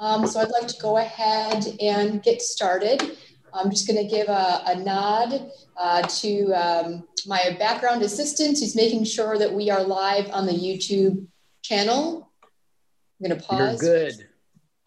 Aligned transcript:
Um, 0.00 0.26
so 0.26 0.40
I'd 0.40 0.50
like 0.50 0.68
to 0.68 0.80
go 0.80 0.98
ahead 0.98 1.64
and 1.80 2.22
get 2.22 2.42
started. 2.42 3.16
I'm 3.52 3.70
just 3.70 3.86
going 3.86 4.02
to 4.02 4.08
give 4.08 4.28
a, 4.28 4.62
a 4.66 4.76
nod 4.76 5.50
uh, 5.76 6.02
to 6.02 6.52
um, 6.52 7.04
my 7.26 7.56
background 7.58 8.02
assistant 8.02 8.58
who's 8.58 8.74
making 8.74 9.04
sure 9.04 9.38
that 9.38 9.52
we 9.52 9.70
are 9.70 9.82
live 9.82 10.28
on 10.30 10.46
the 10.46 10.52
YouTube 10.52 11.26
channel. 11.62 12.30
I'm 12.42 13.28
going 13.28 13.40
to 13.40 13.46
pause. 13.46 13.82
You're 13.82 14.10
good. 14.10 14.28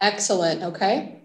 Excellent. 0.00 0.62
Okay. 0.62 1.17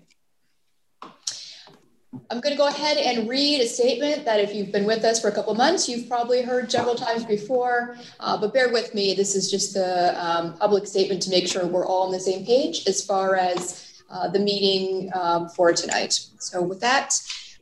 I'm 2.33 2.39
going 2.39 2.55
to 2.55 2.57
go 2.57 2.67
ahead 2.67 2.97
and 2.97 3.29
read 3.29 3.61
a 3.61 3.67
statement 3.67 4.25
that 4.25 4.39
if 4.39 4.55
you've 4.55 4.71
been 4.71 4.85
with 4.85 5.03
us 5.03 5.21
for 5.21 5.27
a 5.27 5.31
couple 5.31 5.53
months, 5.53 5.87
you've 5.87 6.09
probably 6.09 6.41
heard 6.41 6.71
several 6.71 6.95
times 6.95 7.23
before, 7.23 7.95
uh, 8.19 8.35
but 8.35 8.55
bear 8.55 8.73
with 8.73 8.95
me. 8.95 9.13
This 9.13 9.35
is 9.35 9.51
just 9.51 9.75
the 9.75 10.19
um, 10.19 10.57
public 10.57 10.87
statement 10.87 11.21
to 11.21 11.29
make 11.29 11.47
sure 11.47 11.63
we're 11.67 11.85
all 11.85 12.07
on 12.07 12.11
the 12.11 12.19
same 12.19 12.43
page 12.43 12.87
as 12.87 13.05
far 13.05 13.35
as 13.35 14.01
uh, 14.09 14.29
the 14.29 14.39
meeting 14.39 15.11
um, 15.13 15.47
for 15.49 15.73
tonight. 15.73 16.21
So 16.39 16.63
with 16.63 16.79
that, 16.79 17.13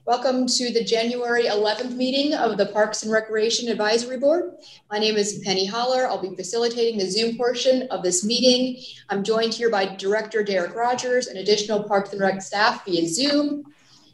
welcome 0.05 0.48
to 0.48 0.71
the 0.71 0.85
January 0.85 1.48
11th 1.48 1.98
meeting 1.98 2.34
of 2.34 2.57
the 2.57 2.67
Parks 2.67 3.03
and 3.03 3.12
Recreation 3.12 3.67
Advisory 3.67 4.20
Board. 4.20 4.53
My 4.90 4.99
name 4.99 5.17
is 5.17 5.41
Penny 5.43 5.65
Holler. 5.65 6.07
I'll 6.07 6.21
be 6.21 6.34
facilitating 6.34 6.98
the 6.98 7.12
Zoom 7.12 7.35
portion 7.35 7.90
of 7.90 8.03
this 8.03 8.23
meeting. 8.23 8.81
I'm 9.09 9.26
joined 9.26 9.53
here 9.53 9.70
by 9.70 9.98
Director 9.98 10.43
Derek 10.43 10.73
Rogers 10.77 11.27
and 11.27 11.38
additional 11.38 11.84
Parks 11.84 12.13
and 12.13 12.21
Rec 12.21 12.41
staff 12.41 12.85
via 12.85 13.05
Zoom. 13.05 13.65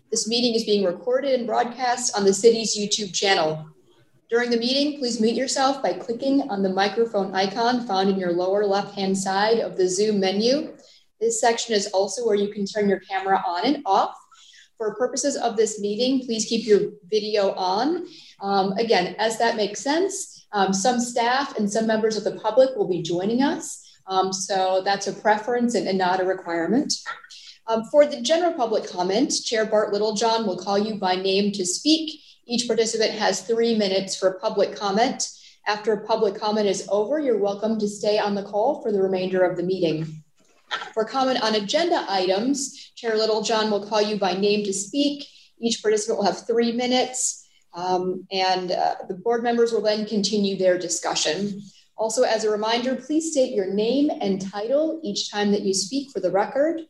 This 0.09 0.27
meeting 0.27 0.55
is 0.55 0.63
being 0.63 0.85
recorded 0.85 1.37
and 1.37 1.45
broadcast 1.45 2.17
on 2.17 2.23
the 2.23 2.33
city's 2.33 2.77
YouTube 2.77 3.13
channel. 3.13 3.67
During 4.29 4.49
the 4.49 4.57
meeting, 4.57 4.99
please 4.99 5.19
mute 5.19 5.35
yourself 5.35 5.83
by 5.83 5.93
clicking 5.93 6.49
on 6.49 6.63
the 6.63 6.69
microphone 6.69 7.35
icon 7.35 7.85
found 7.85 8.09
in 8.09 8.17
your 8.17 8.31
lower 8.31 8.65
left-hand 8.65 9.17
side 9.17 9.59
of 9.59 9.75
the 9.75 9.87
Zoom 9.89 10.21
menu. 10.21 10.73
This 11.19 11.41
section 11.41 11.75
is 11.75 11.87
also 11.87 12.25
where 12.25 12.37
you 12.37 12.53
can 12.53 12.65
turn 12.65 12.87
your 12.87 13.01
camera 13.01 13.43
on 13.45 13.65
and 13.65 13.83
off. 13.85 14.15
For 14.77 14.95
purposes 14.95 15.35
of 15.35 15.57
this 15.57 15.81
meeting, 15.81 16.25
please 16.25 16.45
keep 16.45 16.65
your 16.65 16.91
video 17.11 17.51
on. 17.51 18.07
Um, 18.41 18.73
again, 18.73 19.13
as 19.19 19.37
that 19.39 19.57
makes 19.57 19.81
sense, 19.81 20.47
um, 20.53 20.71
some 20.71 21.01
staff 21.01 21.57
and 21.57 21.69
some 21.69 21.85
members 21.85 22.15
of 22.15 22.23
the 22.23 22.39
public 22.39 22.77
will 22.77 22.87
be 22.87 23.01
joining 23.01 23.41
us. 23.41 23.83
Um, 24.07 24.31
so 24.31 24.81
that's 24.85 25.07
a 25.07 25.13
preference 25.13 25.75
and, 25.75 25.85
and 25.85 25.97
not 25.97 26.21
a 26.21 26.25
requirement. 26.25 26.93
Um, 27.69 27.83
for 27.85 28.05
the 28.05 28.21
general 28.21 28.53
public 28.53 28.89
comment, 28.89 29.33
Chair 29.43 29.65
Bart 29.65 29.91
Littlejohn 29.91 30.47
will 30.47 30.57
call 30.57 30.77
you 30.77 30.95
by 30.95 31.15
name 31.15 31.51
to 31.51 31.65
speak. 31.65 32.21
Each 32.45 32.65
participant 32.65 33.11
has 33.11 33.41
three 33.41 33.75
minutes 33.75 34.15
for 34.15 34.39
public 34.39 34.73
comment. 34.73 35.29
After 35.67 35.97
public 35.97 36.35
comment 36.35 36.67
is 36.67 36.87
over, 36.89 37.19
you're 37.19 37.37
welcome 37.37 37.77
to 37.79 37.87
stay 37.89 38.17
on 38.19 38.35
the 38.35 38.43
call 38.43 38.81
for 38.81 38.93
the 38.93 39.01
remainder 39.01 39.43
of 39.43 39.57
the 39.57 39.63
meeting. 39.63 40.23
For 40.93 41.03
comment 41.03 41.43
on 41.43 41.55
agenda 41.55 42.05
items, 42.07 42.91
Chair 42.95 43.17
Littlejohn 43.17 43.69
will 43.69 43.85
call 43.85 44.01
you 44.01 44.17
by 44.17 44.33
name 44.33 44.63
to 44.63 44.71
speak. 44.71 45.27
Each 45.59 45.81
participant 45.81 46.19
will 46.19 46.25
have 46.25 46.47
three 46.47 46.71
minutes, 46.71 47.49
um, 47.73 48.25
and 48.31 48.71
uh, 48.71 48.95
the 49.09 49.15
board 49.15 49.43
members 49.43 49.73
will 49.73 49.81
then 49.81 50.05
continue 50.05 50.57
their 50.57 50.77
discussion. 50.77 51.61
Also, 51.97 52.23
as 52.23 52.45
a 52.45 52.49
reminder, 52.49 52.95
please 52.95 53.31
state 53.31 53.53
your 53.53 53.73
name 53.73 54.09
and 54.21 54.39
title 54.39 55.01
each 55.03 55.29
time 55.29 55.51
that 55.51 55.63
you 55.63 55.73
speak 55.73 56.11
for 56.11 56.21
the 56.21 56.31
record. 56.31 56.83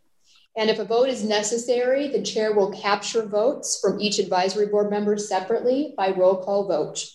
And 0.57 0.71
if 0.71 0.79
a 0.79 0.85
vote 0.85 1.07
is 1.07 1.23
necessary, 1.23 2.07
the 2.07 2.23
chair 2.23 2.51
will 2.51 2.71
capture 2.71 3.23
votes 3.23 3.79
from 3.79 4.01
each 4.01 4.17
advisory 4.17 4.65
board 4.65 4.89
member 4.89 5.15
separately 5.15 5.93
by 5.95 6.09
roll 6.09 6.43
call 6.43 6.67
vote. 6.67 7.05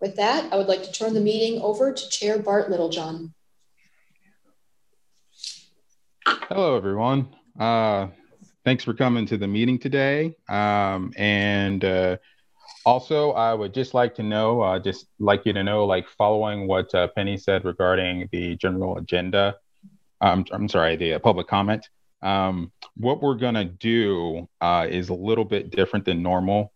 With 0.00 0.14
that, 0.14 0.52
I 0.52 0.56
would 0.56 0.68
like 0.68 0.84
to 0.84 0.92
turn 0.92 1.12
the 1.12 1.20
meeting 1.20 1.60
over 1.60 1.92
to 1.92 2.08
Chair 2.08 2.38
Bart 2.38 2.70
Littlejohn. 2.70 3.34
Hello, 6.24 6.76
everyone. 6.76 7.34
Uh, 7.58 8.08
thanks 8.64 8.84
for 8.84 8.94
coming 8.94 9.26
to 9.26 9.38
the 9.38 9.48
meeting 9.48 9.80
today. 9.80 10.36
Um, 10.48 11.12
and 11.16 11.84
uh, 11.84 12.18
also, 12.86 13.32
I 13.32 13.54
would 13.54 13.74
just 13.74 13.94
like 13.94 14.14
to 14.16 14.22
know, 14.22 14.60
uh, 14.60 14.78
just 14.78 15.06
like 15.18 15.44
you 15.46 15.52
to 15.52 15.64
know, 15.64 15.84
like 15.84 16.06
following 16.08 16.68
what 16.68 16.94
uh, 16.94 17.08
Penny 17.08 17.38
said 17.38 17.64
regarding 17.64 18.28
the 18.30 18.54
general 18.54 18.98
agenda. 18.98 19.56
Um, 20.20 20.44
I'm 20.52 20.68
sorry, 20.68 20.94
the 20.94 21.14
uh, 21.14 21.18
public 21.18 21.48
comment. 21.48 21.88
Um, 22.24 22.72
what 22.96 23.22
we're 23.22 23.34
going 23.34 23.54
to 23.54 23.64
do 23.64 24.48
uh, 24.60 24.86
is 24.88 25.10
a 25.10 25.14
little 25.14 25.44
bit 25.44 25.70
different 25.70 26.04
than 26.04 26.22
normal, 26.22 26.72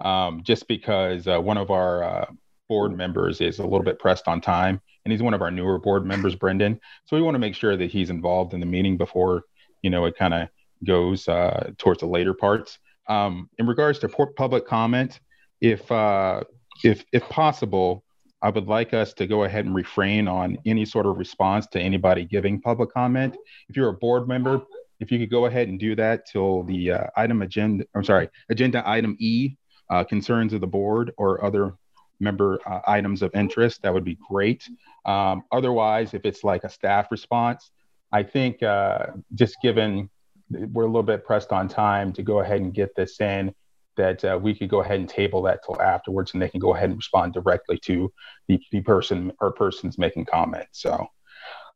um, 0.00 0.42
just 0.44 0.68
because 0.68 1.26
uh, 1.26 1.38
one 1.40 1.58
of 1.58 1.70
our 1.70 2.04
uh, 2.04 2.26
board 2.68 2.96
members 2.96 3.40
is 3.40 3.58
a 3.58 3.62
little 3.64 3.82
bit 3.82 3.98
pressed 3.98 4.28
on 4.28 4.40
time, 4.40 4.80
and 5.04 5.12
he's 5.12 5.22
one 5.22 5.34
of 5.34 5.42
our 5.42 5.50
newer 5.50 5.78
board 5.78 6.06
members, 6.06 6.34
Brendan. 6.36 6.80
So 7.06 7.16
we 7.16 7.22
want 7.22 7.34
to 7.34 7.40
make 7.40 7.54
sure 7.54 7.76
that 7.76 7.90
he's 7.90 8.10
involved 8.10 8.54
in 8.54 8.60
the 8.60 8.66
meeting 8.66 8.96
before, 8.96 9.42
you 9.82 9.90
know, 9.90 10.04
it 10.04 10.16
kind 10.16 10.34
of 10.34 10.48
goes 10.84 11.28
uh, 11.28 11.72
towards 11.78 12.00
the 12.00 12.06
later 12.06 12.34
parts. 12.34 12.78
Um, 13.08 13.50
in 13.58 13.66
regards 13.66 13.98
to 14.00 14.08
public 14.08 14.66
comment, 14.66 15.20
if 15.60 15.90
uh, 15.90 16.42
if 16.84 17.04
if 17.12 17.28
possible, 17.28 18.04
I 18.42 18.50
would 18.50 18.66
like 18.66 18.94
us 18.94 19.12
to 19.14 19.26
go 19.26 19.44
ahead 19.44 19.64
and 19.64 19.74
refrain 19.74 20.28
on 20.28 20.58
any 20.66 20.84
sort 20.84 21.06
of 21.06 21.18
response 21.18 21.66
to 21.68 21.80
anybody 21.80 22.24
giving 22.24 22.60
public 22.60 22.92
comment. 22.92 23.36
If 23.68 23.76
you're 23.76 23.88
a 23.88 23.94
board 23.94 24.28
member, 24.28 24.62
if 25.02 25.10
you 25.10 25.18
could 25.18 25.30
go 25.30 25.46
ahead 25.46 25.68
and 25.68 25.80
do 25.80 25.96
that 25.96 26.26
till 26.26 26.62
the 26.62 26.92
uh, 26.92 27.06
item 27.16 27.42
agenda, 27.42 27.84
I'm 27.94 28.04
sorry, 28.04 28.28
agenda 28.48 28.88
item 28.88 29.16
E, 29.18 29.56
uh, 29.90 30.04
concerns 30.04 30.52
of 30.52 30.60
the 30.60 30.66
board 30.66 31.12
or 31.18 31.44
other 31.44 31.74
member 32.20 32.60
uh, 32.66 32.80
items 32.86 33.20
of 33.20 33.34
interest, 33.34 33.82
that 33.82 33.92
would 33.92 34.04
be 34.04 34.16
great. 34.30 34.68
Um, 35.04 35.42
otherwise, 35.50 36.14
if 36.14 36.24
it's 36.24 36.44
like 36.44 36.62
a 36.62 36.70
staff 36.70 37.10
response, 37.10 37.72
I 38.12 38.22
think 38.22 38.62
uh, 38.62 39.06
just 39.34 39.56
given 39.60 40.08
we're 40.48 40.84
a 40.84 40.86
little 40.86 41.02
bit 41.02 41.24
pressed 41.24 41.50
on 41.50 41.66
time 41.66 42.12
to 42.12 42.22
go 42.22 42.38
ahead 42.38 42.60
and 42.60 42.72
get 42.72 42.94
this 42.94 43.20
in, 43.20 43.52
that 43.96 44.24
uh, 44.24 44.38
we 44.40 44.54
could 44.54 44.68
go 44.68 44.82
ahead 44.82 45.00
and 45.00 45.08
table 45.08 45.42
that 45.42 45.64
till 45.64 45.82
afterwards 45.82 46.32
and 46.32 46.40
they 46.40 46.48
can 46.48 46.60
go 46.60 46.74
ahead 46.74 46.90
and 46.90 46.96
respond 46.96 47.34
directly 47.34 47.78
to 47.78 48.12
the, 48.46 48.60
the 48.70 48.80
person 48.82 49.32
or 49.40 49.50
persons 49.50 49.98
making 49.98 50.26
comments. 50.26 50.80
So 50.80 51.08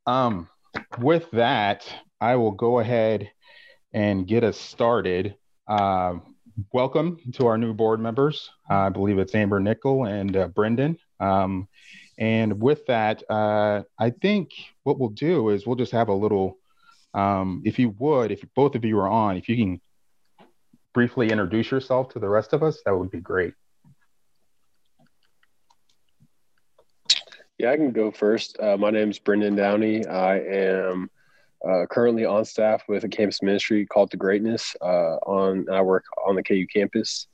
um, 0.07 0.49
with 1.01 1.29
that, 1.33 1.85
I 2.21 2.37
will 2.37 2.53
go 2.53 2.79
ahead 2.79 3.31
and 3.93 4.27
get 4.27 4.43
us 4.43 4.59
started. 4.59 5.37
Uh, 5.69 6.15
welcome 6.73 7.21
to 7.35 7.47
our 7.47 7.59
new 7.59 7.75
board 7.75 8.01
members. 8.01 8.49
I 8.71 8.89
believe 8.89 9.19
it's 9.19 9.35
Amber 9.35 9.61
Nickel 9.61 10.05
and 10.05 10.35
uh, 10.35 10.49
Brendan. 10.49 10.99
Um, 11.21 11.69
and 12.19 12.59
with 12.59 12.87
that, 12.87 13.23
uh, 13.29 13.83
I 13.99 14.11
think 14.11 14.53
what 14.85 14.99
we'll 14.99 15.11
do 15.11 15.51
is 15.51 15.67
we'll 15.67 15.77
just 15.77 15.93
have 15.93 16.09
a 16.09 16.15
little, 16.15 16.57
um, 17.13 17.63
if 17.67 17.79
you 17.79 17.95
would, 17.99 18.33
if 18.33 18.43
both 18.55 18.75
of 18.75 18.85
you 18.87 18.99
are 18.99 19.09
on, 19.09 19.37
if 19.37 19.51
you 19.51 19.57
can 19.57 19.81
briefly 20.95 21.31
introduce 21.31 21.71
yourself 21.71 22.09
to 22.11 22.19
the 22.19 22.29
rest 22.31 22.55
of 22.55 22.63
us, 22.63 22.81
that 22.87 22.97
would 22.97 23.11
be 23.11 23.21
great. 23.21 23.53
Yeah, 27.59 27.73
I 27.73 27.77
can 27.77 27.91
go 27.93 28.11
first. 28.11 28.59
Uh, 28.59 28.79
my 28.79 28.91
name 28.91 29.11
is 29.11 29.19
Brendan 29.19 29.55
Downey. 29.55 30.07
I 30.07 30.39
am 30.39 31.11
uh, 31.65 31.87
currently 31.91 32.25
on 32.25 32.45
staff 32.45 32.83
with 32.89 33.05
a 33.05 33.09
campus 33.09 33.43
ministry 33.43 33.87
called 33.87 34.11
The 34.11 34.17
Greatness. 34.17 34.75
Uh, 34.81 35.17
on 35.27 35.69
I 35.71 35.83
work 35.83 36.05
on 36.27 36.35
the 36.35 36.43
KU 36.43 36.67
campus. 36.73 37.27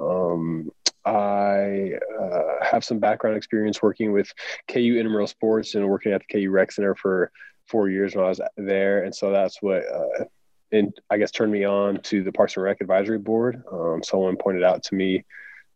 Um, 0.00 0.70
I 1.04 1.92
uh, 2.20 2.64
have 2.64 2.84
some 2.84 2.98
background 2.98 3.36
experience 3.36 3.82
working 3.82 4.12
with 4.12 4.32
KU 4.68 4.96
intramural 4.96 5.26
sports 5.26 5.74
and 5.74 5.88
working 5.88 6.12
at 6.12 6.22
the 6.26 6.32
KU 6.32 6.50
Rec 6.50 6.72
Center 6.72 6.94
for 6.94 7.30
four 7.66 7.88
years 7.88 8.14
when 8.14 8.24
I 8.24 8.28
was 8.28 8.40
there, 8.56 9.04
and 9.04 9.14
so 9.14 9.30
that's 9.30 9.60
what 9.60 9.82
uh, 9.86 10.24
and 10.72 10.92
I 11.10 11.18
guess 11.18 11.30
turned 11.30 11.52
me 11.52 11.64
on 11.64 12.00
to 12.02 12.22
the 12.22 12.32
Parks 12.32 12.56
and 12.56 12.64
Rec 12.64 12.80
Advisory 12.80 13.18
Board. 13.18 13.62
Um, 13.70 14.02
someone 14.02 14.36
pointed 14.36 14.64
out 14.64 14.82
to 14.84 14.94
me 14.94 15.24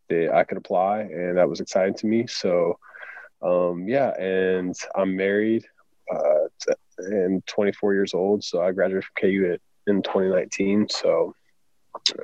that 0.09 0.33
I 0.33 0.43
could 0.43 0.57
apply, 0.57 1.01
and 1.01 1.37
that 1.37 1.49
was 1.49 1.61
exciting 1.61 1.93
to 1.95 2.07
me. 2.07 2.27
So, 2.27 2.79
um, 3.41 3.87
yeah, 3.87 4.09
and 4.19 4.75
I'm 4.95 5.15
married 5.15 5.65
uh, 6.13 6.47
and 6.99 7.45
24 7.47 7.93
years 7.93 8.13
old. 8.13 8.43
So 8.43 8.61
I 8.61 8.71
graduated 8.71 9.05
from 9.05 9.29
KU 9.29 9.57
in 9.87 10.01
2019. 10.01 10.87
So 10.89 11.35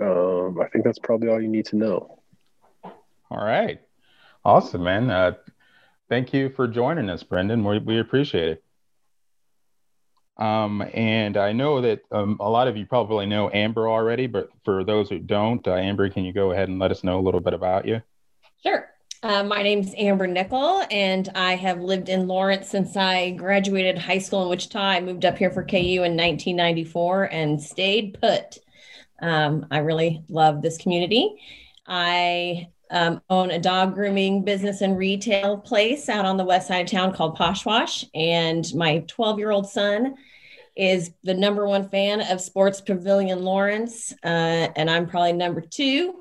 um, 0.01 0.59
I 0.61 0.67
think 0.69 0.85
that's 0.85 1.00
probably 1.00 1.29
all 1.29 1.41
you 1.41 1.47
need 1.47 1.65
to 1.67 1.75
know. 1.75 2.19
All 2.83 3.44
right. 3.44 3.79
Awesome, 4.44 4.83
man. 4.83 5.09
Uh, 5.09 5.33
thank 6.09 6.33
you 6.33 6.50
for 6.50 6.67
joining 6.67 7.09
us, 7.09 7.23
Brendan. 7.23 7.63
We, 7.63 7.79
we 7.79 8.00
appreciate 8.00 8.50
it. 8.50 8.63
Um, 10.38 10.83
and 10.94 11.38
I 11.38 11.53
know 11.53 11.81
that 11.81 12.01
um, 12.11 12.38
a 12.39 12.50
lot 12.50 12.67
of 12.67 12.75
you 12.75 12.85
probably 12.85 13.25
know 13.25 13.50
Amber 13.51 13.88
already, 13.88 14.27
but 14.27 14.50
for 14.65 14.83
those 14.83 15.09
who 15.09 15.17
don't, 15.17 15.65
uh, 15.67 15.75
Amber, 15.75 16.09
can 16.09 16.25
you 16.25 16.33
go 16.33 16.51
ahead 16.51 16.67
and 16.67 16.77
let 16.77 16.91
us 16.91 17.03
know 17.03 17.19
a 17.19 17.21
little 17.21 17.39
bit 17.39 17.53
about 17.53 17.88
you? 17.88 18.01
Sure. 18.61 18.89
Uh, 19.23 19.44
my 19.44 19.63
name 19.63 19.79
is 19.79 19.94
Amber 19.97 20.27
Nickel, 20.27 20.83
and 20.91 21.29
I 21.35 21.56
have 21.56 21.79
lived 21.79 22.09
in 22.09 22.27
Lawrence 22.27 22.69
since 22.69 22.95
I 22.95 23.31
graduated 23.31 23.97
high 23.97 24.17
school 24.19 24.44
in 24.44 24.50
Wichita. 24.50 24.79
I 24.79 25.01
moved 25.01 25.25
up 25.25 25.38
here 25.38 25.50
for 25.50 25.63
KU 25.63 25.77
in 25.77 26.15
1994 26.15 27.29
and 27.31 27.62
stayed 27.62 28.17
put. 28.19 28.59
Um, 29.21 29.65
I 29.71 29.79
really 29.79 30.23
love 30.29 30.62
this 30.62 30.77
community. 30.77 31.41
I 31.88 32.69
um, 32.91 33.21
own 33.29 33.51
a 33.51 33.59
dog 33.59 33.95
grooming 33.95 34.44
business 34.44 34.81
and 34.81 34.97
retail 34.97 35.57
place 35.57 36.09
out 36.09 36.25
on 36.25 36.38
the 36.38 36.45
west 36.45 36.67
side 36.67 36.85
of 36.85 36.91
town 36.91 37.13
called 37.13 37.35
Posh 37.35 37.65
Wash, 37.65 38.06
and 38.13 38.65
my 38.75 39.00
12 39.07 39.39
year 39.39 39.51
old 39.51 39.67
son 39.67 40.15
is 40.75 41.12
the 41.23 41.33
number 41.33 41.65
one 41.65 41.88
fan 41.89 42.21
of 42.21 42.41
Sports 42.41 42.81
Pavilion 42.81 43.44
Lawrence, 43.44 44.13
uh, 44.23 44.67
and 44.75 44.89
I'm 44.89 45.07
probably 45.07 45.33
number 45.33 45.62
two. 45.62 46.15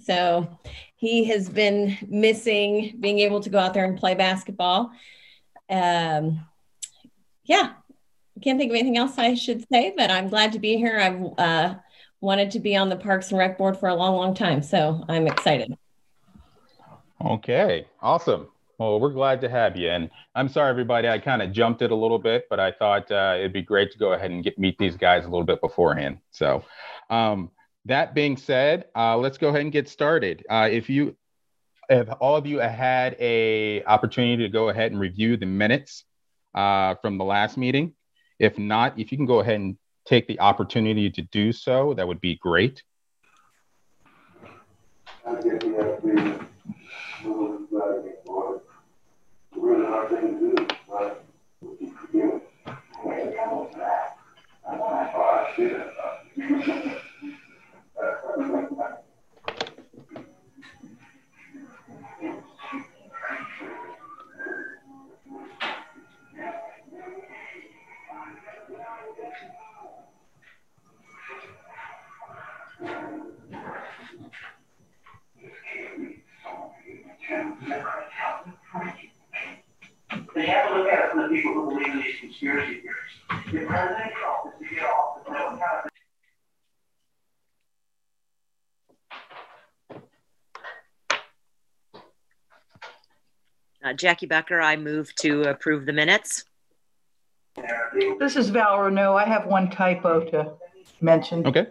So 0.00 0.58
he 1.02 1.24
has 1.24 1.48
been 1.48 1.98
missing 2.06 2.94
being 3.00 3.18
able 3.18 3.40
to 3.40 3.50
go 3.50 3.58
out 3.58 3.74
there 3.74 3.84
and 3.84 3.98
play 3.98 4.14
basketball. 4.14 4.92
Um, 5.68 6.46
yeah, 7.42 7.72
can't 8.40 8.56
think 8.56 8.70
of 8.70 8.76
anything 8.76 8.96
else 8.96 9.18
I 9.18 9.34
should 9.34 9.66
say, 9.68 9.92
but 9.96 10.12
I'm 10.12 10.28
glad 10.28 10.52
to 10.52 10.60
be 10.60 10.76
here. 10.76 11.00
I've 11.00 11.38
uh, 11.38 11.74
wanted 12.20 12.52
to 12.52 12.60
be 12.60 12.76
on 12.76 12.88
the 12.88 12.94
Parks 12.94 13.32
and 13.32 13.38
Rec 13.40 13.58
board 13.58 13.76
for 13.76 13.88
a 13.88 13.96
long, 13.96 14.14
long 14.14 14.32
time, 14.32 14.62
so 14.62 15.04
I'm 15.08 15.26
excited. 15.26 15.76
Okay, 17.20 17.84
awesome. 18.00 18.46
Well, 18.78 19.00
we're 19.00 19.10
glad 19.10 19.40
to 19.40 19.48
have 19.48 19.76
you. 19.76 19.90
And 19.90 20.08
I'm 20.36 20.48
sorry, 20.48 20.70
everybody, 20.70 21.08
I 21.08 21.18
kind 21.18 21.42
of 21.42 21.50
jumped 21.50 21.82
it 21.82 21.90
a 21.90 21.96
little 21.96 22.20
bit, 22.20 22.46
but 22.48 22.60
I 22.60 22.70
thought 22.70 23.10
uh, 23.10 23.34
it'd 23.38 23.52
be 23.52 23.62
great 23.62 23.90
to 23.90 23.98
go 23.98 24.12
ahead 24.12 24.30
and 24.30 24.44
get 24.44 24.56
meet 24.56 24.78
these 24.78 24.96
guys 24.96 25.24
a 25.24 25.28
little 25.28 25.44
bit 25.44 25.60
beforehand. 25.60 26.18
So, 26.30 26.62
um, 27.10 27.50
that 27.86 28.14
being 28.14 28.36
said, 28.36 28.86
uh, 28.94 29.16
let's 29.16 29.38
go 29.38 29.48
ahead 29.48 29.62
and 29.62 29.72
get 29.72 29.88
started. 29.88 30.44
Uh, 30.48 30.68
if 30.70 30.88
you, 30.88 31.16
if 31.88 32.08
all 32.20 32.36
of 32.36 32.46
you 32.46 32.58
had 32.58 33.16
a 33.18 33.82
opportunity 33.84 34.44
to 34.44 34.48
go 34.48 34.68
ahead 34.68 34.92
and 34.92 35.00
review 35.00 35.36
the 35.36 35.46
minutes 35.46 36.04
uh, 36.54 36.94
from 36.96 37.18
the 37.18 37.24
last 37.24 37.56
meeting, 37.56 37.94
if 38.38 38.58
not, 38.58 38.98
if 38.98 39.10
you 39.10 39.18
can 39.18 39.26
go 39.26 39.40
ahead 39.40 39.56
and 39.56 39.76
take 40.06 40.26
the 40.28 40.38
opportunity 40.40 41.10
to 41.10 41.22
do 41.22 41.52
so, 41.52 41.94
that 41.94 42.06
would 42.06 42.20
be 42.20 42.36
great. 42.36 42.82
They 58.32 58.40
have 80.46 80.68
to 80.68 80.78
look 80.78 80.88
at 80.88 81.04
it 81.04 81.10
from 81.10 81.22
the 81.22 81.28
people 81.28 81.52
who 81.52 81.68
believe 81.68 81.88
in 81.88 81.98
these 81.98 82.18
conspiracy 82.18 82.80
theories. 82.80 83.12
If 83.52 83.68
President 83.68 84.12
Trump 84.14 84.54
is 84.54 84.68
to 84.68 84.74
get 84.74 84.84
off, 84.84 85.18
no 85.28 85.34
kind 85.34 85.91
Uh, 93.82 93.92
Jackie 93.92 94.26
Becker, 94.26 94.60
I 94.60 94.76
move 94.76 95.12
to 95.16 95.42
approve 95.42 95.86
the 95.86 95.92
minutes. 95.92 96.44
This 98.18 98.36
is 98.36 98.50
Val 98.50 98.78
Renault. 98.78 99.16
I 99.16 99.24
have 99.24 99.46
one 99.46 99.70
typo 99.70 100.24
to 100.30 100.52
mention. 101.00 101.44
Okay. 101.46 101.66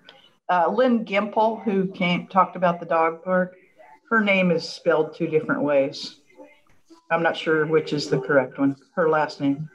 uh, 0.48 0.70
Lynn 0.70 1.04
Gimpel, 1.04 1.62
who 1.64 1.88
came 1.88 2.28
talked 2.28 2.54
about 2.54 2.78
the 2.78 2.86
dog 2.86 3.24
park, 3.24 3.56
her 4.10 4.20
name 4.20 4.52
is 4.52 4.68
spelled 4.68 5.16
two 5.16 5.26
different 5.26 5.62
ways. 5.62 6.20
I'm 7.10 7.22
not 7.22 7.36
sure 7.36 7.66
which 7.66 7.92
is 7.92 8.08
the 8.08 8.20
correct 8.20 8.58
one. 8.58 8.76
Her 8.94 9.08
last 9.08 9.40
name. 9.40 9.68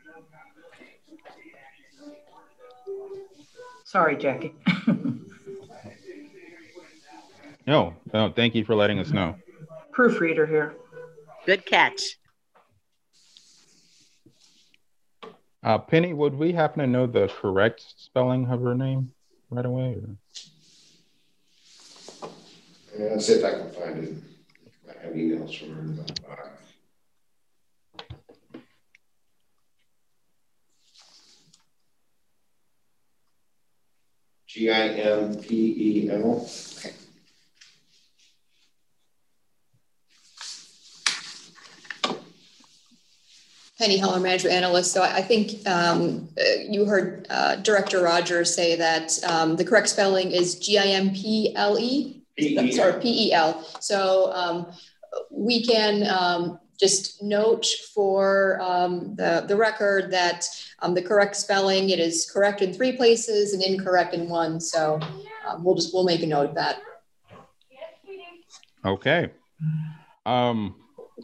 Sorry, 3.84 4.16
Jackie. 4.16 4.54
no, 7.68 7.94
no, 8.14 8.32
thank 8.34 8.56
you 8.56 8.64
for 8.64 8.76
letting 8.76 9.00
us 9.00 9.12
know. 9.12 9.36
Proofreader 9.92 10.48
here. 10.48 10.76
Good 11.46 11.66
catch. 11.66 12.18
Uh, 15.64 15.78
Penny, 15.78 16.14
would 16.14 16.36
we 16.36 16.54
happen 16.54 16.80
to 16.80 16.88
know 16.88 17.08
the 17.08 17.28
correct 17.28 17.84
spelling 17.98 18.48
of 18.48 18.62
her 18.62 18.76
name 18.76 19.12
right 19.50 19.66
away? 19.66 19.96
Or? 19.96 20.18
Yeah, 22.98 23.10
let's 23.12 23.28
see 23.28 23.34
if 23.34 23.46
I 23.46 23.52
can 23.52 23.72
find 23.72 24.04
it. 24.04 24.14
I 24.90 25.06
have 25.06 25.14
emails 25.14 25.58
from 25.58 25.98
her. 26.28 26.52
G 34.48 34.70
I 34.70 34.88
M 34.88 35.36
P 35.36 36.06
E 36.06 36.10
L. 36.12 36.48
Okay. 36.78 36.94
Penny 43.82 43.98
Heller, 43.98 44.20
management 44.20 44.54
analyst. 44.54 44.92
So 44.92 45.02
I 45.02 45.24
think 45.24 45.68
um, 45.68 46.30
uh, 46.40 46.44
you 46.70 46.86
heard 46.86 47.26
uh, 47.32 47.56
Director 47.56 48.04
Rogers 48.04 48.54
say 48.54 48.76
that 48.76 49.18
um, 49.24 49.56
the 49.56 49.66
correct 49.66 49.90
spelling 49.90 50.32
is 50.32 50.60
G 50.60 50.78
I 50.78 50.86
M 50.86 51.10
P 51.10 51.52
L 51.56 51.80
E. 51.80 52.22
Sorry, 52.72 53.02
P 53.02 53.30
E 53.30 53.34
L. 53.34 53.66
So 53.80 54.32
um, 54.34 54.68
we 55.32 55.66
can 55.66 56.08
um, 56.08 56.60
just 56.80 57.24
note 57.24 57.66
for 57.92 58.62
um, 58.62 59.16
the, 59.16 59.46
the 59.48 59.56
record 59.56 60.12
that 60.12 60.46
um, 60.84 60.94
the 60.94 61.02
correct 61.02 61.36
spelling, 61.36 61.90
it 61.90 62.00
is 62.00 62.30
correct 62.32 62.62
in 62.62 62.72
three 62.74 62.96
places 62.96 63.54
and 63.54 63.64
incorrect 63.64 64.14
in 64.14 64.30
one. 64.30 64.60
So 64.60 65.00
um, 65.48 65.64
we'll 65.64 65.76
just, 65.76 65.92
we'll 65.92 66.06
make 66.06 66.22
a 66.22 66.28
note 66.28 66.50
of 66.50 66.56
that. 66.56 66.82
Okay. 68.86 69.32
Um, 70.28 70.76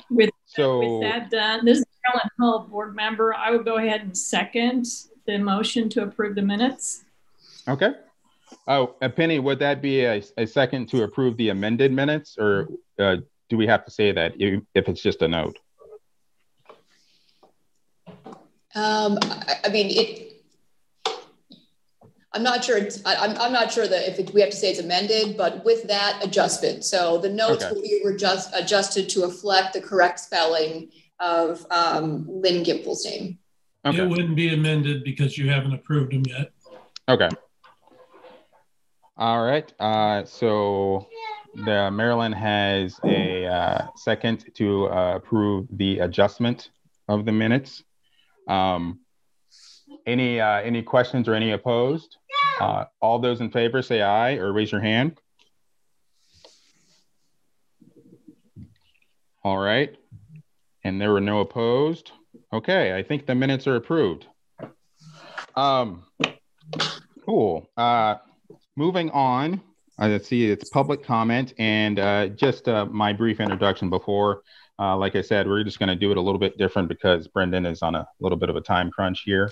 with, 0.09 0.31
so, 0.45 0.79
with 0.79 1.11
that 1.11 1.29
done, 1.29 1.63
this 1.63 1.79
is 1.79 1.85
Carolyn 2.07 2.29
Hull, 2.39 2.67
board 2.67 2.95
member. 2.95 3.33
I 3.33 3.51
would 3.51 3.65
go 3.65 3.77
ahead 3.77 4.01
and 4.01 4.17
second 4.17 4.85
the 5.25 5.37
motion 5.37 5.89
to 5.89 6.03
approve 6.03 6.35
the 6.35 6.41
minutes. 6.41 7.03
Okay. 7.67 7.91
Oh, 8.67 8.95
a 9.01 9.09
Penny, 9.09 9.39
would 9.39 9.59
that 9.59 9.81
be 9.81 10.05
a, 10.05 10.23
a 10.37 10.47
second 10.47 10.87
to 10.89 11.03
approve 11.03 11.35
the 11.37 11.49
amended 11.49 11.91
minutes 11.91 12.37
or 12.39 12.69
uh, 12.97 13.17
do 13.49 13.57
we 13.57 13.67
have 13.67 13.85
to 13.85 13.91
say 13.91 14.11
that 14.11 14.33
if 14.37 14.87
it's 14.87 15.01
just 15.01 15.21
a 15.21 15.27
note? 15.27 15.57
Um, 18.75 19.17
I, 19.21 19.55
I, 19.65 19.69
mean, 19.69 19.87
it. 19.89 20.43
I'm 22.33 22.43
not 22.43 22.63
sure. 22.63 22.77
It's, 22.77 23.03
I, 23.05 23.13
am 23.13 23.31
I'm, 23.31 23.37
I'm 23.37 23.53
not 23.53 23.71
sure 23.71 23.87
that 23.87 24.07
if 24.07 24.19
it, 24.19 24.33
we 24.33 24.41
have 24.41 24.51
to 24.51 24.55
say 24.55 24.69
it's 24.69 24.79
amended, 24.79 25.35
but 25.35 25.65
with 25.65 25.87
that 25.87 26.23
adjustment, 26.23 26.85
so 26.85 27.17
the 27.17 27.29
notes 27.29 27.63
okay. 27.63 27.73
will 27.73 27.81
be 27.81 28.17
just 28.17 28.53
adjusted 28.53 29.09
to 29.09 29.23
reflect 29.23 29.73
the 29.73 29.81
correct 29.81 30.19
spelling 30.19 30.91
of 31.19 31.65
um, 31.71 32.25
Lynn 32.27 32.63
Gimpel's 32.63 33.05
name. 33.05 33.39
Okay. 33.85 33.99
It 33.99 34.09
wouldn't 34.09 34.35
be 34.35 34.53
amended 34.53 35.03
because 35.03 35.37
you 35.37 35.49
haven't 35.49 35.73
approved 35.73 36.11
them 36.11 36.23
yet. 36.27 36.51
Okay. 37.07 37.29
All 39.15 39.43
right. 39.43 39.71
Uh, 39.79 40.25
so 40.25 41.07
the 41.55 41.89
Marilyn 41.91 42.33
has 42.33 42.99
a 43.03 43.45
uh, 43.45 43.87
second 43.95 44.45
to 44.55 44.87
uh, 44.89 45.15
approve 45.15 45.67
the 45.71 45.99
adjustment 45.99 46.69
of 47.07 47.25
the 47.25 47.31
minutes. 47.31 47.83
Um, 48.47 48.99
any 50.05 50.39
uh, 50.39 50.61
any 50.61 50.83
questions 50.83 51.27
or 51.27 51.33
any 51.33 51.51
opposed? 51.51 52.17
Uh, 52.59 52.85
all 53.01 53.19
those 53.19 53.41
in 53.41 53.49
favor 53.49 53.81
say 53.81 54.01
aye 54.01 54.33
or 54.33 54.51
raise 54.53 54.71
your 54.71 54.81
hand. 54.81 55.19
All 59.43 59.57
right. 59.57 59.95
And 60.87 61.01
there 61.01 61.11
were 61.11 61.19
no 61.19 61.41
opposed. 61.41 62.13
Okay, 62.53 62.95
I 62.95 63.03
think 63.03 63.25
the 63.25 63.35
minutes 63.35 63.67
are 63.67 63.75
approved. 63.75 64.25
Um, 65.53 66.05
cool. 67.25 67.69
Uh, 67.75 68.15
moving 68.77 69.09
on. 69.09 69.61
Uh, 69.99 70.07
let's 70.07 70.29
see, 70.29 70.49
it's 70.49 70.69
public 70.69 71.03
comment 71.03 71.53
and 71.57 71.99
uh, 71.99 72.27
just 72.27 72.69
uh, 72.69 72.85
my 72.85 73.11
brief 73.11 73.41
introduction 73.41 73.89
before. 73.89 74.43
Uh, 74.79 74.95
like 74.95 75.17
I 75.17 75.21
said, 75.21 75.45
we're 75.45 75.65
just 75.65 75.77
going 75.77 75.89
to 75.89 75.95
do 75.95 76.09
it 76.11 76.15
a 76.15 76.21
little 76.21 76.39
bit 76.39 76.57
different 76.57 76.87
because 76.87 77.27
Brendan 77.27 77.65
is 77.65 77.81
on 77.81 77.93
a 77.93 78.07
little 78.21 78.37
bit 78.37 78.49
of 78.49 78.55
a 78.55 78.61
time 78.61 78.89
crunch 78.89 79.23
here. 79.25 79.51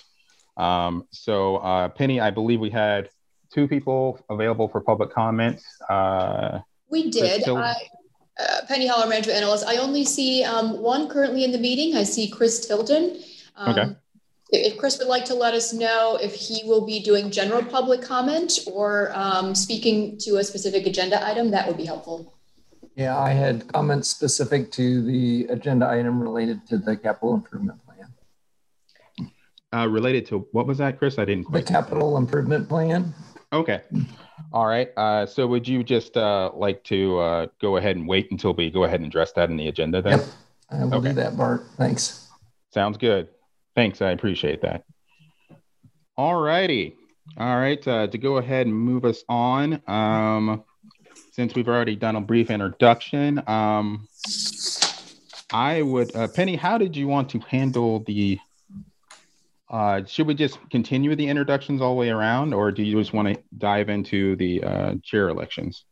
Um, 0.56 1.06
so, 1.12 1.58
uh, 1.58 1.90
Penny, 1.90 2.22
I 2.22 2.32
believe 2.32 2.62
we 2.62 2.70
had 2.70 3.10
two 3.54 3.68
people 3.68 4.24
available 4.30 4.70
for 4.70 4.80
public 4.80 5.10
comments. 5.12 5.66
Uh, 5.90 6.60
we 6.90 7.10
did. 7.12 7.44
I, 8.40 8.62
Penny 8.68 8.88
Holler, 8.88 9.08
management 9.08 9.38
analyst. 9.38 9.66
I 9.66 9.78
only 9.78 10.06
see 10.06 10.44
um, 10.44 10.82
one 10.82 11.08
currently 11.10 11.44
in 11.44 11.52
the 11.52 11.60
meeting. 11.60 11.96
I 11.96 12.04
see 12.04 12.30
Chris 12.30 12.66
Tilden. 12.66 13.22
Um, 13.56 13.70
okay 13.70 13.96
if 14.52 14.78
Chris 14.78 14.98
would 15.00 15.08
like 15.08 15.26
to 15.26 15.34
let 15.34 15.54
us 15.54 15.74
know 15.74 16.18
if 16.22 16.34
he 16.34 16.64
will 16.66 16.86
be 16.86 17.00
doing 17.00 17.32
general 17.32 17.64
public 17.64 18.02
comment 18.02 18.60
or 18.72 19.12
um, 19.14 19.56
speaking 19.56 20.18
to 20.20 20.38
a 20.38 20.44
specific 20.44 20.86
agenda 20.86 21.26
item, 21.26 21.52
that 21.52 21.68
would 21.68 21.78
be 21.78 21.86
helpful. 21.86 22.34
Yeah, 22.96 23.18
I 23.18 23.32
had 23.32 23.68
comments 23.74 24.10
specific 24.10 24.72
to 24.74 25.02
the 25.02 25.46
agenda 25.50 25.90
item 25.90 26.22
related 26.22 26.66
to 26.68 26.78
the 26.78 26.96
capital 26.96 27.34
improvement 27.34 27.80
plan. 27.86 29.32
uh, 29.74 29.88
related 29.88 30.26
to 30.28 30.48
what 30.52 30.66
was 30.66 30.78
that, 30.78 30.98
Chris? 30.98 31.20
I 31.20 31.26
didn't 31.26 31.52
The 31.52 31.62
capital 31.62 32.18
improvement 32.18 32.70
plan. 32.70 33.14
Okay. 33.52 33.82
All 34.56 34.66
right. 34.66 34.90
Uh, 34.96 35.26
so 35.26 35.46
would 35.48 35.68
you 35.68 35.84
just 35.84 36.16
uh, 36.16 36.50
like 36.56 36.82
to 36.86 37.20
uh, 37.20 37.48
go 37.62 37.76
ahead 37.76 37.98
and 37.98 38.08
wait 38.08 38.32
until 38.32 38.54
we 38.54 38.72
go 38.72 38.86
ahead 38.86 39.02
and 39.02 39.08
address 39.08 39.34
that 39.34 39.50
in 39.50 39.58
the 39.58 39.68
agenda 39.68 40.02
then? 40.02 40.20
Yep. 40.20 40.28
I 40.72 40.86
will 40.86 40.96
Okay. 40.96 41.10
do 41.10 41.14
that, 41.16 41.36
Bart. 41.36 41.66
Thanks. 41.76 42.30
Sounds 42.74 42.98
good. 42.98 43.28
Thanks. 43.76 44.02
I 44.02 44.12
appreciate 44.12 44.62
that. 44.62 44.86
All 46.16 46.40
righty. 46.40 46.96
All 47.38 47.58
right. 47.58 47.86
Uh, 47.86 48.08
to 48.08 48.18
go 48.18 48.38
ahead 48.38 48.66
and 48.66 48.74
move 48.74 49.04
us 49.04 49.26
on, 49.28 49.82
um, 49.88 50.64
since 51.34 51.54
we've 51.54 51.68
already 51.68 51.98
done 51.98 52.16
a 52.16 52.22
brief 52.22 52.50
introduction, 52.50 53.44
um, 53.48 54.08
I 55.52 55.82
would, 55.82 56.16
uh, 56.16 56.30
Penny, 56.30 56.56
how 56.56 56.78
did 56.78 56.96
you 56.96 57.10
want 57.10 57.28
to 57.32 57.40
handle 57.40 58.00
the? 58.08 58.40
Uh, 59.70 60.04
should 60.06 60.28
we 60.28 60.36
just 60.36 60.60
continue 60.70 61.16
the 61.16 61.28
introductions 61.28 61.82
all 61.82 61.96
the 61.96 62.00
way 62.00 62.10
around, 62.10 62.54
or 62.54 62.72
do 62.72 62.84
you 62.84 63.00
just 63.00 63.14
want 63.14 63.28
to 63.28 63.42
dive 63.58 63.90
into 63.90 64.36
the 64.36 64.64
uh, 64.64 64.94
chair 65.04 65.30
elections? 65.30 65.86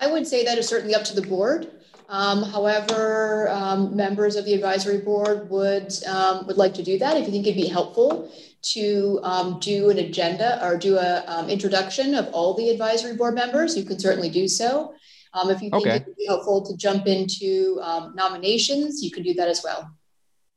I 0.00 0.10
would 0.10 0.26
say 0.26 0.44
that 0.44 0.58
is 0.58 0.66
certainly 0.66 0.94
up 0.94 1.04
to 1.04 1.14
the 1.14 1.26
board. 1.26 1.70
Um, 2.08 2.42
however, 2.42 3.48
um, 3.50 3.96
members 3.96 4.36
of 4.36 4.44
the 4.44 4.52
advisory 4.52 4.98
board 4.98 5.48
would 5.48 5.92
um, 6.06 6.46
would 6.46 6.56
like 6.56 6.74
to 6.74 6.82
do 6.82 6.98
that. 6.98 7.16
If 7.16 7.26
you 7.26 7.32
think 7.32 7.46
it'd 7.46 7.56
be 7.56 7.68
helpful 7.68 8.30
to 8.74 9.20
um, 9.22 9.58
do 9.60 9.90
an 9.90 9.98
agenda 9.98 10.62
or 10.66 10.76
do 10.76 10.98
an 10.98 11.22
um, 11.26 11.48
introduction 11.48 12.14
of 12.14 12.28
all 12.34 12.54
the 12.54 12.68
advisory 12.70 13.16
board 13.16 13.34
members, 13.34 13.76
you 13.76 13.84
can 13.84 13.98
certainly 13.98 14.28
do 14.28 14.48
so. 14.48 14.94
Um, 15.32 15.50
if 15.50 15.62
you 15.62 15.70
think 15.70 15.86
Okay. 15.86 15.96
it'd 15.96 16.16
be 16.16 16.26
helpful 16.26 16.64
to 16.66 16.76
jump 16.76 17.06
into 17.06 17.78
um, 17.82 18.14
nominations, 18.14 19.02
you 19.02 19.10
can 19.10 19.22
do 19.22 19.34
that 19.34 19.48
as 19.48 19.62
well. 19.64 19.90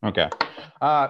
Okay. 0.03 0.29
Uh, 0.81 1.09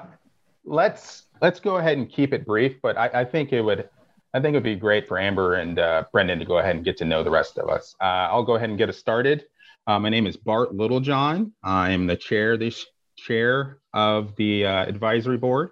let's 0.67 1.23
let's 1.41 1.59
go 1.59 1.77
ahead 1.77 1.97
and 1.97 2.09
keep 2.09 2.33
it 2.33 2.45
brief, 2.45 2.79
but 2.81 2.97
I, 2.97 3.21
I 3.21 3.25
think 3.25 3.53
it 3.53 3.61
would 3.61 3.89
I 4.33 4.39
think 4.39 4.53
it 4.53 4.57
would 4.57 4.63
be 4.63 4.75
great 4.75 5.07
for 5.07 5.17
Amber 5.17 5.55
and 5.55 5.79
uh, 5.79 6.03
Brendan 6.11 6.39
to 6.39 6.45
go 6.45 6.59
ahead 6.59 6.75
and 6.75 6.85
get 6.85 6.97
to 6.97 7.05
know 7.05 7.23
the 7.23 7.31
rest 7.31 7.57
of 7.57 7.69
us. 7.69 7.95
Uh, 7.99 8.27
I'll 8.29 8.43
go 8.43 8.55
ahead 8.55 8.69
and 8.69 8.77
get 8.77 8.89
us 8.89 8.97
started. 8.97 9.45
Uh, 9.87 9.97
my 9.97 10.09
name 10.09 10.27
is 10.27 10.35
Bart 10.35 10.75
Littlejohn. 10.75 11.53
I 11.63 11.91
am 11.91 12.07
the 12.07 12.17
chair 12.17 12.57
this 12.57 12.85
chair 13.17 13.79
of 13.93 14.35
the 14.35 14.65
uh, 14.65 14.85
advisory 14.85 15.37
board. 15.37 15.71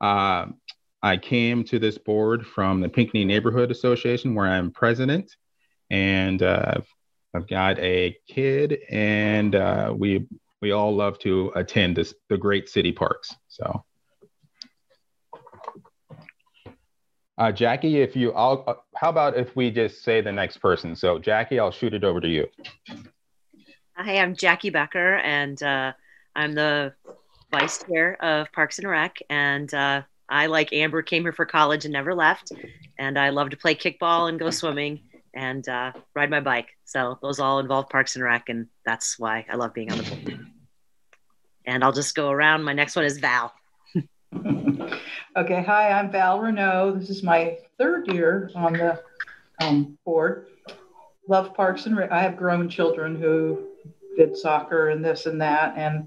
Uh, 0.00 0.46
I 1.02 1.16
came 1.16 1.64
to 1.64 1.78
this 1.78 1.98
board 1.98 2.46
from 2.46 2.80
the 2.80 2.88
Pinckney 2.88 3.24
Neighborhood 3.24 3.70
Association, 3.70 4.34
where 4.34 4.46
I'm 4.46 4.70
president, 4.70 5.34
and 5.90 6.42
uh, 6.42 6.80
I've, 7.34 7.46
got 7.48 7.78
a 7.78 8.16
kid, 8.28 8.78
and 8.90 9.54
we 9.98 10.26
we 10.62 10.72
all 10.72 10.94
love 10.94 11.18
to 11.20 11.52
attend 11.56 11.96
this, 11.96 12.14
the 12.30 12.38
great 12.38 12.70
city 12.70 12.92
parks. 12.92 13.34
So, 13.48 13.84
uh, 17.38 17.50
Jackie, 17.50 18.00
if 18.00 18.14
you, 18.14 18.32
I'll, 18.32 18.64
uh, 18.66 18.74
how 18.96 19.10
about 19.10 19.36
if 19.36 19.56
we 19.56 19.70
just 19.70 20.02
say 20.02 20.20
the 20.20 20.32
next 20.32 20.58
person? 20.58 20.94
So, 20.94 21.18
Jackie, 21.18 21.58
I'll 21.58 21.70
shoot 21.70 21.94
it 21.94 22.04
over 22.04 22.20
to 22.20 22.28
you. 22.28 22.46
Hi, 23.96 24.18
I'm 24.18 24.34
Jackie 24.36 24.70
Becker, 24.70 25.16
and 25.16 25.60
uh, 25.62 25.92
I'm 26.36 26.52
the 26.52 26.94
vice 27.50 27.84
chair 27.84 28.22
of 28.22 28.50
Parks 28.52 28.78
and 28.78 28.88
Rec. 28.88 29.18
And 29.30 29.72
uh, 29.72 30.02
I, 30.28 30.46
like 30.46 30.72
Amber, 30.72 31.02
came 31.02 31.22
here 31.22 31.32
for 31.32 31.46
college 31.46 31.84
and 31.84 31.92
never 31.92 32.14
left. 32.14 32.52
And 32.98 33.18
I 33.18 33.30
love 33.30 33.50
to 33.50 33.56
play 33.56 33.74
kickball 33.74 34.28
and 34.28 34.38
go 34.38 34.50
swimming 34.50 35.00
and 35.34 35.68
uh, 35.68 35.92
ride 36.14 36.30
my 36.30 36.40
bike. 36.40 36.68
So 36.84 37.18
those 37.20 37.40
all 37.40 37.58
involve 37.58 37.88
Parks 37.88 38.14
and 38.14 38.24
Rec, 38.24 38.48
and 38.48 38.68
that's 38.86 39.18
why 39.18 39.44
I 39.50 39.56
love 39.56 39.74
being 39.74 39.90
on 39.90 39.98
the 39.98 40.04
board. 40.04 40.46
And 41.66 41.82
I'll 41.82 41.92
just 41.92 42.14
go 42.14 42.30
around. 42.30 42.62
My 42.62 42.72
next 42.74 42.94
one 42.94 43.04
is 43.04 43.18
Val. 43.18 43.52
Okay, 45.36 45.64
hi, 45.64 45.90
I'm 45.90 46.12
Val 46.12 46.38
Renault. 46.38 46.96
This 46.96 47.10
is 47.10 47.24
my 47.24 47.58
third 47.76 48.06
year 48.12 48.52
on 48.54 48.74
the 48.74 49.02
um, 49.60 49.98
board. 50.04 50.46
Love 51.28 51.52
Parks 51.54 51.86
and. 51.86 51.98
I 52.04 52.22
have 52.22 52.36
grown 52.36 52.68
children 52.68 53.16
who 53.16 53.66
did 54.16 54.36
soccer 54.36 54.90
and 54.90 55.04
this 55.04 55.26
and 55.26 55.40
that, 55.40 55.76
and 55.76 56.06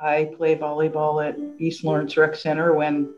I 0.00 0.30
play 0.36 0.56
volleyball 0.56 1.28
at 1.28 1.36
East 1.60 1.82
Lawrence 1.82 2.16
Rec 2.16 2.36
Center 2.36 2.72
when 2.72 3.12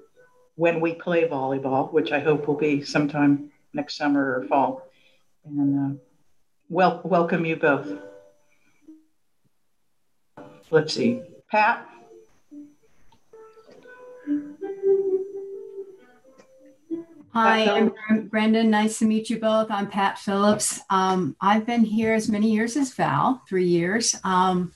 when 0.56 0.80
we 0.80 0.94
play 0.94 1.28
volleyball, 1.28 1.92
which 1.92 2.10
I 2.10 2.20
hope 2.20 2.48
will 2.48 2.56
be 2.56 2.82
sometime 2.82 3.50
next 3.74 3.96
summer 3.96 4.38
or 4.38 4.44
fall. 4.44 4.88
And 5.44 5.78
uh, 5.78 5.98
well, 6.70 7.02
welcome 7.04 7.44
you 7.44 7.56
both. 7.56 7.98
Let's 10.70 10.94
see, 10.94 11.20
Pat. 11.50 11.86
Hi, 17.35 17.69
I'm 18.09 18.29
Brendan. 18.29 18.71
Nice 18.71 19.00
to 19.00 19.07
meet 19.07 19.29
you 19.29 19.41
both. 19.41 19.69
I'm 19.69 19.88
Pat 19.88 20.21
Phillips. 20.21 20.79
Um, 20.88 21.35
I've 21.41 21.67
been 21.67 21.83
here 21.83 22.14
as 22.14 22.29
many 22.29 22.53
years 22.53 22.76
as 22.76 22.95
Val, 22.95 23.43
three 23.49 23.67
years. 23.67 24.14
Um, 24.23 24.73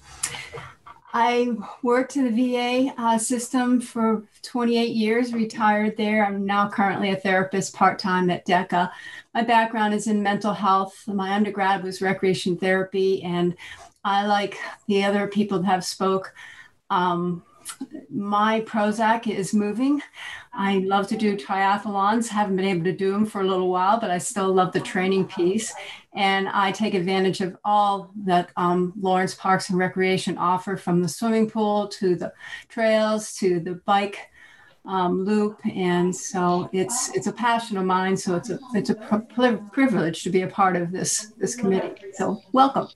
I 1.15 1.53
worked 1.85 2.17
in 2.17 2.25
the 2.25 2.53
VA 2.53 2.93
uh, 2.99 3.17
system 3.17 3.81
for 3.81 4.25
28 4.43 4.91
years, 4.91 5.33
retired 5.33 5.97
there. 5.97 6.27
I'm 6.27 6.45
now 6.45 6.69
currently 6.69 7.13
a 7.13 7.17
therapist 7.17 7.77
part 7.77 8.01
time 8.01 8.29
at 8.29 8.45
DECA. 8.45 8.91
My 9.35 9.43
background 9.43 9.95
is 9.95 10.09
in 10.09 10.21
mental 10.21 10.53
health. 10.53 11.07
My 11.07 11.35
undergrad 11.35 11.85
was 11.85 12.03
recreation 12.03 12.57
therapy, 12.57 13.23
and 13.23 13.55
I, 14.03 14.27
like 14.27 14.59
the 14.89 15.05
other 15.05 15.29
people 15.29 15.61
that 15.61 15.67
have 15.67 15.85
spoke, 15.85 16.35
um, 16.91 17.45
my 18.11 18.63
Prozac 18.63 19.27
is 19.27 19.55
moving. 19.55 20.03
I 20.53 20.79
love 20.79 21.07
to 21.09 21.17
do 21.17 21.37
triathlons. 21.37 22.29
Haven't 22.29 22.57
been 22.57 22.65
able 22.65 22.85
to 22.85 22.93
do 22.93 23.13
them 23.13 23.27
for 23.27 23.43
a 23.43 23.47
little 23.47 23.71
while, 23.71 24.01
but 24.01 24.11
I 24.11 24.19
still 24.19 24.53
love 24.53 24.73
the 24.73 24.81
training 24.81 25.27
piece. 25.27 25.73
And 26.15 26.49
I 26.49 26.73
take 26.73 26.95
advantage 26.95 27.41
of 27.41 27.57
all 27.65 28.11
that 28.25 28.51
um, 28.57 28.93
Lawrence 29.01 29.35
Parks 29.35 29.71
and 29.71 29.79
Recreation 29.79 30.37
offer 30.37 30.77
from 30.77 31.03
the 31.03 31.09
swimming 31.09 31.49
pool 31.49 31.89
to 31.89 32.17
the 32.17 32.33
trails 32.69 33.35
to 33.35 33.61
the 33.61 33.75
bike 33.85 34.19
um, 34.85 35.25
loop. 35.25 35.61
And 35.65 36.15
so 36.15 36.69
it's 36.73 37.15
it's 37.15 37.27
a 37.27 37.33
passion 37.33 37.77
of 37.77 37.85
mine. 37.85 38.17
So 38.17 38.37
it's 38.37 38.51
a 38.51 38.59
it's 38.75 38.91
a 38.91 38.95
pri- 38.95 39.57
privilege 39.71 40.23
to 40.25 40.31
be 40.31 40.43
a 40.43 40.49
part 40.49 40.77
of 40.77 40.91
this 40.91 41.33
this 41.39 41.55
committee. 41.55 41.95
So 42.15 42.43
welcome. 42.53 42.89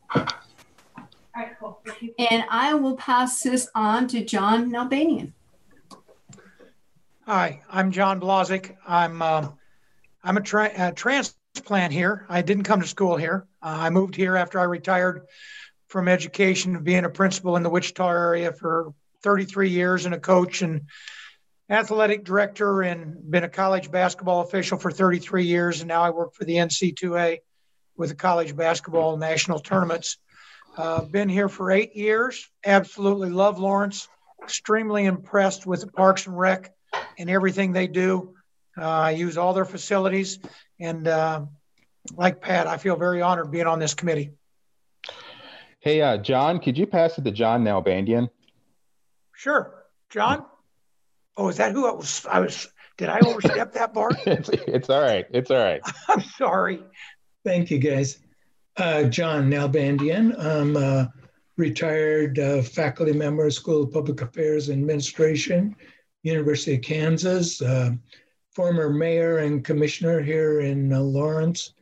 And 2.18 2.44
I 2.48 2.74
will 2.74 2.96
pass 2.96 3.42
this 3.42 3.68
on 3.74 4.06
to 4.08 4.24
John 4.24 4.70
Nalbandian. 4.70 5.32
Hi, 7.26 7.62
I'm 7.70 7.92
John 7.92 8.20
Blazik. 8.20 8.76
I'm 8.86 9.22
um, 9.22 9.58
I'm 10.24 10.36
a, 10.36 10.40
tra- 10.40 10.72
a 10.76 10.92
transplant 10.92 11.92
here. 11.92 12.26
I 12.28 12.42
didn't 12.42 12.64
come 12.64 12.80
to 12.80 12.86
school 12.86 13.16
here. 13.16 13.46
Uh, 13.60 13.76
I 13.80 13.90
moved 13.90 14.14
here 14.14 14.36
after 14.36 14.60
I 14.60 14.64
retired 14.64 15.26
from 15.88 16.08
education, 16.08 16.82
being 16.82 17.04
a 17.04 17.10
principal 17.10 17.56
in 17.56 17.62
the 17.62 17.70
Wichita 17.70 18.08
area 18.08 18.52
for 18.52 18.94
33 19.22 19.70
years 19.70 20.06
and 20.06 20.14
a 20.14 20.20
coach 20.20 20.62
and 20.62 20.82
athletic 21.68 22.24
director, 22.24 22.82
and 22.82 23.30
been 23.30 23.44
a 23.44 23.48
college 23.48 23.90
basketball 23.90 24.42
official 24.42 24.78
for 24.78 24.90
33 24.90 25.44
years. 25.44 25.80
And 25.80 25.88
now 25.88 26.02
I 26.02 26.10
work 26.10 26.34
for 26.34 26.44
the 26.44 26.54
NC2A 26.54 27.38
with 27.96 28.10
the 28.10 28.16
college 28.16 28.56
basketball 28.56 29.16
national 29.16 29.58
tournaments. 29.58 30.18
Uh, 30.76 31.02
been 31.02 31.28
here 31.28 31.48
for 31.48 31.70
eight 31.70 31.94
years. 31.94 32.48
Absolutely 32.64 33.30
love 33.30 33.58
Lawrence. 33.58 34.08
Extremely 34.42 35.04
impressed 35.04 35.66
with 35.66 35.82
the 35.82 35.86
Parks 35.86 36.26
and 36.26 36.38
Rec 36.38 36.74
and 37.18 37.30
everything 37.30 37.72
they 37.72 37.86
do. 37.86 38.34
Uh, 38.76 38.88
I 38.88 39.10
use 39.10 39.36
all 39.36 39.52
their 39.52 39.66
facilities, 39.66 40.38
and 40.80 41.06
uh, 41.06 41.44
like 42.16 42.40
Pat, 42.40 42.66
I 42.66 42.78
feel 42.78 42.96
very 42.96 43.20
honored 43.20 43.50
being 43.50 43.66
on 43.66 43.78
this 43.78 43.94
committee. 43.94 44.32
Hey, 45.80 46.00
uh, 46.00 46.16
John, 46.16 46.58
could 46.58 46.78
you 46.78 46.86
pass 46.86 47.18
it 47.18 47.24
to 47.24 47.30
John 47.30 47.64
Nalbandian? 47.64 48.30
Sure, 49.34 49.84
John. 50.10 50.46
Oh, 51.36 51.48
is 51.48 51.58
that 51.58 51.72
who 51.72 51.86
I 51.86 51.92
was? 51.92 52.24
I 52.26 52.40
was. 52.40 52.68
Did 52.98 53.08
I 53.08 53.20
overstep 53.20 53.72
that 53.72 53.92
bar? 53.92 54.10
it's, 54.26 54.48
it's 54.68 54.90
all 54.90 55.00
right. 55.00 55.26
It's 55.30 55.50
all 55.50 55.58
right. 55.58 55.80
I'm 56.08 56.22
sorry. 56.22 56.82
Thank 57.44 57.70
you, 57.70 57.78
guys. 57.78 58.18
Uh, 58.78 59.04
John 59.04 59.50
Nalbandian. 59.50 60.38
I'm 60.38 60.76
a 60.76 61.12
retired 61.58 62.38
uh, 62.38 62.62
faculty 62.62 63.12
member, 63.12 63.46
of 63.46 63.52
School 63.52 63.82
of 63.82 63.92
Public 63.92 64.22
Affairs 64.22 64.70
and 64.70 64.80
Administration, 64.80 65.76
University 66.22 66.76
of 66.76 66.82
Kansas. 66.82 67.60
Uh, 67.60 67.90
former 68.50 68.88
mayor 68.88 69.38
and 69.38 69.64
commissioner 69.64 70.22
here 70.22 70.60
in 70.60 70.90
uh, 70.92 71.00
Lawrence, 71.00 71.74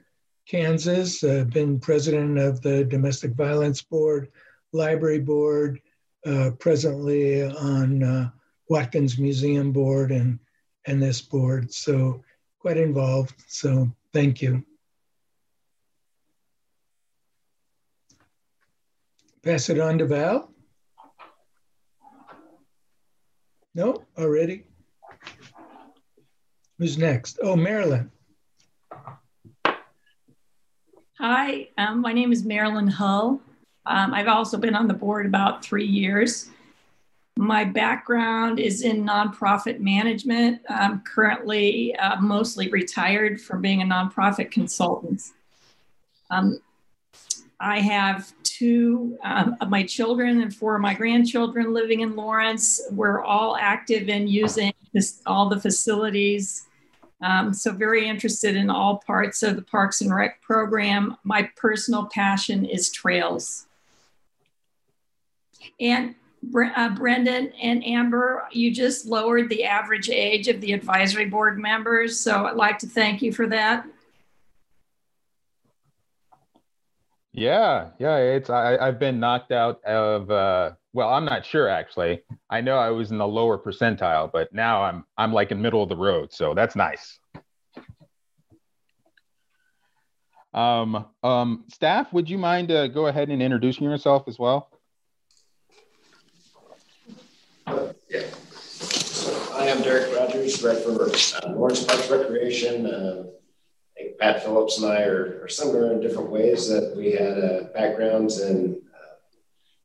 Kansas. 0.49 1.23
Uh, 1.23 1.45
been 1.53 1.79
president 1.79 2.39
of 2.39 2.61
the 2.61 2.85
Domestic 2.85 3.35
Violence 3.35 3.83
Board, 3.83 4.29
Library 4.73 5.21
Board, 5.21 5.81
uh, 6.27 6.51
presently 6.59 7.45
on 7.45 8.33
Watkins 8.69 9.17
Museum 9.17 9.71
Board 9.71 10.11
and, 10.11 10.41
and 10.87 11.01
this 11.01 11.21
board. 11.21 11.73
So 11.73 12.25
quite 12.59 12.79
involved. 12.79 13.35
So 13.47 13.89
thank 14.13 14.43
you. 14.43 14.65
Pass 19.43 19.71
it 19.71 19.81
on 19.81 19.97
to 19.99 20.07
Val. 20.07 20.53
No, 23.75 24.05
already. 24.19 24.65
Who's 26.79 26.99
next? 26.99 27.39
Oh, 27.43 27.57
Marilyn. 27.57 28.11
Hi, 31.19 31.69
um, 31.79 32.01
my 32.03 32.13
name 32.13 32.33
is 32.33 32.45
Marilyn 32.45 32.89
Hull. 32.89 33.41
Um, 33.87 34.13
I've 34.13 34.29
also 34.29 34.59
been 34.59 34.75
on 34.75 34.89
the 34.89 34.95
board 34.95 35.25
about 35.25 35.65
three 35.65 35.87
years. 35.87 36.51
My 37.37 37.65
background 37.65 38.61
is 38.61 38.83
in 38.83 39.07
nonprofit 39.07 39.81
management. 39.81 40.61
I'm 40.69 41.01
currently 41.01 41.97
uh, 41.97 42.21
mostly 42.21 42.69
retired 42.69 43.41
from 43.41 43.63
being 43.63 43.81
a 43.81 43.87
nonprofit 43.87 44.51
consultant. 44.51 45.23
Um, 46.31 46.61
I 47.61 47.81
have 47.81 48.33
two 48.43 49.19
um, 49.23 49.57
of 49.61 49.69
my 49.69 49.83
children 49.83 50.41
and 50.41 50.55
four 50.55 50.77
of 50.77 50.81
my 50.81 50.95
grandchildren 50.95 51.75
living 51.75 52.01
in 52.01 52.17
Lawrence. 52.17 52.81
We're 52.91 53.23
all 53.23 53.57
active 53.57 54.09
in 54.09 54.29
using 54.29 54.73
this, 54.95 55.21
all 55.27 55.51
the 55.51 55.61
facilities. 55.61 56.67
Um, 57.23 57.53
so, 57.53 57.73
very 57.73 58.09
interested 58.09 58.57
in 58.57 58.71
all 58.71 59.03
parts 59.07 59.43
of 59.43 59.57
the 59.57 59.63
Parks 59.63 60.01
and 60.01 60.15
Rec 60.15 60.41
program. 60.41 61.19
My 61.23 61.51
personal 61.57 62.07
passion 62.07 62.65
is 62.65 62.91
trails. 62.91 63.67
And 65.79 66.15
uh, 66.55 66.89
Brendan 66.95 67.53
and 67.61 67.85
Amber, 67.85 68.49
you 68.51 68.75
just 68.75 69.05
lowered 69.05 69.51
the 69.51 69.65
average 69.65 70.09
age 70.09 70.49
of 70.49 70.63
the 70.63 70.73
advisory 70.73 71.27
board 71.27 71.59
members. 71.59 72.19
So 72.19 72.47
I'd 72.47 72.57
like 72.57 72.79
to 72.79 72.87
thank 72.87 73.21
you 73.21 73.33
for 73.33 73.47
that. 73.49 73.87
Yeah, 77.33 77.91
yeah, 77.99 78.17
it's 78.17 78.51
I, 78.51 78.77
I've 78.77 78.99
been 78.99 79.21
knocked 79.21 79.53
out 79.53 79.83
of. 79.85 80.31
Uh, 80.31 80.73
well, 80.93 81.11
I'm 81.11 81.25
not 81.25 81.47
sure 81.47 81.69
actually. 81.69 82.23
I 82.51 82.61
know 82.61 82.77
I 82.77 82.91
was 82.91 83.13
in 83.13 83.19
the 83.19 83.27
lower 83.27 83.57
percentile, 83.57 84.31
but 84.33 84.53
now 84.53 84.83
I'm 84.83 85.05
I'm 85.17 85.33
like 85.33 85.53
in 85.53 85.63
middle 85.63 85.83
of 85.83 85.89
the 85.89 85.97
road, 85.97 86.33
so 86.33 86.55
that's 86.55 86.75
nice. 86.75 87.21
Um, 90.53 91.07
um, 91.23 91.65
staff, 91.69 92.13
would 92.13 92.29
you 92.29 92.37
mind 92.37 92.73
uh, 92.73 92.89
go 92.89 93.07
ahead 93.07 93.29
and 93.29 93.41
introducing 93.41 93.85
yourself 93.85 94.25
as 94.27 94.37
well? 94.37 94.69
Yeah. 98.09 98.27
I 99.55 99.67
am 99.67 99.83
Derek 99.83 100.17
Rogers, 100.17 100.57
for 100.57 100.71
uh, 100.71 101.53
Lawrence 101.53 101.85
Parks 101.85 102.11
Recreation. 102.11 102.87
Uh, 102.87 103.25
think 104.01 104.19
Pat 104.19 104.43
Phillips 104.43 104.79
and 104.79 104.91
I 104.91 105.03
are, 105.03 105.43
are, 105.43 105.49
similar 105.49 105.93
in 105.93 106.01
different 106.01 106.31
ways 106.31 106.69
that 106.69 106.95
we 106.97 107.13
had 107.13 107.39
uh, 107.39 107.65
backgrounds 107.75 108.41
in 108.41 108.81
uh, 108.95 109.15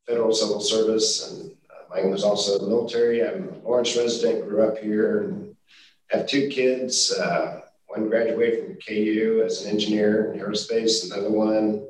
federal 0.08 0.34
civil 0.34 0.60
service, 0.60 1.32
and 1.32 1.52
uh, 1.70 1.94
mine 1.94 2.12
was 2.12 2.24
also 2.24 2.58
the 2.58 2.68
military. 2.68 3.28
I'm 3.28 3.50
a 3.50 3.68
Lawrence 3.68 3.96
resident, 3.96 4.48
grew 4.48 4.64
up 4.64 4.78
here, 4.78 5.24
and 5.24 5.56
have 6.12 6.28
two 6.28 6.50
kids. 6.50 7.12
Uh, 7.14 7.62
one 7.88 8.10
graduated 8.10 8.66
from 8.66 8.76
KU 8.76 9.44
as 9.46 9.64
an 9.64 9.72
engineer 9.72 10.34
in 10.34 10.40
aerospace, 10.40 11.12
Another 11.12 11.32
one 11.32 11.88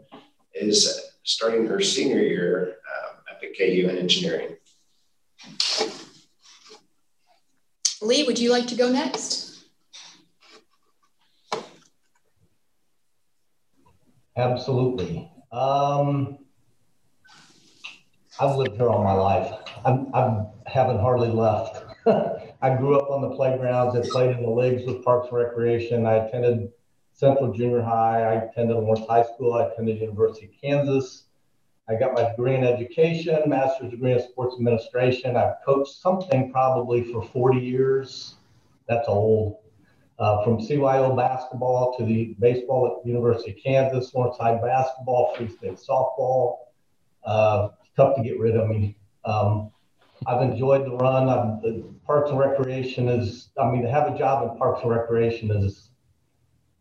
is 0.54 1.02
starting 1.24 1.66
her 1.68 1.82
senior 1.82 2.20
year 2.20 2.78
at 3.32 3.42
the 3.42 3.48
KU 3.58 3.90
in 3.90 3.98
engineering. 3.98 4.56
Lee, 8.02 8.24
would 8.24 8.38
you 8.38 8.52
like 8.52 8.68
to 8.68 8.76
go 8.76 8.92
next? 8.92 9.55
Absolutely. 14.38 15.32
Um, 15.52 16.40
I've 18.40 18.56
lived 18.58 18.76
here 18.76 18.90
all 18.90 19.04
my 19.04 19.14
life. 19.14 19.54
I'm, 19.86 20.14
I 20.14 20.46
haven't 20.66 21.00
hardly 21.00 21.30
left. 21.30 21.84
I 22.62 22.76
grew 22.76 23.00
up 23.00 23.10
on 23.10 23.22
the 23.22 23.36
playgrounds. 23.36 23.96
I 23.96 24.02
played 24.10 24.36
in 24.36 24.44
the 24.44 24.50
leagues 24.50 24.86
with 24.86 25.04
Parks 25.06 25.30
and 25.30 25.38
Recreation. 25.38 26.06
I 26.06 26.16
attended 26.16 26.72
Central 27.14 27.54
Junior 27.54 27.82
High. 27.82 28.24
I 28.24 28.34
attended 28.46 28.76
Lawrence 28.76 29.08
High 29.08 29.24
School. 29.24 29.54
I 29.54 29.68
attended 29.68 30.02
University 30.02 30.48
of 30.48 30.52
Kansas. 30.62 31.24
I 31.88 31.96
got 31.96 32.14
my 32.14 32.30
degree 32.30 32.56
in 32.56 32.64
education, 32.64 33.40
master's 33.48 33.92
degree 33.92 34.14
in 34.14 34.20
sports 34.20 34.56
administration. 34.56 35.38
I've 35.38 35.64
coached 35.64 35.94
something 36.02 36.52
probably 36.52 37.04
for 37.04 37.24
40 37.24 37.60
years. 37.60 38.36
That's 38.90 39.08
old. 39.08 39.58
Uh, 40.18 40.44
from 40.46 40.58
CYO 40.60 41.16
basketball 41.16 41.98
to 41.98 42.06
the 42.06 42.38
baseball 42.40 42.88
at 42.88 43.04
the 43.04 43.10
University 43.10 43.52
of 43.52 43.58
Kansas, 43.62 44.14
Northside 44.14 44.62
basketball, 44.62 45.36
Free 45.36 45.50
State 45.50 45.74
softball. 45.74 46.60
Uh, 47.26 47.70
tough 47.98 48.16
to 48.16 48.24
get 48.24 48.40
rid 48.40 48.56
of 48.56 48.70
me. 48.70 48.98
Um, 49.26 49.72
I've 50.26 50.42
enjoyed 50.42 50.86
the 50.86 50.96
run. 50.96 51.28
I've, 51.28 51.62
the 51.62 51.84
Parks 52.06 52.30
and 52.30 52.40
Recreation 52.40 53.10
is, 53.10 53.50
I 53.60 53.70
mean, 53.70 53.84
to 53.84 53.92
have 53.92 54.14
a 54.14 54.18
job 54.18 54.50
in 54.50 54.58
Parks 54.58 54.82
and 54.84 54.92
Recreation 54.92 55.52
is, 55.52 55.90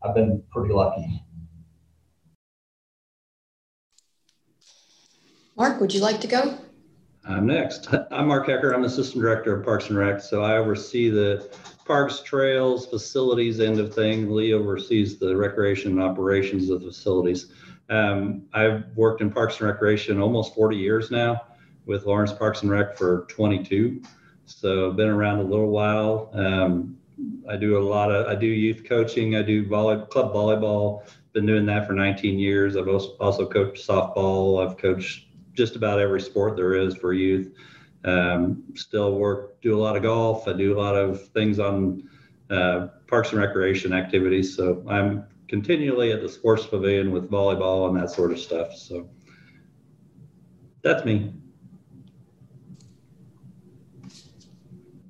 I've 0.05 0.14
been 0.14 0.42
pretty 0.53 0.73
lucky. 0.73 1.20
Mark, 5.57 5.81
would 5.81 5.92
you 5.92 6.01
like 6.01 6.20
to 6.20 6.27
go? 6.27 6.59
I'm 7.27 7.47
next. 7.47 7.88
I'm 8.11 8.29
Mark 8.29 8.47
Hecker. 8.47 8.73
I'm 8.73 8.85
Assistant 8.85 9.23
Director 9.23 9.57
of 9.57 9.64
Parks 9.64 9.88
and 9.88 9.99
Rec. 9.99 10.20
So 10.20 10.42
I 10.42 10.57
oversee 10.57 11.11
the 11.11 11.49
parks, 11.85 12.20
trails, 12.20 12.87
facilities 12.87 13.61
end 13.61 13.79
of 13.79 13.94
thing. 13.94 14.31
Lee 14.31 14.53
oversees 14.53 15.18
the 15.18 15.37
recreation 15.37 15.92
and 15.92 16.03
operations 16.03 16.70
of 16.70 16.81
the 16.81 16.88
facilities. 16.88 17.53
Um, 17.90 18.44
I've 18.53 18.85
worked 18.97 19.20
in 19.20 19.31
Parks 19.31 19.59
and 19.61 19.68
Recreation 19.68 20.20
almost 20.20 20.55
40 20.55 20.77
years 20.77 21.11
now 21.11 21.42
with 21.87 22.07
Lawrence 22.07 22.33
Parks 22.33 22.62
and 22.62 22.70
Rec 22.70 22.97
for 22.97 23.27
22. 23.29 24.03
So 24.47 24.90
I've 24.90 24.97
been 24.97 25.09
around 25.09 25.40
a 25.40 25.42
little 25.42 25.70
while. 25.70 26.31
Um, 26.33 26.97
I 27.49 27.57
do 27.57 27.79
a 27.79 27.85
lot 27.85 28.11
of, 28.11 28.27
I 28.27 28.35
do 28.35 28.47
youth 28.47 28.85
coaching. 28.85 29.37
I 29.37 29.42
do 29.42 29.66
volley, 29.68 30.05
club 30.07 30.33
volleyball. 30.33 31.07
Been 31.33 31.47
doing 31.47 31.66
that 31.66 31.87
for 31.87 31.92
19 31.92 32.38
years. 32.38 32.77
I've 32.77 32.88
also, 32.88 33.16
also 33.20 33.47
coached 33.47 33.87
softball. 33.87 34.64
I've 34.64 34.77
coached 34.77 35.27
just 35.53 35.77
about 35.77 36.01
every 36.01 36.20
sport 36.20 36.57
there 36.57 36.75
is 36.75 36.97
for 36.97 37.12
youth. 37.12 37.53
Um, 38.05 38.64
still 38.75 39.19
work, 39.19 39.61
do 39.62 39.75
a 39.75 39.81
lot 39.81 39.97
of 39.97 40.03
golf. 40.03 40.47
I 40.47 40.53
do 40.53 40.79
a 40.79 40.81
lot 40.81 40.95
of 40.95 41.27
things 41.29 41.59
on 41.59 42.09
uh, 42.51 42.88
parks 43.07 43.33
and 43.33 43.40
recreation 43.40 43.93
activities. 43.95 44.55
So 44.55 44.85
I'm 44.88 45.25
continually 45.49 46.12
at 46.12 46.21
the 46.21 46.29
sports 46.29 46.67
pavilion 46.67 47.12
with 47.12 47.31
volleyball 47.31 47.88
and 47.88 47.97
that 48.01 48.11
sort 48.11 48.31
of 48.33 48.38
stuff. 48.38 48.75
So 48.75 49.09
that's 50.83 51.05
me. 51.05 51.33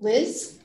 Liz? 0.00 0.58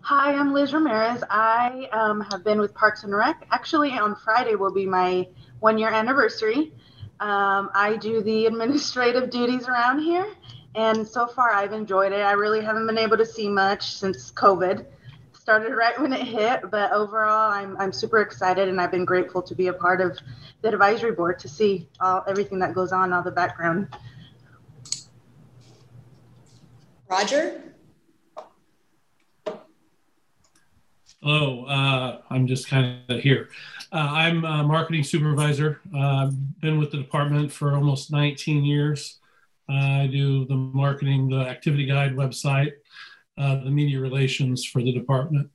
Hi, 0.00 0.32
I'm 0.32 0.52
Liz 0.52 0.72
Ramirez. 0.72 1.22
I 1.30 1.88
um, 1.92 2.22
have 2.30 2.42
been 2.42 2.58
with 2.58 2.74
Parks 2.74 3.04
and 3.04 3.14
Rec. 3.14 3.46
Actually, 3.50 3.92
on 3.92 4.16
Friday 4.16 4.54
will 4.54 4.72
be 4.72 4.86
my 4.86 5.28
one 5.60 5.78
year 5.78 5.90
anniversary. 5.90 6.72
Um, 7.20 7.70
I 7.74 7.96
do 8.00 8.22
the 8.22 8.46
administrative 8.50 9.30
duties 9.30 9.68
around 9.68 10.00
here, 10.00 10.26
and 10.74 11.06
so 11.06 11.26
far 11.26 11.52
I've 11.52 11.72
enjoyed 11.72 12.12
it. 12.12 12.20
I 12.20 12.32
really 12.32 12.62
haven't 12.62 12.86
been 12.86 12.98
able 12.98 13.16
to 13.16 13.26
see 13.26 13.48
much 13.48 13.96
since 13.96 14.30
COVID 14.32 14.86
started 15.48 15.74
right 15.74 15.98
when 15.98 16.12
it 16.12 16.20
hit, 16.20 16.70
but 16.70 16.92
overall 16.92 17.50
I'm, 17.50 17.74
I'm 17.78 17.90
super 17.90 18.20
excited 18.20 18.68
and 18.68 18.78
I've 18.78 18.90
been 18.90 19.06
grateful 19.06 19.40
to 19.40 19.54
be 19.54 19.68
a 19.68 19.72
part 19.72 20.02
of 20.02 20.18
the 20.60 20.68
advisory 20.68 21.12
board 21.12 21.38
to 21.38 21.48
see 21.48 21.88
all, 22.00 22.22
everything 22.28 22.58
that 22.58 22.74
goes 22.74 22.92
on, 22.92 23.14
all 23.14 23.22
the 23.22 23.30
background. 23.30 23.88
Roger? 27.08 27.62
Hello, 31.20 31.64
uh, 31.64 32.20
I'm 32.30 32.46
just 32.46 32.68
kind 32.68 33.00
of 33.08 33.18
here. 33.20 33.48
Uh, 33.90 34.08
I'm 34.08 34.44
a 34.44 34.62
marketing 34.62 35.02
supervisor. 35.02 35.80
I've 35.92 36.28
uh, 36.28 36.30
been 36.60 36.78
with 36.78 36.92
the 36.92 36.98
department 36.98 37.50
for 37.50 37.74
almost 37.74 38.12
19 38.12 38.64
years. 38.64 39.18
I 39.68 40.08
do 40.12 40.46
the 40.46 40.54
marketing, 40.54 41.28
the 41.28 41.40
activity 41.40 41.86
guide 41.86 42.14
website, 42.14 42.70
uh, 43.36 43.56
the 43.56 43.70
media 43.70 43.98
relations 43.98 44.64
for 44.64 44.80
the 44.80 44.92
department. 44.92 45.50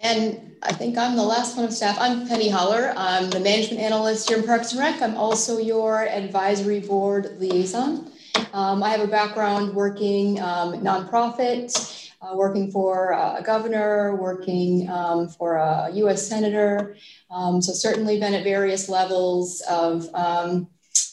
And 0.00 0.56
I 0.60 0.72
think 0.72 0.98
I'm 0.98 1.14
the 1.14 1.22
last 1.22 1.56
one 1.56 1.66
of 1.66 1.72
staff. 1.72 1.96
I'm 2.00 2.26
Penny 2.26 2.48
Holler. 2.48 2.94
I'm 2.96 3.30
the 3.30 3.38
management 3.38 3.80
analyst 3.80 4.28
here 4.28 4.38
in 4.38 4.44
Parks 4.44 4.72
and 4.72 4.80
Rec. 4.80 5.00
I'm 5.00 5.16
also 5.16 5.58
your 5.58 6.08
advisory 6.08 6.80
board 6.80 7.36
liaison. 7.38 8.10
Um, 8.52 8.82
I 8.82 8.90
have 8.90 9.00
a 9.00 9.06
background 9.06 9.74
working 9.74 10.40
um, 10.40 10.74
nonprofit, 10.74 12.10
uh, 12.22 12.34
working 12.34 12.70
for 12.70 13.12
a 13.12 13.42
governor, 13.44 14.16
working 14.16 14.88
um, 14.88 15.28
for 15.28 15.56
a 15.56 15.90
US 15.94 16.26
senator. 16.26 16.96
Um, 17.30 17.60
so, 17.60 17.72
certainly 17.72 18.18
been 18.18 18.34
at 18.34 18.44
various 18.44 18.88
levels 18.88 19.60
of 19.68 20.08
um, 20.14 20.68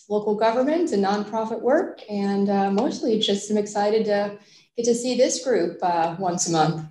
local 0.09 0.35
government 0.35 0.91
and 0.91 1.03
nonprofit 1.03 1.61
work. 1.61 2.01
And 2.09 2.49
uh, 2.49 2.71
mostly 2.71 3.19
just 3.19 3.51
I'm 3.51 3.57
excited 3.57 4.05
to 4.05 4.37
get 4.77 4.85
to 4.85 4.95
see 4.95 5.15
this 5.15 5.43
group 5.43 5.79
uh, 5.81 6.15
once 6.19 6.47
a 6.47 6.51
month. 6.51 6.89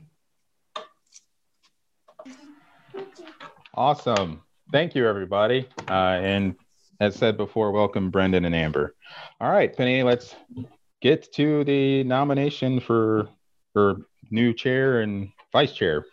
Awesome. 3.74 4.42
Thank 4.70 4.94
you, 4.94 5.06
everybody. 5.06 5.68
Uh, 5.88 6.18
and 6.22 6.54
as 7.00 7.16
said 7.16 7.36
before, 7.36 7.72
welcome 7.72 8.10
Brendan 8.10 8.44
and 8.44 8.54
Amber. 8.54 8.94
All 9.40 9.50
right, 9.50 9.74
Penny, 9.74 10.02
let's 10.02 10.34
get 11.00 11.32
to 11.34 11.64
the 11.64 12.04
nomination 12.04 12.80
for 12.80 13.28
for 13.72 13.96
new 14.30 14.54
chair 14.54 15.00
and 15.00 15.30
vice 15.52 15.72
chair 15.72 16.06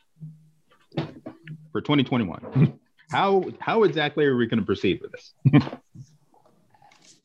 for 1.72 1.82
2021. 1.82 2.80
how 3.12 3.44
how 3.60 3.84
exactly 3.84 4.26
are 4.26 4.36
we 4.36 4.48
going 4.48 4.60
to 4.60 4.66
proceed 4.66 5.02
with 5.02 5.12
this? 5.12 5.34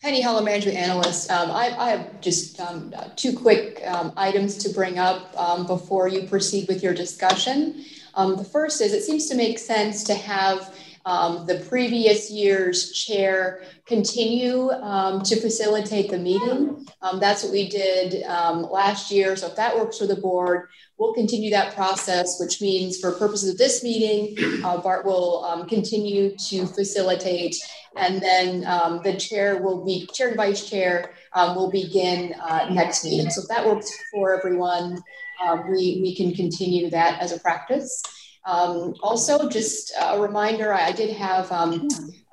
Penny 0.02 0.20
Heller, 0.20 0.42
management 0.42 0.76
analyst. 0.76 1.30
Um, 1.32 1.50
I, 1.50 1.74
I, 1.76 1.90
have 1.90 2.20
just 2.20 2.60
um, 2.60 2.94
two 3.16 3.36
quick 3.36 3.82
um, 3.84 4.12
items 4.16 4.56
to 4.58 4.68
bring 4.68 5.00
up 5.00 5.34
um, 5.36 5.66
before 5.66 6.06
you 6.06 6.28
proceed 6.28 6.68
with 6.68 6.80
your 6.80 6.94
discussion. 6.94 7.84
Um, 8.14 8.36
the 8.36 8.44
first 8.44 8.80
is 8.80 8.92
it 8.92 9.02
seems 9.02 9.26
to 9.26 9.34
make 9.34 9.58
sense 9.58 10.04
to 10.04 10.14
have 10.14 10.72
um, 11.06 11.46
the 11.46 11.60
previous 11.68 12.32
year's 12.32 12.92
chair 12.92 13.62
continue 13.86 14.70
um, 14.72 15.22
to 15.22 15.40
facilitate 15.40 16.10
the 16.10 16.18
meeting. 16.18 16.84
Um, 17.00 17.20
that's 17.20 17.44
what 17.44 17.52
we 17.52 17.68
did 17.68 18.24
um, 18.24 18.64
last 18.64 19.12
year. 19.12 19.36
So 19.36 19.46
if 19.46 19.54
that 19.54 19.76
works 19.76 19.98
for 19.98 20.06
the 20.06 20.16
board, 20.16 20.68
we'll 20.98 21.14
continue 21.14 21.50
that 21.50 21.76
process, 21.76 22.40
which 22.40 22.60
means 22.60 22.98
for 22.98 23.12
purposes 23.12 23.50
of 23.50 23.56
this 23.56 23.84
meeting, 23.84 24.64
uh, 24.64 24.78
Bart 24.78 25.06
will 25.06 25.44
um, 25.44 25.68
continue 25.68 26.36
to 26.48 26.66
facilitate 26.66 27.56
and 27.96 28.20
then 28.20 28.66
um, 28.66 29.00
the 29.04 29.14
chair 29.16 29.62
will 29.62 29.84
be, 29.84 30.06
chair 30.12 30.28
and 30.28 30.36
vice 30.36 30.68
chair 30.68 31.14
will 31.34 31.70
begin 31.70 32.34
uh, 32.42 32.68
next 32.70 33.04
meeting. 33.04 33.30
So 33.30 33.42
if 33.42 33.48
that 33.48 33.64
works 33.64 33.90
for 34.12 34.36
everyone, 34.36 35.02
we, 35.70 36.00
we 36.02 36.14
can 36.14 36.34
continue 36.34 36.90
that 36.90 37.22
as 37.22 37.32
a 37.32 37.38
practice. 37.40 38.02
Um, 38.46 38.94
also, 39.02 39.48
just 39.48 39.92
a 40.00 40.20
reminder, 40.20 40.72
I 40.72 40.92
did 40.92 41.16
have 41.16 41.50
um, 41.50 41.88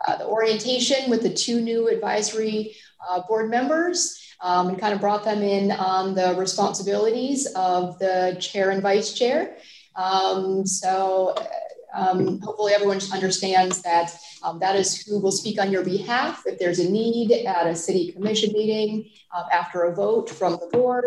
uh, 0.07 0.17
the 0.17 0.27
orientation 0.27 1.09
with 1.09 1.23
the 1.23 1.33
two 1.33 1.59
new 1.59 1.89
advisory 1.89 2.75
uh, 3.09 3.21
board 3.27 3.49
members 3.49 4.19
um, 4.39 4.69
and 4.69 4.79
kind 4.79 4.93
of 4.93 5.01
brought 5.01 5.23
them 5.23 5.41
in 5.41 5.71
on 5.71 6.13
the 6.13 6.35
responsibilities 6.35 7.47
of 7.55 7.97
the 7.97 8.37
chair 8.39 8.69
and 8.69 8.81
vice 8.81 9.13
chair. 9.13 9.57
Um, 9.95 10.65
so 10.67 11.35
um, 11.93 12.39
hopefully 12.41 12.73
everyone 12.73 12.99
understands 13.13 13.81
that 13.83 14.15
um, 14.41 14.59
that 14.59 14.75
is 14.75 15.05
who 15.05 15.19
will 15.19 15.31
speak 15.31 15.59
on 15.59 15.71
your 15.71 15.83
behalf 15.83 16.43
if 16.45 16.59
there's 16.59 16.79
a 16.79 16.89
need 16.89 17.31
at 17.31 17.67
a 17.67 17.75
city 17.75 18.11
commission 18.11 18.51
meeting 18.53 19.09
um, 19.35 19.43
after 19.51 19.83
a 19.83 19.95
vote 19.95 20.29
from 20.29 20.53
the 20.53 20.69
board. 20.71 21.05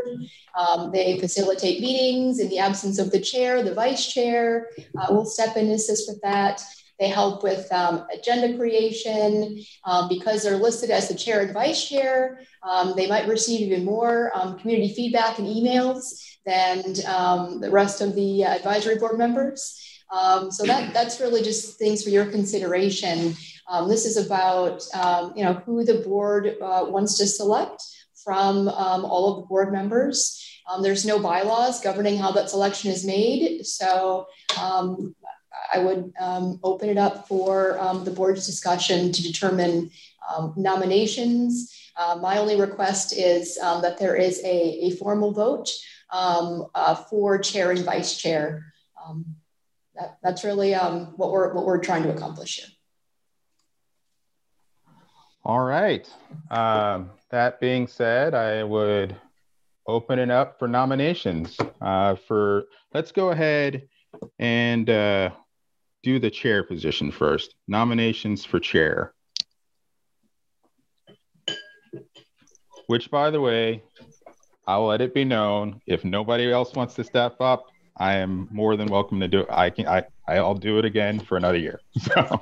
Um, 0.57 0.91
they 0.93 1.19
facilitate 1.19 1.81
meetings 1.81 2.39
in 2.39 2.49
the 2.49 2.59
absence 2.59 2.99
of 2.99 3.11
the 3.11 3.21
chair, 3.21 3.63
the 3.63 3.75
vice 3.75 4.07
chair 4.13 4.71
uh, 4.99 5.07
will 5.11 5.27
step 5.27 5.57
in 5.57 5.67
and 5.67 5.75
assist 5.75 6.09
with 6.09 6.21
that. 6.23 6.63
They 6.99 7.09
help 7.09 7.43
with 7.43 7.71
um, 7.73 8.07
agenda 8.11 8.57
creation. 8.57 9.63
Um, 9.85 10.09
because 10.09 10.43
they're 10.43 10.57
listed 10.57 10.91
as 10.91 11.09
the 11.09 11.15
chair 11.15 11.41
and 11.43 11.53
vice 11.53 11.89
chair, 11.89 12.41
um, 12.63 12.95
they 12.97 13.07
might 13.07 13.29
receive 13.29 13.61
even 13.61 13.85
more 13.85 14.33
um, 14.35 14.59
community 14.59 14.93
feedback 14.95 15.39
and 15.39 15.47
emails 15.47 16.23
than 16.45 16.85
um, 17.07 17.61
the 17.61 17.71
rest 17.71 18.01
of 18.01 18.15
the 18.15 18.45
uh, 18.45 18.55
advisory 18.55 18.97
board 18.97 19.19
members. 19.19 19.86
Um, 20.11 20.51
so 20.51 20.65
that 20.65 20.93
that's 20.95 21.21
really 21.21 21.43
just 21.43 21.79
things 21.79 22.03
for 22.03 22.11
your 22.11 22.27
consideration. 22.27 23.35
Um, 23.69 23.89
this 23.89 24.05
is 24.05 24.17
about 24.17 24.83
um, 24.95 25.33
you 25.37 25.45
know 25.45 25.55
who 25.55 25.85
the 25.85 26.01
board 26.01 26.57
uh, 26.61 26.87
wants 26.89 27.19
to 27.19 27.27
select 27.27 27.83
from 28.25 28.69
um, 28.69 29.05
all 29.05 29.33
of 29.33 29.43
the 29.43 29.47
board 29.47 29.73
members. 29.73 30.43
Um, 30.69 30.83
there's 30.83 31.07
no 31.07 31.21
bylaws 31.21 31.81
governing 31.81 32.19
how 32.19 32.33
that 32.33 32.51
selection 32.51 32.91
is 32.91 33.05
made, 33.05 33.65
so 33.65 34.27
um, 34.61 35.15
I 35.73 35.79
would 35.79 36.13
open 36.65 36.89
it 36.89 36.99
up 36.99 37.29
for 37.29 37.79
the 38.05 38.11
board's 38.11 38.47
discussion 38.47 39.13
to 39.13 39.23
determine 39.23 39.91
nominations. 40.57 41.73
Uh, 41.97 42.19
my 42.21 42.39
only 42.39 42.61
request 42.61 43.17
is 43.17 43.55
that 43.57 43.99
there 43.99 44.17
is 44.17 44.41
a, 44.45 44.87
a 44.87 44.91
formal 44.97 45.33
vote 45.33 45.71
uh, 46.11 46.95
for 46.95 47.39
chair 47.39 47.71
and 47.71 47.85
vice 47.85 48.17
chair. 48.17 48.73
That, 49.99 50.19
that's 50.23 50.45
really 50.45 50.75
um, 50.75 51.15
what 51.17 51.31
we're 51.31 51.53
what 51.55 51.65
we're 51.65 51.79
trying 51.79 52.03
to 52.05 52.15
accomplish 52.15 52.59
here. 52.59 52.67
All 55.45 55.63
right. 55.63 56.09
Um, 56.51 57.11
that 57.31 57.61
being 57.61 57.87
said, 57.87 58.35
I 58.35 58.65
would 58.65 59.17
open 59.87 60.19
it 60.19 60.31
up 60.31 60.59
for 60.59 60.67
nominations. 60.67 61.57
Uh, 61.81 62.17
for 62.17 62.65
let's 62.93 63.13
go 63.13 63.31
ahead 63.31 63.89
and 64.39 64.91
uh, 64.91 65.31
do 66.03 66.19
the 66.19 66.31
chair 66.31 66.65
position 66.65 67.11
first. 67.11 67.55
Nominations 67.69 68.45
for 68.45 68.59
chair. 68.59 69.15
Which, 72.89 73.11
by 73.11 73.31
the 73.31 73.41
way, 73.41 73.83
I'll 74.67 74.87
let 74.87 75.01
it 75.01 75.15
be 75.15 75.25
known 75.25 75.81
if 75.87 76.05
nobody 76.05 76.51
else 76.53 76.75
wants 76.75 76.95
to 76.95 77.05
step 77.05 77.37
up, 77.41 77.67
I 77.99 78.17
am 78.17 78.49
more 78.51 78.77
than 78.77 78.89
welcome 78.89 79.21
to 79.21 79.29
do 79.29 79.41
it. 79.41 79.47
I 79.51 79.71
can 79.71 79.87
I 79.87 80.05
I'll 80.29 80.55
do 80.55 80.79
it 80.79 80.85
again 80.85 81.19
for 81.19 81.37
another 81.37 81.59
year. 81.59 81.81
So 82.01 82.41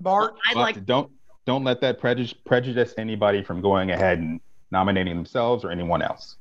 Bart, 0.00 0.34
I 0.46 0.54
like 0.54 0.84
don't 0.86 1.10
don't 1.46 1.64
let 1.64 1.80
that 1.80 1.98
prejudice 1.98 2.32
prejudice 2.32 2.94
anybody 2.98 3.42
from 3.42 3.60
going 3.60 3.90
ahead 3.90 4.18
and 4.18 4.40
nominating 4.70 5.16
themselves 5.16 5.64
or 5.64 5.70
anyone 5.70 6.02
else. 6.02 6.36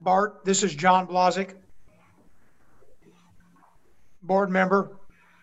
Bart, 0.00 0.44
this 0.44 0.62
is 0.62 0.74
John 0.74 1.06
Blazik, 1.06 1.54
board 4.22 4.50
member. 4.50 4.96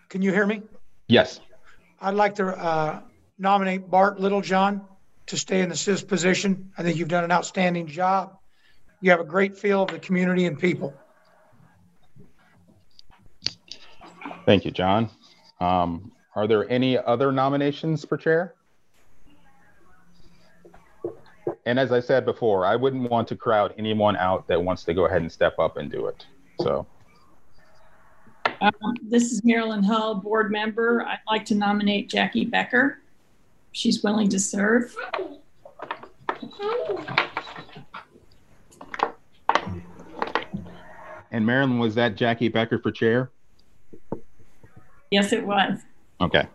Can 0.08 0.22
you 0.22 0.32
hear 0.32 0.46
me? 0.46 0.62
Yes. 1.08 1.40
I'd 2.00 2.14
like 2.14 2.34
to 2.36 2.46
uh, 2.46 3.00
nominate 3.38 3.88
Bart 3.88 4.20
Littlejohn 4.20 4.82
to 5.26 5.36
stay 5.36 5.60
in 5.60 5.68
the 5.68 5.76
CIS 5.76 6.02
position. 6.02 6.72
I 6.76 6.82
think 6.82 6.96
you've 6.96 7.08
done 7.08 7.24
an 7.24 7.32
outstanding 7.32 7.86
job. 7.86 8.36
You 9.00 9.10
have 9.10 9.20
a 9.20 9.24
great 9.24 9.56
feel 9.56 9.82
of 9.84 9.90
the 9.90 9.98
community 9.98 10.46
and 10.46 10.58
people. 10.58 10.94
Thank 14.44 14.64
you, 14.64 14.70
John. 14.70 15.08
Um, 15.60 16.12
are 16.34 16.46
there 16.46 16.68
any 16.70 16.98
other 16.98 17.30
nominations 17.30 18.04
for 18.04 18.16
chair? 18.16 18.54
And 21.66 21.78
as 21.78 21.92
I 21.92 22.00
said 22.00 22.24
before, 22.24 22.66
I 22.66 22.74
wouldn't 22.74 23.08
want 23.08 23.28
to 23.28 23.36
crowd 23.36 23.74
anyone 23.78 24.16
out 24.16 24.48
that 24.48 24.62
wants 24.62 24.84
to 24.84 24.94
go 24.94 25.06
ahead 25.06 25.22
and 25.22 25.30
step 25.30 25.58
up 25.58 25.76
and 25.76 25.90
do 25.90 26.06
it. 26.06 26.26
So. 26.60 26.86
Um, 28.60 28.94
this 29.02 29.32
is 29.32 29.44
Marilyn 29.44 29.82
Hull, 29.82 30.16
board 30.16 30.50
member. 30.50 31.02
I'd 31.02 31.18
like 31.28 31.44
to 31.46 31.54
nominate 31.54 32.08
Jackie 32.08 32.44
Becker. 32.44 32.98
She's 33.72 34.02
willing 34.02 34.28
to 34.28 34.40
serve. 34.40 34.94
And 41.30 41.46
Marilyn, 41.46 41.78
was 41.78 41.94
that 41.94 42.16
Jackie 42.16 42.48
Becker 42.48 42.78
for 42.78 42.90
chair? 42.90 43.30
Yes, 45.12 45.30
it 45.30 45.46
was. 45.46 45.78
Okay. 46.22 46.46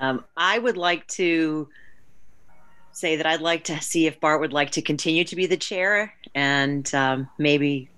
Um, 0.00 0.24
I 0.38 0.58
would 0.58 0.78
like 0.78 1.06
to 1.08 1.68
say 2.92 3.16
that 3.16 3.26
I'd 3.26 3.42
like 3.42 3.64
to 3.64 3.78
see 3.82 4.06
if 4.06 4.18
Bart 4.20 4.40
would 4.40 4.54
like 4.54 4.70
to 4.70 4.80
continue 4.80 5.22
to 5.24 5.36
be 5.36 5.44
the 5.44 5.58
chair, 5.58 6.14
and 6.34 6.92
um, 6.94 7.28
maybe 7.36 7.90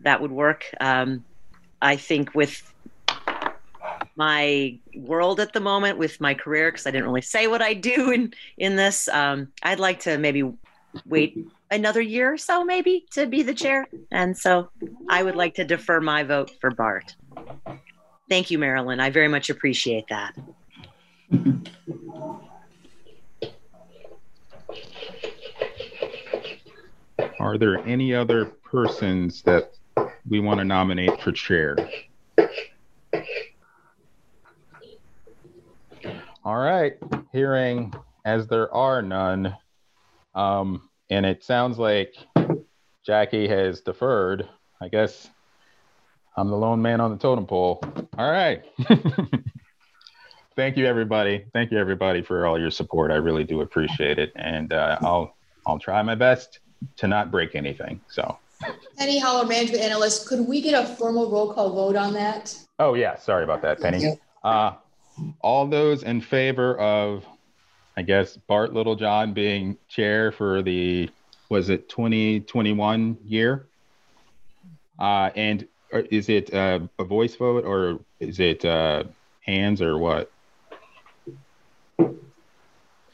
that 0.00 0.20
would 0.20 0.32
work. 0.32 0.64
Um, 0.80 1.24
I 1.80 1.94
think 1.94 2.34
with 2.34 2.60
my 4.16 4.76
world 4.96 5.38
at 5.38 5.52
the 5.52 5.60
moment, 5.60 5.98
with 5.98 6.20
my 6.20 6.34
career, 6.34 6.72
because 6.72 6.84
I 6.88 6.90
didn't 6.90 7.04
really 7.04 7.22
say 7.22 7.46
what 7.46 7.62
I 7.62 7.74
do 7.74 8.10
in 8.10 8.34
in 8.58 8.74
this, 8.74 9.06
um, 9.06 9.52
I'd 9.62 9.78
like 9.78 10.00
to 10.00 10.18
maybe 10.18 10.52
wait 11.06 11.38
another 11.74 12.00
year 12.00 12.32
or 12.32 12.38
so, 12.38 12.64
maybe, 12.64 13.04
to 13.10 13.26
be 13.26 13.42
the 13.42 13.52
chair. 13.52 13.86
And 14.12 14.36
so 14.36 14.70
I 15.10 15.22
would 15.22 15.34
like 15.34 15.54
to 15.54 15.64
defer 15.64 16.00
my 16.00 16.22
vote 16.22 16.52
for 16.60 16.70
Bart. 16.70 17.16
Thank 18.28 18.50
you, 18.50 18.58
Marilyn. 18.58 19.00
I 19.00 19.10
very 19.10 19.28
much 19.28 19.50
appreciate 19.50 20.06
that. 20.08 20.34
Are 27.40 27.58
there 27.58 27.78
any 27.80 28.14
other 28.14 28.46
persons 28.46 29.42
that 29.42 29.74
we 30.28 30.40
want 30.40 30.58
to 30.58 30.64
nominate 30.64 31.20
for 31.20 31.32
chair? 31.32 31.76
All 36.44 36.56
right, 36.56 36.94
hearing 37.32 37.92
as 38.24 38.46
there 38.46 38.72
are 38.72 39.02
none, 39.02 39.56
um, 40.34 40.88
and 41.10 41.26
it 41.26 41.44
sounds 41.44 41.78
like 41.78 42.14
Jackie 43.04 43.48
has 43.48 43.80
deferred. 43.80 44.48
I 44.80 44.88
guess 44.88 45.28
I'm 46.36 46.48
the 46.48 46.56
lone 46.56 46.82
man 46.82 47.00
on 47.00 47.10
the 47.10 47.16
totem 47.16 47.46
pole. 47.46 47.82
All 48.18 48.30
right. 48.30 48.62
Thank 50.56 50.76
you, 50.76 50.86
everybody. 50.86 51.46
Thank 51.52 51.72
you, 51.72 51.78
everybody, 51.78 52.22
for 52.22 52.46
all 52.46 52.58
your 52.58 52.70
support. 52.70 53.10
I 53.10 53.16
really 53.16 53.44
do 53.44 53.60
appreciate 53.60 54.18
it, 54.18 54.32
and 54.36 54.72
uh, 54.72 54.98
I'll 55.00 55.36
I'll 55.66 55.78
try 55.78 56.00
my 56.02 56.14
best 56.14 56.60
to 56.96 57.08
not 57.08 57.30
break 57.30 57.54
anything. 57.54 58.00
So. 58.08 58.38
Penny 58.96 59.18
Holler, 59.18 59.46
management 59.46 59.82
analyst. 59.82 60.28
Could 60.28 60.46
we 60.46 60.60
get 60.60 60.74
a 60.74 60.86
formal 60.94 61.30
roll 61.30 61.52
call 61.52 61.74
vote 61.74 61.96
on 61.96 62.14
that? 62.14 62.56
Oh 62.78 62.94
yeah, 62.94 63.16
sorry 63.16 63.42
about 63.44 63.62
that, 63.62 63.80
Penny. 63.80 64.16
Uh, 64.44 64.74
all 65.40 65.66
those 65.66 66.02
in 66.02 66.20
favor 66.20 66.78
of, 66.78 67.24
I 67.96 68.02
guess, 68.02 68.36
Bart 68.36 68.74
Littlejohn 68.74 69.34
being 69.34 69.76
chair 69.88 70.32
for 70.32 70.62
the, 70.62 71.08
was 71.48 71.68
it 71.68 71.88
2021 71.88 73.18
year? 73.24 73.68
Uh, 74.98 75.30
and 75.36 75.66
is 75.92 76.28
it 76.28 76.52
uh, 76.52 76.80
a 76.98 77.04
voice 77.04 77.36
vote 77.36 77.64
or 77.64 78.00
is 78.18 78.40
it 78.40 78.64
uh, 78.64 79.04
hands 79.40 79.80
or 79.80 79.98
what? 79.98 80.30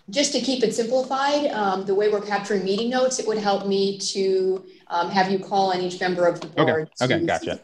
Just 0.08 0.32
to 0.32 0.40
keep 0.40 0.64
it 0.64 0.74
simplified, 0.74 1.52
um, 1.52 1.84
the 1.84 1.94
way 1.94 2.08
we're 2.08 2.20
capturing 2.20 2.64
meeting 2.64 2.90
notes, 2.90 3.20
it 3.20 3.28
would 3.28 3.38
help 3.38 3.66
me 3.66 3.96
to 3.98 4.64
um, 4.88 5.08
have 5.10 5.30
you 5.30 5.38
call 5.38 5.72
on 5.72 5.80
each 5.80 6.00
member 6.00 6.26
of 6.26 6.40
the 6.40 6.48
board. 6.48 6.88
Okay, 6.98 7.14
okay, 7.14 7.26
gotcha. 7.26 7.60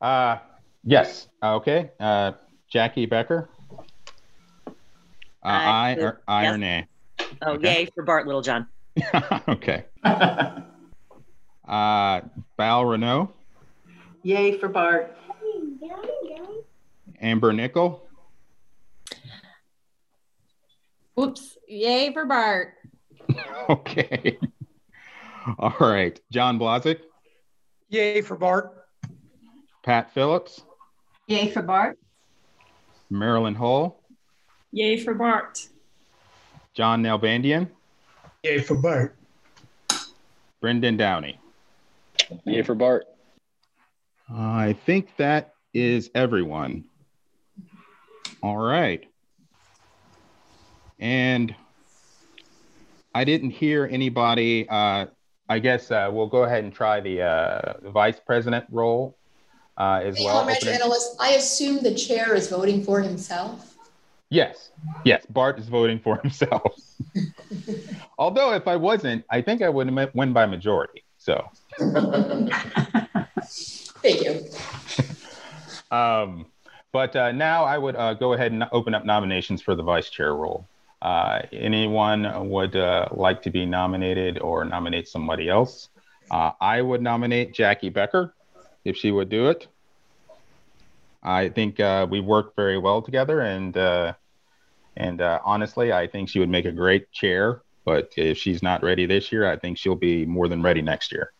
Uh, 0.00 0.38
yes, 0.84 1.28
okay. 1.42 1.90
Uh, 1.98 2.32
Jackie 2.70 3.06
Becker? 3.06 3.48
Uh, 5.42 5.48
Aye. 5.48 5.90
aye 5.96 6.02
or 6.02 6.22
aye 6.26 6.46
or 6.46 6.50
Yes. 6.52 6.58
nay? 6.58 6.86
Oh, 7.42 7.52
Okay. 7.52 7.80
yay 7.84 7.88
for 7.94 8.02
Bart 8.02 8.26
Littlejohn. 8.26 8.66
Okay. 9.48 9.84
Uh, 11.66 12.20
Val 12.56 12.84
Renault, 12.84 13.30
Yay 14.22 14.58
for 14.58 14.68
Bart. 14.68 15.14
Amber 17.20 17.52
Nickel, 17.52 18.02
Whoops. 21.14 21.56
Yay 21.68 22.12
for 22.12 22.24
Bart. 22.26 22.74
okay. 23.70 24.38
All 25.58 25.74
right. 25.80 26.18
John 26.30 26.58
Blazick, 26.58 27.00
Yay 27.88 28.20
for 28.22 28.36
Bart. 28.36 28.72
Pat 29.82 30.12
Phillips, 30.12 30.62
Yay 31.26 31.50
for 31.50 31.62
Bart. 31.62 31.98
Marilyn 33.10 33.54
Hull, 33.54 33.97
Yay 34.72 34.98
for 34.98 35.14
Bart. 35.14 35.66
John 36.74 37.02
Nalbandian, 37.02 37.68
Yay 38.42 38.60
for 38.60 38.76
Bart. 38.76 39.16
Brendan 40.60 40.96
Downey. 40.96 41.38
Yay 42.44 42.62
for 42.62 42.74
Bart. 42.74 43.06
I 44.32 44.74
think 44.86 45.16
that 45.16 45.54
is 45.72 46.10
everyone. 46.14 46.84
All 48.42 48.58
right. 48.58 49.04
And 51.00 51.54
I 53.14 53.24
didn't 53.24 53.50
hear 53.50 53.88
anybody. 53.90 54.68
Uh, 54.68 55.06
I 55.48 55.58
guess 55.60 55.90
uh, 55.90 56.10
we'll 56.12 56.26
go 56.26 56.44
ahead 56.44 56.62
and 56.64 56.72
try 56.72 57.00
the, 57.00 57.22
uh, 57.22 57.72
the 57.82 57.90
vice 57.90 58.20
president 58.24 58.66
role 58.70 59.16
uh, 59.78 60.00
as 60.04 60.18
Hey, 60.18 60.24
well. 60.26 60.40
Comrade 60.40 60.66
Analyst, 60.66 61.16
I 61.18 61.30
assume 61.30 61.82
the 61.82 61.94
chair 61.94 62.34
is 62.34 62.48
voting 62.48 62.84
for 62.84 63.00
himself. 63.00 63.77
Yes, 64.30 64.70
yes. 65.04 65.24
Bart 65.30 65.58
is 65.58 65.68
voting 65.68 65.98
for 65.98 66.16
himself. 66.22 66.74
Although, 68.18 68.52
if 68.52 68.68
I 68.68 68.76
wasn't, 68.76 69.24
I 69.30 69.40
think 69.40 69.62
I 69.62 69.68
would 69.68 69.90
win 70.14 70.32
by 70.32 70.46
majority. 70.46 71.04
So. 71.16 71.48
Thank 74.00 74.22
you. 74.22 74.44
Um, 75.90 76.46
but 76.92 77.16
uh, 77.16 77.32
now 77.32 77.64
I 77.64 77.78
would 77.78 77.96
uh, 77.96 78.14
go 78.14 78.32
ahead 78.34 78.52
and 78.52 78.64
open 78.72 78.94
up 78.94 79.04
nominations 79.04 79.60
for 79.62 79.74
the 79.74 79.82
vice 79.82 80.10
chair 80.10 80.34
role. 80.34 80.66
Uh, 81.00 81.40
anyone 81.52 82.48
would 82.50 82.76
uh, 82.76 83.08
like 83.12 83.42
to 83.42 83.50
be 83.50 83.64
nominated 83.64 84.38
or 84.40 84.64
nominate 84.64 85.08
somebody 85.08 85.48
else? 85.48 85.88
Uh, 86.30 86.52
I 86.60 86.82
would 86.82 87.02
nominate 87.02 87.54
Jackie 87.54 87.88
Becker 87.88 88.34
if 88.84 88.96
she 88.96 89.10
would 89.10 89.28
do 89.28 89.48
it. 89.48 89.68
I 91.28 91.50
think 91.50 91.78
uh, 91.78 92.06
we 92.08 92.20
work 92.20 92.56
very 92.56 92.78
well 92.78 93.02
together, 93.02 93.42
and 93.42 93.76
uh, 93.76 94.14
and 94.96 95.20
uh, 95.20 95.40
honestly, 95.44 95.92
I 95.92 96.06
think 96.06 96.30
she 96.30 96.38
would 96.38 96.48
make 96.48 96.64
a 96.64 96.72
great 96.72 97.12
chair. 97.12 97.60
But 97.84 98.12
if 98.16 98.38
she's 98.38 98.62
not 98.62 98.82
ready 98.82 99.04
this 99.04 99.30
year, 99.30 99.50
I 99.50 99.58
think 99.58 99.76
she'll 99.76 99.94
be 99.94 100.24
more 100.24 100.48
than 100.48 100.62
ready 100.62 100.80
next 100.80 101.12
year. 101.12 101.32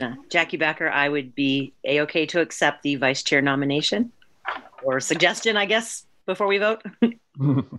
Uh, 0.00 0.14
Jackie 0.28 0.56
Becker, 0.56 0.88
I 0.88 1.08
would 1.08 1.36
be 1.36 1.72
a 1.84 2.00
okay 2.00 2.26
to 2.26 2.40
accept 2.40 2.82
the 2.82 2.96
vice 2.96 3.22
chair 3.22 3.40
nomination 3.40 4.10
or 4.82 4.98
suggestion, 4.98 5.56
I 5.56 5.66
guess, 5.66 6.04
before 6.26 6.48
we 6.48 6.58
vote. 6.58 6.82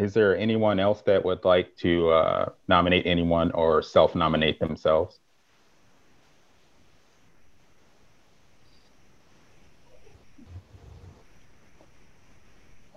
Is 0.00 0.14
there 0.14 0.34
anyone 0.34 0.80
else 0.80 1.02
that 1.02 1.26
would 1.26 1.44
like 1.44 1.76
to 1.80 2.08
uh, 2.08 2.48
nominate 2.66 3.06
anyone 3.06 3.52
or 3.52 3.82
self-nominate 3.82 4.58
themselves? 4.58 5.20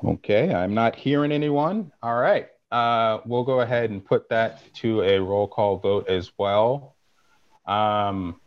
Okay, 0.01 0.53
I'm 0.53 0.73
not 0.73 0.95
hearing 0.95 1.33
anyone. 1.33 1.91
All 2.01 2.15
right, 2.15 2.47
uh, 2.71 3.19
we'll 3.25 3.43
go 3.43 3.59
ahead 3.59 3.89
and 3.89 4.03
put 4.03 4.29
that 4.29 4.61
to 4.75 5.01
a 5.01 5.19
roll 5.19 5.49
call 5.49 5.79
vote 5.79 6.07
as 6.07 6.31
well. 6.37 6.95
Um, 7.65 8.39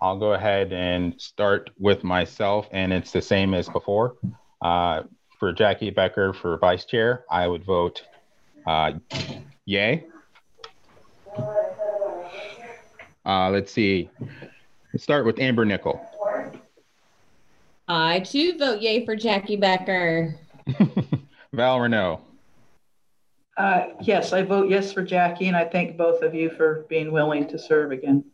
I'll 0.00 0.18
go 0.18 0.32
ahead 0.32 0.72
and 0.72 1.20
start 1.20 1.68
with 1.78 2.02
myself, 2.02 2.66
and 2.72 2.94
it's 2.94 3.12
the 3.12 3.20
same 3.20 3.52
as 3.52 3.68
before. 3.68 4.16
Uh, 4.62 5.02
for 5.40 5.52
Jackie 5.52 5.90
Becker 5.90 6.34
for 6.34 6.56
vice 6.58 6.84
chair, 6.84 7.24
I 7.30 7.48
would 7.48 7.64
vote 7.64 8.02
uh, 8.66 8.92
yay. 9.64 10.04
Uh, 13.24 13.50
let's 13.50 13.72
see. 13.72 14.10
Let's 14.92 15.02
start 15.02 15.24
with 15.24 15.40
Amber 15.40 15.64
Nickel. 15.64 16.00
I 17.88 18.20
too 18.20 18.56
vote 18.58 18.82
yay 18.82 19.04
for 19.04 19.16
Jackie 19.16 19.56
Becker. 19.56 20.36
Val 21.54 21.80
Renault. 21.80 22.20
Uh, 23.56 23.88
yes, 24.00 24.32
I 24.32 24.42
vote 24.42 24.70
yes 24.70 24.92
for 24.92 25.02
Jackie, 25.02 25.48
and 25.48 25.56
I 25.56 25.64
thank 25.64 25.96
both 25.96 26.22
of 26.22 26.34
you 26.34 26.50
for 26.50 26.86
being 26.88 27.12
willing 27.12 27.48
to 27.48 27.58
serve 27.58 27.92
again. 27.92 28.24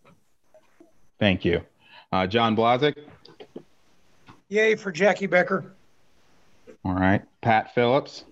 Thank 1.18 1.44
you. 1.44 1.62
Uh, 2.12 2.26
John 2.26 2.56
Blazick. 2.56 2.96
Yay 4.48 4.74
for 4.74 4.92
Jackie 4.92 5.26
Becker. 5.26 5.75
All 6.87 6.94
right. 6.94 7.22
Pat 7.40 7.75
Phillips. 7.75 8.25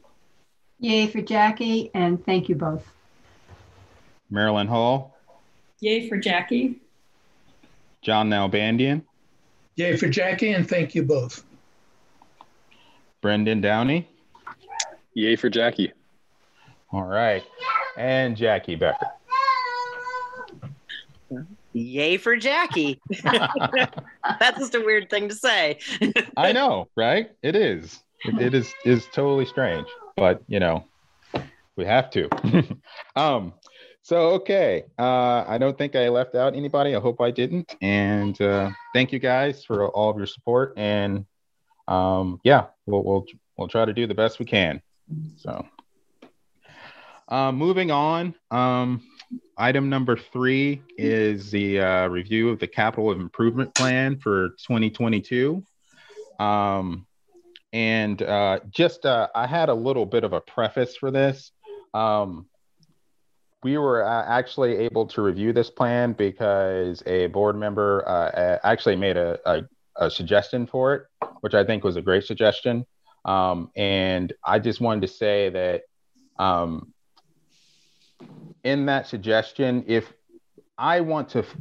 Yay 0.78 1.08
for 1.08 1.20
Jackie, 1.20 1.90
and 1.92 2.24
thank 2.24 2.48
you 2.48 2.54
both. 2.54 2.88
Marilyn 4.30 4.68
Hall. 4.68 5.18
Yay 5.80 6.08
for 6.08 6.16
Jackie. 6.16 6.80
John 8.00 8.30
Nalbandian. 8.30 9.02
Yay 9.74 9.96
for 9.96 10.06
Jackie, 10.06 10.52
and 10.52 10.68
thank 10.68 10.94
you 10.94 11.02
both. 11.02 11.42
Brendan 13.20 13.60
Downey. 13.60 14.08
Yay 15.14 15.34
for 15.34 15.50
Jackie. 15.50 15.92
All 16.92 17.02
right. 17.02 17.42
And 17.96 18.36
Jackie 18.36 18.76
Becker. 18.76 19.10
Yay 21.72 22.18
for 22.18 22.36
Jackie. 22.36 23.00
That's 23.24 24.58
just 24.58 24.76
a 24.76 24.80
weird 24.80 25.10
thing 25.10 25.28
to 25.28 25.34
say. 25.34 25.80
I 26.36 26.52
know, 26.52 26.86
right? 26.94 27.32
It 27.42 27.56
is. 27.56 28.03
It, 28.24 28.40
it 28.40 28.54
is 28.54 28.74
is 28.84 29.06
totally 29.12 29.46
strange, 29.46 29.86
but 30.16 30.42
you 30.48 30.60
know, 30.60 30.84
we 31.76 31.84
have 31.84 32.10
to. 32.10 32.28
um, 33.16 33.54
so 34.02 34.30
okay. 34.32 34.84
Uh, 34.98 35.44
I 35.46 35.58
don't 35.58 35.76
think 35.76 35.96
I 35.96 36.08
left 36.08 36.34
out 36.34 36.54
anybody. 36.54 36.94
I 36.94 37.00
hope 37.00 37.20
I 37.20 37.30
didn't. 37.30 37.74
And 37.80 38.40
uh, 38.40 38.70
thank 38.92 39.12
you 39.12 39.18
guys 39.18 39.64
for 39.64 39.88
all 39.88 40.10
of 40.10 40.16
your 40.16 40.26
support. 40.26 40.74
And 40.76 41.26
um, 41.88 42.40
yeah, 42.44 42.66
we'll 42.86 43.02
we'll 43.02 43.26
we'll 43.56 43.68
try 43.68 43.84
to 43.84 43.92
do 43.92 44.06
the 44.06 44.14
best 44.14 44.38
we 44.38 44.46
can. 44.46 44.82
So. 45.36 45.66
Uh, 47.26 47.50
moving 47.50 47.90
on, 47.90 48.34
um, 48.50 49.02
item 49.56 49.88
number 49.88 50.14
three 50.16 50.82
is 50.98 51.50
the 51.50 51.80
uh, 51.80 52.06
review 52.08 52.50
of 52.50 52.58
the 52.58 52.66
capital 52.66 53.12
improvement 53.12 53.74
plan 53.74 54.18
for 54.18 54.50
2022. 54.66 55.64
Um, 56.38 57.06
and 57.74 58.22
uh, 58.22 58.60
just 58.70 59.04
uh, 59.04 59.26
I 59.34 59.48
had 59.48 59.68
a 59.68 59.74
little 59.74 60.06
bit 60.06 60.22
of 60.22 60.32
a 60.32 60.40
preface 60.40 60.96
for 60.96 61.10
this. 61.10 61.50
Um, 61.92 62.46
we 63.64 63.78
were 63.78 64.06
uh, 64.06 64.24
actually 64.28 64.76
able 64.76 65.06
to 65.06 65.22
review 65.22 65.52
this 65.52 65.70
plan 65.70 66.12
because 66.12 67.02
a 67.04 67.26
board 67.28 67.56
member 67.56 68.08
uh, 68.08 68.58
actually 68.62 68.94
made 68.94 69.16
a, 69.16 69.38
a, 69.44 69.62
a 69.96 70.10
suggestion 70.10 70.68
for 70.68 70.94
it, 70.94 71.02
which 71.40 71.54
I 71.54 71.64
think 71.64 71.82
was 71.82 71.96
a 71.96 72.02
great 72.02 72.24
suggestion. 72.24 72.86
Um, 73.24 73.70
and 73.74 74.32
I 74.44 74.60
just 74.60 74.80
wanted 74.80 75.00
to 75.00 75.08
say 75.08 75.48
that 75.48 75.82
um, 76.38 76.92
in 78.62 78.86
that 78.86 79.08
suggestion, 79.08 79.82
if 79.88 80.12
I 80.78 81.00
want 81.00 81.30
to 81.30 81.40
f- 81.40 81.56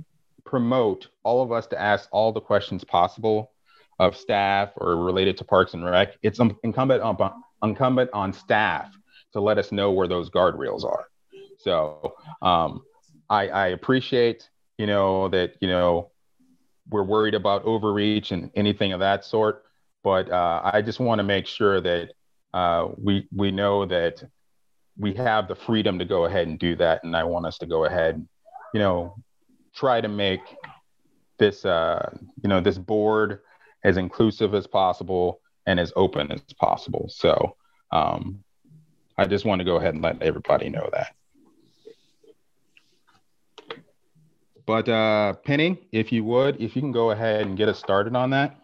promote 0.46 1.08
all 1.24 1.42
of 1.42 1.52
us 1.52 1.66
to 1.68 1.82
ask 1.82 2.08
all 2.12 2.32
the 2.32 2.42
questions 2.42 2.84
possible 2.84 3.53
of 4.00 4.16
staff 4.16 4.70
or 4.78 4.98
related 4.98 5.38
to 5.38 5.44
Parks 5.44 5.74
and 5.74 5.86
Rec, 5.86 6.16
it's 6.22 6.40
um, 6.40 6.58
incumbent 6.64 7.02
on 7.02 7.18
incumbent 7.64 8.10
on 8.14 8.34
staff 8.34 8.92
to 9.34 9.40
let 9.40 9.58
us 9.58 9.72
know 9.72 9.92
where 9.92 10.08
those 10.08 10.30
guardrails 10.30 10.84
are. 10.84 11.06
So 11.60 12.16
um, 12.42 12.84
I, 13.30 13.48
I 13.48 13.68
appreciate 13.68 14.50
you 14.78 14.88
know, 14.88 15.30
that, 15.30 15.56
you 15.62 15.68
know, 15.68 16.12
we're 16.90 17.04
worried 17.04 17.36
about 17.36 17.64
overreach 17.64 18.32
and 18.32 18.52
anything 18.56 18.92
of 18.92 19.00
that 19.00 19.24
sort. 19.24 19.64
But 20.04 20.30
uh, 20.30 20.62
I 20.74 20.82
just 20.82 21.00
want 21.00 21.20
to 21.20 21.24
make 21.24 21.48
sure 21.48 21.80
that 21.80 22.12
uh, 22.54 22.90
we 22.98 23.28
we 23.34 23.52
know 23.52 23.86
that 23.86 24.22
we 24.98 25.14
have 25.14 25.48
the 25.48 25.56
freedom 25.56 25.98
to 26.00 26.06
go 26.06 26.26
ahead 26.26 26.48
and 26.48 26.60
do 26.60 26.76
that, 26.76 27.04
and 27.04 27.16
I 27.16 27.24
want 27.24 27.46
us 27.46 27.58
to 27.60 27.66
go 27.66 27.86
ahead, 27.86 28.28
you 28.74 28.80
know, 28.80 29.16
try 29.74 30.02
to 30.02 30.10
make 30.10 30.42
this 31.40 31.64
uh, 31.64 32.10
you 32.44 32.50
know 32.50 32.60
this 32.60 32.78
board 32.78 33.40
as 33.84 33.98
inclusive 33.98 34.54
as 34.54 34.68
possible 34.68 35.42
and 35.66 35.80
as 35.80 35.94
open 35.96 36.32
as 36.32 36.42
possible. 36.60 37.08
So 37.10 37.56
um, 37.92 38.44
I 39.18 39.26
just 39.26 39.46
want 39.46 39.60
to 39.60 39.66
go 39.66 39.78
ahead 39.78 39.94
and 39.94 40.04
let 40.04 40.22
everybody 40.22 40.70
know 40.70 40.90
that. 40.92 41.16
But 44.66 44.88
uh, 44.88 45.34
Penny, 45.46 45.88
if 45.92 46.12
you 46.12 46.24
would, 46.24 46.62
if 46.62 46.76
you 46.76 46.82
can 46.82 46.92
go 46.92 47.12
ahead 47.12 47.46
and 47.46 47.58
get 47.58 47.68
us 47.68 47.80
started 47.80 48.16
on 48.16 48.30
that. 48.30 48.56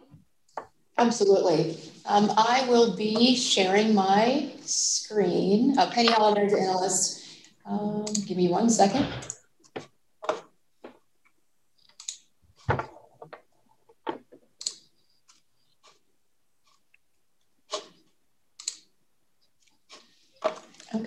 Absolutely. 0.98 1.78
Um, 2.06 2.32
I 2.38 2.66
will 2.68 2.96
be 2.96 3.36
sharing 3.36 3.94
my 3.94 4.52
screen. 4.62 5.78
Uh, 5.78 5.90
Penny 5.92 6.10
Hollander, 6.10 6.58
analyst. 6.58 7.26
Um, 7.66 8.06
give 8.26 8.38
me 8.38 8.48
one 8.50 8.70
second. 8.70 9.08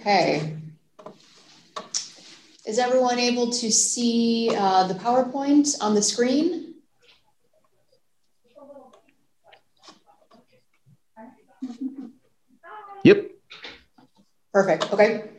Okay. 0.03 0.57
Is 2.67 2.81
everyone 2.81 3.21
able 3.21 3.53
to 3.53 3.71
see 3.71 4.51
uh, 4.53 4.89
the 4.89 4.95
PowerPoint 4.95 5.77
on 5.81 5.95
the 5.95 6.03
screen? 6.03 6.75
Yep. 13.05 13.31
Perfect. 14.53 14.93
Okay. 14.93 15.31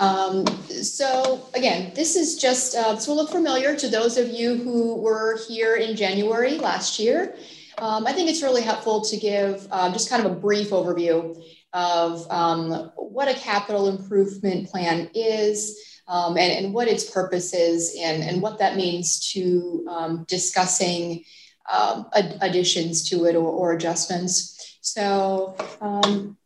Um, 0.00 0.46
so 0.70 1.46
again, 1.54 1.92
this 1.94 2.16
is 2.16 2.38
just, 2.38 2.74
uh, 2.74 2.94
this 2.94 3.06
will 3.06 3.16
look 3.16 3.30
familiar 3.30 3.76
to 3.76 3.86
those 3.86 4.16
of 4.16 4.30
you 4.30 4.54
who 4.54 4.94
were 4.94 5.38
here 5.46 5.76
in 5.76 5.94
January 5.94 6.56
last 6.56 6.98
year. 6.98 7.36
Um, 7.76 8.06
I 8.06 8.14
think 8.14 8.30
it's 8.30 8.42
really 8.42 8.62
helpful 8.62 9.02
to 9.02 9.16
give 9.18 9.68
um, 9.70 9.92
just 9.92 10.08
kind 10.08 10.24
of 10.24 10.32
a 10.32 10.34
brief 10.34 10.70
overview 10.70 11.38
of 11.72 12.30
um, 12.30 12.90
what 12.96 13.28
a 13.28 13.34
capital 13.34 13.88
improvement 13.88 14.68
plan 14.70 15.10
is 15.14 16.00
um, 16.08 16.36
and, 16.36 16.64
and, 16.64 16.74
what 16.74 16.88
its 16.88 17.10
purpose 17.10 17.52
is 17.52 17.96
and, 18.00 18.22
and 18.22 18.40
what 18.40 18.58
that 18.58 18.76
means 18.76 19.32
to 19.32 19.84
um, 19.90 20.24
discussing 20.28 21.24
um, 21.72 22.06
ad- 22.14 22.38
additions 22.40 23.08
to 23.10 23.24
it 23.24 23.34
or, 23.34 23.48
or 23.48 23.72
adjustments. 23.72 24.78
So 24.80 25.56
um, 25.80 26.36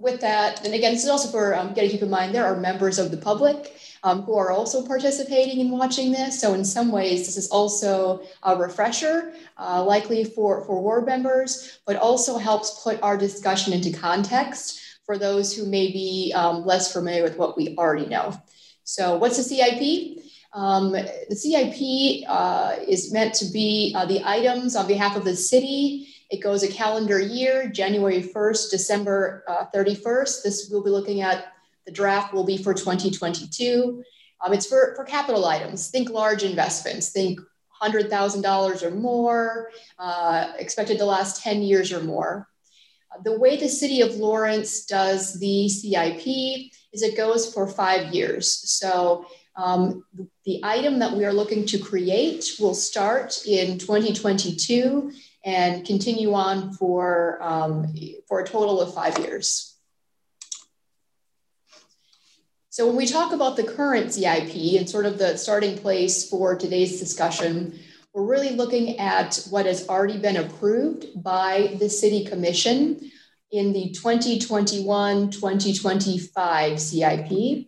with 0.00 0.20
that, 0.20 0.64
and 0.64 0.74
again, 0.74 0.92
this 0.92 1.04
is 1.04 1.10
also 1.10 1.28
for, 1.28 1.54
um, 1.54 1.74
to 1.74 1.88
keep 1.88 2.02
in 2.02 2.10
mind, 2.10 2.34
there 2.34 2.44
are 2.44 2.56
members 2.56 2.98
of 2.98 3.10
the 3.10 3.16
public 3.16 3.76
um, 4.02 4.22
who 4.22 4.36
are 4.36 4.50
also 4.50 4.86
participating 4.86 5.60
in 5.60 5.70
watching 5.70 6.10
this. 6.10 6.40
So 6.40 6.54
in 6.54 6.64
some 6.64 6.90
ways, 6.90 7.26
this 7.26 7.36
is 7.36 7.48
also 7.50 8.22
a 8.42 8.56
refresher, 8.56 9.34
uh, 9.58 9.84
likely 9.84 10.24
for, 10.24 10.64
for 10.64 10.80
ward 10.80 11.06
members, 11.06 11.80
but 11.86 11.96
also 11.96 12.38
helps 12.38 12.82
put 12.82 13.02
our 13.02 13.16
discussion 13.16 13.72
into 13.72 13.92
context 13.92 14.80
for 15.04 15.18
those 15.18 15.54
who 15.54 15.66
may 15.66 15.92
be 15.92 16.32
um, 16.34 16.64
less 16.64 16.92
familiar 16.92 17.22
with 17.22 17.36
what 17.36 17.56
we 17.56 17.74
already 17.76 18.06
know. 18.06 18.40
So 18.84 19.18
what's 19.18 19.36
the 19.36 19.42
CIP? 19.42 20.24
Um, 20.52 20.92
the 20.92 21.36
CIP 21.36 22.24
uh, 22.28 22.76
is 22.88 23.12
meant 23.12 23.34
to 23.34 23.44
be 23.46 23.94
uh, 23.96 24.06
the 24.06 24.22
items 24.24 24.74
on 24.76 24.86
behalf 24.86 25.16
of 25.16 25.24
the 25.24 25.36
city. 25.36 26.09
It 26.30 26.40
goes 26.40 26.62
a 26.62 26.68
calendar 26.68 27.18
year, 27.18 27.68
January 27.68 28.22
1st, 28.22 28.70
December 28.70 29.44
uh, 29.48 29.66
31st. 29.74 30.42
This 30.44 30.68
we'll 30.70 30.84
be 30.84 30.90
looking 30.90 31.22
at 31.22 31.52
the 31.86 31.92
draft 31.92 32.32
will 32.32 32.44
be 32.44 32.56
for 32.56 32.72
2022. 32.72 34.02
Um, 34.44 34.52
it's 34.52 34.66
for, 34.66 34.94
for 34.94 35.04
capital 35.04 35.44
items. 35.44 35.90
Think 35.90 36.08
large 36.10 36.44
investments. 36.44 37.10
Think 37.10 37.40
$100,000 37.82 38.82
or 38.82 38.90
more, 38.90 39.70
uh, 39.98 40.52
expected 40.58 40.98
to 40.98 41.04
last 41.04 41.42
10 41.42 41.62
years 41.62 41.92
or 41.92 42.02
more. 42.02 42.48
Uh, 43.12 43.22
the 43.22 43.38
way 43.38 43.56
the 43.56 43.68
city 43.68 44.00
of 44.00 44.14
Lawrence 44.14 44.84
does 44.84 45.38
the 45.40 45.68
CIP 45.68 46.26
is 46.92 47.02
it 47.02 47.16
goes 47.16 47.52
for 47.52 47.66
five 47.66 48.14
years. 48.14 48.50
So 48.70 49.26
um, 49.56 50.04
the 50.44 50.60
item 50.62 50.98
that 51.00 51.12
we 51.12 51.24
are 51.24 51.32
looking 51.32 51.66
to 51.66 51.78
create 51.78 52.44
will 52.60 52.74
start 52.74 53.44
in 53.46 53.78
2022 53.78 55.12
and 55.44 55.86
continue 55.86 56.34
on 56.34 56.72
for, 56.72 57.38
um, 57.42 57.94
for 58.28 58.40
a 58.40 58.46
total 58.46 58.80
of 58.80 58.94
five 58.94 59.18
years. 59.18 59.66
So 62.72 62.86
when 62.86 62.96
we 62.96 63.06
talk 63.06 63.32
about 63.32 63.56
the 63.56 63.64
current 63.64 64.12
CIP 64.12 64.78
and 64.78 64.88
sort 64.88 65.04
of 65.04 65.18
the 65.18 65.36
starting 65.36 65.76
place 65.76 66.28
for 66.28 66.56
today's 66.56 67.00
discussion, 67.00 67.76
we're 68.14 68.24
really 68.24 68.50
looking 68.50 68.98
at 68.98 69.44
what 69.50 69.66
has 69.66 69.88
already 69.88 70.18
been 70.18 70.36
approved 70.36 71.22
by 71.22 71.76
the 71.78 71.90
City 71.90 72.24
Commission 72.24 73.10
in 73.50 73.72
the 73.72 73.90
2021-2025 73.90 76.78
CIP. 76.78 77.66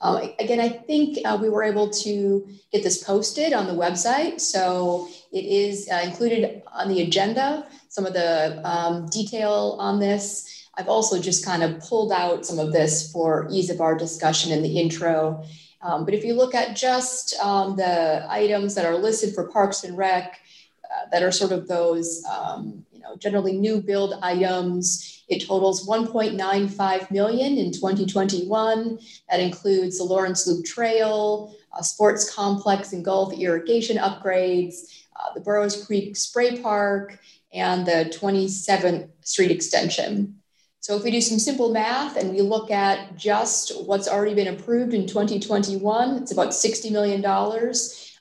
Uh, 0.00 0.28
again, 0.38 0.60
I 0.60 0.68
think 0.68 1.18
uh, 1.24 1.38
we 1.40 1.48
were 1.48 1.62
able 1.62 1.90
to 1.90 2.48
get 2.72 2.82
this 2.82 3.02
posted 3.02 3.52
on 3.52 3.66
the 3.66 3.72
website. 3.72 4.40
So 4.40 5.08
it 5.36 5.44
is 5.44 5.88
uh, 5.92 6.00
included 6.02 6.62
on 6.72 6.88
the 6.88 7.02
agenda, 7.02 7.66
some 7.88 8.06
of 8.06 8.14
the 8.14 8.66
um, 8.66 9.06
detail 9.08 9.76
on 9.78 10.00
this. 10.00 10.66
I've 10.78 10.88
also 10.88 11.20
just 11.20 11.44
kind 11.44 11.62
of 11.62 11.78
pulled 11.80 12.10
out 12.10 12.46
some 12.46 12.58
of 12.58 12.72
this 12.72 13.12
for 13.12 13.46
ease 13.50 13.68
of 13.68 13.82
our 13.82 13.94
discussion 13.94 14.50
in 14.50 14.62
the 14.62 14.80
intro. 14.80 15.44
Um, 15.82 16.06
but 16.06 16.14
if 16.14 16.24
you 16.24 16.32
look 16.32 16.54
at 16.54 16.74
just 16.74 17.38
um, 17.40 17.76
the 17.76 18.26
items 18.30 18.74
that 18.74 18.86
are 18.86 18.96
listed 18.96 19.34
for 19.34 19.48
Parks 19.48 19.84
and 19.84 19.96
Rec, 19.96 20.40
uh, 20.84 21.10
that 21.12 21.22
are 21.22 21.32
sort 21.32 21.52
of 21.52 21.68
those, 21.68 22.24
um, 22.24 22.84
you 22.90 23.00
know, 23.00 23.16
generally 23.16 23.58
new 23.58 23.80
build 23.80 24.14
items, 24.22 25.22
it 25.28 25.46
totals 25.46 25.86
1.95 25.86 27.10
million 27.10 27.58
in 27.58 27.72
2021. 27.72 28.98
That 29.28 29.40
includes 29.40 29.98
the 29.98 30.04
Lawrence 30.04 30.46
Loop 30.46 30.64
Trail, 30.64 31.54
a 31.78 31.84
sports 31.84 32.32
complex 32.32 32.92
and 32.92 33.04
golf 33.04 33.34
irrigation 33.34 33.96
upgrades, 33.98 35.04
uh, 35.18 35.32
the 35.34 35.40
Burroughs 35.40 35.84
Creek 35.84 36.16
Spray 36.16 36.60
Park, 36.60 37.18
and 37.52 37.86
the 37.86 38.12
27th 38.14 39.08
Street 39.22 39.50
extension. 39.50 40.36
So 40.80 40.96
if 40.96 41.02
we 41.02 41.10
do 41.10 41.20
some 41.20 41.38
simple 41.38 41.72
math 41.72 42.16
and 42.16 42.30
we 42.30 42.42
look 42.42 42.70
at 42.70 43.16
just 43.16 43.72
what's 43.86 44.06
already 44.06 44.34
been 44.34 44.54
approved 44.54 44.94
in 44.94 45.06
2021, 45.06 46.18
it's 46.18 46.32
about 46.32 46.50
$60 46.50 46.92
million 46.92 47.24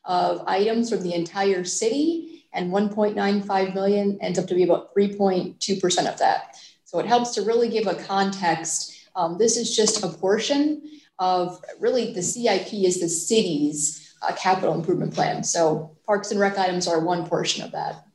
of 0.06 0.44
items 0.48 0.90
from 0.90 1.04
the 1.04 1.14
entire 1.14 1.64
city 1.64 2.46
and 2.54 2.72
1.95 2.72 3.74
million 3.76 4.18
ends 4.22 4.40
up 4.40 4.48
to 4.48 4.56
be 4.56 4.64
about 4.64 4.96
3.2% 4.96 6.12
of 6.12 6.18
that. 6.18 6.58
So 6.86 7.00
it 7.00 7.06
helps 7.06 7.36
to 7.36 7.42
really 7.42 7.70
give 7.70 7.88
a 7.88 7.96
context. 7.96 9.10
Um, 9.16 9.38
this 9.38 9.58
is 9.58 9.76
just 9.76 10.04
a 10.04 10.08
portion 10.08 10.82
of 11.20 11.62
really 11.80 12.14
the 12.14 12.24
CIP 12.24 12.74
is 12.74 13.00
the 13.00 13.10
city's 13.10 14.05
uh, 14.22 14.34
capital 14.36 14.74
improvement 14.74 15.14
plan. 15.14 15.44
So 15.44 15.96
parks 16.06 16.32
and 16.32 16.40
rec 16.40 16.58
items 16.58 16.88
are 16.88 17.00
one 17.00 17.26
portion 17.26 17.64
of 17.64 17.72
that. 17.72 18.06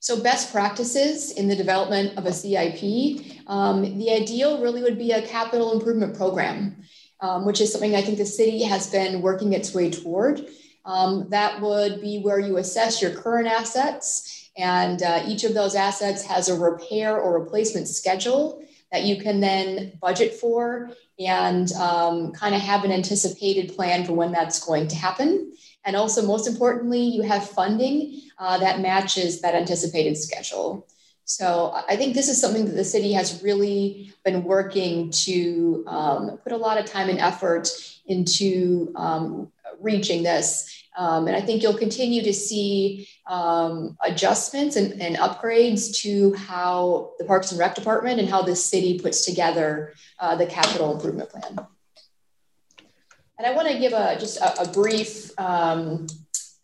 So 0.00 0.22
best 0.22 0.52
practices 0.52 1.32
in 1.32 1.48
the 1.48 1.56
development 1.56 2.16
of 2.16 2.26
a 2.26 2.32
CIP, 2.32 3.42
um, 3.48 3.98
the 3.98 4.12
ideal 4.12 4.62
really 4.62 4.82
would 4.82 4.98
be 4.98 5.10
a 5.10 5.26
capital 5.26 5.72
improvement 5.72 6.16
program, 6.16 6.76
um, 7.20 7.44
which 7.44 7.60
is 7.60 7.72
something 7.72 7.96
I 7.96 8.02
think 8.02 8.18
the 8.18 8.26
city 8.26 8.62
has 8.62 8.88
been 8.88 9.20
working 9.20 9.52
its 9.52 9.74
way 9.74 9.90
toward. 9.90 10.46
Um, 10.84 11.26
that 11.30 11.60
would 11.60 12.00
be 12.00 12.20
where 12.20 12.38
you 12.38 12.58
assess 12.58 13.02
your 13.02 13.10
current 13.10 13.48
assets 13.48 14.48
and 14.56 15.02
uh, 15.02 15.24
each 15.26 15.44
of 15.44 15.54
those 15.54 15.74
assets 15.74 16.22
has 16.24 16.48
a 16.48 16.58
repair 16.58 17.18
or 17.18 17.40
replacement 17.40 17.88
schedule 17.88 18.64
that 18.92 19.02
you 19.02 19.20
can 19.20 19.40
then 19.40 19.98
budget 20.00 20.34
for 20.34 20.90
and 21.18 21.72
um, 21.72 22.32
kind 22.32 22.54
of 22.54 22.60
have 22.60 22.84
an 22.84 22.92
anticipated 22.92 23.74
plan 23.74 24.04
for 24.04 24.12
when 24.12 24.32
that's 24.32 24.64
going 24.64 24.88
to 24.88 24.96
happen. 24.96 25.52
And 25.84 25.96
also, 25.96 26.26
most 26.26 26.46
importantly, 26.46 27.00
you 27.00 27.22
have 27.22 27.48
funding 27.48 28.20
uh, 28.38 28.58
that 28.58 28.80
matches 28.80 29.40
that 29.40 29.54
anticipated 29.54 30.16
schedule. 30.16 30.86
So 31.24 31.72
I 31.88 31.96
think 31.96 32.14
this 32.14 32.28
is 32.28 32.40
something 32.40 32.66
that 32.66 32.76
the 32.76 32.84
city 32.84 33.12
has 33.12 33.42
really 33.42 34.12
been 34.24 34.44
working 34.44 35.10
to 35.10 35.84
um, 35.88 36.38
put 36.38 36.52
a 36.52 36.56
lot 36.56 36.78
of 36.78 36.86
time 36.86 37.08
and 37.08 37.18
effort 37.18 37.68
into 38.06 38.92
um, 38.94 39.50
reaching 39.80 40.22
this. 40.22 40.72
Um, 40.96 41.26
and 41.26 41.36
I 41.36 41.42
think 41.42 41.62
you'll 41.62 41.76
continue 41.76 42.22
to 42.22 42.32
see 42.32 43.06
um, 43.26 43.96
adjustments 44.02 44.76
and, 44.76 45.00
and, 45.00 45.16
upgrades 45.16 45.94
to 46.00 46.32
how 46.34 47.12
the 47.18 47.24
Parks 47.26 47.50
and 47.50 47.60
Rec 47.60 47.74
Department 47.74 48.18
and 48.18 48.28
how 48.28 48.40
the 48.40 48.56
city 48.56 48.98
puts 48.98 49.26
together 49.26 49.92
uh, 50.20 50.36
the 50.36 50.46
capital 50.46 50.94
improvement 50.94 51.28
plan. 51.28 51.66
and 53.38 53.46
I 53.46 53.52
want 53.52 53.68
to 53.68 53.78
give 53.78 53.92
a 53.92 54.16
just 54.18 54.40
a, 54.40 54.62
a 54.62 54.68
brief 54.72 55.38
um, 55.38 56.06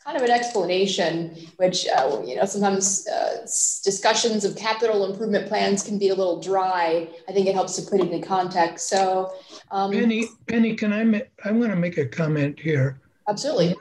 kind 0.05 0.17
of 0.17 0.23
an 0.23 0.31
explanation, 0.31 1.37
which 1.57 1.87
uh, 1.89 2.23
you 2.25 2.37
know 2.37 2.45
sometimes 2.45 3.07
uh, 3.09 3.39
discussions 3.85 4.45
of 4.45 4.57
capital 4.57 5.11
improvement 5.11 5.47
plans 5.49 5.83
can 5.83 5.99
be 5.99 6.09
a 6.09 6.15
little 6.15 6.41
dry. 6.41 7.09
I 7.29 7.33
think 7.33 7.47
it 7.47 7.55
helps 7.55 7.77
to 7.77 7.91
put 7.91 8.01
it 8.01 8.11
in 8.11 8.23
context. 8.23 8.89
So, 8.89 9.33
um, 9.71 9.93
Penny, 9.93 10.27
Penny, 10.47 10.75
can 10.75 10.93
I? 10.93 11.05
Ma- 11.05 11.19
I 11.45 11.53
want 11.53 11.71
to 11.71 11.77
make 11.77 11.99
a 11.99 12.07
comment 12.07 12.59
here. 12.59 13.02
Absolutely. 13.29 13.75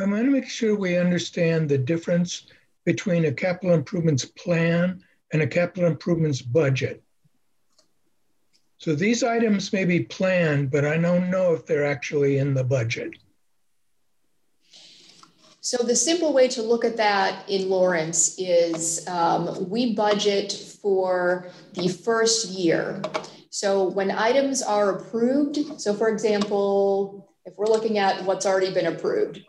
I 0.00 0.04
want 0.04 0.24
to 0.24 0.30
make 0.30 0.48
sure 0.48 0.76
we 0.76 0.96
understand 0.96 1.68
the 1.68 1.78
difference 1.78 2.46
between 2.84 3.24
a 3.24 3.32
capital 3.32 3.74
improvements 3.74 4.24
plan 4.24 5.02
and 5.32 5.42
a 5.42 5.46
capital 5.46 5.86
improvements 5.86 6.40
budget. 6.40 7.02
So 8.78 8.94
these 8.94 9.24
items 9.24 9.72
may 9.72 9.84
be 9.84 10.00
planned, 10.04 10.70
but 10.70 10.84
I 10.84 10.98
don't 10.98 11.30
know 11.30 11.52
if 11.52 11.66
they're 11.66 11.86
actually 11.86 12.38
in 12.38 12.54
the 12.54 12.64
budget. 12.64 13.10
So 15.60 15.82
the 15.84 15.96
simple 15.96 16.32
way 16.32 16.48
to 16.48 16.62
look 16.62 16.84
at 16.84 16.96
that 16.96 17.46
in 17.48 17.68
Lawrence 17.68 18.38
is 18.38 19.06
um, 19.08 19.68
we 19.68 19.94
budget 19.94 20.52
for 20.80 21.50
the 21.74 21.88
first 21.88 22.50
year. 22.50 23.02
So 23.50 23.88
when 23.88 24.10
items 24.10 24.62
are 24.62 24.96
approved, 24.96 25.80
so 25.80 25.92
for 25.92 26.08
example, 26.08 27.27
if 27.48 27.56
we're 27.56 27.66
looking 27.66 27.96
at 27.96 28.24
what's 28.24 28.44
already 28.44 28.72
been 28.72 28.86
approved, 28.86 29.40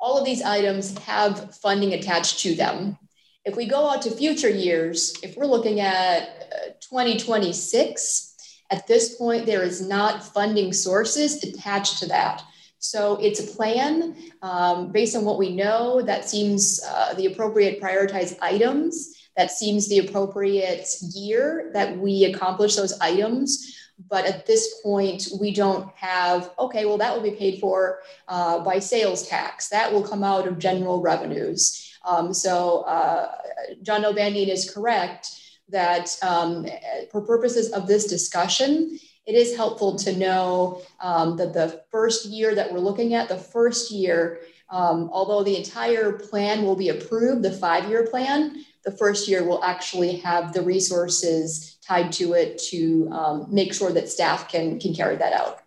all 0.00 0.18
of 0.18 0.24
these 0.24 0.42
items 0.42 0.96
have 0.98 1.54
funding 1.56 1.92
attached 1.92 2.40
to 2.40 2.54
them. 2.54 2.96
If 3.44 3.56
we 3.56 3.66
go 3.66 3.90
out 3.90 4.02
to 4.02 4.10
future 4.10 4.48
years, 4.48 5.14
if 5.22 5.36
we're 5.36 5.46
looking 5.46 5.80
at 5.80 6.22
uh, 6.22 6.66
2026, 6.80 8.34
at 8.70 8.86
this 8.86 9.16
point, 9.16 9.44
there 9.44 9.62
is 9.62 9.86
not 9.86 10.24
funding 10.24 10.72
sources 10.72 11.44
attached 11.44 11.98
to 11.98 12.06
that. 12.06 12.42
So 12.78 13.16
it's 13.16 13.40
a 13.40 13.54
plan 13.54 14.16
um, 14.40 14.90
based 14.90 15.14
on 15.14 15.24
what 15.24 15.38
we 15.38 15.54
know 15.54 16.00
that 16.00 16.28
seems 16.28 16.80
uh, 16.88 17.12
the 17.14 17.26
appropriate 17.26 17.82
prioritized 17.82 18.38
items, 18.40 19.14
that 19.36 19.50
seems 19.50 19.88
the 19.88 19.98
appropriate 19.98 20.88
year 21.14 21.70
that 21.74 21.98
we 21.98 22.24
accomplish 22.24 22.76
those 22.76 22.98
items. 23.00 23.76
But 24.12 24.26
at 24.26 24.44
this 24.44 24.82
point, 24.82 25.28
we 25.40 25.54
don't 25.54 25.88
have, 25.94 26.50
okay, 26.58 26.84
well, 26.84 26.98
that 26.98 27.14
will 27.14 27.22
be 27.22 27.30
paid 27.30 27.60
for 27.60 28.00
uh, 28.28 28.62
by 28.62 28.78
sales 28.78 29.26
tax. 29.26 29.70
That 29.70 29.90
will 29.90 30.06
come 30.06 30.22
out 30.22 30.46
of 30.46 30.58
general 30.58 31.00
revenues. 31.00 31.96
Um, 32.04 32.34
so 32.34 32.80
uh, 32.82 33.32
John 33.80 34.02
Nalbandian 34.02 34.48
is 34.48 34.70
correct 34.70 35.40
that 35.70 36.14
um, 36.22 36.66
for 37.10 37.22
purposes 37.22 37.72
of 37.72 37.86
this 37.86 38.06
discussion, 38.06 38.98
it 39.24 39.34
is 39.34 39.56
helpful 39.56 39.96
to 40.00 40.14
know 40.14 40.82
um, 41.00 41.38
that 41.38 41.54
the 41.54 41.82
first 41.90 42.26
year 42.26 42.54
that 42.54 42.70
we're 42.70 42.80
looking 42.80 43.14
at, 43.14 43.30
the 43.30 43.38
first 43.38 43.90
year, 43.90 44.40
um, 44.68 45.08
although 45.10 45.42
the 45.42 45.56
entire 45.56 46.12
plan 46.12 46.64
will 46.64 46.76
be 46.76 46.90
approved, 46.90 47.42
the 47.42 47.50
five 47.50 47.88
year 47.88 48.06
plan, 48.06 48.62
the 48.84 48.92
first 48.92 49.28
year 49.28 49.44
will 49.44 49.62
actually 49.62 50.16
have 50.16 50.52
the 50.52 50.62
resources 50.62 51.78
tied 51.86 52.12
to 52.12 52.32
it 52.32 52.58
to 52.70 53.08
um, 53.12 53.46
make 53.50 53.72
sure 53.72 53.92
that 53.92 54.08
staff 54.08 54.48
can, 54.48 54.78
can 54.78 54.94
carry 54.94 55.16
that 55.16 55.32
out. 55.32 55.58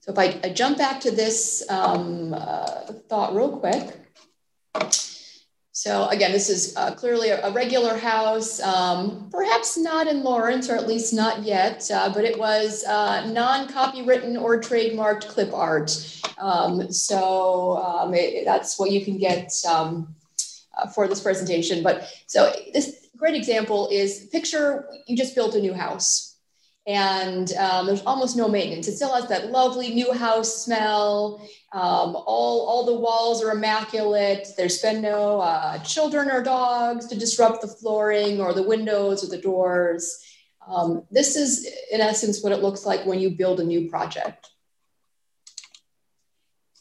So 0.00 0.12
if 0.12 0.18
I, 0.18 0.40
I 0.42 0.52
jump 0.52 0.78
back 0.78 1.00
to 1.02 1.10
this 1.10 1.62
um, 1.68 2.34
uh, 2.34 2.92
thought 3.08 3.34
real 3.34 3.58
quick. 3.58 3.96
So 5.74 6.06
again, 6.08 6.32
this 6.32 6.50
is 6.50 6.76
uh, 6.76 6.94
clearly 6.94 7.30
a, 7.30 7.46
a, 7.46 7.50
regular 7.50 7.96
house, 7.96 8.60
um, 8.60 9.28
perhaps 9.30 9.78
not 9.78 10.06
in 10.06 10.22
Lawrence, 10.22 10.68
or 10.68 10.76
at 10.76 10.86
least 10.86 11.14
not 11.14 11.44
yet, 11.44 11.90
uh, 11.90 12.12
but 12.12 12.24
it 12.24 12.38
was 12.38 12.84
uh, 12.84 13.26
non-copywritten 13.30 14.38
or 14.38 14.60
trademarked 14.60 15.28
clip 15.28 15.50
art. 15.54 16.22
Um, 16.36 16.92
so 16.92 17.78
um, 17.78 18.12
it, 18.12 18.44
that's 18.44 18.78
what 18.78 18.90
you 18.90 19.02
can 19.02 19.16
get 19.16 19.50
um, 19.66 20.14
uh, 20.76 20.88
for 20.88 21.08
this 21.08 21.20
presentation. 21.20 21.82
But 21.82 22.06
so 22.26 22.52
this 22.74 23.08
great 23.16 23.34
example 23.34 23.88
is 23.90 24.28
picture 24.30 24.86
you 25.06 25.16
just 25.16 25.34
built 25.34 25.54
a 25.54 25.60
new 25.60 25.72
house 25.72 26.31
and 26.86 27.52
um, 27.54 27.86
there's 27.86 28.02
almost 28.02 28.36
no 28.36 28.48
maintenance. 28.48 28.88
It 28.88 28.96
still 28.96 29.14
has 29.14 29.28
that 29.28 29.50
lovely 29.50 29.94
new 29.94 30.12
house 30.12 30.64
smell. 30.64 31.40
Um, 31.72 32.16
all, 32.16 32.66
all 32.66 32.84
the 32.84 32.98
walls 32.98 33.42
are 33.42 33.52
immaculate. 33.52 34.48
There's 34.56 34.82
been 34.82 35.00
no 35.00 35.40
uh, 35.40 35.78
children 35.80 36.28
or 36.30 36.42
dogs 36.42 37.06
to 37.06 37.18
disrupt 37.18 37.62
the 37.62 37.68
flooring 37.68 38.40
or 38.40 38.52
the 38.52 38.64
windows 38.64 39.22
or 39.22 39.28
the 39.28 39.40
doors. 39.40 40.18
Um, 40.66 41.04
this 41.10 41.36
is, 41.36 41.68
in 41.92 42.00
essence, 42.00 42.42
what 42.42 42.52
it 42.52 42.62
looks 42.62 42.84
like 42.84 43.06
when 43.06 43.20
you 43.20 43.30
build 43.30 43.60
a 43.60 43.64
new 43.64 43.88
project. 43.88 44.48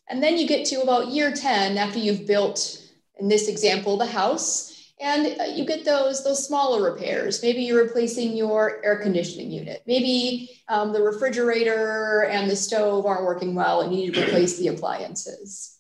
And 0.10 0.22
then 0.22 0.38
you 0.38 0.47
get 0.47 0.66
to 0.68 0.82
about 0.82 1.08
year 1.08 1.32
10 1.32 1.78
after 1.78 1.99
you've 1.99 2.28
built, 2.28 2.82
in 3.20 3.28
this 3.28 3.47
example, 3.47 3.97
the 3.97 4.08
house 4.08 4.71
and 5.02 5.41
uh, 5.41 5.43
you 5.45 5.66
get 5.66 5.84
those 5.84 6.24
those 6.24 6.45
smaller 6.45 6.93
repairs. 6.93 7.41
Maybe 7.41 7.64
you're 7.64 7.84
replacing 7.84 8.38
your 8.38 8.86
air 8.86 8.97
conditioning 8.97 9.52
unit. 9.52 9.82
Maybe 9.88 10.62
um, 10.70 10.93
the 10.93 11.02
refrigerator 11.02 12.26
and 12.26 12.49
the 12.49 12.56
stove 12.56 13.06
aren't 13.06 13.26
working 13.26 13.56
well 13.56 13.82
and 13.82 13.93
you 13.93 14.06
need 14.06 14.14
to 14.14 14.24
replace 14.28 14.58
the 14.58 14.68
appliances. 14.68 15.80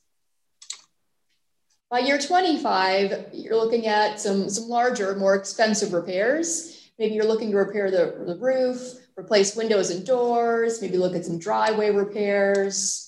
By 1.89 1.99
year 1.99 2.17
25 2.17 3.27
you're 3.33 3.55
looking 3.55 3.85
at 3.85 4.19
some 4.19 4.49
some 4.49 4.67
larger 4.67 5.15
more 5.15 5.35
expensive 5.35 5.93
repairs. 5.93 6.89
Maybe 6.97 7.13
you're 7.13 7.25
looking 7.25 7.51
to 7.51 7.57
repair 7.57 7.91
the, 7.91 8.23
the 8.25 8.37
roof 8.37 8.95
replace 9.17 9.55
windows 9.55 9.91
and 9.91 10.05
doors 10.05 10.81
maybe 10.81 10.97
look 10.97 11.15
at 11.15 11.25
some 11.25 11.37
driveway 11.37 11.91
repairs. 11.91 13.07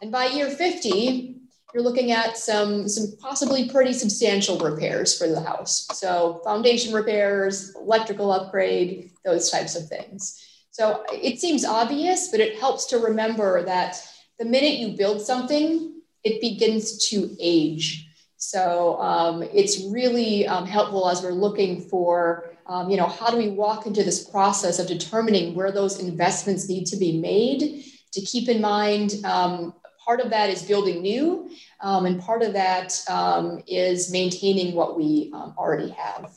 And 0.00 0.12
by 0.12 0.26
year 0.26 0.48
50 0.48 1.39
you're 1.72 1.82
looking 1.82 2.12
at 2.12 2.36
some, 2.36 2.88
some 2.88 3.16
possibly 3.20 3.68
pretty 3.68 3.92
substantial 3.92 4.58
repairs 4.58 5.16
for 5.16 5.28
the 5.28 5.40
house. 5.40 5.86
So 5.92 6.40
foundation 6.44 6.92
repairs, 6.92 7.74
electrical 7.76 8.32
upgrade, 8.32 9.10
those 9.24 9.50
types 9.50 9.76
of 9.76 9.88
things. 9.88 10.44
So 10.70 11.04
it 11.12 11.40
seems 11.40 11.64
obvious, 11.64 12.28
but 12.28 12.40
it 12.40 12.58
helps 12.58 12.86
to 12.86 12.98
remember 12.98 13.64
that 13.64 14.02
the 14.38 14.44
minute 14.44 14.78
you 14.78 14.96
build 14.96 15.20
something, 15.20 16.00
it 16.24 16.40
begins 16.40 17.08
to 17.10 17.36
age. 17.40 18.08
So 18.36 18.98
um, 19.00 19.42
it's 19.42 19.84
really 19.84 20.46
um, 20.46 20.66
helpful 20.66 21.08
as 21.08 21.22
we're 21.22 21.32
looking 21.32 21.82
for, 21.82 22.50
um, 22.66 22.88
you 22.88 22.96
know, 22.96 23.06
how 23.06 23.30
do 23.30 23.36
we 23.36 23.50
walk 23.50 23.86
into 23.86 24.02
this 24.02 24.28
process 24.28 24.78
of 24.78 24.86
determining 24.86 25.54
where 25.54 25.70
those 25.70 26.00
investments 26.00 26.68
need 26.68 26.86
to 26.86 26.96
be 26.96 27.18
made 27.18 27.84
to 28.12 28.20
keep 28.22 28.48
in 28.48 28.60
mind 28.60 29.16
um, 29.24 29.74
part 30.04 30.20
of 30.20 30.30
that 30.30 30.50
is 30.50 30.62
building 30.62 31.02
new, 31.02 31.50
um, 31.80 32.06
and 32.06 32.20
part 32.20 32.42
of 32.42 32.52
that 32.54 33.02
um, 33.08 33.62
is 33.66 34.10
maintaining 34.10 34.74
what 34.74 34.96
we 34.96 35.30
um, 35.34 35.54
already 35.56 35.90
have. 35.90 36.32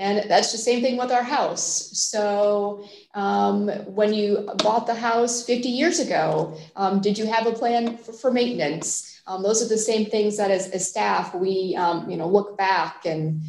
And 0.00 0.30
that's 0.30 0.52
the 0.52 0.58
same 0.58 0.80
thing 0.80 0.96
with 0.96 1.10
our 1.10 1.24
house. 1.24 1.90
So, 1.98 2.84
um, 3.14 3.66
when 3.86 4.14
you 4.14 4.48
bought 4.58 4.86
the 4.86 4.94
house 4.94 5.44
50 5.44 5.68
years 5.68 5.98
ago, 5.98 6.56
um, 6.76 7.00
did 7.00 7.18
you 7.18 7.26
have 7.26 7.48
a 7.48 7.52
plan 7.52 7.96
for, 7.96 8.12
for 8.12 8.30
maintenance? 8.30 9.20
Um, 9.26 9.42
those 9.42 9.60
are 9.60 9.68
the 9.68 9.76
same 9.76 10.06
things 10.06 10.36
that, 10.36 10.52
as, 10.52 10.68
as 10.70 10.88
staff, 10.88 11.34
we 11.34 11.76
you 12.08 12.16
know 12.16 12.28
look 12.28 12.56
back 12.56 13.06
and 13.06 13.42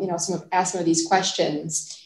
you 0.00 0.06
know 0.06 0.16
some 0.16 0.44
ask 0.52 0.72
some 0.72 0.80
of 0.80 0.86
these 0.86 1.06
questions. 1.06 2.00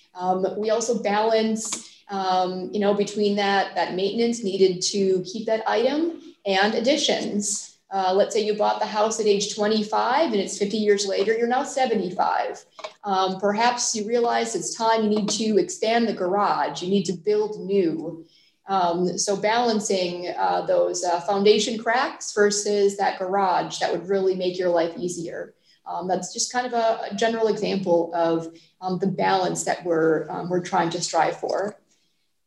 we 0.56 0.70
also 0.70 1.02
balance 1.02 1.93
um, 2.14 2.70
you 2.72 2.78
know, 2.78 2.94
between 2.94 3.34
that, 3.34 3.74
that 3.74 3.94
maintenance 3.94 4.44
needed 4.44 4.80
to 4.80 5.20
keep 5.22 5.46
that 5.46 5.68
item 5.68 6.22
and 6.46 6.74
additions. 6.74 7.78
Uh, 7.92 8.12
let's 8.14 8.32
say 8.32 8.44
you 8.44 8.54
bought 8.54 8.78
the 8.78 8.86
house 8.86 9.18
at 9.18 9.26
age 9.26 9.54
25 9.54 10.32
and 10.32 10.40
it's 10.40 10.56
50 10.56 10.76
years 10.76 11.06
later, 11.06 11.36
you're 11.36 11.48
now 11.48 11.64
75. 11.64 12.64
Um, 13.02 13.40
perhaps 13.40 13.96
you 13.96 14.06
realize 14.06 14.54
it's 14.54 14.76
time 14.76 15.02
you 15.02 15.08
need 15.08 15.28
to 15.30 15.58
expand 15.58 16.06
the 16.06 16.12
garage, 16.12 16.82
you 16.82 16.88
need 16.88 17.04
to 17.06 17.12
build 17.12 17.60
new. 17.60 18.24
Um, 18.66 19.18
so 19.18 19.36
balancing 19.36 20.28
uh, 20.38 20.66
those 20.66 21.02
uh, 21.04 21.20
foundation 21.20 21.82
cracks 21.82 22.32
versus 22.32 22.96
that 22.96 23.18
garage 23.18 23.78
that 23.80 23.90
would 23.90 24.08
really 24.08 24.36
make 24.36 24.56
your 24.56 24.70
life 24.70 24.92
easier. 24.96 25.54
Um, 25.84 26.06
that's 26.06 26.32
just 26.32 26.52
kind 26.52 26.66
of 26.66 26.72
a, 26.74 27.08
a 27.10 27.14
general 27.14 27.48
example 27.48 28.12
of 28.14 28.56
um, 28.80 28.98
the 29.00 29.08
balance 29.08 29.64
that 29.64 29.84
we're, 29.84 30.30
um, 30.30 30.48
we're 30.48 30.62
trying 30.62 30.90
to 30.90 31.02
strive 31.02 31.38
for. 31.38 31.76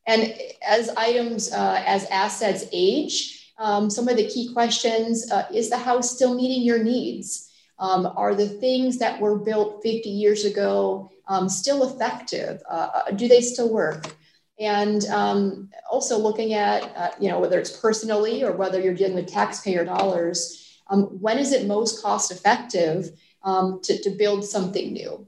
And 0.07 0.33
as 0.65 0.89
items, 0.95 1.51
uh, 1.51 1.83
as 1.85 2.05
assets 2.05 2.65
age, 2.71 3.53
um, 3.59 3.89
some 3.89 4.07
of 4.07 4.15
the 4.15 4.27
key 4.27 4.51
questions 4.53 5.29
uh, 5.31 5.45
is 5.53 5.69
the 5.69 5.77
house 5.77 6.15
still 6.15 6.33
meeting 6.33 6.63
your 6.63 6.81
needs? 6.81 7.51
Um, 7.77 8.11
are 8.15 8.33
the 8.33 8.47
things 8.47 8.97
that 8.99 9.19
were 9.19 9.37
built 9.37 9.83
50 9.83 10.09
years 10.09 10.45
ago 10.45 11.11
um, 11.27 11.49
still 11.49 11.83
effective? 11.83 12.61
Uh, 12.69 12.89
uh 12.93 13.11
do 13.11 13.27
they 13.27 13.41
still 13.41 13.71
work? 13.71 14.15
And 14.59 15.05
um, 15.07 15.69
also 15.91 16.17
looking 16.17 16.53
at, 16.53 16.83
uh, 16.95 17.11
you 17.19 17.29
know, 17.29 17.39
whether 17.39 17.59
it's 17.59 17.77
personally 17.77 18.43
or 18.43 18.53
whether 18.53 18.81
you're 18.81 18.95
dealing 18.95 19.15
with 19.15 19.27
taxpayer 19.27 19.85
dollars, 19.85 20.81
um, 20.87 21.03
when 21.21 21.37
is 21.37 21.51
it 21.51 21.67
most 21.67 22.01
cost 22.01 22.31
effective 22.31 23.11
um, 23.43 23.81
to, 23.83 24.01
to 24.01 24.09
build 24.11 24.43
something 24.45 24.93
new 24.93 25.27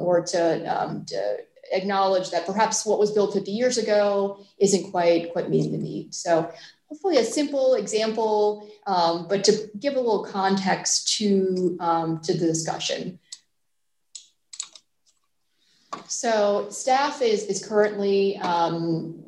or 0.00 0.22
to, 0.22 1.04
to 1.06 1.38
acknowledge 1.72 2.30
that 2.30 2.46
perhaps 2.46 2.84
what 2.86 2.98
was 2.98 3.12
built 3.12 3.34
50 3.34 3.50
years 3.50 3.78
ago 3.78 4.44
isn't 4.58 4.90
quite 4.90 5.32
quite 5.32 5.50
meeting 5.50 5.72
the 5.72 5.78
need. 5.78 6.14
So 6.14 6.50
hopefully 6.88 7.18
a 7.18 7.24
simple 7.24 7.74
example, 7.74 8.68
um, 8.86 9.26
but 9.28 9.44
to 9.44 9.70
give 9.78 9.94
a 9.94 10.00
little 10.00 10.24
context 10.24 11.16
to, 11.18 11.76
um, 11.80 12.20
to 12.20 12.32
the 12.32 12.46
discussion. 12.46 13.18
So 16.06 16.68
staff 16.70 17.20
is, 17.20 17.44
is 17.44 17.64
currently 17.64 18.38
um, 18.38 19.22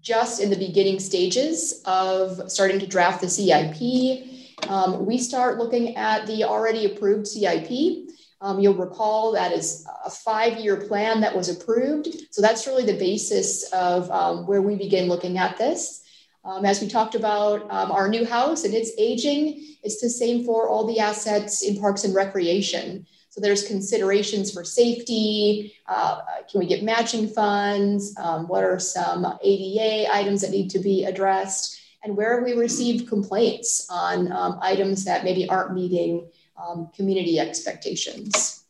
just 0.00 0.40
in 0.40 0.50
the 0.50 0.56
beginning 0.56 0.98
stages 0.98 1.82
of 1.84 2.50
starting 2.50 2.78
to 2.80 2.86
draft 2.86 3.20
the 3.20 3.28
CIP. 3.28 4.68
Um, 4.68 5.06
we 5.06 5.18
start 5.18 5.58
looking 5.58 5.96
at 5.96 6.26
the 6.26 6.44
already 6.44 6.84
approved 6.86 7.26
CIP. 7.26 8.08
Um, 8.44 8.60
you'll 8.60 8.74
recall 8.74 9.32
that 9.32 9.52
is 9.52 9.86
a 10.04 10.10
five-year 10.10 10.76
plan 10.76 11.22
that 11.22 11.34
was 11.34 11.48
approved. 11.48 12.08
So 12.30 12.42
that's 12.42 12.66
really 12.66 12.84
the 12.84 12.98
basis 12.98 13.62
of 13.72 14.10
um, 14.10 14.46
where 14.46 14.60
we 14.60 14.76
begin 14.76 15.08
looking 15.08 15.38
at 15.38 15.56
this. 15.56 16.02
Um, 16.44 16.66
as 16.66 16.82
we 16.82 16.88
talked 16.88 17.14
about 17.14 17.62
um, 17.70 17.90
our 17.90 18.06
new 18.06 18.26
house 18.26 18.64
and 18.64 18.74
its 18.74 18.90
aging, 18.98 19.64
it's 19.82 19.98
the 19.98 20.10
same 20.10 20.44
for 20.44 20.68
all 20.68 20.86
the 20.86 21.00
assets 21.00 21.62
in 21.62 21.80
parks 21.80 22.04
and 22.04 22.14
recreation. 22.14 23.06
So 23.30 23.40
there's 23.40 23.66
considerations 23.66 24.52
for 24.52 24.62
safety. 24.62 25.74
Uh, 25.88 26.20
can 26.50 26.60
we 26.60 26.66
get 26.66 26.82
matching 26.82 27.28
funds? 27.28 28.14
Um, 28.18 28.46
what 28.46 28.62
are 28.62 28.78
some 28.78 29.24
ADA 29.42 30.14
items 30.14 30.42
that 30.42 30.50
need 30.50 30.68
to 30.68 30.78
be 30.80 31.06
addressed? 31.06 31.80
And 32.02 32.14
where 32.14 32.44
we 32.44 32.52
received 32.52 33.08
complaints 33.08 33.86
on 33.88 34.30
um, 34.30 34.58
items 34.60 35.06
that 35.06 35.24
maybe 35.24 35.48
aren't 35.48 35.72
meeting 35.72 36.28
um, 36.56 36.90
community 36.94 37.38
expectations? 37.38 38.64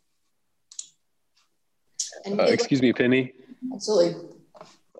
Uh, 2.26 2.42
excuse 2.44 2.80
me, 2.80 2.92
Penny. 2.92 3.32
Absolutely. 3.72 4.28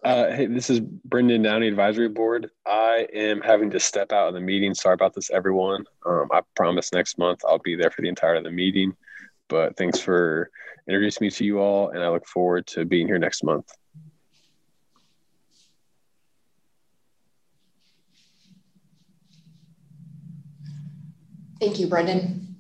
Uh, 0.04 0.30
hey, 0.32 0.46
this 0.46 0.68
is 0.68 0.80
Brendan 0.80 1.40
Downey 1.42 1.66
Advisory 1.66 2.10
Board. 2.10 2.50
I 2.66 3.06
am 3.14 3.40
having 3.40 3.70
to 3.70 3.80
step 3.80 4.12
out 4.12 4.28
of 4.28 4.34
the 4.34 4.40
meeting. 4.40 4.74
Sorry 4.74 4.92
about 4.92 5.14
this, 5.14 5.30
everyone. 5.30 5.84
Um, 6.04 6.28
I 6.30 6.42
promise 6.54 6.92
next 6.92 7.16
month 7.16 7.40
I'll 7.48 7.58
be 7.58 7.74
there 7.74 7.90
for 7.90 8.02
the 8.02 8.08
entire 8.08 8.34
of 8.34 8.44
the 8.44 8.50
meeting. 8.50 8.94
But 9.48 9.78
thanks 9.78 9.98
for 9.98 10.50
introducing 10.86 11.26
me 11.26 11.30
to 11.30 11.44
you 11.44 11.58
all, 11.58 11.88
and 11.90 12.02
I 12.02 12.08
look 12.08 12.26
forward 12.26 12.66
to 12.68 12.84
being 12.84 13.06
here 13.06 13.18
next 13.18 13.42
month. 13.44 13.70
Thank 21.60 21.78
you, 21.78 21.86
Brendan. 21.86 22.53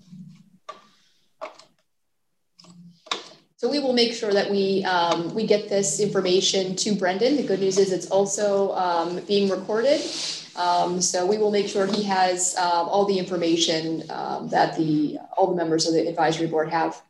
So 3.64 3.70
we 3.70 3.78
will 3.78 3.94
make 3.94 4.12
sure 4.12 4.30
that 4.30 4.50
we 4.50 4.84
um, 4.84 5.34
we 5.34 5.46
get 5.46 5.70
this 5.70 5.98
information 5.98 6.76
to 6.76 6.94
Brendan. 6.94 7.38
The 7.38 7.42
good 7.44 7.60
news 7.60 7.78
is 7.78 7.92
it's 7.92 8.10
also 8.10 8.74
um, 8.74 9.20
being 9.20 9.48
recorded. 9.48 10.02
Um, 10.54 11.00
so 11.00 11.24
we 11.24 11.38
will 11.38 11.50
make 11.50 11.68
sure 11.68 11.86
he 11.86 12.02
has 12.02 12.54
um, 12.58 12.86
all 12.90 13.06
the 13.06 13.18
information 13.18 14.02
um, 14.10 14.50
that 14.50 14.76
the 14.76 15.16
all 15.34 15.46
the 15.46 15.56
members 15.56 15.86
of 15.88 15.94
the 15.94 16.06
advisory 16.06 16.46
board 16.46 16.68
have. 16.68 17.00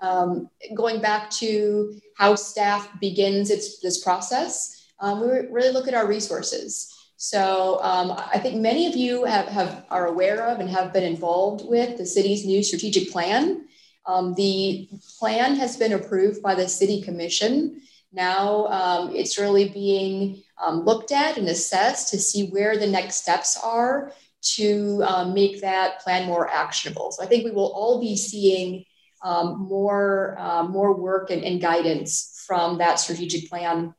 Um, 0.00 0.50
going 0.74 1.00
back 1.00 1.30
to 1.40 1.98
how 2.18 2.34
staff 2.34 2.86
begins 3.00 3.48
its 3.48 3.80
this 3.80 4.04
process, 4.04 4.86
we 5.02 5.26
really 5.48 5.72
look 5.72 5.88
at 5.88 5.94
our 5.94 6.06
resources. 6.06 6.92
So 7.16 7.80
I 7.82 8.38
think 8.40 8.60
many 8.60 8.86
of 8.86 8.94
you 8.94 9.24
have, 9.24 9.46
have 9.46 9.86
are 9.88 10.06
aware 10.06 10.48
of 10.48 10.60
and 10.60 10.68
have 10.68 10.92
been 10.92 11.04
involved 11.04 11.64
with 11.66 11.96
the 11.96 12.04
city's 12.04 12.44
new 12.44 12.62
strategic 12.62 13.10
plan. 13.10 13.64
The 14.06 14.88
plan 15.18 15.56
has 15.56 15.76
been 15.76 15.92
approved 15.92 16.42
by 16.42 16.54
the 16.54 16.68
city 16.68 17.02
commission. 17.02 17.80
Now 18.12 19.08
it's 19.12 19.38
really 19.38 19.68
being 19.68 20.42
um, 20.62 20.84
looked 20.84 21.12
at 21.12 21.36
and 21.36 21.48
assessed 21.48 22.10
to 22.10 22.18
see 22.18 22.48
where 22.48 22.78
the 22.78 22.86
next 22.86 23.16
steps 23.16 23.58
are 23.62 24.12
to 24.44 25.02
um, 25.06 25.34
make 25.34 25.60
that 25.62 26.00
plan 26.00 26.26
more 26.26 26.48
actionable. 26.48 27.10
So 27.12 27.22
I 27.22 27.26
think 27.26 27.44
we 27.44 27.50
will 27.50 27.72
all 27.72 28.00
be 28.00 28.16
seeing 28.16 28.84
um, 29.22 29.66
more, 29.68 30.36
uh, 30.38 30.64
more 30.64 30.94
work 30.94 31.30
and, 31.30 31.42
and, 31.42 31.60
guidance 31.60 32.44
from 32.46 32.76
that 32.76 33.00
strategic 33.00 33.48
plan. 33.48 33.94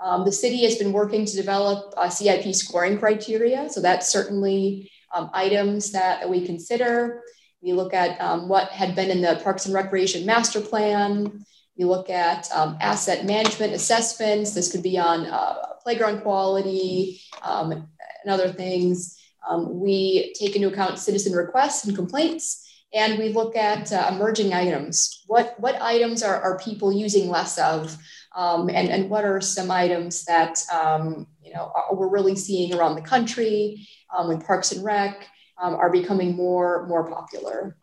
Um, 0.00 0.24
the 0.24 0.30
city 0.30 0.62
has 0.62 0.76
been 0.76 0.92
working 0.92 1.24
to 1.24 1.36
develop 1.36 1.92
a 1.96 2.08
CIP 2.08 2.54
scoring 2.54 2.96
criteria. 2.96 3.68
So 3.68 3.80
that's 3.80 4.08
certainly 4.08 4.88
um, 5.12 5.28
items 5.34 5.90
that, 5.90 6.20
that 6.20 6.30
we 6.30 6.46
consider. 6.46 7.20
We 7.62 7.72
look 7.72 7.92
at 7.92 8.20
um, 8.20 8.48
what 8.48 8.68
had 8.70 8.94
been 8.94 9.10
in 9.10 9.20
the 9.20 9.40
Parks 9.42 9.66
and 9.66 9.74
Recreation 9.74 10.24
Master 10.24 10.60
Plan. 10.60 11.44
We 11.76 11.84
look 11.84 12.10
at 12.10 12.50
asset 12.52 13.24
management 13.24 13.74
assessments. 13.74 14.54
This 14.54 14.72
could 14.72 14.82
be 14.82 14.98
on 14.98 15.26
uh, 15.26 15.54
playground 15.82 16.22
quality 16.22 17.20
um, 17.42 17.72
and 17.72 17.86
other 18.28 18.48
things. 18.52 19.18
Um, 19.48 19.80
we 19.80 20.34
take 20.38 20.56
into 20.56 20.68
account 20.68 20.98
citizen 20.98 21.32
requests 21.32 21.84
and 21.86 21.96
complaints, 21.96 22.66
and 22.92 23.18
we 23.18 23.30
look 23.30 23.56
at 23.56 23.92
uh, 23.92 24.10
emerging 24.12 24.52
items. 24.52 25.24
What, 25.26 25.54
what 25.58 25.80
items 25.80 26.22
are, 26.22 26.40
are 26.42 26.58
people 26.58 26.92
using 26.92 27.28
less 27.28 27.58
of? 27.58 27.96
Um, 28.36 28.68
and, 28.68 28.88
and 28.88 29.10
what 29.10 29.24
are 29.24 29.40
some 29.40 29.70
items 29.70 30.24
that 30.26 30.62
um, 30.72 31.26
you 31.42 31.52
know 31.52 31.72
we're 31.92 32.08
really 32.08 32.36
seeing 32.36 32.74
around 32.74 32.94
the 32.94 33.02
country 33.02 33.88
um, 34.16 34.30
in 34.30 34.40
Parks 34.40 34.70
and 34.70 34.84
Rec 34.84 35.26
um, 35.60 35.74
are 35.74 35.90
becoming 35.90 36.34
more, 36.34 36.86
more 36.86 37.08
popular. 37.08 37.76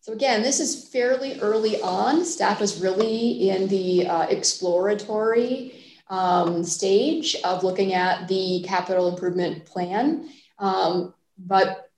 So 0.00 0.12
again, 0.12 0.42
this 0.42 0.60
is 0.60 0.88
fairly 0.88 1.40
early 1.40 1.80
on. 1.80 2.24
Staff 2.24 2.62
is 2.62 2.80
really 2.80 3.50
in 3.50 3.66
the 3.66 4.06
uh, 4.06 4.22
exploratory 4.28 5.82
um, 6.08 6.62
stage 6.62 7.34
of 7.44 7.64
looking 7.64 7.92
at 7.92 8.28
the 8.28 8.64
capital 8.66 9.08
improvement 9.08 9.66
plan. 9.66 10.28
Um, 10.60 11.12
but 11.36 11.90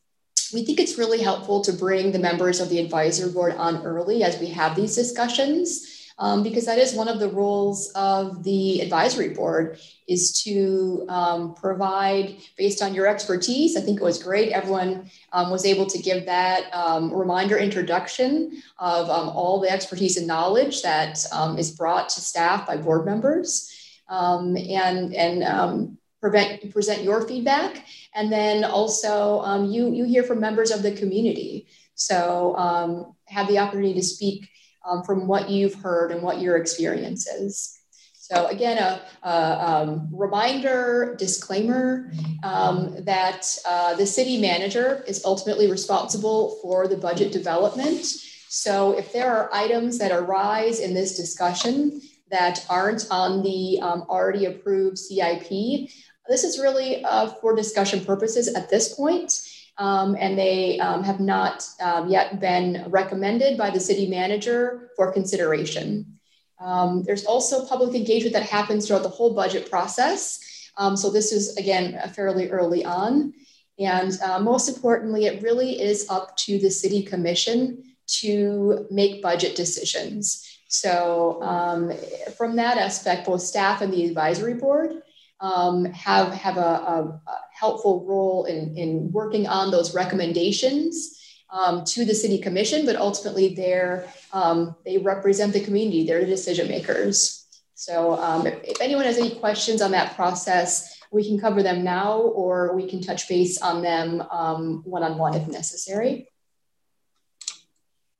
we 0.55 0.65
think 0.65 0.81
it's 0.81 0.97
really 0.97 1.23
helpful 1.23 1.61
to 1.65 1.73
bring 1.73 2.11
the 2.11 2.19
members 2.19 2.61
of 2.61 2.71
the 2.71 2.79
advisory 2.79 3.31
board 3.31 3.55
on 3.57 3.85
early 3.85 4.23
as 4.23 4.41
we 4.41 4.47
have 4.47 4.75
these 4.75 4.95
discussions 4.95 5.98
um, 6.19 6.43
because 6.43 6.67
that 6.67 6.79
is 6.79 6.95
one 6.95 7.09
of 7.09 7.21
the 7.21 7.29
roles 7.29 7.91
of 7.95 8.43
the 8.43 8.81
advisory 8.81 9.31
board 9.31 9.79
is 10.07 10.43
to 10.43 11.05
um, 11.09 11.55
provide 11.55 12.37
based 12.57 12.83
on 12.83 12.95
your 12.95 13.07
expertise 13.07 13.77
i 13.77 13.81
think 13.81 14.01
it 14.01 14.05
was 14.05 14.23
great 14.23 14.53
everyone 14.53 15.09
um, 15.33 15.51
was 15.51 15.65
able 15.65 15.87
to 15.87 15.99
give 15.99 16.27
that 16.27 16.65
um, 16.75 17.13
reminder 17.13 17.57
introduction 17.57 18.63
of 18.79 19.09
um, 19.11 19.29
all 19.29 19.61
the 19.61 19.71
expertise 19.71 20.17
and 20.17 20.27
knowledge 20.27 20.83
that 20.83 21.19
um, 21.33 21.59
is 21.59 21.71
brought 21.71 22.09
to 22.09 22.21
staff 22.21 22.67
by 22.67 22.77
board 22.77 23.05
members 23.05 23.75
and 24.09 25.15
and 25.15 25.99
prevent, 26.21 26.73
present 26.73 27.05
your 27.05 27.27
feedback. 27.29 27.85
And 28.15 28.33
then 28.33 28.65
also 28.65 29.63
you 29.65 29.93
you 29.93 30.05
hear 30.05 30.23
from 30.23 30.41
members 30.41 30.71
of 30.71 30.83
the 30.83 30.93
community. 30.93 31.69
So 31.95 33.15
have 33.27 33.49
the 33.49 33.59
opportunity 33.59 33.95
to 33.95 34.03
speak 34.03 34.49
um, 34.89 35.03
from 35.03 35.27
what 35.27 35.51
you've 35.51 35.75
heard 35.75 36.11
and 36.11 36.23
what 36.23 36.41
your 36.41 36.57
experience 36.57 37.27
is. 37.27 37.79
So 38.13 38.47
again, 38.49 38.77
a, 38.77 39.01
a 39.27 39.71
um, 39.71 40.09
reminder, 40.13 41.17
disclaimer 41.19 42.13
um, 42.43 42.95
that 43.05 43.47
uh, 43.67 43.95
the 43.95 44.05
city 44.05 44.39
manager 44.39 45.03
is 45.07 45.25
ultimately 45.25 45.71
responsible 45.71 46.59
for 46.61 46.87
the 46.87 46.97
budget 46.97 47.33
development. 47.33 48.05
So 48.51 48.99
if 48.99 49.15
there 49.15 49.35
are 49.35 49.49
items 49.53 49.99
that 49.99 50.13
arise 50.13 50.81
in 50.81 50.93
this 50.93 51.17
discussion 51.17 52.03
that 52.31 52.67
aren't 52.69 53.07
on 53.11 53.43
the 53.43 53.81
um, 53.81 54.03
already 54.11 54.45
approved 54.45 54.99
CIP, 54.99 55.89
this 56.29 56.45
is 56.45 56.59
really 56.59 57.03
uh, 57.05 57.29
for 57.41 57.57
discussion 57.57 58.05
purposes 58.05 58.55
at 58.55 58.69
this 58.69 58.95
point 58.95 59.33
um, 59.79 60.17
and 60.19 60.37
they 60.37 60.79
um, 60.81 61.05
have 61.05 61.21
not 61.21 61.67
um, 61.81 62.09
yet 62.09 62.41
been 62.41 62.85
recommended 62.89 63.57
by 63.57 63.71
the 63.71 63.81
city 63.81 64.09
manager 64.09 64.91
for 64.97 65.13
consideration. 65.13 66.19
Um, 66.61 67.05
there's 67.05 67.25
also 67.25 67.65
public 67.65 67.95
engagement 67.95 68.35
that 68.35 68.43
happens 68.43 68.87
throughout 68.87 69.05
the 69.05 69.09
whole 69.09 69.33
budget 69.35 69.71
process. 69.71 70.41
Um, 70.77 70.97
so 70.97 71.11
this 71.11 71.33
is, 71.33 71.57
again, 71.57 72.01
fairly 72.15 72.51
early 72.51 72.85
on. 72.85 73.33
And 73.79 74.19
uh, 74.21 74.41
most 74.41 74.69
importantly, 74.69 75.27
it 75.27 75.43
really 75.43 75.81
is 75.81 76.07
up 76.11 76.37
to 76.39 76.59
the 76.59 76.71
city 76.71 77.03
commission 77.03 77.85
to 78.21 78.87
make 78.91 79.23
budget 79.23 79.55
decisions. 79.55 80.45
So 80.67 81.41
um, 81.43 81.93
from 82.37 82.57
that 82.57 82.79
aspect, 82.79 83.27
both 83.27 83.43
staff 83.43 83.81
and 83.81 83.93
the 83.93 84.07
advisory 84.07 84.55
board 84.55 85.03
um, 85.41 85.85
have, 85.87 86.33
have 86.33 86.57
a, 86.57 86.61
a, 86.61 87.21
a, 87.27 87.41
helpful 87.53 88.05
role 88.07 88.45
in, 88.45 88.77
in 88.77 89.11
working 89.11 89.47
on 89.47 89.71
those 89.73 89.95
recommendations 89.95 91.19
um, 91.51 91.85
to 91.85 92.05
the 92.05 92.15
city 92.15 92.39
commission, 92.39 92.87
but 92.87 92.95
ultimately 92.95 93.55
they're, 93.55 94.07
um, 94.33 94.77
they 94.85 94.99
represent 94.99 95.53
the 95.53 95.61
community, 95.61 96.07
they're 96.07 96.21
the 96.21 96.27
decision 96.27 96.69
makers. 96.69 97.47
So 97.75 98.15
um, 98.15 98.47
if, 98.47 98.63
if 98.63 98.81
anyone 98.81 99.05
has 99.05 99.19
any 99.19 99.35
questions 99.37 99.83
on 99.83 99.91
that 99.93 100.15
process, 100.15 101.01
we 101.11 101.27
can 101.27 101.41
cover 101.41 101.63
them 101.63 101.83
now 101.85 102.19
or 102.19 102.75
we 102.77 102.89
can 102.89 103.01
touch 103.01 103.29
base 103.29 103.61
on 103.63 103.83
them 103.83 104.21
um, 104.31 104.83
one-on-one 104.85 105.35
if 105.35 105.49
necessary. 105.49 106.29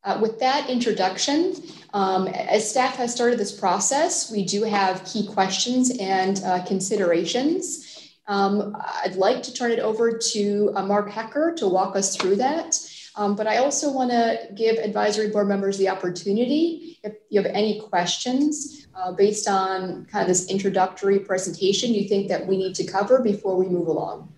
Uh, 0.05 0.19
with 0.23 0.39
that 0.39 0.71
introduction, 0.71 1.55
um, 1.93 2.29
as 2.29 2.69
staff 2.69 2.97
has 2.97 3.13
started 3.13 3.39
this 3.39 3.53
process, 3.53 4.31
we 4.31 4.45
do 4.45 4.63
have 4.63 5.05
key 5.05 5.27
questions 5.27 5.91
and 5.99 6.41
uh, 6.45 6.65
considerations. 6.65 8.13
Um, 8.29 8.77
I'd 9.03 9.17
like 9.17 9.43
to 9.43 9.53
turn 9.53 9.73
it 9.73 9.81
over 9.81 10.17
to 10.17 10.73
uh, 10.77 10.87
Mark 10.87 11.11
Hecker 11.11 11.55
to 11.57 11.67
walk 11.67 11.97
us 11.97 12.17
through 12.17 12.37
that. 12.37 12.79
Um, 13.17 13.35
but 13.35 13.49
I 13.49 13.57
also 13.57 13.91
want 13.91 14.13
to 14.13 14.49
give 14.55 14.77
advisory 14.77 15.31
board 15.31 15.49
members 15.49 15.77
the 15.77 15.89
opportunity, 15.89 17.01
if 17.03 17.15
you 17.31 17.43
have 17.43 17.51
any 17.53 17.81
questions 17.81 18.87
uh, 18.95 19.11
based 19.11 19.49
on 19.49 20.05
kind 20.05 20.23
of 20.23 20.29
this 20.29 20.49
introductory 20.49 21.19
presentation 21.19 21.93
you 21.93 22.09
think 22.09 22.29
that 22.29 22.47
we 22.47 22.57
need 22.57 22.77
to 22.77 22.85
cover 22.85 23.21
before 23.21 23.57
we 23.57 23.67
move 23.67 23.89
along. 23.89 24.33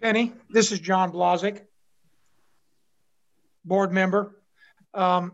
Penny, 0.00 0.32
this 0.50 0.70
is 0.70 0.78
John 0.78 1.10
Blazik, 1.10 1.62
board 3.64 3.92
member. 3.92 4.38
Um, 4.94 5.32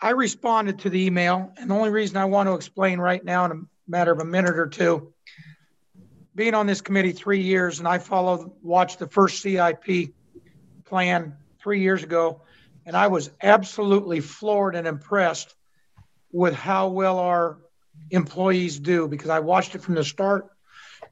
I 0.00 0.10
responded 0.10 0.80
to 0.80 0.90
the 0.90 1.06
email, 1.06 1.52
and 1.56 1.70
the 1.70 1.74
only 1.74 1.90
reason 1.90 2.16
I 2.16 2.26
want 2.26 2.48
to 2.48 2.54
explain 2.54 2.98
right 3.00 3.24
now 3.24 3.44
in 3.46 3.50
a 3.50 3.60
matter 3.88 4.12
of 4.12 4.20
a 4.20 4.24
minute 4.24 4.56
or 4.56 4.68
two 4.68 5.12
being 6.38 6.54
on 6.54 6.68
this 6.68 6.80
committee 6.80 7.10
three 7.10 7.42
years, 7.42 7.80
and 7.80 7.88
I 7.88 7.98
followed, 7.98 8.52
watched 8.62 9.00
the 9.00 9.08
first 9.08 9.42
CIP 9.42 10.14
plan 10.84 11.36
three 11.60 11.80
years 11.80 12.04
ago, 12.04 12.42
and 12.86 12.96
I 12.96 13.08
was 13.08 13.32
absolutely 13.42 14.20
floored 14.20 14.76
and 14.76 14.86
impressed 14.86 15.52
with 16.30 16.54
how 16.54 16.88
well 16.88 17.18
our 17.18 17.58
employees 18.12 18.78
do 18.78 19.08
because 19.08 19.30
I 19.30 19.40
watched 19.40 19.74
it 19.74 19.82
from 19.82 19.96
the 19.96 20.04
start 20.04 20.46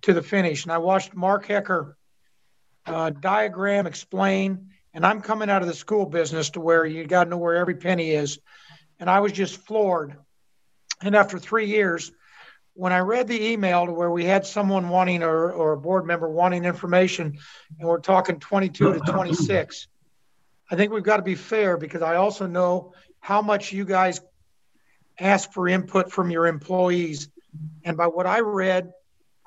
to 0.02 0.12
the 0.12 0.22
finish. 0.22 0.62
And 0.62 0.70
I 0.70 0.78
watched 0.78 1.12
Mark 1.12 1.46
Hecker 1.46 1.96
uh, 2.86 3.10
diagram, 3.10 3.88
explain, 3.88 4.68
and 4.96 5.04
I'm 5.04 5.20
coming 5.20 5.50
out 5.50 5.60
of 5.60 5.68
the 5.68 5.74
school 5.74 6.06
business 6.06 6.50
to 6.50 6.60
where 6.60 6.86
you 6.86 7.06
got 7.06 7.24
to 7.24 7.30
know 7.30 7.36
where 7.36 7.56
every 7.56 7.74
penny 7.74 8.12
is. 8.12 8.38
And 8.98 9.10
I 9.10 9.20
was 9.20 9.30
just 9.30 9.58
floored. 9.58 10.16
And 11.02 11.14
after 11.14 11.38
three 11.38 11.66
years, 11.66 12.10
when 12.72 12.94
I 12.94 13.00
read 13.00 13.28
the 13.28 13.50
email 13.50 13.84
to 13.84 13.92
where 13.92 14.10
we 14.10 14.24
had 14.24 14.46
someone 14.46 14.88
wanting 14.88 15.22
or, 15.22 15.52
or 15.52 15.72
a 15.74 15.76
board 15.76 16.06
member 16.06 16.30
wanting 16.30 16.64
information, 16.64 17.36
and 17.78 17.86
we're 17.86 18.00
talking 18.00 18.40
22 18.40 18.94
to 18.94 19.00
26, 19.00 19.86
I 20.70 20.76
think 20.76 20.92
we've 20.92 21.02
got 21.02 21.18
to 21.18 21.22
be 21.22 21.34
fair 21.34 21.76
because 21.76 22.00
I 22.00 22.16
also 22.16 22.46
know 22.46 22.94
how 23.20 23.42
much 23.42 23.74
you 23.74 23.84
guys 23.84 24.22
ask 25.20 25.52
for 25.52 25.68
input 25.68 26.10
from 26.10 26.30
your 26.30 26.46
employees. 26.46 27.28
And 27.84 27.98
by 27.98 28.06
what 28.06 28.26
I 28.26 28.40
read, 28.40 28.92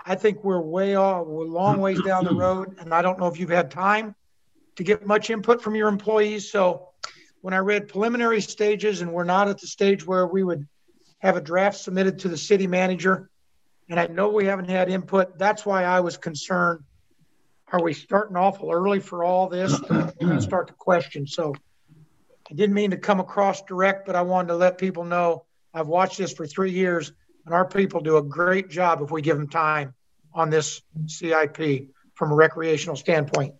I 0.06 0.14
think 0.14 0.44
we're 0.44 0.62
way 0.62 0.94
off, 0.94 1.26
we're 1.26 1.46
long 1.46 1.82
ways 1.82 2.00
down 2.04 2.24
the 2.24 2.36
road. 2.36 2.78
And 2.80 2.94
I 2.94 3.02
don't 3.02 3.18
know 3.18 3.28
if 3.28 3.40
you've 3.40 3.50
had 3.50 3.72
time 3.72 4.14
to 4.80 4.84
get 4.86 5.06
much 5.06 5.30
input 5.30 5.62
from 5.62 5.76
your 5.76 5.90
employees. 5.90 6.50
So 6.50 6.88
when 7.42 7.54
I 7.54 7.58
read 7.58 7.90
preliminary 7.90 8.40
stages 8.40 9.02
and 9.02 9.12
we're 9.12 9.26
not 9.26 9.50
at 9.50 9.60
the 9.60 9.68
stage 9.68 10.08
where 10.08 10.26
we 10.26 10.42
would 10.42 10.66
have 11.18 11.36
a 11.36 11.42
draft 11.42 11.78
submitted 11.78 12.20
to 12.20 12.30
the 12.30 12.38
city 12.38 12.66
manager. 12.66 13.30
And 13.90 14.00
I 14.00 14.08
know 14.08 14.30
we 14.30 14.46
haven't 14.46 14.70
had 14.70 14.90
input. 14.90 15.38
That's 15.38 15.66
why 15.66 15.84
I 15.84 16.00
was 16.00 16.16
concerned. 16.16 16.80
Are 17.74 17.84
we 17.84 17.94
starting 17.94 18.38
awful 18.38 18.72
early 18.72 19.02
for 19.02 19.26
all 19.26 19.50
this? 19.50 19.74
start 20.40 20.68
to 20.68 20.74
question. 20.78 21.28
So 21.28 21.54
I 22.50 22.54
didn't 22.54 22.74
mean 22.74 22.92
to 22.92 22.98
come 22.98 23.20
across 23.20 23.62
direct, 23.64 24.06
but 24.06 24.16
I 24.16 24.22
wanted 24.22 24.48
to 24.48 24.56
let 24.56 24.78
people 24.78 25.04
know 25.04 25.44
I've 25.74 25.90
watched 25.90 26.18
this 26.18 26.32
for 26.32 26.48
three 26.48 26.72
years 26.72 27.12
and 27.46 27.54
our 27.54 27.68
people 27.68 28.00
do 28.00 28.16
a 28.16 28.24
great 28.24 28.70
job 28.70 29.02
if 29.02 29.12
we 29.12 29.22
give 29.22 29.36
them 29.36 29.50
time 29.50 29.94
on 30.34 30.50
this 30.50 30.82
CIP 31.08 31.90
from 32.14 32.32
a 32.32 32.36
recreational 32.36 32.96
standpoint. 32.96 33.56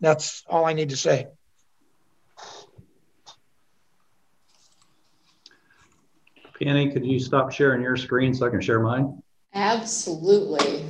That's 0.00 0.44
all 0.48 0.64
I 0.64 0.72
need 0.72 0.90
to 0.90 0.96
say. 0.96 1.28
Penny, 6.62 6.90
could 6.90 7.04
you 7.04 7.18
stop 7.18 7.52
sharing 7.52 7.82
your 7.82 7.96
screen 7.96 8.34
so 8.34 8.46
I 8.46 8.50
can 8.50 8.60
share 8.60 8.80
mine? 8.80 9.22
Absolutely. 9.54 10.84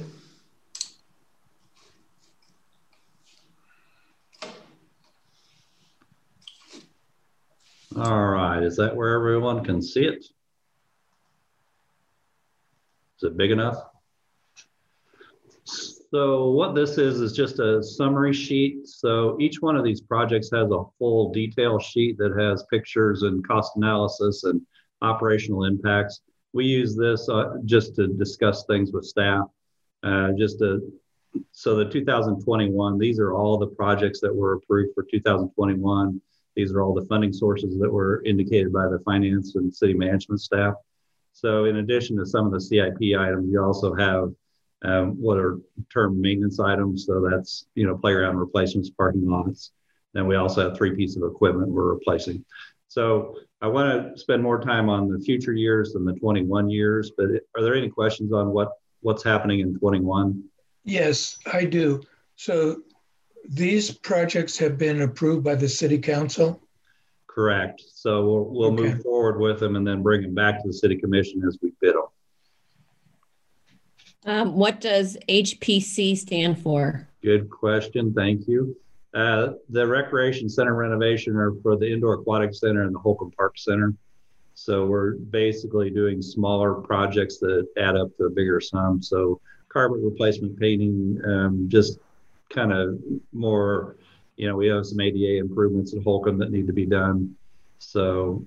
All 7.97 8.27
right, 8.27 8.63
is 8.63 8.77
that 8.77 8.95
where 8.95 9.15
everyone 9.15 9.65
can 9.65 9.81
see 9.81 10.05
it? 10.05 10.19
Is 13.17 13.23
it 13.23 13.37
big 13.37 13.51
enough? 13.51 13.79
So 16.17 16.49
what 16.49 16.75
this 16.75 16.97
is, 16.97 17.21
is 17.21 17.35
just 17.35 17.59
a 17.59 17.83
summary 17.83 18.33
sheet. 18.33 18.87
So 18.89 19.37
each 19.39 19.61
one 19.61 19.77
of 19.77 19.85
these 19.85 20.01
projects 20.01 20.49
has 20.51 20.71
a 20.71 20.85
full 20.99 21.31
detail 21.31 21.79
sheet 21.79 22.17
that 22.17 22.35
has 22.39 22.65
pictures 22.71 23.21
and 23.21 23.47
cost 23.47 23.77
analysis 23.77 24.45
and 24.45 24.63
operational 25.03 25.65
impacts. 25.65 26.23
We 26.55 26.65
use 26.65 26.97
this 26.97 27.29
uh, 27.29 27.57
just 27.67 27.97
to 27.97 28.07
discuss 28.07 28.65
things 28.65 28.93
with 28.93 29.05
staff, 29.05 29.45
uh, 30.05 30.33
just 30.39 30.59
to, 30.61 30.91
so 31.53 31.77
the 31.77 31.85
2021, 31.85 32.99
these 32.99 33.19
are 33.19 33.35
all 33.35 33.59
the 33.59 33.67
projects 33.67 34.19
that 34.23 34.35
were 34.35 34.55
approved 34.55 34.95
for 34.95 35.03
2021. 35.03 36.19
These 36.55 36.73
are 36.73 36.81
all 36.81 36.95
the 36.95 37.05
funding 37.05 37.35
sources 37.35 37.79
that 37.79 37.93
were 37.93 38.23
indicated 38.25 38.73
by 38.73 38.89
the 38.89 39.01
finance 39.01 39.55
and 39.55 39.75
city 39.75 39.93
management 39.93 40.41
staff. 40.41 40.77
So 41.35 41.67
in 41.67 41.77
addition 41.77 42.17
to 42.17 42.25
some 42.25 42.47
of 42.47 42.53
the 42.53 42.61
CIP 42.63 43.19
items, 43.19 43.53
you 43.53 43.63
also 43.63 43.95
have 43.95 44.33
um, 44.85 45.21
what 45.21 45.39
are 45.39 45.59
term 45.93 46.21
maintenance 46.21 46.61
items. 46.61 47.07
So 47.07 47.27
that's, 47.29 47.67
you 47.75 47.87
know, 47.87 47.97
playground 47.97 48.37
replacements, 48.37 48.91
parking 48.91 49.29
lots. 49.29 49.73
Then 50.13 50.27
we 50.27 50.37
also 50.37 50.69
have 50.69 50.77
three 50.77 50.95
pieces 50.95 51.17
of 51.17 51.31
equipment 51.31 51.69
we're 51.69 51.93
replacing. 51.93 52.45
So 52.89 53.37
I 53.61 53.67
want 53.67 54.15
to 54.15 54.19
spend 54.19 54.43
more 54.43 54.61
time 54.61 54.89
on 54.89 55.09
the 55.09 55.19
future 55.19 55.53
years 55.53 55.93
than 55.93 56.05
the 56.05 56.15
21 56.15 56.71
years, 56.71 57.13
but 57.17 57.27
are 57.57 57.63
there 57.63 57.75
any 57.75 57.89
questions 57.89 58.33
on 58.33 58.51
what, 58.51 58.73
what's 59.01 59.23
happening 59.23 59.61
in 59.61 59.79
21? 59.79 60.43
Yes, 60.85 61.39
I 61.53 61.65
do. 61.65 62.03
So 62.37 62.83
these 63.49 63.91
projects 63.91 64.57
have 64.59 64.79
been 64.79 65.03
approved 65.03 65.45
by 65.45 65.55
the 65.55 65.69
city 65.69 65.99
council? 65.99 66.63
Correct. 67.27 67.83
So 67.93 68.25
we'll, 68.25 68.45
we'll 68.45 68.73
okay. 68.73 68.95
move 68.95 69.03
forward 69.03 69.39
with 69.39 69.61
them 69.61 69.77
and 69.77 69.87
then 69.87 70.03
bring 70.03 70.23
them 70.23 70.35
back 70.35 70.63
to 70.63 70.69
the 70.69 70.73
city 70.73 70.97
commission 70.97 71.43
as 71.47 71.59
we 71.61 71.73
bid 71.81 71.95
them. 71.95 72.05
Um, 74.27 74.57
what 74.57 74.81
does 74.81 75.17
HPC 75.29 76.17
stand 76.19 76.61
for? 76.61 77.09
Good 77.23 77.49
question. 77.49 78.13
Thank 78.13 78.49
you. 78.49 78.77
Uh, 79.15 79.53
the 79.71 79.87
recreation 79.87 80.49
center 80.49 80.75
renovation 80.75 81.37
are 81.37 81.53
for 81.63 81.77
the 81.77 81.91
indoor 81.91 82.15
aquatic 82.15 82.53
center 82.53 82.83
and 82.83 82.95
the 82.95 82.99
Holcom 82.99 83.35
Park 83.35 83.57
Center. 83.57 83.95
So 84.55 84.87
we're 84.87 85.13
basically 85.13 85.91
doing 85.91 86.21
smaller 86.21 86.75
projects 86.75 87.39
that 87.39 87.69
add 87.79 87.97
up 87.97 88.15
to 88.17 88.25
a 88.25 88.31
bigger 88.31 88.61
sum. 88.61 89.01
So 89.01 89.41
carpet 89.69 90.01
replacement 90.03 90.59
painting, 90.59 91.21
um, 91.25 91.67
just 91.69 91.99
kind 92.51 92.73
of 92.73 92.99
more, 93.33 93.97
you 94.37 94.49
know, 94.49 94.57
we 94.57 94.67
have 94.67 94.87
some 94.87 95.01
ADA 95.01 95.39
improvements 95.39 95.95
at 95.95 96.01
Holcom 96.01 96.39
that 96.39 96.51
need 96.51 96.67
to 96.67 96.73
be 96.73 96.87
done. 96.87 97.37
So 97.79 98.45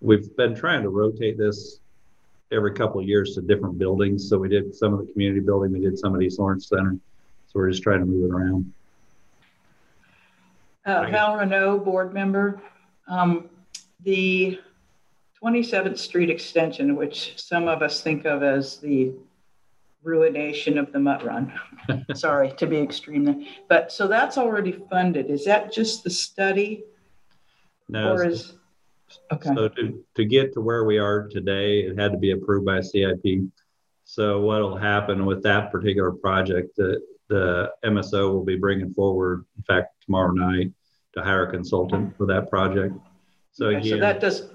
we've 0.00 0.36
been 0.36 0.54
trying 0.54 0.82
to 0.82 0.90
rotate 0.90 1.38
this 1.38 1.80
every 2.50 2.72
couple 2.72 3.00
of 3.00 3.06
years 3.06 3.34
to 3.34 3.42
different 3.42 3.78
buildings. 3.78 4.28
So 4.28 4.38
we 4.38 4.48
did 4.48 4.74
some 4.74 4.94
of 4.94 5.06
the 5.06 5.12
community 5.12 5.40
building, 5.40 5.72
we 5.72 5.80
did 5.80 5.98
some 5.98 6.14
of 6.14 6.22
East 6.22 6.38
Lawrence 6.38 6.68
Center. 6.68 6.96
So 7.46 7.52
we're 7.54 7.70
just 7.70 7.82
trying 7.82 8.00
to 8.00 8.06
move 8.06 8.30
it 8.30 8.34
around. 8.34 8.72
Uh, 10.84 11.10
Val 11.10 11.36
Renault, 11.36 11.80
board 11.80 12.14
member. 12.14 12.60
Um, 13.08 13.50
the 14.04 14.58
27th 15.42 15.98
Street 15.98 16.30
extension, 16.30 16.96
which 16.96 17.34
some 17.36 17.68
of 17.68 17.82
us 17.82 18.00
think 18.00 18.24
of 18.24 18.42
as 18.42 18.78
the 18.78 19.12
ruination 20.02 20.78
of 20.78 20.92
the 20.92 20.98
Mutt 20.98 21.24
Run. 21.24 21.52
Sorry 22.14 22.52
to 22.52 22.66
be 22.66 22.78
extreme, 22.78 23.24
there. 23.24 23.36
but 23.68 23.92
so 23.92 24.08
that's 24.08 24.38
already 24.38 24.72
funded. 24.90 25.30
Is 25.30 25.44
that 25.44 25.72
just 25.72 26.04
the 26.04 26.10
study? 26.10 26.84
No. 27.88 28.12
Or 28.12 28.26
is 28.26 28.54
okay. 29.32 29.54
So 29.54 29.68
to, 29.68 30.04
to 30.14 30.24
get 30.24 30.52
to 30.54 30.60
where 30.60 30.84
we 30.84 30.98
are 30.98 31.28
today, 31.28 31.80
it 31.80 31.98
had 31.98 32.12
to 32.12 32.18
be 32.18 32.32
approved 32.32 32.66
by 32.66 32.80
CIP. 32.80 33.42
So 34.04 34.40
what 34.40 34.60
will 34.60 34.76
happen 34.76 35.26
with 35.26 35.42
that 35.42 35.70
particular 35.70 36.12
project? 36.12 36.76
The 36.76 37.00
the 37.28 37.70
MSO 37.84 38.32
will 38.32 38.44
be 38.44 38.56
bringing 38.56 38.92
forward, 38.92 39.44
in 39.56 39.62
fact, 39.64 39.94
tomorrow 40.04 40.32
night, 40.32 40.72
to 41.14 41.22
hire 41.22 41.46
a 41.46 41.50
consultant 41.50 42.16
for 42.16 42.26
that 42.26 42.48
project. 42.48 42.94
So 43.52 43.66
okay, 43.66 43.78
again, 43.78 43.90
so 43.90 44.00
that 44.00 44.20
does. 44.20 44.48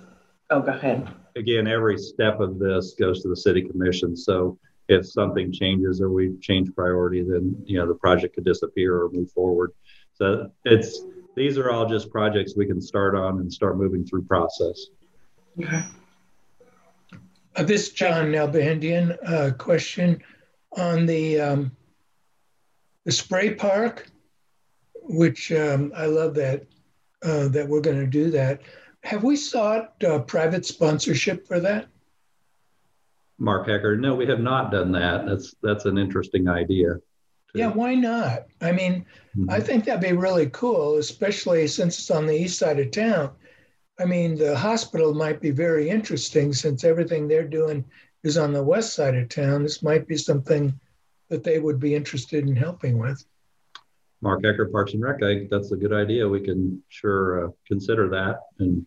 Oh, 0.50 0.62
go 0.62 0.72
ahead. 0.72 1.08
Again, 1.36 1.68
every 1.68 1.98
step 1.98 2.40
of 2.40 2.60
this 2.60 2.96
goes 3.00 3.22
to 3.22 3.30
the 3.30 3.36
city 3.36 3.62
commission. 3.62 4.16
So 4.16 4.58
if 4.90 5.06
something 5.08 5.52
changes 5.52 6.02
or 6.02 6.10
we 6.10 6.36
change 6.42 6.74
priority, 6.76 7.24
then 7.24 7.56
you 7.66 7.78
know 7.78 7.88
the 7.88 7.96
project 7.96 8.36
could 8.36 8.46
disappear 8.46 9.02
or 9.02 9.10
move 9.12 9.32
forward. 9.32 9.72
So 10.14 10.52
it's 10.66 11.02
these 11.36 11.58
are 11.58 11.72
all 11.72 11.86
just 11.86 12.12
projects 12.12 12.56
we 12.56 12.66
can 12.66 12.82
start 12.82 13.16
on 13.16 13.40
and 13.40 13.52
start 13.52 13.78
moving 13.78 14.06
through 14.06 14.24
process. 14.24 14.88
Okay. 15.60 15.84
Uh, 17.56 17.64
this 17.64 17.92
John 17.92 18.32
Nalbandian 18.32 19.18
uh, 19.28 19.52
question 19.54 20.22
on 20.76 21.06
the 21.06 21.40
um, 21.40 21.72
the 23.06 23.12
spray 23.12 23.54
park 23.54 24.08
which 25.04 25.52
um, 25.52 25.92
I 25.96 26.06
love 26.06 26.34
that 26.36 26.66
uh, 27.24 27.48
that 27.50 27.68
we're 27.68 27.82
going 27.82 28.00
to 28.00 28.08
do 28.08 28.32
that. 28.32 28.62
Have 29.04 29.24
we 29.24 29.36
sought 29.36 30.02
uh, 30.04 30.20
private 30.20 30.66
sponsorship 30.66 31.48
for 31.48 31.60
that? 31.60 31.88
Mark 33.38 33.68
Hecker, 33.68 33.98
no, 33.98 34.16
we 34.16 34.26
have 34.28 34.40
not 34.40 34.72
done 34.72 34.92
that. 34.94 35.26
That's 35.26 35.56
that's 35.62 35.86
an 35.86 35.98
interesting 35.98 36.48
idea. 36.48 36.96
Yeah, 37.54 37.68
why 37.68 37.96
not? 37.96 38.48
I 38.62 38.72
mean, 38.72 39.06
mm-hmm. 39.38 39.50
I 39.50 39.60
think 39.60 39.86
that'd 39.86 40.02
be 40.02 40.16
really 40.16 40.50
cool, 40.50 40.98
especially 40.98 41.68
since 41.68 42.00
it's 42.00 42.12
on 42.12 42.26
the 42.26 42.36
east 42.36 42.58
side 42.58 42.80
of 42.80 42.92
town. 42.92 43.32
I 44.00 44.06
mean, 44.06 44.36
the 44.36 44.58
hospital 44.58 45.14
might 45.14 45.40
be 45.40 45.52
very 45.52 45.90
interesting 45.90 46.52
since 46.52 46.84
everything 46.84 47.28
they're 47.28 47.48
doing 47.48 47.86
is 48.24 48.38
on 48.38 48.54
the 48.54 48.64
west 48.64 48.94
side 48.96 49.16
of 49.16 49.30
town. 49.30 49.62
This 49.64 49.84
might 49.84 50.08
be 50.08 50.18
something 50.18 50.80
that 51.30 51.44
they 51.44 51.60
would 51.60 51.80
be 51.80 51.94
interested 51.94 52.48
in 52.48 52.56
helping 52.56 52.98
with. 52.98 53.24
Mark 54.22 54.44
Hecker, 54.44 54.68
Parks 54.68 54.94
and 54.94 55.04
Rec, 55.04 55.18
I 55.18 55.36
think 55.36 55.50
that's 55.50 55.72
a 55.74 55.76
good 55.76 55.94
idea. 55.94 56.28
We 56.28 56.40
can 56.42 56.82
sure 56.88 57.46
uh, 57.46 57.52
consider 57.68 58.10
that 58.10 58.40
and 58.60 58.86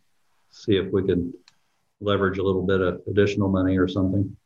see 0.50 0.76
if 0.76 0.90
we 0.92 1.04
can 1.04 1.32
leverage 2.00 2.38
a 2.38 2.42
little 2.42 2.66
bit 2.66 2.80
of 2.80 3.02
additional 3.06 3.48
money 3.48 3.76
or 3.76 3.86
something. 3.86 4.36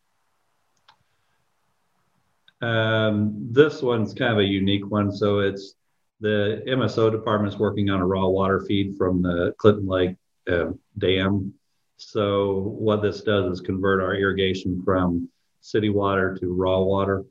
Um, 2.61 3.49
this 3.51 3.83
one's 3.83 4.15
kind 4.15 4.33
of 4.33 4.39
a 4.39 4.45
unique 4.45 4.91
one. 4.91 5.13
So 5.13 5.41
it's 5.41 5.75
the 6.21 6.63
MSO 6.67 7.11
department's 7.11 7.59
working 7.59 7.91
on 7.91 8.01
a 8.01 8.07
raw 8.07 8.29
water 8.29 8.61
feed 8.61 8.97
from 8.97 9.23
the 9.23 9.55
Clinton 9.59 9.87
Lake 9.87 10.17
uh, 10.51 10.73
Dam. 10.99 11.55
So 11.97 12.75
what 12.79 13.03
this 13.03 13.23
does 13.23 13.53
is 13.53 13.61
convert 13.61 14.03
our 14.03 14.15
irrigation 14.15 14.83
from 14.85 15.29
city 15.61 15.91
water 15.91 16.37
to 16.41 16.55
raw 16.55 16.81
water. 16.81 17.25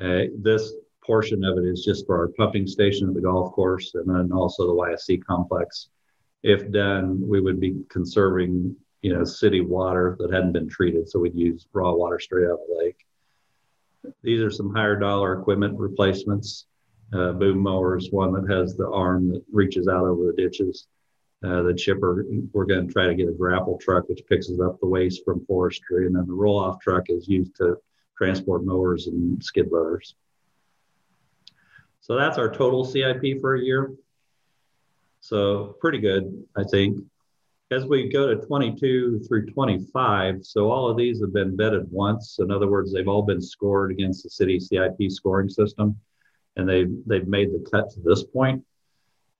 Uh, 0.00 0.24
this 0.38 0.72
portion 1.04 1.44
of 1.44 1.58
it 1.58 1.64
is 1.64 1.84
just 1.84 2.06
for 2.06 2.18
our 2.18 2.28
pumping 2.28 2.66
station 2.66 3.08
at 3.08 3.14
the 3.14 3.20
golf 3.20 3.52
course 3.52 3.94
and 3.94 4.08
then 4.08 4.32
also 4.32 4.66
the 4.66 4.72
YSC 4.72 5.24
complex. 5.24 5.88
If 6.42 6.70
done, 6.70 7.20
we 7.26 7.40
would 7.40 7.60
be 7.60 7.82
conserving, 7.88 8.76
you 9.02 9.12
know, 9.12 9.24
city 9.24 9.60
water 9.60 10.16
that 10.20 10.32
hadn't 10.32 10.52
been 10.52 10.68
treated. 10.68 11.08
So 11.08 11.18
we'd 11.18 11.34
use 11.34 11.66
raw 11.72 11.92
water 11.92 12.18
straight 12.18 12.46
out 12.46 12.52
of 12.52 12.58
the 12.68 12.84
lake. 12.84 13.06
These 14.22 14.40
are 14.40 14.50
some 14.50 14.74
higher 14.74 14.96
dollar 14.96 15.40
equipment 15.40 15.78
replacements. 15.78 16.66
Uh, 17.12 17.32
boom 17.32 17.58
mowers, 17.58 18.08
one 18.12 18.32
that 18.32 18.48
has 18.48 18.76
the 18.76 18.88
arm 18.88 19.28
that 19.28 19.42
reaches 19.52 19.88
out 19.88 20.04
over 20.04 20.26
the 20.26 20.32
ditches. 20.32 20.86
Uh, 21.42 21.62
the 21.62 21.74
chipper, 21.74 22.24
we're 22.52 22.66
going 22.66 22.86
to 22.86 22.92
try 22.92 23.06
to 23.06 23.14
get 23.14 23.28
a 23.28 23.32
grapple 23.32 23.78
truck 23.78 24.08
which 24.08 24.22
picks 24.28 24.50
up 24.50 24.78
the 24.80 24.86
waste 24.86 25.24
from 25.24 25.44
forestry, 25.46 26.06
and 26.06 26.14
then 26.14 26.26
the 26.26 26.32
roll 26.32 26.58
off 26.58 26.80
truck 26.80 27.04
is 27.08 27.26
used 27.26 27.56
to 27.56 27.76
transport 28.16 28.64
mowers 28.64 29.06
and 29.06 29.42
skid 29.42 29.72
loaders. 29.72 30.14
So 32.00 32.16
that's 32.16 32.38
our 32.38 32.50
total 32.50 32.84
CIP 32.84 33.40
for 33.40 33.54
a 33.54 33.60
year. 33.60 33.92
So 35.20 35.76
pretty 35.80 35.98
good, 35.98 36.44
I 36.56 36.64
think. 36.64 37.04
As 37.72 37.86
we 37.86 38.08
go 38.08 38.26
to 38.26 38.44
22 38.46 39.20
through 39.28 39.46
25, 39.46 40.44
so 40.44 40.70
all 40.70 40.90
of 40.90 40.96
these 40.96 41.20
have 41.20 41.32
been 41.32 41.56
vetted 41.56 41.86
once. 41.88 42.38
In 42.40 42.50
other 42.50 42.68
words, 42.68 42.92
they've 42.92 43.06
all 43.06 43.22
been 43.22 43.40
scored 43.40 43.92
against 43.92 44.24
the 44.24 44.30
city 44.30 44.58
CIP 44.58 45.08
scoring 45.08 45.48
system, 45.48 45.96
and 46.56 46.68
they've 46.68 46.90
they've 47.06 47.28
made 47.28 47.52
the 47.52 47.64
cut 47.70 47.88
to 47.90 48.00
this 48.00 48.24
point. 48.24 48.64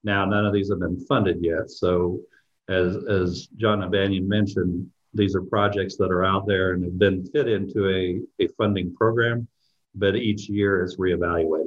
Now, 0.05 0.25
none 0.27 0.47
of 0.47 0.53
these 0.53 0.71
have 0.71 0.79
been 0.79 1.05
funded 1.07 1.39
yet. 1.43 1.71
So, 1.71 2.21
as 2.69 2.97
as 3.09 3.49
John 3.57 3.81
Nalbandian 3.81 4.29
mentioned, 4.29 4.89
these 5.13 5.35
are 5.35 5.43
projects 5.43 5.97
that 5.97 6.13
are 6.13 6.25
out 6.25 6.47
there 6.47 6.73
and 6.73 6.85
have 6.85 6.99
been 7.01 7.27
fit 7.27 7.49
into 7.49 7.89
a, 7.89 8.21
a 8.45 8.47
funding 8.57 8.95
program, 8.95 9.49
but 9.97 10.15
each 10.15 10.49
year 10.49 10.85
is 10.85 10.99
reevaluated. 10.99 11.60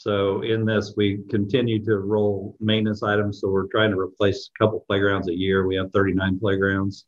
So 0.00 0.40
in 0.40 0.64
this, 0.64 0.94
we 0.96 1.18
continue 1.28 1.84
to 1.84 1.98
roll 1.98 2.56
maintenance 2.58 3.02
items. 3.02 3.38
So 3.38 3.50
we're 3.50 3.66
trying 3.66 3.90
to 3.90 4.00
replace 4.00 4.48
a 4.48 4.58
couple 4.58 4.82
playgrounds 4.88 5.28
a 5.28 5.34
year. 5.34 5.66
We 5.66 5.76
have 5.76 5.92
39 5.92 6.38
playgrounds. 6.40 7.04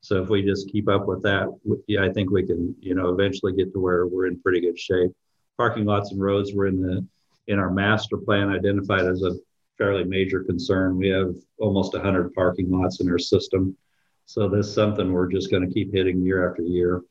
So 0.00 0.22
if 0.22 0.30
we 0.30 0.42
just 0.42 0.70
keep 0.70 0.88
up 0.88 1.04
with 1.04 1.22
that, 1.22 1.48
yeah, 1.86 2.02
I 2.02 2.10
think 2.10 2.30
we 2.30 2.46
can, 2.46 2.74
you 2.80 2.94
know, 2.94 3.10
eventually 3.10 3.52
get 3.52 3.74
to 3.74 3.78
where 3.78 4.06
we're 4.06 4.26
in 4.26 4.40
pretty 4.40 4.62
good 4.62 4.78
shape. 4.78 5.10
Parking 5.58 5.84
lots 5.84 6.12
and 6.12 6.22
roads 6.22 6.54
were 6.54 6.66
in 6.66 6.80
the 6.80 7.06
in 7.48 7.58
our 7.58 7.70
master 7.70 8.16
plan 8.16 8.48
identified 8.48 9.04
as 9.04 9.22
a 9.22 9.36
fairly 9.76 10.04
major 10.04 10.42
concern. 10.42 10.96
We 10.96 11.08
have 11.08 11.34
almost 11.58 11.92
100 11.92 12.32
parking 12.32 12.70
lots 12.70 13.02
in 13.02 13.10
our 13.10 13.18
system. 13.18 13.76
So 14.24 14.48
this 14.48 14.68
is 14.68 14.74
something 14.74 15.12
we're 15.12 15.30
just 15.30 15.50
going 15.50 15.68
to 15.68 15.74
keep 15.74 15.92
hitting 15.92 16.24
year 16.24 16.48
after 16.48 16.62
year. 16.62 17.02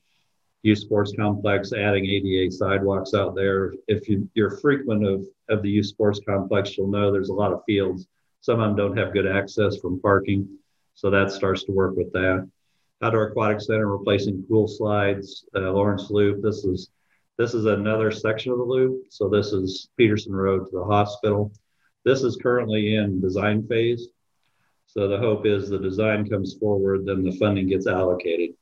Youth 0.64 0.80
sports 0.80 1.14
complex, 1.16 1.72
adding 1.72 2.06
ADA 2.06 2.52
sidewalks 2.52 3.14
out 3.14 3.34
there. 3.36 3.74
If 3.88 4.10
you, 4.10 4.28
are 4.40 4.58
frequent 4.58 5.06
of, 5.06 5.26
of 5.50 5.62
the 5.62 5.70
youth 5.70 5.86
sports 5.86 6.20
complex, 6.28 6.78
you'll 6.78 6.90
know 6.90 7.12
there's 7.12 7.30
a 7.30 7.34
lot 7.34 7.54
of 7.54 7.62
fields. 7.66 8.08
Some 8.42 8.60
of 8.60 8.68
them 8.68 8.76
don't 8.76 8.98
have 8.98 9.14
good 9.14 9.28
access 9.28 9.78
from 9.78 10.02
parking. 10.02 10.48
So 10.96 11.10
that 11.10 11.32
starts 11.32 11.64
to 11.64 11.72
work 11.72 11.96
with 11.96 12.12
that. 12.12 12.50
Outdoor 13.02 13.30
Aquatic 13.30 13.62
Center 13.62 13.88
replacing 13.88 14.44
pool 14.44 14.68
slides, 14.68 15.46
uh, 15.56 15.72
Lawrence 15.72 16.10
Loop. 16.10 16.42
This 16.42 16.66
is 16.66 16.90
this 17.38 17.54
is 17.54 17.64
another 17.64 18.12
section 18.12 18.52
of 18.52 18.58
the 18.58 18.66
loop. 18.66 19.06
So 19.08 19.30
this 19.30 19.54
is 19.54 19.88
Peterson 19.96 20.36
Road 20.36 20.66
to 20.66 20.72
the 20.80 20.84
hospital. 20.84 21.54
This 22.04 22.22
is 22.22 22.36
currently 22.36 22.96
in 22.96 23.22
design 23.22 23.66
phase. 23.66 24.10
So 24.88 25.08
the 25.08 25.18
hope 25.18 25.46
is 25.46 25.70
the 25.70 25.80
design 25.80 26.28
comes 26.28 26.56
forward, 26.56 27.06
then 27.06 27.24
the 27.24 27.32
funding 27.38 27.68
gets 27.68 27.88
allocated. 27.88 28.56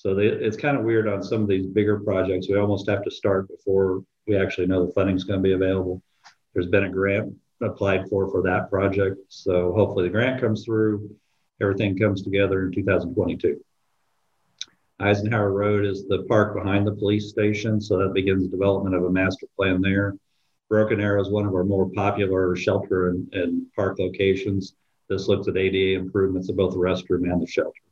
So 0.00 0.14
they, 0.14 0.28
it's 0.28 0.56
kind 0.56 0.78
of 0.78 0.84
weird 0.84 1.06
on 1.06 1.22
some 1.22 1.42
of 1.42 1.48
these 1.48 1.66
bigger 1.66 2.00
projects. 2.00 2.48
We 2.48 2.56
almost 2.56 2.88
have 2.88 3.04
to 3.04 3.10
start 3.10 3.48
before 3.48 4.02
we 4.26 4.34
actually 4.34 4.66
know 4.66 4.86
the 4.86 4.92
funding 4.94 5.14
is 5.14 5.24
going 5.24 5.40
to 5.40 5.42
be 5.42 5.52
available. 5.52 6.02
There's 6.54 6.68
been 6.68 6.84
a 6.84 6.88
grant 6.88 7.34
applied 7.60 8.08
for 8.08 8.30
for 8.30 8.40
that 8.44 8.70
project. 8.70 9.18
So 9.28 9.74
hopefully 9.74 10.04
the 10.04 10.12
grant 10.12 10.40
comes 10.40 10.64
through, 10.64 11.14
everything 11.60 11.98
comes 11.98 12.22
together 12.22 12.64
in 12.64 12.72
2022. 12.72 13.62
Eisenhower 15.00 15.52
Road 15.52 15.84
is 15.84 16.08
the 16.08 16.22
park 16.30 16.54
behind 16.54 16.86
the 16.86 16.96
police 16.96 17.28
station. 17.28 17.78
So 17.78 17.98
that 17.98 18.14
begins 18.14 18.48
development 18.48 18.94
of 18.94 19.04
a 19.04 19.10
master 19.10 19.48
plan 19.54 19.82
there. 19.82 20.16
Broken 20.70 21.02
Arrow 21.02 21.20
is 21.20 21.28
one 21.28 21.44
of 21.44 21.54
our 21.54 21.64
more 21.64 21.90
popular 21.90 22.56
shelter 22.56 23.10
and, 23.10 23.30
and 23.34 23.70
park 23.74 23.98
locations. 23.98 24.72
This 25.10 25.28
looks 25.28 25.46
at 25.46 25.58
ADA 25.58 26.00
improvements 26.00 26.48
of 26.48 26.56
both 26.56 26.72
the 26.72 26.78
restroom 26.78 27.30
and 27.30 27.42
the 27.42 27.46
shelter. 27.46 27.82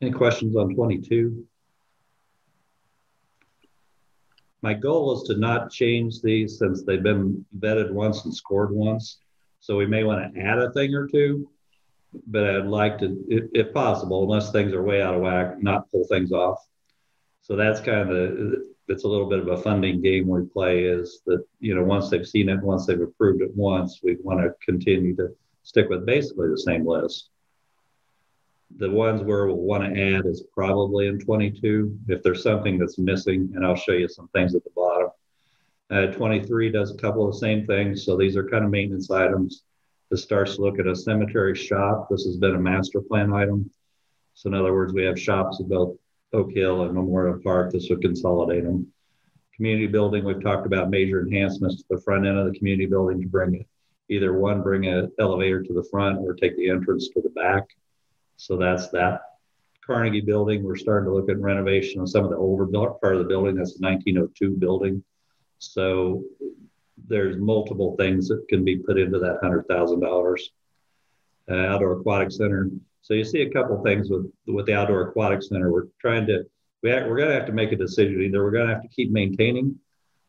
Any 0.00 0.12
questions 0.12 0.56
on 0.56 0.74
22? 0.74 1.44
My 4.62 4.74
goal 4.74 5.16
is 5.16 5.28
to 5.28 5.36
not 5.36 5.70
change 5.70 6.20
these 6.20 6.58
since 6.58 6.82
they've 6.82 7.02
been 7.02 7.44
vetted 7.58 7.90
once 7.90 8.24
and 8.24 8.34
scored 8.34 8.72
once. 8.72 9.18
So 9.60 9.76
we 9.76 9.86
may 9.86 10.04
want 10.04 10.34
to 10.34 10.40
add 10.40 10.58
a 10.58 10.70
thing 10.72 10.94
or 10.94 11.06
two, 11.06 11.48
but 12.26 12.44
I'd 12.44 12.66
like 12.66 12.98
to, 12.98 13.24
if, 13.28 13.72
possible, 13.72 14.22
unless 14.22 14.52
things 14.52 14.72
are 14.72 14.82
way 14.82 15.02
out 15.02 15.14
of 15.14 15.20
whack, 15.20 15.60
not 15.62 15.90
pull 15.90 16.04
things 16.04 16.32
off. 16.32 16.64
So 17.42 17.56
that's 17.56 17.80
kind 17.80 18.00
of 18.00 18.08
the, 18.08 18.74
it's 18.88 19.04
a 19.04 19.08
little 19.08 19.28
bit 19.28 19.40
of 19.40 19.48
a 19.48 19.62
funding 19.62 20.00
game 20.00 20.28
we 20.28 20.44
play 20.44 20.84
is 20.84 21.22
that, 21.26 21.44
you 21.60 21.74
know, 21.74 21.84
once 21.84 22.08
they've 22.08 22.26
seen 22.26 22.48
it, 22.48 22.62
once 22.62 22.86
they've 22.86 23.00
approved 23.00 23.42
it 23.42 23.54
once, 23.54 24.00
we 24.02 24.16
want 24.22 24.40
to 24.40 24.54
continue 24.64 25.14
to 25.16 25.34
stick 25.62 25.88
with 25.88 26.06
basically 26.06 26.48
the 26.48 26.58
same 26.58 26.86
list. 26.86 27.30
The 28.76 28.90
ones 28.90 29.22
where 29.22 29.46
we'll 29.46 29.56
want 29.56 29.82
to 29.84 30.00
add 30.00 30.26
is 30.26 30.44
probably 30.52 31.06
in 31.06 31.18
22. 31.18 31.98
If 32.08 32.22
there's 32.22 32.42
something 32.42 32.78
that's 32.78 32.98
missing, 32.98 33.52
and 33.54 33.64
I'll 33.64 33.74
show 33.74 33.92
you 33.92 34.08
some 34.08 34.28
things 34.28 34.54
at 34.54 34.62
the 34.64 34.70
bottom. 34.76 35.08
Uh, 35.90 36.06
23 36.12 36.70
does 36.70 36.90
a 36.90 36.98
couple 36.98 37.26
of 37.26 37.32
the 37.32 37.38
same 37.38 37.66
things. 37.66 38.04
So 38.04 38.16
these 38.16 38.36
are 38.36 38.48
kind 38.48 38.64
of 38.64 38.70
maintenance 38.70 39.10
items. 39.10 39.62
This 40.10 40.22
starts 40.22 40.56
to 40.56 40.62
look 40.62 40.78
at 40.78 40.86
a 40.86 40.94
cemetery 40.94 41.54
shop. 41.54 42.08
This 42.10 42.24
has 42.24 42.36
been 42.36 42.54
a 42.54 42.60
master 42.60 43.00
plan 43.00 43.32
item. 43.32 43.70
So 44.34 44.48
in 44.48 44.54
other 44.54 44.74
words, 44.74 44.92
we 44.92 45.04
have 45.04 45.18
shops 45.18 45.60
at 45.60 45.68
both 45.68 45.96
Oak 46.32 46.52
Hill 46.52 46.82
and 46.82 46.94
Memorial 46.94 47.40
Park. 47.42 47.72
This 47.72 47.88
would 47.88 48.02
consolidate 48.02 48.64
them. 48.64 48.86
Community 49.56 49.86
building, 49.86 50.24
we've 50.24 50.42
talked 50.42 50.66
about 50.66 50.90
major 50.90 51.20
enhancements 51.20 51.78
to 51.78 51.84
the 51.90 52.00
front 52.02 52.26
end 52.26 52.38
of 52.38 52.52
the 52.52 52.56
community 52.56 52.86
building 52.86 53.20
to 53.20 53.26
bring 53.26 53.54
it 53.56 53.66
either 54.08 54.32
one, 54.32 54.62
bring 54.62 54.86
an 54.86 55.12
elevator 55.18 55.62
to 55.62 55.74
the 55.74 55.86
front 55.90 56.18
or 56.20 56.34
take 56.34 56.56
the 56.56 56.70
entrance 56.70 57.08
to 57.08 57.20
the 57.20 57.30
back. 57.30 57.64
So 58.38 58.56
that's 58.56 58.88
that. 58.88 59.20
Carnegie 59.86 60.22
building, 60.22 60.62
we're 60.62 60.76
starting 60.76 61.08
to 61.08 61.14
look 61.14 61.28
at 61.28 61.38
renovation 61.38 62.00
on 62.00 62.06
some 62.06 62.24
of 62.24 62.30
the 62.30 62.36
older 62.36 62.66
part 62.66 63.14
of 63.14 63.18
the 63.18 63.28
building. 63.28 63.56
That's 63.56 63.78
a 63.78 63.82
1902 63.82 64.56
building. 64.56 65.04
So 65.58 66.24
there's 67.06 67.36
multiple 67.36 67.96
things 67.96 68.28
that 68.28 68.46
can 68.48 68.64
be 68.64 68.78
put 68.78 68.98
into 68.98 69.18
that 69.18 69.40
$100,000. 69.42 70.40
Uh, 71.50 71.54
outdoor 71.54 71.92
aquatic 71.92 72.30
center, 72.30 72.68
so 73.00 73.14
you 73.14 73.24
see 73.24 73.40
a 73.40 73.50
couple 73.50 73.82
things 73.82 74.10
with 74.10 74.30
with 74.46 74.66
the 74.66 74.74
outdoor 74.74 75.08
aquatic 75.08 75.42
center. 75.42 75.72
We're 75.72 75.86
trying 75.98 76.26
to 76.26 76.44
we 76.82 76.90
have, 76.90 77.06
we're 77.06 77.16
going 77.16 77.30
to 77.30 77.34
have 77.34 77.46
to 77.46 77.52
make 77.52 77.72
a 77.72 77.76
decision. 77.76 78.22
Either 78.22 78.44
we're 78.44 78.50
going 78.50 78.68
to 78.68 78.74
have 78.74 78.82
to 78.82 78.88
keep 78.88 79.10
maintaining, 79.10 79.76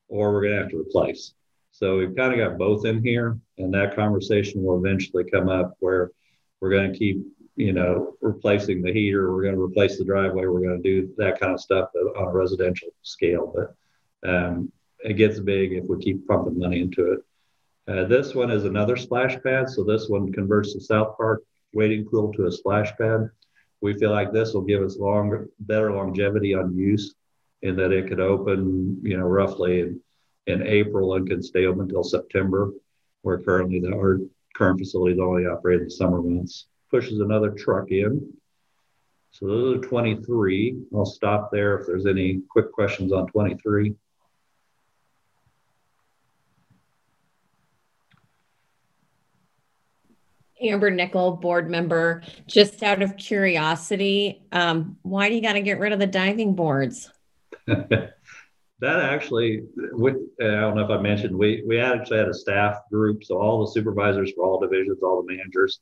or 0.07 0.31
we're 0.31 0.43
going 0.43 0.55
to 0.55 0.61
have 0.61 0.71
to 0.71 0.79
replace. 0.79 1.33
So 1.71 1.97
we've 1.97 2.15
kind 2.15 2.33
of 2.33 2.39
got 2.39 2.57
both 2.57 2.85
in 2.85 3.03
here, 3.03 3.37
and 3.57 3.73
that 3.73 3.95
conversation 3.95 4.63
will 4.63 4.77
eventually 4.77 5.25
come 5.29 5.49
up 5.49 5.75
where 5.79 6.11
we're 6.59 6.71
going 6.71 6.91
to 6.91 6.97
keep 6.97 7.21
you 7.59 7.73
know 7.73 8.15
replacing 8.21 8.81
the 8.81 8.93
heater. 8.93 9.33
We're 9.33 9.43
going 9.43 9.55
to 9.55 9.61
replace 9.61 9.97
the 9.97 10.05
driveway. 10.05 10.45
We're 10.45 10.61
going 10.61 10.81
to 10.81 10.89
do 10.89 11.13
that 11.17 11.39
kind 11.39 11.53
of 11.53 11.59
stuff 11.59 11.89
on 12.17 12.27
a 12.27 12.31
residential 12.31 12.87
scale, 13.01 13.53
but 13.53 14.29
um, 14.29 14.71
it 15.01 15.13
gets 15.13 15.39
big 15.39 15.73
if 15.73 15.83
we 15.83 15.99
keep 15.99 16.25
pumping 16.25 16.57
money 16.57 16.79
into 16.79 17.11
it. 17.11 17.19
Uh, 17.87 18.05
this 18.05 18.33
one 18.33 18.49
is 18.49 18.63
another 18.63 18.95
splash 18.95 19.35
pad. 19.43 19.69
So 19.69 19.83
this 19.83 20.07
one 20.07 20.31
converts 20.31 20.73
the 20.73 20.79
South 20.79 21.17
Park 21.17 21.43
wading 21.73 22.05
pool 22.05 22.31
to 22.33 22.47
a 22.47 22.51
splash 22.51 22.95
pad. 22.97 23.29
We 23.81 23.93
feel 23.93 24.11
like 24.11 24.31
this 24.31 24.53
will 24.53 24.61
give 24.61 24.81
us 24.81 24.97
longer, 24.97 25.49
better 25.59 25.91
longevity 25.91 26.53
on 26.53 26.77
use 26.77 27.15
in 27.61 27.75
that 27.75 27.91
it 27.91 28.07
could 28.07 28.21
open, 28.21 28.99
you 29.03 29.17
know, 29.17 29.25
roughly 29.25 29.81
in, 29.81 29.99
in 30.47 30.65
April 30.65 31.15
and 31.15 31.27
can 31.27 31.43
stay 31.43 31.65
open 31.65 31.81
until 31.81 32.03
September, 32.03 32.71
where 33.21 33.39
currently 33.39 33.81
the, 33.81 33.93
our 33.93 34.19
current 34.55 34.79
facilities 34.79 35.19
only 35.19 35.45
operate 35.45 35.79
in 35.79 35.85
the 35.85 35.91
summer 35.91 36.21
months. 36.21 36.68
Pushes 36.91 37.19
another 37.19 37.51
truck 37.51 37.91
in. 37.91 38.33
So 39.31 39.47
those 39.47 39.77
are 39.77 39.81
23. 39.81 40.77
I'll 40.95 41.05
stop 41.05 41.51
there 41.51 41.77
if 41.77 41.85
there's 41.85 42.05
any 42.05 42.41
quick 42.49 42.71
questions 42.71 43.11
on 43.11 43.27
23. 43.27 43.93
Amber 50.61 50.91
Nickel, 50.91 51.37
board 51.37 51.69
member. 51.69 52.23
Just 52.47 52.83
out 52.83 53.01
of 53.01 53.15
curiosity, 53.17 54.43
um, 54.51 54.97
why 55.03 55.29
do 55.29 55.35
you 55.35 55.41
got 55.41 55.53
to 55.53 55.61
get 55.61 55.79
rid 55.79 55.93
of 55.93 55.99
the 55.99 56.07
diving 56.07 56.55
boards? 56.55 57.09
that 57.67 58.13
actually, 58.81 59.63
we, 59.93 60.11
I 60.11 60.45
don't 60.45 60.75
know 60.75 60.83
if 60.83 60.89
I 60.89 61.01
mentioned, 61.01 61.37
we, 61.37 61.63
we 61.65 61.79
actually 61.79 62.17
had 62.17 62.27
a 62.27 62.33
staff 62.33 62.79
group. 62.91 63.23
So 63.23 63.39
all 63.39 63.65
the 63.65 63.71
supervisors 63.71 64.33
for 64.35 64.45
all 64.45 64.59
divisions, 64.59 64.99
all 65.01 65.23
the 65.23 65.33
managers, 65.33 65.79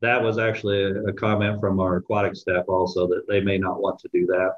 that 0.00 0.22
was 0.22 0.38
actually 0.38 0.84
a, 0.84 1.12
comment 1.12 1.60
from 1.60 1.80
our 1.80 1.96
aquatic 1.96 2.36
staff 2.36 2.64
also 2.68 3.06
that 3.08 3.26
they 3.28 3.40
may 3.40 3.58
not 3.58 3.80
want 3.80 3.98
to 4.00 4.08
do 4.12 4.26
that. 4.26 4.52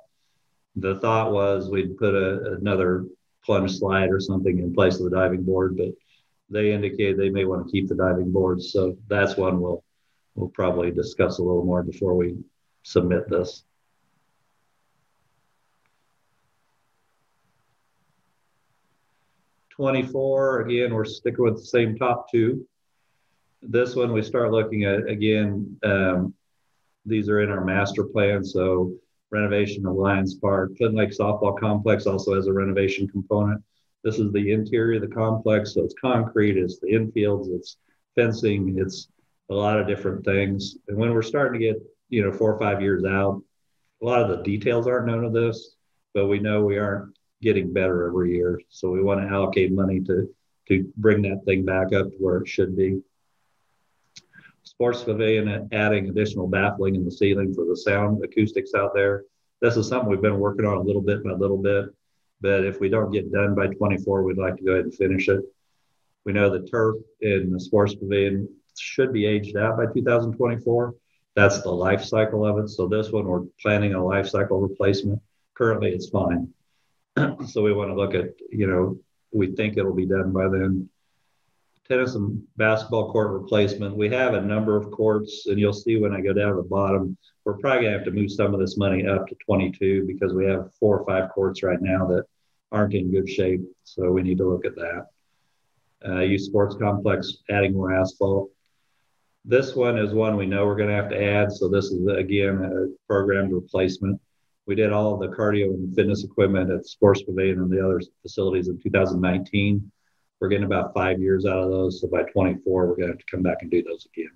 The 0.77 0.99
thought 1.01 1.33
was 1.33 1.71
we'd 1.71 1.97
put 1.97 2.15
a, 2.15 2.55
another 2.55 3.07
plunge 3.45 3.79
slide 3.79 4.11
or 4.11 4.21
something 4.21 4.59
in 4.59 4.75
place 4.75 4.99
of 4.99 5.05
the 5.05 5.17
diving 5.17 5.43
board, 5.43 5.77
but 5.77 5.89
they 6.51 6.73
indicated 6.73 7.17
they 7.17 7.31
may 7.31 7.45
want 7.45 7.65
to 7.65 7.73
keep 7.73 7.89
the 7.89 7.95
diving 7.95 8.31
boards. 8.31 8.73
So 8.73 8.97
that's 9.09 9.37
one 9.37 9.61
we'll 9.61 9.83
we'll 10.35 10.49
probably 10.51 10.91
discuss 10.91 11.39
a 11.39 11.43
little 11.43 11.65
more 11.65 11.83
before 11.83 12.15
we 12.15 12.37
submit 12.83 13.29
this. 13.29 13.65
Twenty-four 19.71 20.61
again, 20.63 20.93
we're 20.93 21.07
sticking 21.07 21.43
with 21.43 21.57
the 21.57 21.65
same 21.65 21.97
top 21.97 22.31
two. 22.31 22.67
This 23.63 23.95
one 23.95 24.13
we 24.13 24.23
start 24.23 24.53
looking 24.53 24.85
at 24.85 25.09
again. 25.09 25.77
Um, 25.83 26.35
these 27.05 27.29
are 27.29 27.41
in 27.41 27.51
our 27.51 27.65
master 27.65 28.05
plan, 28.05 28.45
so 28.45 28.93
renovation 29.31 29.87
of 29.87 29.95
Lions 29.95 30.35
Park, 30.35 30.77
Clinton 30.77 30.99
Lake 30.99 31.11
Softball 31.11 31.59
Complex 31.59 32.07
also 32.07 32.35
has 32.35 32.47
a 32.47 32.53
renovation 32.53 33.07
component. 33.09 33.63
This 34.03 34.19
is 34.19 34.33
the 34.33 34.53
interior 34.53 35.03
of 35.03 35.09
the 35.09 35.15
complex. 35.15 35.75
So 35.75 35.85
it's 35.85 35.95
concrete, 36.01 36.57
it's 36.57 36.79
the 36.79 36.89
infields, 36.89 37.49
it's 37.55 37.77
fencing, 38.15 38.77
it's 38.79 39.09
a 39.51 39.55
lot 39.55 39.79
of 39.79 39.87
different 39.87 40.25
things. 40.25 40.77
And 40.89 40.97
when 40.97 41.13
we're 41.13 41.23
starting 41.23 41.61
to 41.61 41.67
get, 41.67 41.83
you 42.09 42.23
know, 42.23 42.33
four 42.33 42.53
or 42.53 42.59
five 42.59 42.81
years 42.81 43.05
out, 43.05 43.43
a 44.03 44.05
lot 44.05 44.23
of 44.23 44.31
the 44.31 44.43
details 44.43 44.87
aren't 44.87 45.07
known 45.07 45.25
of 45.25 45.33
this, 45.33 45.75
but 46.15 46.27
we 46.27 46.39
know 46.39 46.65
we 46.65 46.79
aren't 46.79 47.15
getting 47.43 47.73
better 47.73 48.07
every 48.07 48.35
year. 48.35 48.61
So 48.69 48.91
we 48.91 49.03
want 49.03 49.21
to 49.21 49.29
allocate 49.29 49.73
money 49.73 50.01
to 50.01 50.35
to 50.69 50.93
bring 50.97 51.23
that 51.23 51.43
thing 51.45 51.65
back 51.65 51.93
up 51.93 52.11
to 52.11 52.17
where 52.19 52.39
it 52.39 52.49
should 52.49 52.77
be. 52.77 53.03
Sports 54.71 55.03
pavilion 55.03 55.69
adding 55.73 56.09
additional 56.09 56.47
baffling 56.47 56.95
in 56.95 57.05
the 57.05 57.11
ceiling 57.11 57.53
for 57.53 57.65
the 57.65 57.77
sound 57.77 58.23
acoustics 58.23 58.73
out 58.73 58.95
there. 58.95 59.25
This 59.61 59.77
is 59.77 59.89
something 59.89 60.09
we've 60.09 60.23
been 60.23 60.39
working 60.39 60.65
on 60.65 60.77
a 60.77 60.81
little 60.81 61.03
bit 61.03 61.25
by 61.25 61.33
little 61.33 61.59
bit. 61.59 61.87
But 62.41 62.65
if 62.65 62.79
we 62.79 62.89
don't 62.89 63.11
get 63.11 63.33
done 63.33 63.57
by 63.57 63.67
24, 63.67 64.23
we'd 64.23 64.39
like 64.39 64.57
to 64.59 64.63
go 64.63 64.73
ahead 64.75 64.85
and 64.85 64.95
finish 64.95 65.29
it. 65.29 65.41
We 66.25 66.33
know 66.33 66.49
the 66.49 66.69
turf 66.69 66.99
in 67.21 67.51
the 67.53 67.59
sports 67.59 67.97
pavilion 67.97 68.49
should 68.79 69.13
be 69.13 69.27
aged 69.27 69.57
out 69.57 69.77
by 69.77 69.87
2024. 69.93 70.95
That's 71.35 71.63
the 71.63 71.71
life 71.71 72.05
cycle 72.05 72.47
of 72.47 72.65
it. 72.65 72.69
So 72.69 72.87
this 72.87 73.11
one, 73.11 73.25
we're 73.25 73.47
planning 73.61 73.95
a 73.95 74.05
life 74.05 74.29
cycle 74.29 74.61
replacement. 74.61 75.21
Currently, 75.55 75.91
it's 75.91 76.11
fine. 76.11 76.49
so 77.49 77.63
we 77.63 77.73
want 77.73 77.91
to 77.91 77.97
look 77.97 78.15
at, 78.15 78.35
you 78.53 78.69
know, 78.69 79.01
we 79.33 79.49
think 79.49 79.77
it'll 79.77 79.93
be 79.93 80.07
done 80.07 80.33
by 80.33 80.47
then. 80.49 80.89
Tennis 81.89 82.15
and 82.15 82.43
basketball 82.57 83.11
court 83.11 83.31
replacement. 83.33 83.97
We 83.97 84.09
have 84.11 84.35
a 84.35 84.41
number 84.41 84.77
of 84.77 84.91
courts, 84.91 85.47
and 85.47 85.59
you'll 85.59 85.73
see 85.73 85.97
when 85.97 86.15
I 86.15 86.21
go 86.21 86.33
down 86.33 86.51
to 86.51 86.63
the 86.63 86.69
bottom, 86.69 87.17
we're 87.45 87.59
probably 87.59 87.85
gonna 87.85 87.97
have 87.97 88.05
to 88.05 88.13
move 88.13 88.31
some 88.31 88.55
of 88.55 88.61
this 88.61 88.77
money 88.77 89.07
up 89.07 89.27
to 89.27 89.35
22 89.45 90.05
because 90.07 90.33
we 90.33 90.47
have 90.47 90.73
four 90.79 90.99
or 90.99 91.07
five 91.07 91.31
courts 91.31 91.63
right 91.63 91.81
now 91.81 92.07
that 92.07 92.25
aren't 92.73 92.95
in 92.95 93.11
good 93.11 93.29
shape. 93.29 93.63
So 93.85 94.11
we 94.11 94.23
need 94.23 94.39
to 94.39 94.49
look 94.49 94.65
at 94.65 94.77
that. 94.77 95.07
Uh, 96.07 96.21
youth 96.21 96.43
sports 96.43 96.77
complex, 96.77 97.39
adding 97.51 97.75
more 97.75 97.93
asphalt. 97.93 98.51
This 99.45 99.75
one 99.75 99.99
is 99.99 100.13
one 100.13 100.37
we 100.37 100.47
know 100.47 100.67
we're 100.67 100.77
going 100.77 100.89
to 100.89 100.95
have 100.95 101.11
to 101.11 101.23
add. 101.23 101.53
So 101.53 101.69
this 101.69 101.87
is 101.87 102.07
again 102.07 102.63
a 102.63 102.87
programmed 103.07 103.53
replacement. 103.53 104.21
We 104.67 104.75
did 104.75 104.93
all 104.93 105.17
the 105.17 105.29
cardio 105.29 105.75
and 105.75 105.95
fitness 105.95 106.25
equipment 106.25 106.71
at 106.71 106.87
Sports 106.87 107.23
Pavilion 107.23 107.59
and 107.59 107.71
the 107.71 107.85
other 107.85 108.01
facilities 108.23 108.69
in 108.69 108.81
2019. 108.81 109.91
We're 110.41 110.49
getting 110.49 110.65
about 110.65 110.95
five 110.95 111.21
years 111.21 111.45
out 111.45 111.59
of 111.59 111.71
those. 111.71 112.01
So 112.01 112.09
by 112.09 112.23
24, 112.23 112.87
we're 112.87 112.97
going 112.97 113.09
to 113.09 113.13
have 113.13 113.19
to 113.19 113.25
come 113.31 113.43
back 113.43 113.59
and 113.61 113.71
do 113.71 113.83
those 113.83 114.07
again. 114.07 114.31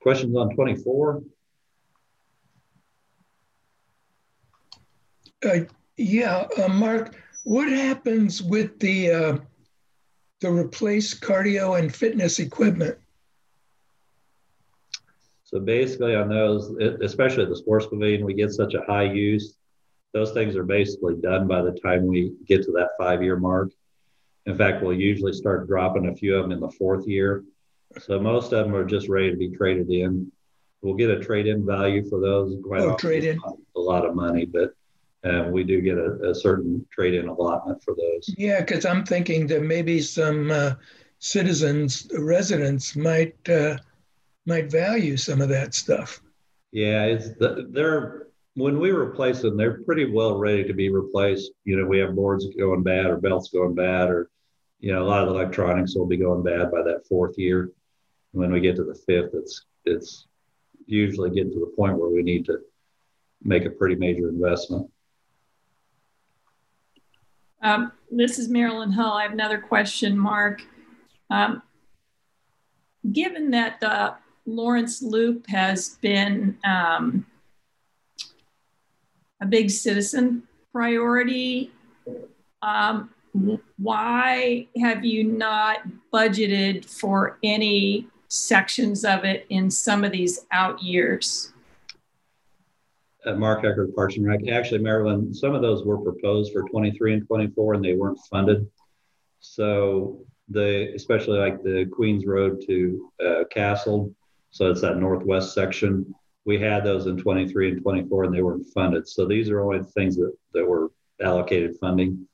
Questions 0.00 0.34
on 0.36 0.54
24? 0.54 1.22
Uh, 5.44 5.58
yeah, 5.96 6.46
uh, 6.56 6.68
Mark, 6.68 7.14
what 7.44 7.68
happens 7.68 8.42
with 8.42 8.78
the 8.80 9.10
uh, 9.10 9.36
the 10.40 10.50
replaced 10.50 11.20
cardio 11.20 11.78
and 11.78 11.94
fitness 11.94 12.38
equipment? 12.38 12.98
So 15.44 15.60
basically, 15.60 16.14
on 16.14 16.28
those, 16.28 16.70
especially 17.02 17.46
the 17.46 17.56
sports 17.56 17.86
pavilion, 17.86 18.24
we 18.24 18.34
get 18.34 18.50
such 18.50 18.74
a 18.74 18.82
high 18.82 19.10
use. 19.12 19.56
Those 20.12 20.32
things 20.32 20.56
are 20.56 20.64
basically 20.64 21.16
done 21.16 21.46
by 21.46 21.62
the 21.62 21.72
time 21.72 22.06
we 22.06 22.34
get 22.46 22.62
to 22.64 22.72
that 22.72 22.90
five 22.98 23.22
year 23.22 23.36
mark. 23.36 23.70
In 24.48 24.56
fact, 24.56 24.82
we'll 24.82 24.94
usually 24.94 25.34
start 25.34 25.68
dropping 25.68 26.08
a 26.08 26.14
few 26.14 26.34
of 26.34 26.42
them 26.42 26.52
in 26.52 26.60
the 26.60 26.70
fourth 26.70 27.06
year. 27.06 27.44
So 28.00 28.18
most 28.18 28.54
of 28.54 28.64
them 28.64 28.74
are 28.74 28.84
just 28.84 29.06
ready 29.06 29.30
to 29.30 29.36
be 29.36 29.50
traded 29.50 29.90
in. 29.90 30.32
We'll 30.80 30.94
get 30.94 31.10
a 31.10 31.20
trade 31.20 31.46
in 31.46 31.66
value 31.66 32.08
for 32.08 32.18
those. 32.18 32.56
Quite 32.64 32.80
oh, 32.80 32.96
trade 32.96 33.24
in. 33.24 33.38
A 33.76 33.78
lot 33.78 34.06
of 34.06 34.14
money, 34.14 34.46
but 34.46 34.72
uh, 35.22 35.48
we 35.50 35.64
do 35.64 35.82
get 35.82 35.98
a, 35.98 36.30
a 36.30 36.34
certain 36.34 36.86
trade 36.90 37.12
in 37.12 37.28
allotment 37.28 37.82
for 37.82 37.94
those. 37.94 38.34
Yeah, 38.38 38.60
because 38.60 38.86
I'm 38.86 39.04
thinking 39.04 39.46
that 39.48 39.62
maybe 39.62 40.00
some 40.00 40.50
uh, 40.50 40.74
citizens, 41.18 42.08
residents 42.16 42.96
might 42.96 43.36
uh, 43.50 43.76
might 44.46 44.70
value 44.70 45.18
some 45.18 45.42
of 45.42 45.50
that 45.50 45.74
stuff. 45.74 46.22
Yeah, 46.72 47.04
it's 47.04 47.34
the, 47.38 47.68
they're 47.70 48.28
when 48.54 48.80
we 48.80 48.92
replace 48.92 49.42
them, 49.42 49.58
they're 49.58 49.82
pretty 49.82 50.10
well 50.10 50.38
ready 50.38 50.64
to 50.64 50.72
be 50.72 50.88
replaced. 50.88 51.52
You 51.64 51.76
know, 51.76 51.86
we 51.86 51.98
have 51.98 52.14
boards 52.14 52.46
going 52.58 52.82
bad 52.82 53.06
or 53.06 53.18
belts 53.18 53.50
going 53.50 53.74
bad, 53.74 54.08
or 54.08 54.30
you 54.80 54.92
know, 54.92 55.02
a 55.02 55.08
lot 55.08 55.22
of 55.22 55.28
electronics 55.28 55.94
will 55.94 56.06
be 56.06 56.16
going 56.16 56.42
bad 56.42 56.70
by 56.70 56.82
that 56.82 57.06
fourth 57.08 57.38
year. 57.38 57.72
When 58.32 58.52
we 58.52 58.60
get 58.60 58.76
to 58.76 58.84
the 58.84 58.94
fifth, 58.94 59.34
it's 59.34 59.64
it's 59.84 60.26
usually 60.86 61.30
getting 61.30 61.52
to 61.52 61.60
the 61.60 61.72
point 61.76 61.98
where 61.98 62.10
we 62.10 62.22
need 62.22 62.44
to 62.46 62.58
make 63.42 63.64
a 63.64 63.70
pretty 63.70 63.94
major 63.94 64.28
investment. 64.28 64.90
Um, 67.62 67.92
this 68.10 68.38
is 68.38 68.48
Marilyn 68.48 68.92
Hull. 68.92 69.14
I 69.14 69.22
have 69.22 69.32
another 69.32 69.58
question, 69.58 70.16
Mark. 70.16 70.62
Um, 71.30 71.62
given 73.12 73.50
that 73.50 73.80
the 73.80 74.14
Lawrence 74.46 75.02
Loop 75.02 75.46
has 75.48 75.96
been 76.00 76.56
um, 76.64 77.26
a 79.40 79.46
big 79.46 79.70
citizen 79.70 80.44
priority, 80.72 81.72
um, 82.62 83.10
why 83.76 84.66
have 84.80 85.04
you 85.04 85.24
not 85.24 85.78
budgeted 86.12 86.84
for 86.84 87.38
any 87.42 88.06
sections 88.28 89.04
of 89.04 89.24
it 89.24 89.46
in 89.48 89.70
some 89.70 90.04
of 90.04 90.12
these 90.12 90.46
out 90.50 90.82
years? 90.82 91.52
Uh, 93.24 93.34
Mark 93.34 93.64
Hecker, 93.64 93.88
Parks 93.94 94.16
and 94.16 94.26
Rec. 94.26 94.48
Actually, 94.48 94.80
Marilyn, 94.80 95.34
some 95.34 95.54
of 95.54 95.62
those 95.62 95.84
were 95.84 95.98
proposed 95.98 96.52
for 96.52 96.62
23 96.68 97.14
and 97.14 97.26
24, 97.26 97.74
and 97.74 97.84
they 97.84 97.94
weren't 97.94 98.18
funded. 98.30 98.66
So 99.40 100.24
the, 100.48 100.92
especially 100.94 101.38
like 101.38 101.62
the 101.62 101.86
Queens 101.86 102.26
Road 102.26 102.62
to 102.66 103.12
uh, 103.24 103.44
Castle, 103.50 104.14
so 104.50 104.70
it's 104.70 104.80
that 104.80 104.96
northwest 104.98 105.54
section. 105.54 106.14
We 106.44 106.58
had 106.58 106.84
those 106.84 107.06
in 107.06 107.18
23 107.18 107.72
and 107.72 107.82
24, 107.82 108.24
and 108.24 108.34
they 108.34 108.42
weren't 108.42 108.66
funded. 108.72 109.06
So 109.06 109.26
these 109.26 109.50
are 109.50 109.60
only 109.60 109.84
things 109.84 110.16
that, 110.16 110.34
that 110.54 110.64
were 110.64 110.90
allocated 111.20 111.76
funding. 111.78 112.26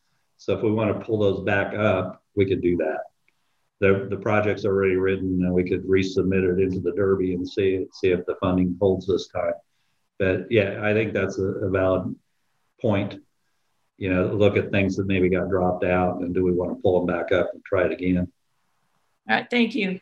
So 0.44 0.52
if 0.52 0.62
we 0.62 0.70
want 0.70 0.92
to 0.92 1.06
pull 1.06 1.18
those 1.18 1.42
back 1.42 1.74
up, 1.74 2.22
we 2.36 2.44
could 2.44 2.60
do 2.60 2.76
that. 2.76 2.98
The, 3.80 4.08
the 4.10 4.18
project's 4.18 4.66
already 4.66 4.96
written, 4.96 5.42
and 5.42 5.54
we 5.54 5.66
could 5.66 5.84
resubmit 5.84 6.44
it 6.44 6.62
into 6.62 6.80
the 6.80 6.92
Derby 6.92 7.32
and 7.32 7.48
see 7.48 7.86
see 7.92 8.08
if 8.10 8.26
the 8.26 8.36
funding 8.42 8.76
holds 8.78 9.06
this 9.06 9.28
time. 9.28 9.54
But 10.18 10.50
yeah, 10.50 10.80
I 10.82 10.92
think 10.92 11.14
that's 11.14 11.38
a, 11.38 11.46
a 11.46 11.70
valid 11.70 12.14
point. 12.78 13.20
you 13.96 14.12
know, 14.12 14.26
look 14.26 14.56
at 14.56 14.70
things 14.70 14.96
that 14.96 15.06
maybe 15.06 15.28
got 15.28 15.48
dropped 15.48 15.84
out 15.84 16.20
and 16.20 16.34
do 16.34 16.44
we 16.44 16.52
want 16.52 16.76
to 16.76 16.82
pull 16.82 16.98
them 16.98 17.16
back 17.16 17.32
up 17.32 17.50
and 17.52 17.64
try 17.64 17.84
it 17.84 17.92
again? 17.92 18.30
All 19.28 19.36
right, 19.36 19.46
thank 19.50 19.74
you. 19.74 20.00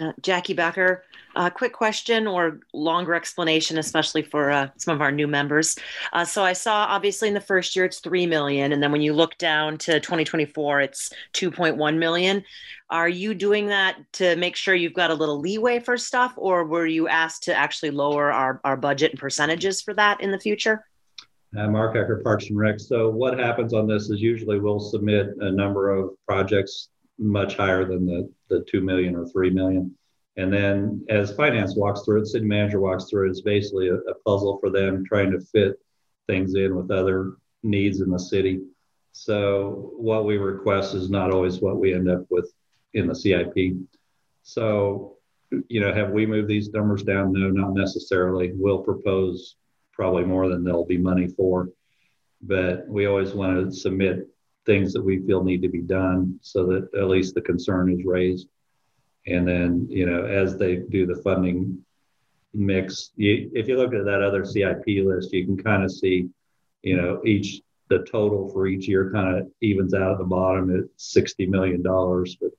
Uh, 0.00 0.12
Jackie 0.20 0.52
Becker, 0.52 1.04
uh, 1.36 1.50
quick 1.50 1.72
question 1.72 2.26
or 2.26 2.60
longer 2.72 3.14
explanation, 3.14 3.78
especially 3.78 4.22
for 4.22 4.50
uh, 4.50 4.68
some 4.76 4.94
of 4.94 5.00
our 5.00 5.12
new 5.12 5.26
members. 5.26 5.76
Uh, 6.12 6.24
so 6.24 6.42
I 6.42 6.52
saw 6.52 6.86
obviously 6.88 7.28
in 7.28 7.34
the 7.34 7.40
first 7.40 7.74
year 7.74 7.84
it's 7.84 8.00
3 8.00 8.26
million. 8.26 8.72
And 8.72 8.82
then 8.82 8.92
when 8.92 9.00
you 9.00 9.12
look 9.12 9.38
down 9.38 9.78
to 9.78 10.00
2024, 10.00 10.80
it's 10.80 11.10
2.1 11.34 11.98
million. 11.98 12.44
Are 12.90 13.08
you 13.08 13.34
doing 13.34 13.66
that 13.68 13.96
to 14.14 14.36
make 14.36 14.56
sure 14.56 14.74
you've 14.74 14.94
got 14.94 15.10
a 15.10 15.14
little 15.14 15.40
leeway 15.40 15.80
for 15.80 15.96
stuff 15.96 16.34
or 16.36 16.64
were 16.64 16.86
you 16.86 17.08
asked 17.08 17.44
to 17.44 17.54
actually 17.54 17.90
lower 17.90 18.32
our, 18.32 18.60
our 18.64 18.76
budget 18.76 19.12
and 19.12 19.20
percentages 19.20 19.82
for 19.82 19.94
that 19.94 20.20
in 20.20 20.30
the 20.30 20.38
future? 20.38 20.84
Uh, 21.56 21.68
Mark 21.68 21.96
Hecker, 21.96 22.20
Parks 22.22 22.50
and 22.50 22.58
Rec. 22.58 22.78
So 22.78 23.08
what 23.08 23.38
happens 23.38 23.72
on 23.72 23.86
this 23.86 24.10
is 24.10 24.20
usually 24.20 24.58
we'll 24.58 24.80
submit 24.80 25.28
a 25.40 25.50
number 25.50 25.90
of 25.90 26.10
projects 26.26 26.88
much 27.18 27.56
higher 27.56 27.84
than 27.84 28.06
the, 28.06 28.30
the 28.48 28.64
2 28.70 28.80
million 28.80 29.14
or 29.14 29.26
3 29.26 29.50
million. 29.50 29.94
And 30.36 30.52
then 30.52 31.04
as 31.08 31.34
finance 31.34 31.74
walks 31.76 32.02
through 32.02 32.22
it, 32.22 32.26
city 32.26 32.44
manager 32.44 32.80
walks 32.80 33.08
through 33.08 33.26
it, 33.26 33.30
it's 33.30 33.40
basically 33.40 33.88
a, 33.88 33.94
a 33.94 34.14
puzzle 34.26 34.58
for 34.60 34.70
them 34.70 35.04
trying 35.04 35.30
to 35.30 35.40
fit 35.40 35.80
things 36.26 36.54
in 36.54 36.76
with 36.76 36.90
other 36.90 37.36
needs 37.62 38.00
in 38.00 38.10
the 38.10 38.18
city. 38.18 38.60
So 39.12 39.92
what 39.96 40.26
we 40.26 40.36
request 40.36 40.94
is 40.94 41.08
not 41.08 41.32
always 41.32 41.60
what 41.60 41.78
we 41.78 41.94
end 41.94 42.10
up 42.10 42.26
with 42.28 42.52
in 42.92 43.06
the 43.06 43.14
CIP. 43.14 43.76
So, 44.42 45.16
you 45.68 45.80
know, 45.80 45.94
have 45.94 46.10
we 46.10 46.26
moved 46.26 46.48
these 46.48 46.68
numbers 46.70 47.02
down? 47.02 47.32
No, 47.32 47.48
not 47.48 47.72
necessarily. 47.72 48.52
We'll 48.54 48.82
propose 48.82 49.56
probably 49.92 50.24
more 50.24 50.48
than 50.48 50.62
there'll 50.62 50.84
be 50.84 50.98
money 50.98 51.28
for, 51.28 51.70
but 52.42 52.86
we 52.88 53.06
always 53.06 53.32
want 53.32 53.56
to 53.56 53.74
submit 53.74 54.28
things 54.66 54.92
that 54.92 55.02
we 55.02 55.24
feel 55.26 55.42
need 55.42 55.62
to 55.62 55.68
be 55.68 55.80
done 55.80 56.38
so 56.42 56.66
that 56.66 56.88
at 56.94 57.08
least 57.08 57.34
the 57.34 57.40
concern 57.40 57.92
is 57.92 58.04
raised. 58.04 58.48
And 59.26 59.46
then, 59.46 59.86
you 59.88 60.06
know, 60.06 60.24
as 60.24 60.56
they 60.56 60.76
do 60.76 61.06
the 61.06 61.22
funding 61.22 61.84
mix, 62.52 63.10
you, 63.16 63.50
if 63.54 63.68
you 63.68 63.76
look 63.76 63.94
at 63.94 64.04
that 64.04 64.22
other 64.22 64.44
CIP 64.44 64.84
list, 65.04 65.32
you 65.32 65.44
can 65.44 65.56
kind 65.56 65.84
of 65.84 65.90
see, 65.90 66.28
you 66.82 66.96
know, 66.96 67.20
each 67.24 67.62
the 67.88 68.00
total 68.10 68.48
for 68.48 68.66
each 68.66 68.88
year 68.88 69.10
kind 69.12 69.38
of 69.38 69.46
evens 69.60 69.94
out 69.94 70.12
at 70.12 70.18
the 70.18 70.24
bottom 70.24 70.76
at 70.76 70.84
$60 70.98 71.48
million. 71.48 71.82
But 71.82 72.50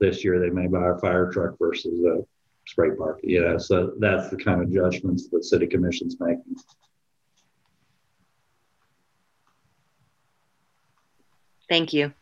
this 0.00 0.24
year 0.24 0.40
they 0.40 0.50
may 0.50 0.66
buy 0.66 0.90
a 0.90 0.98
fire 0.98 1.30
truck 1.30 1.56
versus 1.58 2.04
a 2.04 2.22
spray 2.66 2.90
park, 2.96 3.20
you 3.22 3.40
know, 3.40 3.58
so 3.58 3.92
that's 3.98 4.28
the 4.30 4.36
kind 4.36 4.62
of 4.62 4.72
judgments 4.72 5.28
the 5.28 5.42
city 5.42 5.66
commission's 5.66 6.16
making. 6.20 6.56
Thank 11.72 11.94
you. 11.94 12.12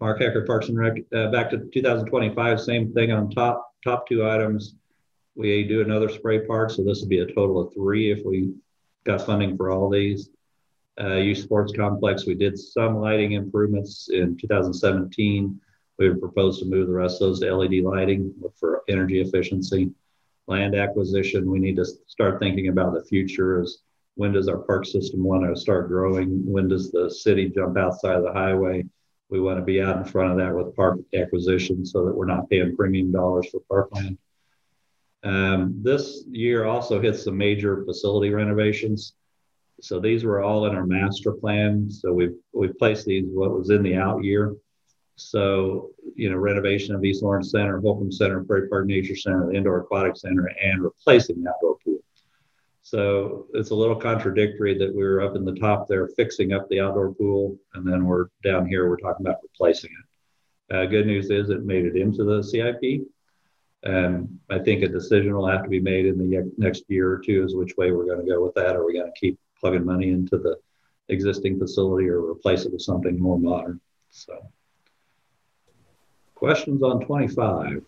Mark 0.00 0.20
Hecker, 0.20 0.42
Parks 0.42 0.68
and 0.68 0.78
Rec. 0.78 0.98
Uh, 1.12 1.32
back 1.32 1.50
to 1.50 1.58
2025, 1.74 2.60
same 2.60 2.92
thing 2.92 3.10
on 3.10 3.28
top 3.28 3.72
top 3.82 4.06
two 4.06 4.24
items. 4.24 4.76
We 5.34 5.64
do 5.64 5.80
another 5.80 6.08
spray 6.08 6.46
park, 6.46 6.70
so 6.70 6.84
this 6.84 7.00
would 7.00 7.08
be 7.08 7.18
a 7.18 7.26
total 7.26 7.60
of 7.60 7.74
three 7.74 8.12
if 8.12 8.24
we 8.24 8.54
got 9.02 9.26
funding 9.26 9.56
for 9.56 9.72
all 9.72 9.90
these. 9.90 10.30
Uh, 11.00 11.16
youth 11.16 11.38
sports 11.38 11.72
complex, 11.74 12.24
we 12.24 12.36
did 12.36 12.56
some 12.56 13.00
lighting 13.00 13.32
improvements 13.32 14.10
in 14.12 14.36
2017. 14.36 15.60
We 15.98 16.08
would 16.08 16.20
propose 16.20 16.60
to 16.60 16.66
move 16.66 16.86
the 16.86 16.92
rest 16.92 17.20
of 17.20 17.30
those 17.30 17.40
to 17.40 17.52
LED 17.52 17.82
lighting 17.82 18.32
for 18.60 18.82
energy 18.88 19.20
efficiency. 19.22 19.90
Land 20.46 20.76
acquisition, 20.76 21.50
we 21.50 21.58
need 21.58 21.74
to 21.78 21.84
start 22.06 22.38
thinking 22.38 22.68
about 22.68 22.94
the 22.94 23.02
future 23.06 23.60
as 23.60 23.78
when 24.14 24.32
does 24.32 24.48
our 24.48 24.58
park 24.58 24.86
system 24.86 25.22
want 25.22 25.44
to 25.48 25.60
start 25.60 25.88
growing? 25.88 26.44
When 26.44 26.68
does 26.68 26.90
the 26.90 27.10
city 27.10 27.48
jump 27.48 27.78
outside 27.78 28.16
of 28.16 28.24
the 28.24 28.32
highway? 28.32 28.84
We 29.28 29.40
want 29.40 29.58
to 29.58 29.64
be 29.64 29.80
out 29.80 29.96
in 29.96 30.04
front 30.04 30.32
of 30.32 30.38
that 30.38 30.54
with 30.54 30.74
park 30.74 30.98
acquisition 31.14 31.86
so 31.86 32.04
that 32.04 32.14
we're 32.14 32.26
not 32.26 32.50
paying 32.50 32.76
premium 32.76 33.12
dollars 33.12 33.48
for 33.50 33.60
parkland. 33.68 34.18
Um, 35.22 35.80
this 35.82 36.24
year 36.30 36.64
also 36.64 37.00
hits 37.00 37.24
some 37.24 37.36
major 37.36 37.84
facility 37.84 38.30
renovations. 38.30 39.14
So 39.80 40.00
these 40.00 40.24
were 40.24 40.42
all 40.42 40.66
in 40.66 40.74
our 40.74 40.86
master 40.86 41.32
plan. 41.32 41.90
So 41.90 42.12
we've 42.12 42.36
we've 42.52 42.76
placed 42.78 43.06
these 43.06 43.24
what 43.26 43.56
was 43.56 43.70
in 43.70 43.82
the 43.82 43.96
out 43.96 44.24
year. 44.24 44.54
So 45.16 45.90
you 46.14 46.30
know 46.30 46.36
renovation 46.36 46.94
of 46.94 47.04
East 47.04 47.22
Lawrence 47.22 47.50
Center, 47.50 47.80
Holcom 47.80 48.12
Center, 48.12 48.42
Prairie 48.44 48.68
Park 48.68 48.86
Nature 48.86 49.16
Center, 49.16 49.46
the 49.46 49.56
Indoor 49.56 49.80
Aquatic 49.80 50.16
Center, 50.16 50.50
and 50.62 50.82
replacing 50.82 51.42
the 51.42 51.50
outdoor 51.50 51.76
pool. 51.84 51.89
So 52.82 53.46
it's 53.52 53.70
a 53.70 53.74
little 53.74 53.96
contradictory 53.96 54.76
that 54.78 54.94
we 54.94 55.02
were 55.02 55.20
up 55.20 55.36
in 55.36 55.44
the 55.44 55.54
top 55.54 55.86
there 55.86 56.08
fixing 56.08 56.52
up 56.52 56.68
the 56.68 56.80
outdoor 56.80 57.12
pool, 57.12 57.58
and 57.74 57.86
then 57.86 58.04
we're 58.04 58.26
down 58.42 58.66
here, 58.66 58.88
we're 58.88 58.96
talking 58.96 59.26
about 59.26 59.42
replacing 59.42 59.90
it. 59.90 60.06
Uh, 60.74 60.86
good 60.86 61.06
news 61.06 61.30
is 61.30 61.50
it 61.50 61.64
made 61.64 61.84
it 61.84 61.96
into 61.96 62.24
the 62.24 62.42
CIP. 62.42 63.06
And 63.82 64.38
I 64.50 64.58
think 64.58 64.82
a 64.82 64.88
decision 64.88 65.34
will 65.34 65.48
have 65.48 65.62
to 65.62 65.68
be 65.68 65.80
made 65.80 66.06
in 66.06 66.18
the 66.18 66.52
next 66.58 66.84
year 66.88 67.10
or 67.10 67.18
two 67.18 67.42
as 67.44 67.54
which 67.54 67.76
way 67.76 67.90
we're 67.90 68.04
going 68.04 68.24
to 68.24 68.30
go 68.30 68.42
with 68.42 68.54
that. 68.54 68.76
Are 68.76 68.84
we 68.84 68.94
going 68.94 69.10
to 69.10 69.20
keep 69.20 69.38
plugging 69.58 69.84
money 69.84 70.10
into 70.10 70.36
the 70.36 70.58
existing 71.08 71.58
facility 71.58 72.08
or 72.08 72.20
replace 72.20 72.64
it 72.66 72.72
with 72.72 72.82
something 72.82 73.18
more 73.18 73.38
modern? 73.38 73.80
So, 74.10 74.38
questions 76.34 76.82
on 76.82 77.00
25? 77.00 77.82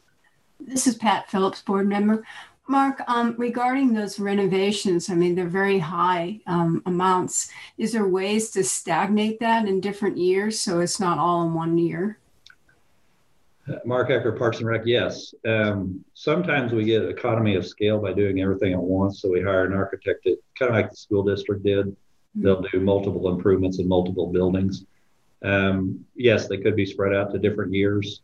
This 0.60 0.86
is 0.86 0.94
Pat 0.94 1.30
Phillips, 1.30 1.60
board 1.60 1.88
member. 1.88 2.24
Mark, 2.72 3.02
um, 3.06 3.34
regarding 3.36 3.92
those 3.92 4.18
renovations, 4.18 5.10
I 5.10 5.14
mean, 5.14 5.34
they're 5.34 5.46
very 5.46 5.78
high 5.78 6.40
um, 6.46 6.82
amounts. 6.86 7.50
Is 7.76 7.92
there 7.92 8.08
ways 8.08 8.50
to 8.52 8.64
stagnate 8.64 9.40
that 9.40 9.68
in 9.68 9.78
different 9.78 10.16
years 10.16 10.58
so 10.58 10.80
it's 10.80 10.98
not 10.98 11.18
all 11.18 11.44
in 11.46 11.52
one 11.52 11.76
year? 11.76 12.18
Uh, 13.68 13.76
Mark 13.84 14.08
Hecker, 14.08 14.32
Parks 14.32 14.58
and 14.58 14.66
Rec, 14.66 14.86
yes. 14.86 15.34
Um, 15.46 16.02
sometimes 16.14 16.72
we 16.72 16.84
get 16.84 17.02
economy 17.04 17.56
of 17.56 17.66
scale 17.66 17.98
by 18.00 18.14
doing 18.14 18.40
everything 18.40 18.72
at 18.72 18.80
once. 18.80 19.20
So 19.20 19.30
we 19.30 19.42
hire 19.42 19.66
an 19.66 19.74
architect, 19.74 20.24
that, 20.24 20.38
kind 20.58 20.70
of 20.70 20.74
like 20.74 20.90
the 20.90 20.96
school 20.96 21.22
district 21.22 21.64
did. 21.64 21.88
Mm-hmm. 21.88 22.42
They'll 22.42 22.62
do 22.62 22.80
multiple 22.80 23.28
improvements 23.28 23.80
in 23.80 23.86
multiple 23.86 24.32
buildings. 24.32 24.86
Um, 25.44 26.06
yes, 26.14 26.48
they 26.48 26.56
could 26.56 26.74
be 26.74 26.86
spread 26.86 27.14
out 27.14 27.32
to 27.32 27.38
different 27.38 27.74
years 27.74 28.22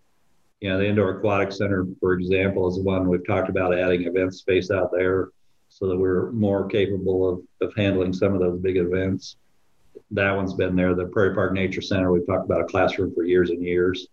you 0.61 0.69
know, 0.69 0.79
the 0.79 0.87
indoor 0.87 1.11
aquatic 1.19 1.53
center, 1.53 1.87
for 2.01 2.15
example, 2.15 2.69
is 2.69 2.81
one 2.81 3.09
we've 3.09 3.27
talked 3.27 3.49
about 3.49 3.79
adding 3.79 4.05
event 4.05 4.35
space 4.35 4.71
out 4.71 4.91
there 4.93 5.31
so 5.69 5.87
that 5.87 5.97
we're 5.97 6.33
more 6.33 6.67
capable 6.67 7.29
of, 7.29 7.41
of 7.61 7.75
handling 7.77 8.13
some 8.13 8.35
of 8.35 8.41
those 8.41 8.59
big 8.61 8.77
events. 8.77 9.37
That 10.11 10.35
one's 10.35 10.55
been 10.55 10.75
there. 10.75 10.95
The 10.95 11.07
Prairie 11.07 11.35
Park 11.35 11.53
Nature 11.53 11.83
Center, 11.83 12.11
we've 12.11 12.27
talked 12.27 12.47
about 12.47 12.63
a 12.63 12.65
classroom 12.65 13.15
for 13.15 13.25
years 13.25 13.51
and 13.51 13.63
years. 13.63 14.09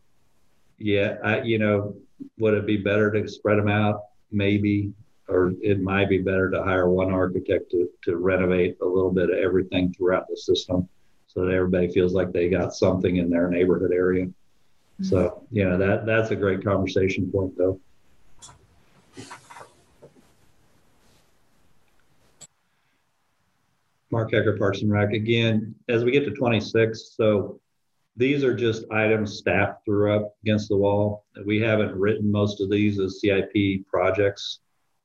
Yeah, 0.78 1.18
I, 1.24 1.42
you 1.42 1.58
know, 1.58 1.96
would 2.38 2.54
it 2.54 2.66
be 2.66 2.78
better 2.78 3.12
to 3.12 3.28
spread 3.28 3.58
them 3.58 3.70
out? 3.70 4.02
Maybe, 4.32 4.92
or 5.28 5.54
it 5.62 5.82
might 5.82 6.10
be 6.10 6.18
better 6.18 6.52
to 6.52 6.64
hire 6.64 6.90
one 6.90 7.12
architect 7.12 7.72
to, 7.72 7.90
to 8.04 8.18
renovate 8.18 8.78
a 8.82 8.86
little 8.86 9.12
bit 9.12 9.30
of 9.30 9.38
everything 9.38 9.94
throughout 9.94 10.28
the 10.28 10.38
system 10.38 10.88
so 11.28 11.46
that 11.46 11.54
everybody 11.54 11.88
feels 11.92 12.14
like 12.14 12.32
they 12.32 12.50
got 12.50 12.74
something 12.74 13.16
in 13.16 13.30
their 13.30 13.50
neighborhood 13.50 13.92
area. 13.92 14.28
So, 15.02 15.44
yeah, 15.52 15.76
that 15.76 16.06
that's 16.06 16.32
a 16.32 16.36
great 16.36 16.64
conversation 16.64 17.30
point 17.32 17.58
though. 17.58 17.80
Mark 24.12 24.32
Hecker, 24.32 24.58
Parks 24.58 24.82
and 24.82 24.92
Rec. 24.92 25.12
Again, 25.12 25.76
as 25.90 26.06
we 26.06 26.12
get 26.12 26.24
to 26.24 26.32
26, 26.32 27.16
so 27.18 27.60
these 28.16 28.46
are 28.46 28.56
just 28.56 28.86
items 28.90 29.38
staff 29.38 29.78
threw 29.84 30.16
up 30.16 30.34
against 30.42 30.70
the 30.70 30.78
wall. 30.78 31.26
We 31.46 31.60
haven't 31.60 31.94
written 31.94 32.32
most 32.32 32.62
of 32.62 32.70
these 32.70 32.98
as 33.00 33.20
CIP 33.20 33.86
projects, 33.88 34.60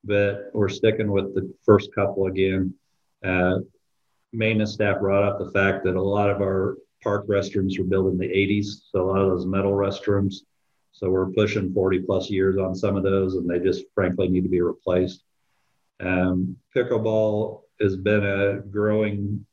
but 0.05 0.51
we're 0.55 0.68
sticking 0.68 1.11
with 1.11 1.34
the 1.34 1.53
first 1.66 1.93
couple 1.93 2.26
again. 2.26 2.72
Uh, 3.24 3.59
maintenance 4.32 4.74
staff 4.74 5.01
brought 5.01 5.24
up 5.24 5.41
the 5.41 5.51
fact 5.51 5.84
that 5.84 5.97
a 5.97 6.03
lot 6.03 6.30
of 6.30 6.41
our 6.41 6.76
park 7.03 7.26
restrooms 7.26 7.78
were 7.78 7.84
built 7.84 8.12
in 8.12 8.18
the 8.18 8.26
80s. 8.26 8.82
So 8.90 9.03
a 9.03 9.09
lot 9.09 9.20
of 9.20 9.30
those 9.30 9.46
metal 9.46 9.72
restrooms. 9.72 10.36
So 10.92 11.11
we're 11.11 11.30
pushing 11.30 11.72
40 11.72 12.01
plus 12.01 12.30
years 12.30 12.59
on 12.59 12.74
some 12.74 12.96
of 12.96 13.03
those, 13.03 13.34
and 13.34 13.48
they 13.48 13.59
just 13.59 13.84
frankly 13.94 14.28
need 14.28 14.42
to 14.42 14.48
be 14.48 14.61
replaced. 14.61 15.22
Um, 16.01 16.57
pickleball 16.76 17.62
has 17.80 17.96
been 17.96 18.24
a 18.24 18.61
growing 18.61 19.46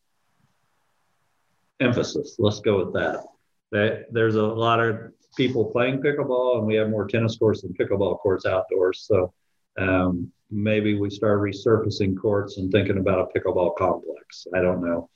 emphasis. 1.79 2.35
Let's 2.39 2.59
go 2.59 2.83
with 2.83 2.93
that. 2.93 3.23
that. 3.71 4.07
There's 4.11 4.35
a 4.35 4.43
lot 4.43 4.79
of 4.79 5.13
people 5.35 5.65
playing 5.65 6.01
pickleball, 6.01 6.57
and 6.57 6.67
we 6.67 6.75
have 6.75 6.89
more 6.89 7.07
tennis 7.07 7.37
courts 7.37 7.61
than 7.61 7.73
pickleball 7.73 8.19
courts 8.19 8.45
outdoors. 8.45 9.05
So 9.07 9.33
um, 9.77 10.31
maybe 10.49 10.97
we 10.97 11.09
start 11.09 11.41
resurfacing 11.41 12.19
courts 12.19 12.57
and 12.57 12.71
thinking 12.71 12.97
about 12.97 13.29
a 13.29 13.39
pickleball 13.39 13.75
complex. 13.77 14.47
I 14.53 14.61
don't 14.61 14.81
know. 14.81 15.09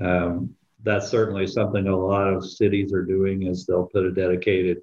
Um, 0.00 0.54
that's 0.82 1.08
certainly 1.08 1.46
something 1.46 1.86
a 1.86 1.96
lot 1.96 2.32
of 2.32 2.48
cities 2.48 2.92
are 2.92 3.04
doing 3.04 3.44
is 3.46 3.66
they'll 3.66 3.86
put 3.86 4.04
a 4.04 4.12
dedicated 4.12 4.78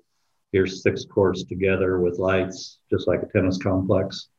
here's 0.52 0.82
six 0.82 1.06
courts 1.06 1.44
together 1.44 2.00
with 2.00 2.20
lights 2.20 2.80
just 2.90 3.08
like 3.08 3.22
a 3.22 3.28
tennis 3.28 3.58
complex 3.58 4.30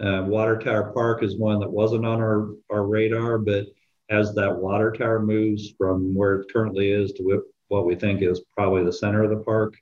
Uh, 0.00 0.24
water 0.26 0.58
Tower 0.58 0.92
Park 0.92 1.22
is 1.22 1.38
one 1.38 1.60
that 1.60 1.70
wasn't 1.70 2.04
on 2.04 2.20
our, 2.20 2.50
our 2.68 2.84
radar, 2.84 3.38
but 3.38 3.66
as 4.10 4.34
that 4.34 4.54
water 4.54 4.90
tower 4.92 5.20
moves 5.20 5.72
from 5.78 6.14
where 6.14 6.40
it 6.40 6.52
currently 6.52 6.90
is 6.90 7.12
to 7.12 7.42
what 7.68 7.86
we 7.86 7.94
think 7.94 8.20
is 8.20 8.42
probably 8.56 8.84
the 8.84 8.92
center 8.92 9.22
of 9.22 9.30
the 9.30 9.44
park, 9.44 9.74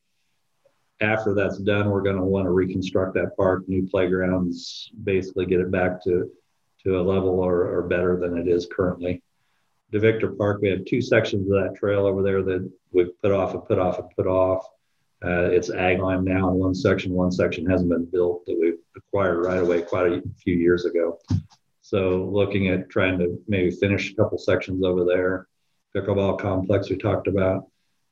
after 1.01 1.35
that's 1.35 1.59
done, 1.59 1.91
we're 1.91 2.03
going 2.03 2.17
to 2.17 2.23
want 2.23 2.45
to 2.45 2.51
reconstruct 2.51 3.15
that 3.15 3.37
park, 3.37 3.67
new 3.67 3.89
playgrounds, 3.89 4.91
basically 5.03 5.47
get 5.47 5.61
it 5.61 5.71
back 5.71 6.05
to, 6.05 6.31
to 6.85 7.01
a 7.01 7.03
level 7.03 7.41
or, 7.41 7.79
or 7.79 7.83
better 7.89 8.19
than 8.21 8.37
it 8.37 8.47
is 8.47 8.69
currently. 8.71 9.23
DeVictor 9.93 10.37
Park, 10.39 10.61
we 10.63 10.71
have 10.71 10.85
two 10.85 11.03
sections 11.03 11.51
of 11.51 11.63
that 11.63 11.77
trail 11.77 12.07
over 12.07 12.23
there 12.23 12.43
that 12.43 12.71
we've 12.93 13.21
put 13.21 13.33
off 13.33 13.55
and 13.55 13.65
put 13.65 13.79
off 13.79 13.99
and 13.99 14.09
put 14.17 14.27
off. 14.27 14.67
Uh, 15.25 15.51
it's 15.51 15.71
ag 15.71 16.01
land 16.01 16.25
now 16.25 16.49
in 16.51 16.55
one 16.55 16.75
section. 16.75 17.13
One 17.13 17.31
section 17.31 17.67
hasn't 17.67 17.91
been 17.91 18.07
built 18.07 18.45
that 18.47 18.59
we 18.59 18.75
acquired 18.97 19.45
right 19.45 19.61
away 19.61 19.83
quite 19.83 20.11
a 20.11 20.23
few 20.43 20.57
years 20.57 20.85
ago. 20.85 21.19
So 21.83 22.29
looking 22.33 22.69
at 22.69 22.89
trying 22.89 23.19
to 23.19 23.39
maybe 23.47 23.71
finish 23.71 24.11
a 24.11 24.17
couple 24.17 24.39
sections 24.39 24.83
over 24.85 25.05
there. 25.05 25.47
Pickleball 25.95 26.41
complex 26.41 26.89
we 26.89 26.97
talked 26.97 27.29
about. 27.29 27.69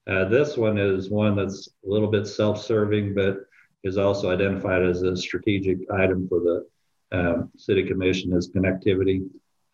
Uh, 0.06 0.26
this 0.26 0.56
one 0.56 0.76
is 0.76 1.08
one 1.08 1.34
that's 1.34 1.68
a 1.84 1.88
little 1.88 2.10
bit 2.10 2.26
self-serving, 2.26 3.14
but 3.14 3.38
is 3.84 3.96
also 3.96 4.30
identified 4.30 4.82
as 4.82 5.02
a 5.02 5.16
strategic 5.16 5.78
item 5.90 6.28
for 6.28 6.40
the 6.40 6.66
um, 7.12 7.50
city 7.56 7.84
commission 7.84 8.34
as 8.34 8.50
connectivity. 8.50 9.26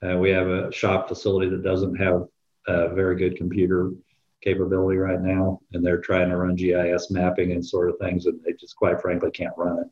Uh, 0.06 0.16
we 0.16 0.30
have 0.30 0.46
a 0.46 0.70
shop 0.72 1.08
facility 1.08 1.48
that 1.48 1.62
doesn't 1.62 1.96
have 1.96 2.26
a 2.68 2.94
very 2.94 3.16
good 3.16 3.36
computer 3.36 3.90
capability 4.42 4.98
right 4.98 5.20
now, 5.20 5.60
and 5.72 5.84
they're 5.84 6.00
trying 6.00 6.28
to 6.28 6.36
run 6.36 6.54
GIS 6.54 7.10
mapping 7.10 7.52
and 7.52 7.64
sort 7.64 7.88
of 7.88 7.98
things, 7.98 8.26
and 8.26 8.38
they 8.44 8.52
just 8.52 8.76
quite 8.76 9.00
frankly 9.00 9.30
can't 9.30 9.56
run 9.56 9.78
it. 9.78 9.86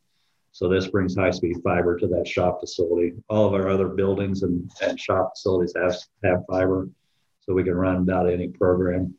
So 0.53 0.69
this 0.69 0.87
brings 0.87 1.17
high-speed 1.17 1.57
fiber 1.65 1.99
to 1.99 2.07
that 2.09 2.29
shop 2.29 2.61
facility. 2.61 3.15
All 3.29 3.47
of 3.47 3.55
our 3.55 3.69
other 3.69 3.89
buildings 3.89 4.45
and, 4.45 4.71
and 4.81 5.01
shop 5.01 5.33
facilities 5.35 5.75
have, 5.77 5.97
have 6.23 6.45
fiber, 6.49 6.89
so 7.41 7.55
we 7.55 7.65
can 7.65 7.75
run 7.75 7.97
about 7.97 8.31
any 8.31 8.49
program. 8.49 9.15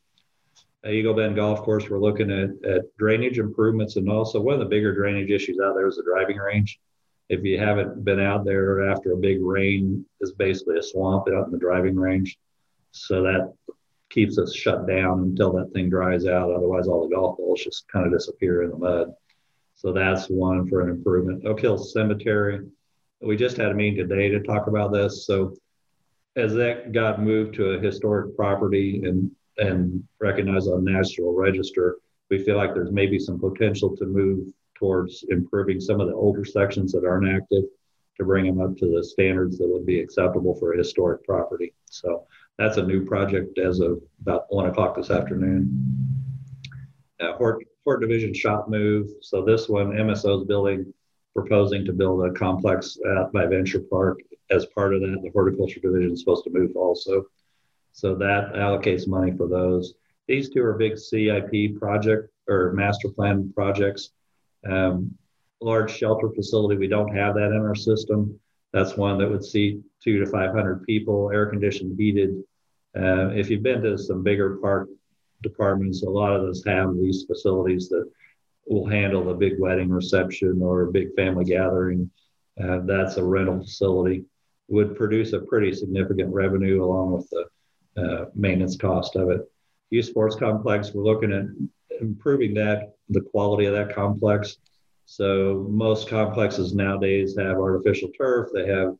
At 0.85 0.93
Eagle 0.93 1.15
Bend 1.15 1.35
Golf 1.35 1.63
Course, 1.63 1.89
we're 1.89 1.99
looking 1.99 2.31
at, 2.31 2.69
at 2.69 2.97
drainage 2.97 3.39
improvements, 3.39 3.97
and 3.97 4.09
also 4.09 4.39
one 4.39 4.53
of 4.53 4.59
the 4.59 4.65
bigger 4.65 4.95
drainage 4.95 5.31
issues 5.31 5.59
out 5.59 5.73
there 5.73 5.87
is 5.87 5.97
the 5.97 6.03
driving 6.03 6.37
range 6.37 6.79
if 7.29 7.43
you 7.43 7.57
haven't 7.57 8.03
been 8.03 8.19
out 8.19 8.45
there 8.45 8.89
after 8.89 9.13
a 9.13 9.17
big 9.17 9.41
rain, 9.41 10.05
it's 10.19 10.31
basically 10.31 10.77
a 10.77 10.83
swamp 10.83 11.27
out 11.33 11.45
in 11.45 11.51
the 11.51 11.57
driving 11.57 11.95
range. 11.95 12.37
So 12.91 13.23
that 13.23 13.53
keeps 14.09 14.37
us 14.37 14.55
shut 14.55 14.87
down 14.87 15.23
until 15.23 15.51
that 15.53 15.71
thing 15.73 15.89
dries 15.89 16.25
out. 16.25 16.51
Otherwise, 16.51 16.87
all 16.87 17.07
the 17.07 17.15
golf 17.15 17.37
balls 17.37 17.63
just 17.63 17.87
kind 17.91 18.05
of 18.05 18.13
disappear 18.13 18.63
in 18.63 18.69
the 18.69 18.77
mud. 18.77 19.13
So 19.75 19.91
that's 19.91 20.27
one 20.27 20.67
for 20.67 20.81
an 20.81 20.89
improvement. 20.89 21.45
Oak 21.45 21.59
Hill 21.59 21.77
Cemetery, 21.77 22.65
we 23.21 23.35
just 23.35 23.57
had 23.57 23.71
a 23.71 23.73
meeting 23.73 24.07
today 24.07 24.29
to 24.29 24.41
talk 24.41 24.67
about 24.67 24.93
this. 24.93 25.25
So 25.25 25.55
as 26.35 26.53
that 26.53 26.91
got 26.91 27.21
moved 27.21 27.55
to 27.55 27.71
a 27.71 27.79
historic 27.79 28.35
property 28.35 29.01
and 29.03 29.31
and 29.57 30.03
recognized 30.19 30.69
on 30.69 30.83
the 30.83 30.91
National 30.91 31.33
Register, 31.33 31.97
we 32.29 32.43
feel 32.43 32.57
like 32.57 32.73
there's 32.73 32.91
maybe 32.91 33.17
some 33.17 33.39
potential 33.39 33.95
to 33.95 34.05
move 34.05 34.47
towards 34.75 35.23
improving 35.29 35.79
some 35.79 35.99
of 35.99 36.07
the 36.07 36.13
older 36.13 36.45
sections 36.45 36.91
that 36.91 37.05
aren't 37.05 37.29
active 37.29 37.63
to 38.17 38.23
bring 38.23 38.45
them 38.45 38.61
up 38.61 38.77
to 38.77 38.87
the 38.87 39.03
standards 39.03 39.57
that 39.57 39.67
would 39.67 39.85
be 39.85 39.99
acceptable 39.99 40.55
for 40.55 40.73
historic 40.73 41.23
property. 41.25 41.73
So 41.85 42.25
that's 42.57 42.77
a 42.77 42.85
new 42.85 43.05
project 43.05 43.57
as 43.57 43.79
of 43.79 44.01
about 44.21 44.45
one 44.49 44.67
o'clock 44.67 44.95
this 44.95 45.11
afternoon. 45.11 46.23
Uh, 47.19 47.33
Hort, 47.33 47.63
Hort 47.83 48.01
Division 48.01 48.33
shop 48.33 48.69
move. 48.69 49.09
So 49.21 49.43
this 49.43 49.67
one, 49.67 49.91
MSO's 49.91 50.45
building, 50.45 50.93
proposing 51.33 51.83
to 51.85 51.93
build 51.93 52.25
a 52.25 52.31
complex 52.31 52.97
out 53.17 53.33
by 53.33 53.45
Venture 53.45 53.81
Park. 53.81 54.19
As 54.49 54.65
part 54.67 54.93
of 54.93 55.01
that, 55.01 55.19
the 55.21 55.31
horticulture 55.31 55.79
division 55.79 56.13
is 56.13 56.19
supposed 56.19 56.43
to 56.45 56.49
move 56.51 56.75
also. 56.75 57.25
So 57.91 58.15
that 58.15 58.53
allocates 58.53 59.07
money 59.07 59.31
for 59.35 59.47
those. 59.47 59.95
These 60.27 60.49
two 60.49 60.63
are 60.63 60.73
big 60.73 60.97
CIP 60.97 61.79
project 61.79 62.31
or 62.47 62.73
master 62.73 63.09
plan 63.09 63.51
projects. 63.55 64.11
Um, 64.65 65.15
large 65.61 65.95
shelter 65.95 66.29
facility, 66.29 66.77
we 66.77 66.87
don't 66.87 67.15
have 67.15 67.35
that 67.35 67.51
in 67.51 67.61
our 67.61 67.75
system. 67.75 68.39
That's 68.73 68.97
one 68.97 69.17
that 69.19 69.29
would 69.29 69.43
seat 69.43 69.79
two 70.03 70.19
to 70.19 70.25
500 70.25 70.83
people, 70.83 71.31
air 71.31 71.45
conditioned, 71.45 71.97
heated. 71.97 72.43
Uh, 72.97 73.29
if 73.29 73.49
you've 73.49 73.63
been 73.63 73.81
to 73.81 73.97
some 73.97 74.23
bigger 74.23 74.57
park 74.57 74.89
departments, 75.43 76.03
a 76.03 76.09
lot 76.09 76.35
of 76.35 76.41
those 76.41 76.63
have 76.65 76.95
these 76.95 77.23
facilities 77.23 77.89
that 77.89 78.09
will 78.67 78.87
handle 78.87 79.23
the 79.23 79.33
big 79.33 79.59
wedding 79.59 79.89
reception 79.89 80.59
or 80.61 80.83
a 80.83 80.91
big 80.91 81.13
family 81.15 81.45
gathering. 81.45 82.09
Uh, 82.61 82.79
that's 82.85 83.17
a 83.17 83.23
rental 83.23 83.59
facility. 83.59 84.25
Would 84.67 84.95
produce 84.95 85.33
a 85.33 85.39
pretty 85.39 85.73
significant 85.73 86.33
revenue 86.33 86.83
along 86.83 87.11
with 87.11 87.29
the 87.29 87.45
uh, 88.01 88.25
maintenance 88.33 88.75
cost 88.75 89.15
of 89.15 89.29
it. 89.29 89.41
Youth 89.89 90.05
Sports 90.05 90.35
Complex, 90.35 90.93
we're 90.93 91.03
looking 91.03 91.31
at 91.31 91.45
improving 92.01 92.53
that, 92.55 92.95
the 93.09 93.21
quality 93.21 93.65
of 93.65 93.73
that 93.73 93.95
complex. 93.95 94.57
So 95.05 95.67
most 95.69 96.09
complexes 96.09 96.73
nowadays 96.73 97.35
have 97.37 97.57
artificial 97.57 98.09
turf. 98.17 98.49
They 98.53 98.67
have 98.67 98.95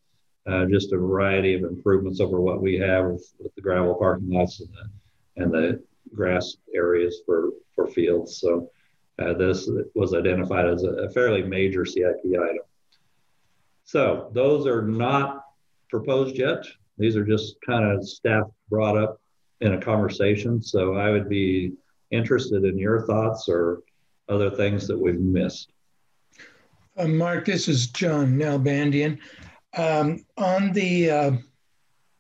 uh, 0.48 0.66
just 0.66 0.94
a 0.94 0.98
variety 0.98 1.56
of 1.56 1.64
improvements 1.64 2.20
over 2.20 2.40
what 2.40 2.62
we 2.62 2.78
have 2.78 3.06
with, 3.06 3.34
with 3.40 3.56
the 3.56 3.62
gravel 3.62 3.96
parking 3.96 4.30
lots 4.30 4.60
and 4.60 4.70
the, 4.70 5.44
and 5.44 5.52
the 5.52 5.84
grass 6.14 6.58
areas 6.76 7.22
for, 7.26 7.50
for 7.74 7.88
fields. 7.88 8.38
So 8.38 8.70
uh, 9.18 9.34
this 9.34 9.70
was 9.96 10.14
identified 10.14 10.68
as 10.68 10.84
a, 10.84 10.90
a 10.90 11.10
fairly 11.10 11.42
major 11.42 11.86
CIP 11.86 12.20
item. 12.26 12.64
So 13.86 14.30
those 14.34 14.68
are 14.68 14.82
not 14.82 15.46
proposed 15.90 16.38
yet. 16.38 16.66
These 16.98 17.16
are 17.16 17.26
just 17.26 17.56
kind 17.66 17.86
of 17.86 18.08
staff 18.08 18.48
brought 18.70 18.98
up 18.98 19.20
in 19.62 19.74
a 19.74 19.82
conversation. 19.82 20.62
So 20.62 20.96
I 20.96 21.12
would 21.12 21.30
be 21.30 21.74
interested 22.12 22.64
in 22.64 22.78
your 22.78 23.06
thoughts 23.06 23.50
or 23.50 23.82
other 24.30 24.50
things 24.50 24.88
that 24.88 24.98
we've 24.98 25.20
missed. 25.20 25.72
Uh, 26.98 27.08
Mark, 27.08 27.46
this 27.46 27.68
is 27.68 27.88
John 27.88 28.38
Nalbandian. 28.38 29.20
Um, 29.78 30.26
on 30.38 30.72
the 30.72 31.12
uh, 31.12 31.32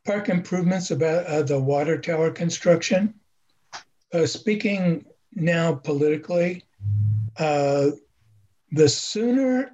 park 0.05 0.29
improvements 0.29 0.91
about 0.91 1.25
uh, 1.25 1.43
the 1.43 1.59
water 1.59 1.97
tower 1.97 2.29
construction, 2.29 3.13
uh, 4.13 4.25
speaking 4.25 5.05
now 5.33 5.73
politically, 5.73 6.63
uh, 7.37 7.91
the 8.71 8.89
sooner 8.89 9.71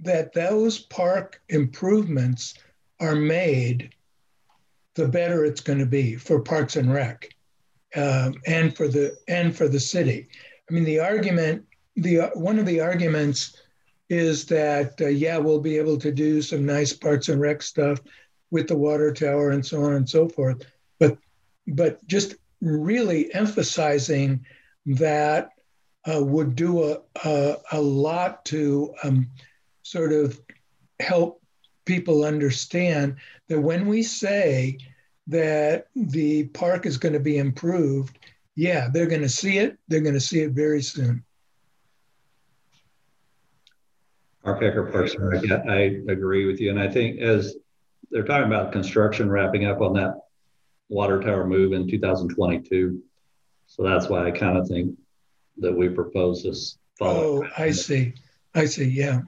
that 0.00 0.32
those 0.32 0.78
park 0.78 1.40
improvements 1.48 2.54
are 3.00 3.14
made, 3.14 3.94
the 4.94 5.06
better 5.06 5.44
it's 5.44 5.60
going 5.60 5.78
to 5.78 5.86
be 5.86 6.16
for 6.16 6.40
Parks 6.40 6.76
and 6.76 6.92
Rec 6.92 7.34
um, 7.96 8.34
and 8.46 8.76
for 8.76 8.88
the 8.88 9.16
and 9.28 9.56
for 9.56 9.68
the 9.68 9.80
city. 9.80 10.28
I 10.68 10.74
mean, 10.74 10.84
the 10.84 11.00
argument, 11.00 11.64
the 11.96 12.30
one 12.34 12.58
of 12.58 12.66
the 12.66 12.80
arguments 12.80 13.56
is 14.08 14.46
that 14.46 15.00
uh, 15.00 15.06
yeah, 15.06 15.38
we'll 15.38 15.60
be 15.60 15.78
able 15.78 15.98
to 15.98 16.12
do 16.12 16.42
some 16.42 16.64
nice 16.64 16.92
Parks 16.92 17.28
and 17.28 17.40
Rec 17.40 17.62
stuff 17.62 18.00
with 18.50 18.68
the 18.68 18.76
water 18.76 19.12
tower 19.12 19.50
and 19.50 19.64
so 19.64 19.82
on 19.84 19.94
and 19.94 20.08
so 20.08 20.28
forth, 20.28 20.64
but 20.98 21.18
but 21.66 22.06
just 22.06 22.36
really 22.60 23.32
emphasizing 23.34 24.44
that 24.86 25.50
uh, 26.06 26.22
would 26.22 26.56
do 26.56 26.84
a, 26.84 26.98
a, 27.24 27.56
a 27.72 27.80
lot 27.80 28.44
to 28.46 28.94
um, 29.02 29.28
sort 29.82 30.12
of 30.12 30.40
help 31.00 31.42
people 31.84 32.24
understand 32.24 33.16
that 33.48 33.60
when 33.60 33.86
we 33.86 34.02
say 34.02 34.78
that 35.28 35.88
the 35.94 36.44
park 36.48 36.86
is 36.86 36.96
going 36.96 37.12
to 37.12 37.20
be 37.20 37.38
improved, 37.38 38.18
yeah, 38.56 38.88
they're 38.92 39.06
going 39.06 39.22
to 39.22 39.28
see 39.28 39.58
it. 39.58 39.78
They're 39.88 40.00
going 40.00 40.14
to 40.14 40.20
see 40.20 40.40
it 40.40 40.52
very 40.52 40.82
soon. 40.82 41.24
Mark 44.44 44.62
Hecker, 44.62 44.90
Parks 44.90 45.14
and 45.14 45.28
Rec, 45.28 45.44
I 45.68 46.00
agree 46.10 46.46
with 46.46 46.60
you. 46.60 46.70
And 46.70 46.80
I 46.80 46.88
think 46.88 47.20
as 47.20 47.56
they're 48.10 48.24
talking 48.24 48.46
about 48.46 48.72
construction 48.72 49.30
wrapping 49.30 49.66
up 49.66 49.80
on 49.80 49.92
that 49.94 50.14
water 50.88 51.20
tower 51.20 51.46
move 51.46 51.72
in 51.72 51.88
2022. 51.88 53.02
So 53.66 53.82
that's 53.82 54.08
why 54.08 54.26
I 54.26 54.30
kind 54.30 54.56
of 54.56 54.66
think 54.66 54.96
that 55.58 55.72
we 55.72 55.88
propose 55.88 56.42
this. 56.42 56.78
follow. 56.98 57.44
Oh, 57.44 57.48
I 57.58 57.70
see. 57.70 58.14
I 58.54 58.64
see. 58.64 58.84
Yeah. 58.84 59.20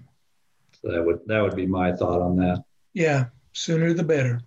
So 0.81 0.91
that 0.91 1.05
would 1.05 1.21
that 1.27 1.43
would 1.43 1.57
be 1.57 1.67
my 1.67 1.93
thought 1.93 2.23
on 2.23 2.37
that. 2.37 2.65
Yeah, 2.95 3.27
sooner 3.53 3.93
the 3.93 4.03
better. 4.03 4.41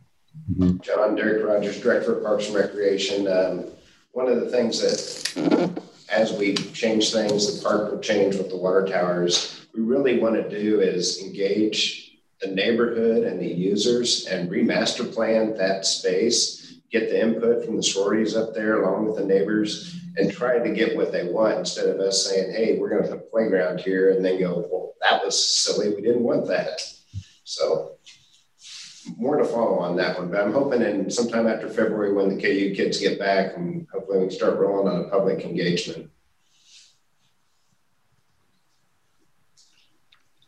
Mm-hmm. 0.51 0.79
John 0.81 1.15
Derek 1.15 1.45
Rogers, 1.45 1.79
Director 1.79 2.17
of 2.17 2.23
Parks 2.23 2.47
and 2.47 2.55
Recreation. 2.55 3.27
Um, 3.27 3.65
one 4.11 4.27
of 4.27 4.39
the 4.39 4.49
things 4.49 4.79
that, 4.81 5.81
as 6.09 6.33
we 6.33 6.53
change 6.53 7.11
things, 7.11 7.61
the 7.61 7.63
park 7.63 7.91
will 7.91 7.99
change 7.99 8.35
with 8.35 8.49
the 8.49 8.57
water 8.57 8.85
towers. 8.85 9.65
We 9.73 9.81
really 9.81 10.19
want 10.19 10.35
to 10.35 10.49
do 10.49 10.81
is 10.81 11.21
engage 11.21 12.19
the 12.41 12.51
neighborhood 12.51 13.23
and 13.23 13.39
the 13.39 13.47
users 13.47 14.27
and 14.27 14.49
remaster 14.49 15.11
plan 15.11 15.55
that 15.57 15.85
space, 15.85 16.79
get 16.91 17.09
the 17.09 17.19
input 17.19 17.65
from 17.65 17.77
the 17.77 17.83
sororities 17.83 18.35
up 18.35 18.53
there 18.53 18.83
along 18.83 19.05
with 19.05 19.15
the 19.15 19.25
neighbors 19.25 19.99
and 20.17 20.31
try 20.31 20.59
to 20.59 20.73
get 20.73 20.95
what 20.95 21.11
they 21.11 21.27
want 21.27 21.57
instead 21.57 21.87
of 21.87 21.99
us 21.99 22.29
saying, 22.29 22.53
hey, 22.53 22.77
we're 22.77 22.89
going 22.89 23.01
to 23.01 23.09
put 23.09 23.17
a 23.17 23.29
playground 23.31 23.79
here 23.79 24.11
and 24.11 24.23
then 24.23 24.39
go, 24.39 24.67
well, 24.71 24.93
that 25.01 25.23
was 25.23 25.43
silly. 25.43 25.95
We 25.95 26.01
didn't 26.01 26.23
want 26.23 26.47
that. 26.47 26.81
So 27.45 27.93
more 29.17 29.37
to 29.37 29.45
follow 29.45 29.79
on 29.79 29.95
that 29.97 30.17
one, 30.17 30.29
but 30.29 30.41
I'm 30.41 30.53
hoping 30.53 30.81
in 30.81 31.09
sometime 31.09 31.47
after 31.47 31.69
February 31.69 32.13
when 32.13 32.29
the 32.29 32.41
KU 32.41 32.73
kids 32.75 32.99
get 32.99 33.19
back 33.19 33.55
and 33.57 33.87
hopefully 33.91 34.19
we 34.19 34.27
can 34.27 34.35
start 34.35 34.57
rolling 34.57 34.93
on 34.93 35.05
a 35.05 35.09
public 35.09 35.45
engagement. 35.45 36.09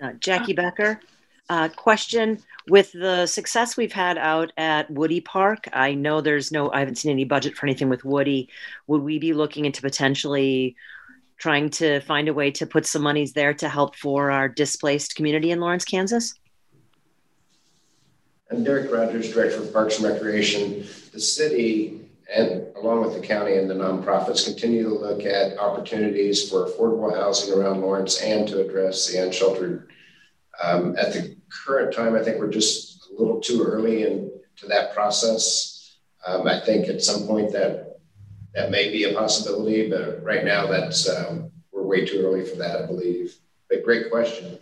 Uh, 0.02 0.14
Jackie 0.20 0.54
Becker, 0.54 1.00
uh, 1.50 1.70
question 1.70 2.40
with 2.68 2.92
the 2.92 3.26
success 3.26 3.78
we've 3.78 3.94
had 3.94 4.18
out 4.18 4.52
at 4.58 4.90
Woody 4.90 5.22
Park. 5.22 5.68
I 5.72 5.94
know 5.94 6.22
there's 6.22 6.52
no, 6.52 6.72
I 6.72 6.80
haven't 6.80 6.98
seen 6.98 7.12
any 7.12 7.24
budget 7.24 7.56
for 7.56 7.66
anything 7.66 7.90
with 7.90 8.04
Woody. 8.04 8.50
Would 8.88 9.02
we 9.02 9.20
be 9.20 9.34
looking 9.34 9.66
into 9.66 9.82
potentially 9.82 10.76
trying 11.38 11.70
to 11.70 12.00
find 12.02 12.28
a 12.28 12.34
way 12.34 12.52
to 12.52 12.66
put 12.66 12.86
some 12.86 13.04
monies 13.04 13.34
there 13.34 13.54
to 13.54 13.70
help 13.70 13.96
for 13.96 14.32
our 14.32 14.50
displaced 14.50 15.16
community 15.16 15.52
in 15.52 15.60
Lawrence, 15.60 15.86
Kansas? 15.86 16.36
I'm 18.52 18.64
Derek 18.64 18.92
Rogers, 18.92 19.34
Director 19.34 19.64
of 19.64 19.74
Parks 19.74 19.98
and 19.98 20.08
Recreation. 20.08 20.86
The 21.12 21.20
city 21.20 22.02
and 22.32 22.68
along 22.76 23.02
with 23.02 23.16
the 23.16 23.26
county 23.26 23.58
and 23.58 23.68
the 23.68 23.74
nonprofits 23.74 24.46
continue 24.46 24.84
to 24.84 24.94
look 24.94 25.26
at 25.26 25.58
opportunities 25.58 26.48
for 26.48 26.68
affordable 26.68 27.16
housing 27.16 27.58
around 27.58 27.82
Lawrence 27.82 28.22
and 28.22 28.48
to 28.48 28.62
address 28.62 29.08
the 29.08 29.26
unsheltered. 29.26 29.90
Um, 30.62 30.96
at 30.96 31.12
the 31.12 31.36
current 31.66 31.92
time, 31.96 32.16
I 32.16 32.24
think 32.24 32.40
we're 32.40 32.52
just 32.52 33.10
a 33.10 33.20
little 33.20 33.42
too 33.42 33.64
early 33.64 34.04
into 34.04 34.68
that 34.68 34.94
process. 34.94 35.98
Um, 36.28 36.48
I 36.48 36.60
think 36.60 36.88
at 36.88 37.02
some 37.02 37.26
point 37.26 37.52
that 37.54 37.98
that 38.54 38.70
may 38.70 38.92
be 38.92 39.06
a 39.06 39.14
possibility, 39.16 39.90
but 39.90 40.24
right 40.24 40.46
now 40.46 40.68
that's 40.68 41.10
um, 41.10 41.52
we're 41.72 41.82
way 41.82 42.06
too 42.06 42.24
early 42.24 42.46
for 42.46 42.58
that, 42.58 42.84
I 42.84 42.86
believe. 42.86 43.36
But 43.72 43.84
great 43.84 44.12
question. 44.12 44.60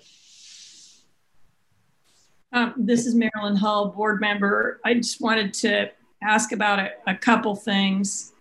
Um, 2.53 2.75
this 2.77 3.07
is 3.07 3.15
Marilyn 3.15 3.55
Hull, 3.55 3.89
board 3.89 4.21
member. 4.21 4.79
I 4.85 4.93
just 4.93 5.19
wanted 5.19 5.55
to 5.55 5.89
ask 6.21 6.51
about 6.51 6.77
a, 6.77 6.91
a 7.07 7.15
couple 7.15 7.55
things. 7.55 8.31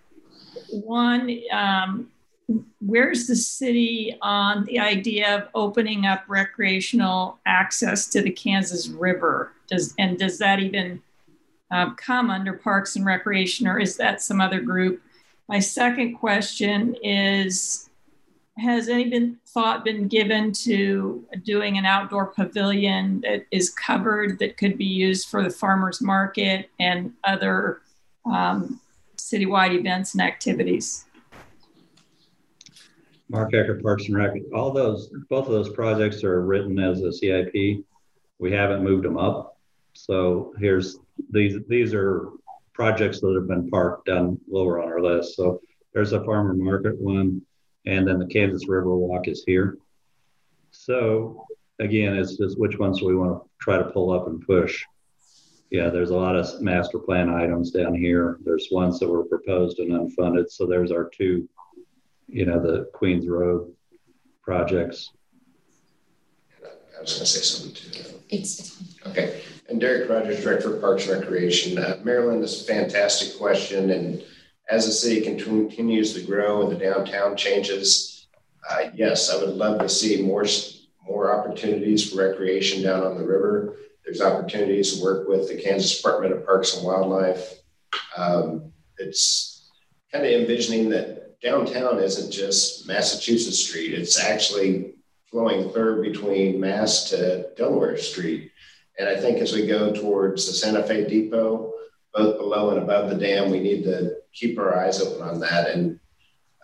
One, 0.70 1.34
um, 1.50 2.10
where's 2.80 3.26
the 3.26 3.34
city 3.34 4.18
on 4.20 4.66
the 4.66 4.78
idea 4.78 5.34
of 5.34 5.48
opening 5.54 6.04
up 6.04 6.24
recreational 6.28 7.38
access 7.46 8.06
to 8.08 8.20
the 8.20 8.30
Kansas 8.30 8.88
River? 8.88 9.52
Does 9.66 9.94
and 9.98 10.18
does 10.18 10.36
that 10.38 10.60
even 10.60 11.00
um, 11.70 11.96
come 11.96 12.28
under 12.28 12.52
Parks 12.52 12.96
and 12.96 13.06
Recreation, 13.06 13.66
or 13.66 13.78
is 13.78 13.96
that 13.96 14.20
some 14.20 14.42
other 14.42 14.60
group? 14.60 15.00
My 15.48 15.58
second 15.58 16.16
question 16.16 16.96
is 17.02 17.88
Has 18.58 18.88
any 18.88 19.08
been, 19.08 19.38
thought 19.46 19.84
been 19.84 20.08
given 20.08 20.52
to 20.52 21.26
doing 21.42 21.78
an 21.78 21.86
outdoor 21.86 22.26
pavilion 22.26 23.22
that 23.22 23.46
is 23.50 23.70
covered 23.70 24.38
that 24.40 24.58
could 24.58 24.76
be 24.76 24.84
used 24.84 25.28
for 25.28 25.42
the 25.42 25.50
farmers 25.50 26.02
market 26.02 26.68
and 26.78 27.12
other 27.24 27.80
um, 28.26 28.78
citywide 29.16 29.72
events 29.72 30.12
and 30.12 30.22
activities? 30.22 31.06
Mark 33.30 33.54
Hecker, 33.54 33.80
Parks 33.82 34.04
and 34.06 34.16
Rec. 34.16 34.32
All 34.54 34.70
those, 34.70 35.08
both 35.30 35.46
of 35.46 35.52
those 35.52 35.70
projects 35.70 36.22
are 36.22 36.42
written 36.42 36.78
as 36.78 37.00
a 37.00 37.10
CIP. 37.10 37.82
We 38.38 38.52
haven't 38.52 38.84
moved 38.84 39.04
them 39.06 39.16
up. 39.16 39.56
So 39.94 40.52
here's 40.58 40.98
these. 41.30 41.56
These 41.68 41.94
are 41.94 42.28
projects 42.74 43.20
that 43.20 43.34
have 43.34 43.48
been 43.48 43.70
parked 43.70 44.06
down 44.06 44.38
lower 44.50 44.82
on 44.82 44.88
our 44.88 45.00
list. 45.00 45.36
So 45.36 45.60
there's 45.94 46.12
a 46.12 46.24
farmer 46.24 46.52
market 46.54 47.00
one, 47.00 47.40
and 47.86 48.06
then 48.06 48.18
the 48.18 48.26
Kansas 48.26 48.68
River 48.68 48.94
Walk 48.96 49.28
is 49.28 49.42
here. 49.46 49.78
So 50.70 51.46
again, 51.78 52.16
it's 52.16 52.36
just 52.36 52.58
which 52.58 52.78
ones 52.78 53.00
do 53.00 53.06
we 53.06 53.14
want 53.14 53.42
to 53.42 53.50
try 53.60 53.78
to 53.78 53.90
pull 53.90 54.12
up 54.12 54.26
and 54.26 54.44
push. 54.44 54.84
Yeah, 55.70 55.88
there's 55.88 56.10
a 56.10 56.16
lot 56.16 56.36
of 56.36 56.60
master 56.60 56.98
plan 56.98 57.30
items 57.30 57.70
down 57.70 57.94
here. 57.94 58.38
There's 58.44 58.68
ones 58.70 59.00
that 59.00 59.08
were 59.08 59.24
proposed 59.24 59.78
and 59.78 59.90
unfunded. 59.90 60.50
So 60.50 60.66
there's 60.66 60.92
our 60.92 61.08
two, 61.08 61.48
you 62.28 62.44
know, 62.44 62.60
the 62.60 62.90
Queens 62.92 63.26
Road 63.26 63.72
projects. 64.42 65.12
I 66.62 67.00
was 67.00 67.14
going 67.14 67.20
to 67.20 67.26
say 67.26 67.40
something 67.40 67.74
too. 67.74 68.20
It's 68.28 68.82
okay. 69.06 69.40
And 69.68 69.80
Derek 69.80 70.10
Rogers, 70.10 70.42
Director 70.42 70.74
of 70.74 70.80
Parks 70.82 71.08
and 71.08 71.20
Recreation. 71.20 71.78
Uh, 71.78 71.98
Marilyn, 72.04 72.40
this 72.40 72.60
is 72.60 72.68
a 72.68 72.72
fantastic 72.72 73.38
question. 73.38 73.90
And 73.90 74.22
as 74.70 74.86
the 74.86 74.92
city 74.92 75.20
continues 75.20 76.14
to 76.14 76.22
grow 76.22 76.62
and 76.62 76.72
the 76.72 76.84
downtown 76.84 77.36
changes, 77.36 78.26
uh, 78.70 78.88
yes, 78.94 79.30
I 79.30 79.36
would 79.36 79.54
love 79.54 79.80
to 79.80 79.88
see 79.88 80.22
more, 80.22 80.44
more 81.06 81.34
opportunities 81.34 82.10
for 82.10 82.18
recreation 82.18 82.82
down 82.82 83.02
on 83.02 83.18
the 83.18 83.26
river. 83.26 83.76
There's 84.04 84.20
opportunities 84.20 84.96
to 84.96 85.02
work 85.02 85.28
with 85.28 85.48
the 85.48 85.60
Kansas 85.60 85.96
Department 85.96 86.34
of 86.34 86.46
Parks 86.46 86.76
and 86.76 86.86
Wildlife. 86.86 87.54
Um, 88.16 88.72
it's 88.98 89.70
kind 90.12 90.24
of 90.24 90.30
envisioning 90.30 90.88
that 90.90 91.40
downtown 91.40 91.98
isn't 91.98 92.30
just 92.30 92.86
Massachusetts 92.86 93.58
Street, 93.58 93.94
it's 93.94 94.18
actually 94.18 94.94
flowing 95.30 95.70
clear 95.70 96.02
between 96.02 96.60
Mass 96.60 97.10
to 97.10 97.48
Delaware 97.56 97.96
Street. 97.96 98.52
And 98.98 99.08
I 99.08 99.16
think 99.16 99.38
as 99.38 99.52
we 99.52 99.66
go 99.66 99.92
towards 99.92 100.46
the 100.46 100.52
Santa 100.52 100.82
Fe 100.82 101.08
Depot, 101.08 101.72
both 102.14 102.38
below 102.38 102.70
and 102.70 102.82
above 102.82 103.08
the 103.08 103.16
dam, 103.16 103.50
we 103.50 103.60
need 103.60 103.84
to 103.84 104.16
keep 104.32 104.58
our 104.58 104.76
eyes 104.76 105.00
open 105.00 105.22
on 105.26 105.40
that. 105.40 105.70
And 105.70 105.98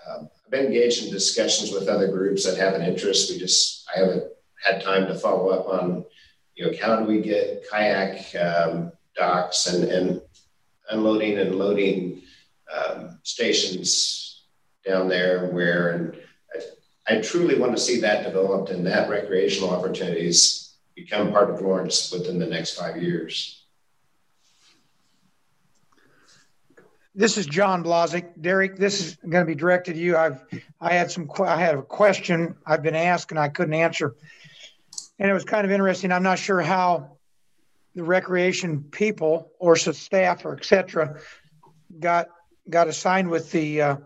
um, 0.06 0.28
I've 0.44 0.50
been 0.50 0.66
engaged 0.66 1.04
in 1.04 1.12
discussions 1.12 1.72
with 1.72 1.88
other 1.88 2.08
groups 2.08 2.44
that 2.44 2.58
have 2.58 2.74
an 2.74 2.82
interest. 2.82 3.30
We 3.30 3.38
just, 3.38 3.88
I 3.94 4.00
haven't 4.00 4.24
had 4.62 4.82
time 4.82 5.06
to 5.06 5.14
follow 5.14 5.48
up 5.48 5.68
on, 5.68 6.04
you 6.54 6.66
know, 6.66 6.72
how 6.80 6.96
do 6.96 7.04
we 7.04 7.20
get 7.20 7.64
kayak 7.70 8.34
um, 8.36 8.92
docks 9.16 9.66
and, 9.66 9.84
and 9.84 10.20
unloading 10.90 11.38
and 11.38 11.54
loading 11.54 12.22
um, 12.74 13.18
stations 13.22 14.44
down 14.86 15.08
there 15.08 15.50
where, 15.50 15.90
and 15.90 16.16
I, 17.08 17.16
I 17.16 17.20
truly 17.20 17.58
want 17.58 17.72
to 17.72 17.82
see 17.82 18.00
that 18.00 18.24
developed 18.24 18.70
and 18.70 18.86
that 18.86 19.08
recreational 19.08 19.70
opportunities 19.70 20.76
become 20.94 21.30
part 21.32 21.50
of 21.50 21.60
Lawrence 21.60 22.10
within 22.10 22.38
the 22.38 22.46
next 22.46 22.78
five 22.78 23.00
years. 23.00 23.57
This 27.18 27.36
is 27.36 27.46
John 27.46 27.82
Blazik. 27.82 28.40
Derek, 28.40 28.76
this 28.76 29.00
is 29.00 29.16
going 29.16 29.44
to 29.44 29.44
be 29.44 29.56
directed 29.56 29.94
to 29.94 29.98
you. 29.98 30.16
I've 30.16 30.40
I 30.80 30.92
had 30.92 31.10
some 31.10 31.28
I 31.40 31.60
had 31.60 31.74
a 31.74 31.82
question 31.82 32.54
I've 32.64 32.80
been 32.80 32.94
asked 32.94 33.32
and 33.32 33.40
I 33.40 33.48
couldn't 33.48 33.74
answer, 33.74 34.14
and 35.18 35.28
it 35.28 35.34
was 35.34 35.42
kind 35.42 35.64
of 35.64 35.72
interesting. 35.72 36.12
I'm 36.12 36.22
not 36.22 36.38
sure 36.38 36.60
how 36.60 37.16
the 37.96 38.04
recreation 38.04 38.84
people 38.84 39.50
or 39.58 39.74
staff 39.74 40.44
or 40.44 40.56
etc. 40.56 41.18
got 41.98 42.28
got 42.70 42.86
assigned 42.86 43.28
with 43.28 43.50
the 43.50 43.82
uh, 43.82 43.96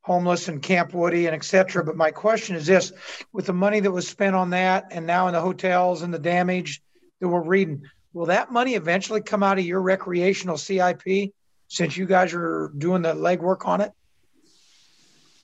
homeless 0.00 0.48
and 0.48 0.62
Camp 0.62 0.94
Woody 0.94 1.26
and 1.26 1.34
et 1.34 1.44
cetera. 1.44 1.84
But 1.84 1.98
my 1.98 2.12
question 2.12 2.56
is 2.56 2.64
this 2.64 2.94
with 3.30 3.44
the 3.44 3.52
money 3.52 3.80
that 3.80 3.92
was 3.92 4.08
spent 4.08 4.34
on 4.34 4.48
that 4.50 4.86
and 4.90 5.06
now 5.06 5.26
in 5.26 5.34
the 5.34 5.40
hotels 5.42 6.00
and 6.00 6.14
the 6.14 6.18
damage 6.18 6.80
that 7.20 7.28
we're 7.28 7.42
reading, 7.42 7.82
will 8.14 8.26
that 8.26 8.50
money 8.50 8.74
eventually 8.74 9.20
come 9.20 9.42
out 9.42 9.58
of 9.58 9.66
your 9.66 9.82
recreational 9.82 10.56
CIP 10.56 11.34
since 11.68 11.96
you 11.96 12.06
guys 12.06 12.34
are 12.34 12.72
doing 12.78 13.02
the 13.02 13.14
legwork 13.14 13.66
on 13.66 13.80
it? 13.80 13.92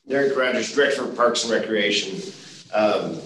Derek 0.08 0.36
Rogers, 0.36 0.74
Director 0.74 1.04
of 1.04 1.16
Parks 1.16 1.44
and 1.44 1.52
Recreation. 1.52 2.32
Um, 2.74 3.18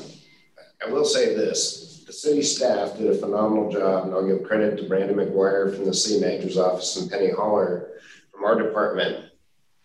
I 0.84 0.90
will 0.90 1.04
say 1.04 1.34
this 1.34 2.04
the 2.06 2.12
city 2.12 2.42
staff 2.42 2.98
did 2.98 3.06
a 3.06 3.14
phenomenal 3.14 3.72
job, 3.72 4.04
and 4.04 4.14
I'll 4.14 4.26
give 4.26 4.44
credit 4.44 4.76
to 4.76 4.88
Brandon 4.88 5.16
McGuire 5.16 5.74
from 5.74 5.86
the 5.86 5.94
city 5.94 6.20
manager's 6.20 6.58
office 6.58 6.96
and 6.96 7.10
Penny 7.10 7.30
Holler 7.30 7.92
from 8.30 8.44
our 8.44 8.60
department. 8.60 9.30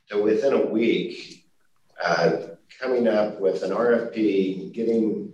That 0.10 0.22
within 0.22 0.54
a 0.54 0.66
week, 0.66 1.46
uh, 2.04 2.38
coming 2.80 3.08
up 3.08 3.40
with 3.40 3.64
an 3.64 3.72
RFP, 3.72 4.74
getting 4.74 5.34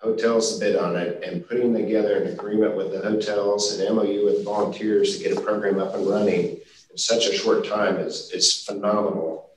hotels 0.00 0.54
to 0.54 0.64
bid 0.64 0.76
on 0.76 0.96
it, 0.96 1.22
and 1.22 1.46
putting 1.46 1.74
together 1.74 2.22
an 2.22 2.32
agreement 2.32 2.76
with 2.76 2.92
the 2.92 3.00
hotels 3.00 3.78
and 3.78 3.94
MOU 3.94 4.24
with 4.24 4.44
volunteers 4.44 5.18
to 5.18 5.24
get 5.24 5.36
a 5.36 5.40
program 5.40 5.78
up 5.78 5.94
and 5.94 6.06
running 6.06 6.58
in 6.96 7.00
such 7.00 7.26
a 7.26 7.36
short 7.36 7.66
time 7.66 7.96
is, 7.96 8.30
is 8.32 8.64
phenomenal. 8.64 9.50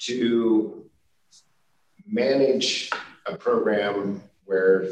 To 0.00 0.84
manage 2.06 2.90
a 3.24 3.38
program 3.38 4.22
where 4.44 4.90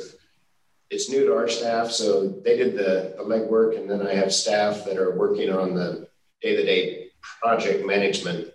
it's 0.89 1.11
new 1.11 1.27
to 1.27 1.37
our 1.37 1.49
staff, 1.49 1.91
so 1.91 2.29
they 2.29 2.57
did 2.57 2.79
the, 2.79 3.15
the 3.19 3.23
legwork, 3.23 3.79
and 3.79 3.91
then 3.91 4.07
I 4.07 4.15
have 4.15 4.33
staff 4.33 4.87
that 4.87 4.97
are 4.97 5.19
working 5.19 5.53
on 5.53 5.75
the 5.75 6.09
day 6.41 6.57
to 6.57 6.65
day 6.65 7.09
project 7.21 7.87
management 7.87 8.49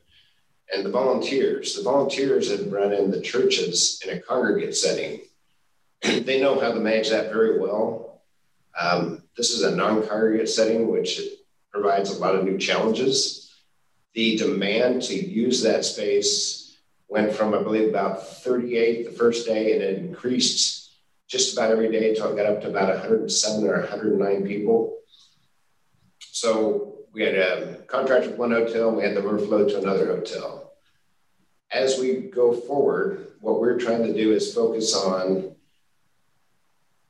and 0.74 0.84
the 0.84 0.90
volunteers. 0.90 1.76
The 1.76 1.84
volunteers 1.84 2.50
have 2.50 2.74
run 2.74 2.92
in 2.92 3.12
the 3.12 3.22
churches 3.22 4.02
in 4.04 4.18
a 4.18 4.20
congregate 4.20 4.76
setting. 4.76 5.22
they 6.02 6.42
know 6.42 6.60
how 6.60 6.72
to 6.72 6.80
manage 6.80 7.12
that 7.12 7.32
very 7.32 7.60
well. 7.60 8.24
Um, 8.80 9.22
this 9.38 9.52
is 9.52 9.62
a 9.62 9.76
non 9.76 10.08
congregate 10.08 10.50
setting, 10.50 10.88
which 10.88 11.22
provides 11.72 12.12
a 12.12 12.20
lot 12.20 12.36
of 12.36 12.44
new 12.44 12.58
challenges. 12.58 13.54
The 14.14 14.38
demand 14.38 15.04
to 15.04 15.16
use 15.16 15.62
that 15.64 15.86
space 15.86 16.78
went 17.08 17.34
from, 17.34 17.54
I 17.54 17.64
believe, 17.64 17.90
about 17.90 18.28
38 18.28 19.06
the 19.06 19.12
first 19.12 19.46
day, 19.46 19.74
and 19.74 19.82
it 19.82 19.98
increased 19.98 20.92
just 21.28 21.54
about 21.54 21.72
every 21.72 21.90
day 21.90 22.10
until 22.10 22.32
it 22.32 22.36
got 22.36 22.46
up 22.46 22.62
to 22.62 22.70
about 22.70 22.90
107 22.90 23.66
or 23.66 23.80
109 23.80 24.46
people. 24.46 24.98
So 26.20 26.96
we 27.14 27.24
had 27.24 27.36
a 27.36 27.76
contract 27.88 28.28
with 28.28 28.38
one 28.38 28.52
hotel 28.52 28.90
and 28.90 28.98
we 28.98 29.04
had 29.04 29.16
the 29.16 29.24
overflow 29.24 29.68
to 29.68 29.78
another 29.80 30.08
hotel. 30.08 30.74
As 31.72 32.00
we 32.00 32.16
go 32.16 32.54
forward, 32.54 33.28
what 33.40 33.62
we're 33.62 33.80
trying 33.80 34.04
to 34.04 34.14
do 34.14 34.34
is 34.34 34.54
focus 34.54 34.94
on 34.94 35.56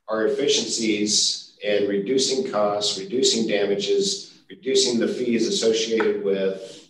our 0.08 0.28
efficiencies 0.28 1.58
and 1.66 1.88
reducing 1.88 2.52
costs, 2.52 3.00
reducing 3.00 3.48
damages, 3.48 4.31
reducing 4.52 5.00
the 5.00 5.08
fees 5.08 5.48
associated 5.48 6.24
with 6.26 6.90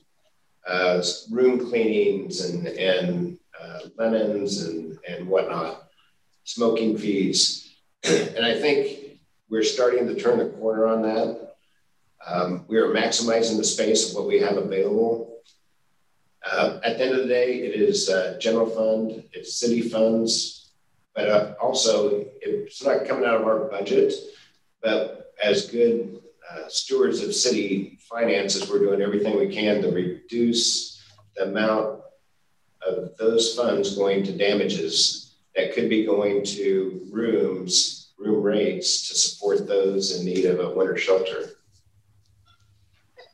uh, 0.68 1.02
room 1.30 1.70
cleanings 1.70 2.50
and, 2.50 2.68
and 2.68 3.38
uh, 3.62 3.80
linens 3.98 4.64
and, 4.64 4.98
and 5.08 5.28
whatnot, 5.28 5.84
smoking 6.44 6.98
fees. 6.98 7.72
and 8.04 8.44
I 8.44 8.60
think 8.60 9.20
we're 9.50 9.64
starting 9.64 10.08
to 10.08 10.20
turn 10.20 10.40
the 10.40 10.50
corner 10.58 10.88
on 10.88 11.04
that. 11.04 11.56
Um, 12.26 12.66
we 12.68 12.78
are 12.78 12.88
maximizing 12.88 13.58
the 13.58 13.64
space 13.64 14.10
of 14.10 14.16
what 14.16 14.28
we 14.28 14.40
have 14.40 14.58
available. 14.58 15.38
Uh, 16.44 16.80
at 16.84 16.98
the 16.98 17.06
end 17.06 17.14
of 17.14 17.22
the 17.22 17.28
day, 17.28 17.60
it 17.60 17.80
is 17.80 18.10
uh, 18.10 18.38
general 18.40 18.68
fund, 18.68 19.24
it's 19.34 19.60
city 19.60 19.82
funds, 19.82 20.72
but 21.14 21.30
uh, 21.30 21.54
also 21.62 22.26
it's 22.42 22.84
not 22.84 23.06
coming 23.06 23.26
out 23.26 23.42
of 23.42 23.48
our 23.48 23.66
budget. 23.70 24.14
But 24.82 25.34
as 25.44 25.68
good 25.68 26.21
uh, 26.52 26.68
stewards 26.68 27.22
of 27.22 27.34
city 27.34 27.98
finances, 28.10 28.70
we're 28.70 28.80
doing 28.80 29.02
everything 29.02 29.38
we 29.38 29.48
can 29.48 29.82
to 29.82 29.92
reduce 29.92 31.02
the 31.36 31.44
amount 31.44 32.02
of 32.86 33.16
those 33.18 33.56
funds 33.56 33.96
going 33.96 34.24
to 34.24 34.38
damages 34.38 35.36
that 35.56 35.74
could 35.74 35.90
be 35.90 36.06
going 36.06 36.44
to 36.44 37.08
rooms, 37.12 38.14
room 38.18 38.42
rates 38.42 39.08
to 39.10 39.16
support 39.16 39.68
those 39.68 40.20
in 40.20 40.26
need 40.26 40.46
of 40.46 40.60
a 40.60 40.74
winter 40.74 40.98
shelter. 40.98 41.52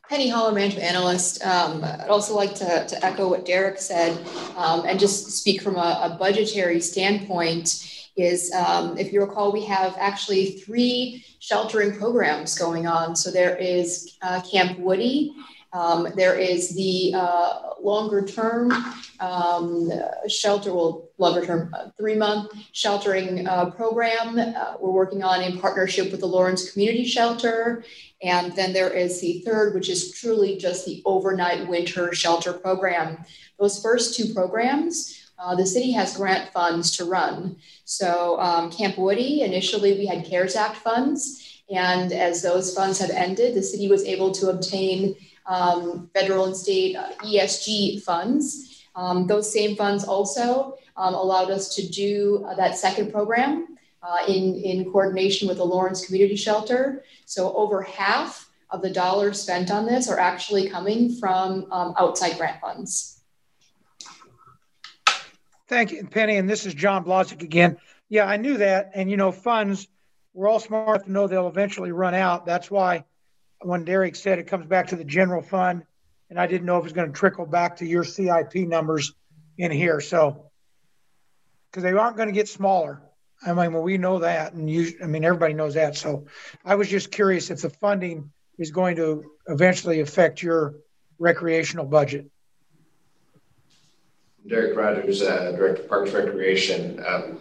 Penny 0.08 0.28
Holler, 0.28 0.52
management 0.52 0.84
analyst. 0.84 1.44
Um, 1.44 1.84
I'd 1.84 2.08
also 2.08 2.34
like 2.34 2.54
to, 2.56 2.86
to 2.86 3.04
echo 3.04 3.28
what 3.28 3.44
Derek 3.44 3.78
said 3.78 4.18
um, 4.56 4.86
and 4.86 4.98
just 4.98 5.30
speak 5.32 5.60
from 5.60 5.76
a, 5.76 6.00
a 6.02 6.16
budgetary 6.18 6.80
standpoint. 6.80 7.97
Is 8.18 8.52
um, 8.52 8.98
if 8.98 9.12
you 9.12 9.20
recall, 9.20 9.52
we 9.52 9.64
have 9.66 9.96
actually 9.98 10.52
three 10.52 11.24
sheltering 11.38 11.96
programs 11.96 12.58
going 12.58 12.86
on. 12.86 13.14
So 13.16 13.30
there 13.30 13.56
is 13.56 14.16
uh, 14.22 14.40
Camp 14.42 14.78
Woody, 14.78 15.32
um, 15.72 16.08
there 16.16 16.34
is 16.34 16.74
the 16.74 17.12
uh, 17.14 17.74
longer 17.80 18.24
term 18.24 18.72
um, 19.20 19.90
shelter, 20.26 20.72
well, 20.72 21.10
longer 21.18 21.44
term, 21.44 21.74
uh, 21.74 21.90
three 21.98 22.14
month 22.14 22.52
sheltering 22.72 23.46
uh, 23.46 23.70
program 23.70 24.38
uh, 24.38 24.74
we're 24.80 24.90
working 24.90 25.22
on 25.22 25.42
in 25.42 25.58
partnership 25.58 26.10
with 26.10 26.20
the 26.20 26.26
Lawrence 26.26 26.72
Community 26.72 27.04
Shelter. 27.04 27.84
And 28.22 28.54
then 28.56 28.72
there 28.72 28.90
is 28.90 29.20
the 29.20 29.42
third, 29.44 29.74
which 29.74 29.90
is 29.90 30.12
truly 30.12 30.56
just 30.56 30.86
the 30.86 31.02
overnight 31.04 31.68
winter 31.68 32.14
shelter 32.14 32.54
program. 32.54 33.18
Those 33.58 33.82
first 33.82 34.16
two 34.16 34.32
programs, 34.32 35.27
uh, 35.38 35.54
the 35.54 35.66
city 35.66 35.92
has 35.92 36.16
grant 36.16 36.50
funds 36.52 36.96
to 36.96 37.04
run. 37.04 37.56
So, 37.84 38.38
um, 38.40 38.70
Camp 38.70 38.98
Woody, 38.98 39.42
initially 39.42 39.92
we 39.98 40.06
had 40.06 40.24
CARES 40.24 40.56
Act 40.56 40.76
funds. 40.76 41.62
And 41.70 42.12
as 42.12 42.42
those 42.42 42.74
funds 42.74 42.98
have 42.98 43.10
ended, 43.10 43.54
the 43.54 43.62
city 43.62 43.88
was 43.88 44.04
able 44.04 44.32
to 44.32 44.50
obtain 44.50 45.14
um, 45.46 46.10
federal 46.14 46.46
and 46.46 46.56
state 46.56 46.96
uh, 46.96 47.10
ESG 47.20 48.02
funds. 48.02 48.84
Um, 48.96 49.26
those 49.26 49.52
same 49.52 49.76
funds 49.76 50.04
also 50.04 50.76
um, 50.96 51.14
allowed 51.14 51.50
us 51.50 51.74
to 51.76 51.86
do 51.88 52.44
uh, 52.48 52.54
that 52.54 52.76
second 52.76 53.12
program 53.12 53.76
uh, 54.02 54.18
in, 54.26 54.56
in 54.56 54.90
coordination 54.90 55.46
with 55.46 55.58
the 55.58 55.64
Lawrence 55.64 56.04
Community 56.04 56.36
Shelter. 56.36 57.04
So 57.26 57.54
over 57.54 57.82
half 57.82 58.50
of 58.70 58.82
the 58.82 58.90
dollars 58.90 59.40
spent 59.40 59.70
on 59.70 59.86
this 59.86 60.08
are 60.08 60.18
actually 60.18 60.68
coming 60.68 61.14
from 61.14 61.66
um, 61.70 61.94
outside 61.98 62.36
grant 62.36 62.60
funds. 62.60 63.17
Thank 65.68 65.92
you, 65.92 66.06
Penny. 66.06 66.36
And 66.36 66.48
this 66.48 66.64
is 66.64 66.72
John 66.72 67.04
Blazek 67.04 67.42
again. 67.42 67.76
Yeah, 68.08 68.24
I 68.24 68.38
knew 68.38 68.56
that. 68.58 68.92
And, 68.94 69.10
you 69.10 69.18
know, 69.18 69.32
funds, 69.32 69.86
we're 70.32 70.48
all 70.48 70.60
smart 70.60 70.88
enough 70.88 71.04
to 71.04 71.12
know 71.12 71.26
they'll 71.26 71.48
eventually 71.48 71.92
run 71.92 72.14
out. 72.14 72.46
That's 72.46 72.70
why 72.70 73.04
when 73.60 73.84
Derek 73.84 74.16
said 74.16 74.38
it 74.38 74.46
comes 74.46 74.66
back 74.66 74.88
to 74.88 74.96
the 74.96 75.04
general 75.04 75.42
fund, 75.42 75.82
and 76.30 76.38
I 76.38 76.46
didn't 76.46 76.66
know 76.66 76.78
if 76.78 76.84
it's 76.84 76.94
going 76.94 77.12
to 77.12 77.18
trickle 77.18 77.44
back 77.44 77.76
to 77.76 77.86
your 77.86 78.04
CIP 78.04 78.54
numbers 78.54 79.12
in 79.58 79.70
here. 79.70 80.00
So, 80.00 80.50
because 81.70 81.82
they 81.82 81.92
aren't 81.92 82.16
going 82.16 82.28
to 82.28 82.34
get 82.34 82.48
smaller. 82.48 83.02
I 83.44 83.52
mean, 83.52 83.72
well, 83.72 83.82
we 83.82 83.98
know 83.98 84.20
that, 84.20 84.54
and 84.54 84.68
you, 84.68 84.92
I 85.02 85.06
mean, 85.06 85.24
everybody 85.24 85.54
knows 85.54 85.74
that. 85.74 85.96
So, 85.96 86.26
I 86.64 86.76
was 86.76 86.88
just 86.88 87.10
curious 87.10 87.50
if 87.50 87.60
the 87.60 87.70
funding 87.70 88.32
is 88.58 88.70
going 88.70 88.96
to 88.96 89.24
eventually 89.46 90.00
affect 90.00 90.42
your 90.42 90.76
recreational 91.18 91.84
budget. 91.84 92.30
Derek 94.48 94.76
Rogers, 94.76 95.22
uh, 95.22 95.52
Director 95.52 95.82
of 95.82 95.88
Parks 95.88 96.12
Recreation. 96.12 97.04
Um, 97.06 97.38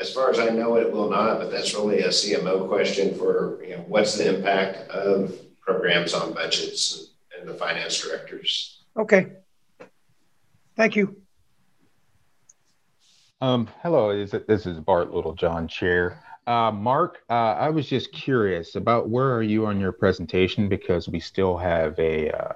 as 0.00 0.12
far 0.12 0.30
as 0.30 0.38
I 0.38 0.48
know, 0.48 0.76
it 0.76 0.90
will 0.90 1.10
not, 1.10 1.38
but 1.38 1.50
that's 1.50 1.74
really 1.74 2.00
a 2.00 2.08
CMO 2.08 2.68
question 2.68 3.16
for, 3.16 3.62
you 3.62 3.76
know, 3.76 3.84
what's 3.88 4.16
the 4.16 4.36
impact 4.36 4.90
of 4.90 5.34
programs 5.60 6.14
on 6.14 6.32
budgets 6.32 7.10
and 7.38 7.48
the 7.48 7.54
finance 7.54 8.00
directors. 8.00 8.84
Okay. 8.96 9.32
Thank 10.76 10.96
you. 10.96 11.16
Um, 13.40 13.68
hello, 13.82 14.24
this 14.24 14.66
is 14.66 14.80
Bart 14.80 15.12
Littlejohn, 15.12 15.68
Chair. 15.68 16.22
Uh, 16.46 16.72
Mark, 16.72 17.18
uh, 17.28 17.32
I 17.32 17.68
was 17.68 17.88
just 17.88 18.10
curious 18.12 18.74
about 18.74 19.10
where 19.10 19.34
are 19.34 19.42
you 19.42 19.66
on 19.66 19.78
your 19.78 19.92
presentation 19.92 20.68
because 20.68 21.08
we 21.08 21.20
still 21.20 21.56
have 21.56 21.98
a 21.98 22.30
uh, 22.30 22.52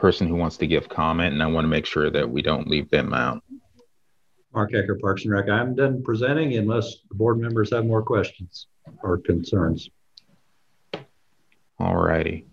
person 0.00 0.26
who 0.26 0.34
wants 0.34 0.56
to 0.56 0.66
give 0.66 0.88
comment, 0.88 1.34
and 1.34 1.42
I 1.42 1.46
want 1.46 1.64
to 1.64 1.68
make 1.68 1.86
sure 1.86 2.10
that 2.10 2.28
we 2.28 2.42
don't 2.42 2.66
leave 2.66 2.90
them 2.90 3.12
out. 3.12 3.42
Mark 4.52 4.72
Hecker, 4.72 4.98
Parks 5.00 5.24
and 5.24 5.32
Rec. 5.32 5.48
I'm 5.48 5.76
done 5.76 6.02
presenting 6.02 6.56
unless 6.56 6.96
the 7.08 7.14
board 7.14 7.38
members 7.38 7.70
have 7.70 7.84
more 7.84 8.02
questions 8.02 8.66
or 9.02 9.18
concerns. 9.18 9.90
All 11.78 11.96
righty. 11.96 12.46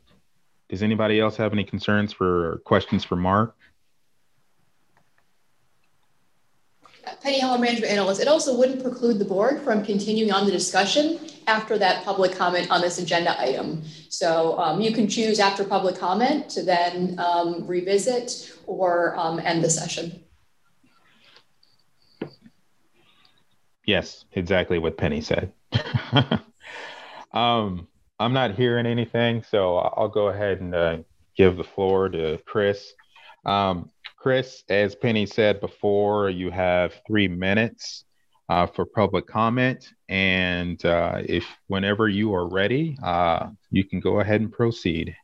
Does 0.69 0.83
anybody 0.83 1.19
else 1.19 1.37
have 1.37 1.53
any 1.53 1.63
concerns 1.63 2.13
for 2.13 2.61
questions 2.65 3.03
for 3.03 3.15
Mark? 3.15 3.55
Penny 7.23 7.39
Heller, 7.39 7.57
management 7.57 7.91
analyst. 7.91 8.21
It 8.21 8.27
also 8.27 8.55
wouldn't 8.55 8.83
preclude 8.83 9.17
the 9.17 9.25
board 9.25 9.61
from 9.61 9.83
continuing 9.83 10.31
on 10.31 10.45
the 10.45 10.51
discussion 10.51 11.19
after 11.47 11.77
that 11.77 12.03
public 12.03 12.33
comment 12.33 12.69
on 12.69 12.81
this 12.81 12.99
agenda 12.99 13.39
item. 13.41 13.81
So 14.09 14.59
um, 14.59 14.81
you 14.81 14.91
can 14.91 15.07
choose 15.07 15.39
after 15.39 15.63
public 15.63 15.97
comment 15.97 16.49
to 16.49 16.61
then 16.61 17.17
um, 17.17 17.65
revisit 17.65 18.53
or 18.67 19.17
um, 19.17 19.39
end 19.39 19.63
the 19.63 19.69
session. 19.69 20.23
Yes, 23.85 24.25
exactly 24.33 24.79
what 24.79 24.97
Penny 24.97 25.21
said. 25.21 25.53
um, 27.31 27.87
I'm 28.19 28.33
not 28.33 28.55
hearing 28.55 28.85
anything, 28.85 29.43
so 29.43 29.77
I'll 29.77 30.09
go 30.09 30.27
ahead 30.27 30.59
and 30.59 30.75
uh, 30.75 30.97
give 31.37 31.55
the 31.55 31.63
floor 31.63 32.09
to 32.09 32.37
Chris. 32.45 32.93
Um, 33.45 33.89
Chris, 34.17 34.63
as 34.67 34.93
Penny 34.95 35.25
said 35.25 35.61
before, 35.61 36.29
you 36.29 36.51
have 36.51 36.95
three 37.07 37.29
minutes 37.29 38.03
uh, 38.49 38.65
for 38.67 38.85
public 38.85 39.27
comment, 39.27 39.93
and 40.09 40.83
uh, 40.85 41.21
if 41.25 41.45
whenever 41.67 42.07
you 42.07 42.33
are 42.33 42.47
ready, 42.47 42.97
uh, 43.03 43.49
you 43.71 43.83
can 43.83 43.99
go 43.99 44.19
ahead 44.19 44.41
and 44.41 44.51
proceed. 44.51 45.15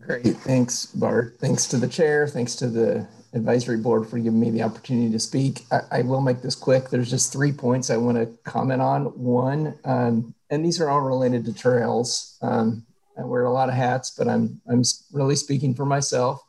Great, 0.00 0.36
thanks, 0.38 0.86
Bart. 0.86 1.36
Thanks 1.40 1.66
to 1.68 1.76
the 1.78 1.88
chair. 1.88 2.28
Thanks 2.28 2.54
to 2.56 2.68
the 2.68 3.08
advisory 3.32 3.78
board 3.78 4.08
for 4.08 4.18
giving 4.18 4.38
me 4.38 4.50
the 4.50 4.62
opportunity 4.62 5.10
to 5.10 5.18
speak. 5.18 5.62
I, 5.72 5.80
I 5.90 6.02
will 6.02 6.20
make 6.20 6.42
this 6.42 6.54
quick. 6.54 6.90
There's 6.90 7.10
just 7.10 7.32
three 7.32 7.52
points 7.52 7.90
I 7.90 7.96
want 7.96 8.18
to 8.18 8.26
comment 8.48 8.82
on. 8.82 9.06
One, 9.18 9.78
um, 9.84 10.34
and 10.50 10.64
these 10.64 10.80
are 10.80 10.90
all 10.90 11.00
related 11.00 11.44
to 11.46 11.54
trails. 11.54 12.38
Um, 12.42 12.84
I 13.18 13.22
wear 13.22 13.44
a 13.44 13.52
lot 13.52 13.68
of 13.68 13.74
hats, 13.74 14.10
but 14.16 14.28
I'm 14.28 14.60
I'm 14.70 14.82
really 15.12 15.36
speaking 15.36 15.74
for 15.74 15.86
myself. 15.86 16.40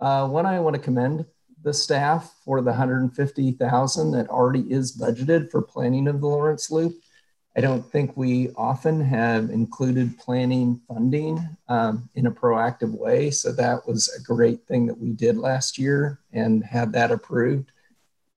Uh, 0.00 0.26
one, 0.28 0.46
I 0.46 0.60
want 0.60 0.74
to 0.74 0.82
commend 0.82 1.24
the 1.64 1.74
staff 1.74 2.34
for 2.44 2.60
the 2.60 2.70
150,000 2.70 4.10
that 4.12 4.28
already 4.28 4.70
is 4.70 4.96
budgeted 4.96 5.50
for 5.50 5.62
planning 5.62 6.06
of 6.06 6.20
the 6.20 6.26
Lawrence 6.26 6.70
Loop. 6.70 6.94
I 7.56 7.60
don't 7.60 7.90
think 7.90 8.16
we 8.16 8.50
often 8.56 9.00
have 9.00 9.48
included 9.48 10.18
planning 10.18 10.80
funding 10.86 11.40
um, 11.68 12.08
in 12.14 12.26
a 12.26 12.30
proactive 12.30 12.90
way. 12.90 13.30
So 13.30 13.50
that 13.52 13.86
was 13.86 14.08
a 14.08 14.22
great 14.22 14.66
thing 14.66 14.86
that 14.86 14.98
we 14.98 15.12
did 15.12 15.38
last 15.38 15.78
year 15.78 16.20
and 16.32 16.62
had 16.62 16.92
that 16.92 17.10
approved. 17.10 17.70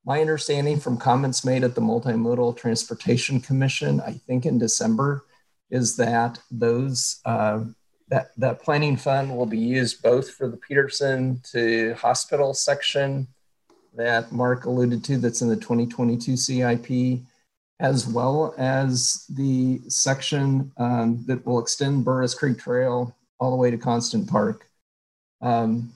My 0.06 0.22
understanding 0.22 0.80
from 0.80 0.98
comments 0.98 1.44
made 1.44 1.66
at 1.66 1.76
the 1.76 1.82
Multimodal 1.82 2.56
Transportation 2.56 3.42
Commission, 3.42 4.00
I 4.00 4.14
think 4.14 4.46
in 4.46 4.58
December, 4.58 5.26
is 5.70 5.98
that 5.98 6.40
those 6.50 7.20
uh, 7.26 7.66
that 8.10 8.32
that 8.38 8.62
planning 8.62 8.98
fund 8.98 9.36
will 9.36 9.46
be 9.46 9.58
used 9.58 10.02
both 10.02 10.32
for 10.32 10.48
the 10.48 10.58
Peterson 10.58 11.42
to 11.52 11.94
hospital 11.96 12.54
section 12.54 13.28
that 13.96 14.32
Mark 14.32 14.66
alluded 14.66 15.04
to 15.06 15.18
that's 15.18 15.42
in 15.42 15.50
the 15.50 15.56
2022 15.56 16.38
CIP 16.38 17.22
as 17.80 18.08
well 18.08 18.56
as 18.58 19.26
the 19.30 19.82
section 19.88 20.72
um, 20.78 21.24
that 21.28 21.46
will 21.46 21.60
extend 21.60 22.04
Burroughs 22.04 22.34
Creek 22.34 22.58
Trail 22.58 23.16
all 23.40 23.52
the 23.52 23.58
way 23.58 23.70
to 23.70 23.78
Constant 23.78 24.28
Park. 24.28 24.68
Um, 25.42 25.92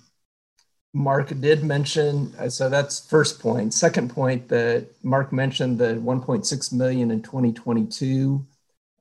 Mark 0.93 1.29
did 1.39 1.63
mention, 1.63 2.33
uh, 2.37 2.49
so 2.49 2.69
that's 2.69 3.07
first 3.09 3.39
point. 3.39 3.73
Second 3.73 4.13
point 4.13 4.47
that 4.49 4.87
Mark 5.03 5.31
mentioned 5.31 5.79
the 5.79 5.95
1.6 5.95 6.73
million 6.73 7.11
in 7.11 7.21
2022. 7.21 8.45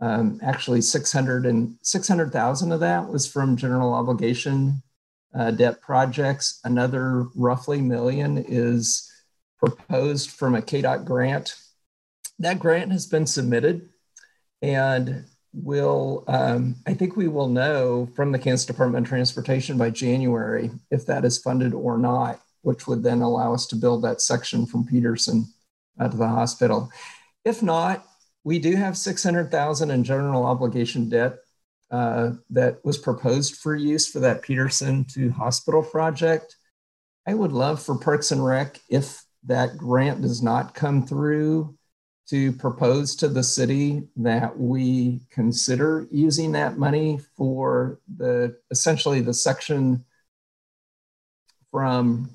Um, 0.00 0.40
actually, 0.42 0.80
600 0.80 1.46
and 1.46 1.76
600,000 1.82 2.72
of 2.72 2.80
that 2.80 3.08
was 3.08 3.26
from 3.26 3.56
general 3.56 3.92
obligation 3.92 4.82
uh, 5.34 5.50
debt 5.50 5.80
projects. 5.80 6.60
Another 6.64 7.26
roughly 7.34 7.80
million 7.80 8.44
is 8.48 9.10
proposed 9.58 10.30
from 10.30 10.54
a 10.54 10.62
KDOT 10.62 11.04
grant. 11.04 11.54
That 12.38 12.58
grant 12.58 12.92
has 12.92 13.06
been 13.06 13.26
submitted 13.26 13.90
and 14.62 15.24
will, 15.52 16.24
um, 16.28 16.76
I 16.86 16.94
think 16.94 17.16
we 17.16 17.28
will 17.28 17.48
know 17.48 18.08
from 18.14 18.32
the 18.32 18.38
Kansas 18.38 18.66
Department 18.66 19.04
of 19.04 19.08
Transportation 19.08 19.76
by 19.76 19.90
January 19.90 20.70
if 20.90 21.06
that 21.06 21.24
is 21.24 21.38
funded 21.38 21.74
or 21.74 21.98
not, 21.98 22.40
which 22.62 22.86
would 22.86 23.02
then 23.02 23.20
allow 23.20 23.52
us 23.52 23.66
to 23.66 23.76
build 23.76 24.02
that 24.02 24.20
section 24.20 24.64
from 24.64 24.86
Peterson 24.86 25.46
uh, 25.98 26.08
to 26.08 26.16
the 26.16 26.28
hospital. 26.28 26.90
If 27.44 27.62
not, 27.62 28.04
we 28.44 28.58
do 28.58 28.76
have 28.76 28.96
600,000 28.96 29.90
in 29.90 30.04
general 30.04 30.44
obligation 30.44 31.08
debt 31.08 31.38
uh, 31.90 32.32
that 32.50 32.84
was 32.84 32.98
proposed 32.98 33.56
for 33.56 33.74
use 33.74 34.06
for 34.06 34.20
that 34.20 34.42
Peterson 34.42 35.04
to 35.12 35.30
hospital 35.30 35.82
project. 35.82 36.56
I 37.26 37.34
would 37.34 37.52
love 37.52 37.82
for 37.82 37.98
Parks 37.98 38.30
and 38.30 38.44
Rec, 38.44 38.80
if 38.88 39.22
that 39.44 39.76
grant 39.76 40.22
does 40.22 40.42
not 40.42 40.74
come 40.74 41.06
through, 41.06 41.76
to 42.28 42.52
propose 42.52 43.16
to 43.16 43.28
the 43.28 43.42
city 43.42 44.04
that 44.16 44.56
we 44.56 45.20
consider 45.30 46.06
using 46.12 46.52
that 46.52 46.78
money 46.78 47.18
for 47.36 47.98
the 48.16 48.56
essentially 48.70 49.20
the 49.20 49.34
section 49.34 50.04
from 51.72 52.30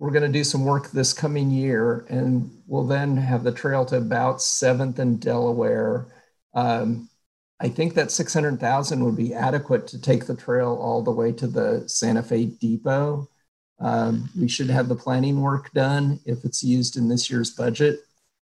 we're 0.00 0.10
going 0.10 0.22
to 0.22 0.38
do 0.38 0.42
some 0.42 0.64
work 0.64 0.90
this 0.90 1.12
coming 1.12 1.50
year 1.50 2.06
and 2.08 2.50
we'll 2.66 2.86
then 2.86 3.18
have 3.18 3.44
the 3.44 3.52
trail 3.52 3.84
to 3.84 3.98
about 3.98 4.38
7th 4.38 4.98
and 4.98 5.20
Delaware. 5.20 6.06
Um, 6.54 7.10
I 7.60 7.68
think 7.68 7.92
that 7.94 8.10
600,000 8.10 9.04
would 9.04 9.16
be 9.16 9.34
adequate 9.34 9.86
to 9.88 10.00
take 10.00 10.26
the 10.26 10.34
trail 10.34 10.78
all 10.80 11.02
the 11.02 11.10
way 11.10 11.32
to 11.32 11.46
the 11.46 11.86
Santa 11.86 12.22
Fe 12.22 12.46
Depot. 12.46 13.28
Um, 13.78 14.30
we 14.38 14.48
should 14.48 14.70
have 14.70 14.88
the 14.88 14.96
planning 14.96 15.42
work 15.42 15.70
done 15.72 16.18
if 16.24 16.46
it's 16.46 16.62
used 16.62 16.96
in 16.96 17.06
this 17.08 17.30
year's 17.30 17.50
budget. 17.50 18.00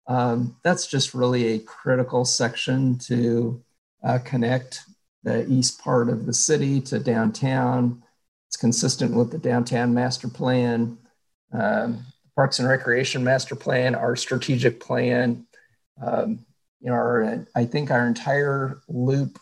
Um, 0.09 0.57
that's 0.65 0.89
just 0.89 1.15
really 1.15 1.55
a 1.55 1.61
critical 1.61 2.25
section 2.25 2.99
to 3.07 3.63
uh, 4.03 4.19
connect 4.25 4.83
the 5.23 5.47
east 5.47 5.81
part 5.81 6.09
of 6.09 6.27
the 6.27 6.35
city 6.35 6.81
to 6.81 6.99
downtown. 6.99 8.03
It's 8.49 8.57
consistent 8.57 9.15
with 9.15 9.31
the 9.31 9.39
downtown 9.39 9.95
master 9.95 10.29
plan, 10.29 10.99
um, 11.53 12.05
Parks 12.35 12.59
and 12.59 12.69
Recreation 12.69 13.25
master 13.25 13.57
plan, 13.57 13.95
our 13.95 14.17
strategic 14.17 14.81
plan. 14.81 15.47
Um, 16.03 16.45
you 16.81 16.91
know, 16.91 16.95
our, 16.95 17.47
I 17.55 17.65
think 17.65 17.91
our 17.91 18.07
entire 18.07 18.81
loop 18.89 19.39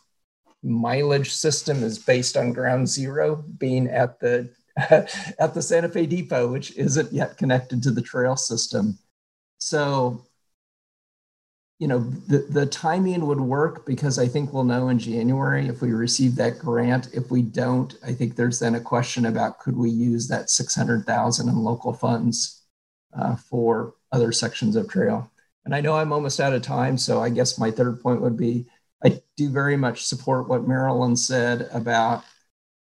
mileage 0.63 1.33
system 1.33 1.83
is 1.83 1.99
based 1.99 2.37
on 2.37 2.53
ground 2.53 2.89
zero 2.89 3.45
being 3.59 3.89
at 3.89 4.19
the 4.21 4.51
at 4.77 5.55
the 5.55 5.63
Santa 5.63 5.89
Fe 5.89 6.07
Depot, 6.07 6.51
which 6.51 6.77
isn't 6.77 7.13
yet 7.13 7.37
connected 7.37 7.83
to 7.83 7.91
the 7.91 8.03
trail 8.03 8.37
system. 8.37 8.99
So 9.59 10.25
you 11.79 11.89
know, 11.89 11.99
the, 11.99 12.47
the 12.51 12.67
timing 12.67 13.27
would 13.27 13.41
work 13.41 13.85
because 13.85 14.19
I 14.19 14.29
think 14.29 14.53
we'll 14.53 14.65
know 14.65 14.89
in 14.89 14.99
January 14.99 15.67
if 15.67 15.81
we 15.83 15.93
receive 15.93 16.37
that 16.37 16.59
grant. 16.59 17.09
If 17.13 17.31
we 17.31 17.43
don't, 17.43 17.95
I 18.05 18.13
think 18.13 18.37
there's 18.37 18.61
then 18.61 18.77
a 18.77 18.81
question 18.81 19.27
about 19.27 19.59
could 19.59 19.77
we 19.77 19.91
use 19.91 20.29
that 20.29 20.51
600,000 20.51 21.49
in 21.49 21.57
local 21.57 21.93
funds 21.93 22.63
uh, 23.19 23.37
for 23.37 23.95
other 24.13 24.31
sections 24.31 24.77
of 24.77 24.89
trail. 24.89 25.31
And 25.65 25.75
I 25.75 25.81
know 25.81 25.97
I'm 25.97 26.13
almost 26.13 26.41
out 26.41 26.53
of 26.53 26.63
time, 26.63 26.97
so 26.97 27.21
I 27.21 27.31
guess 27.31 27.59
my 27.59 27.71
third 27.71 28.01
point 28.01 28.21
would 28.21 28.37
be 28.37 28.67
I 29.05 29.21
do 29.37 29.51
very 29.51 29.77
much 29.77 30.05
support 30.05 30.49
what 30.49 30.69
Marilyn 30.69 31.17
said 31.17 31.69
about 31.73 32.25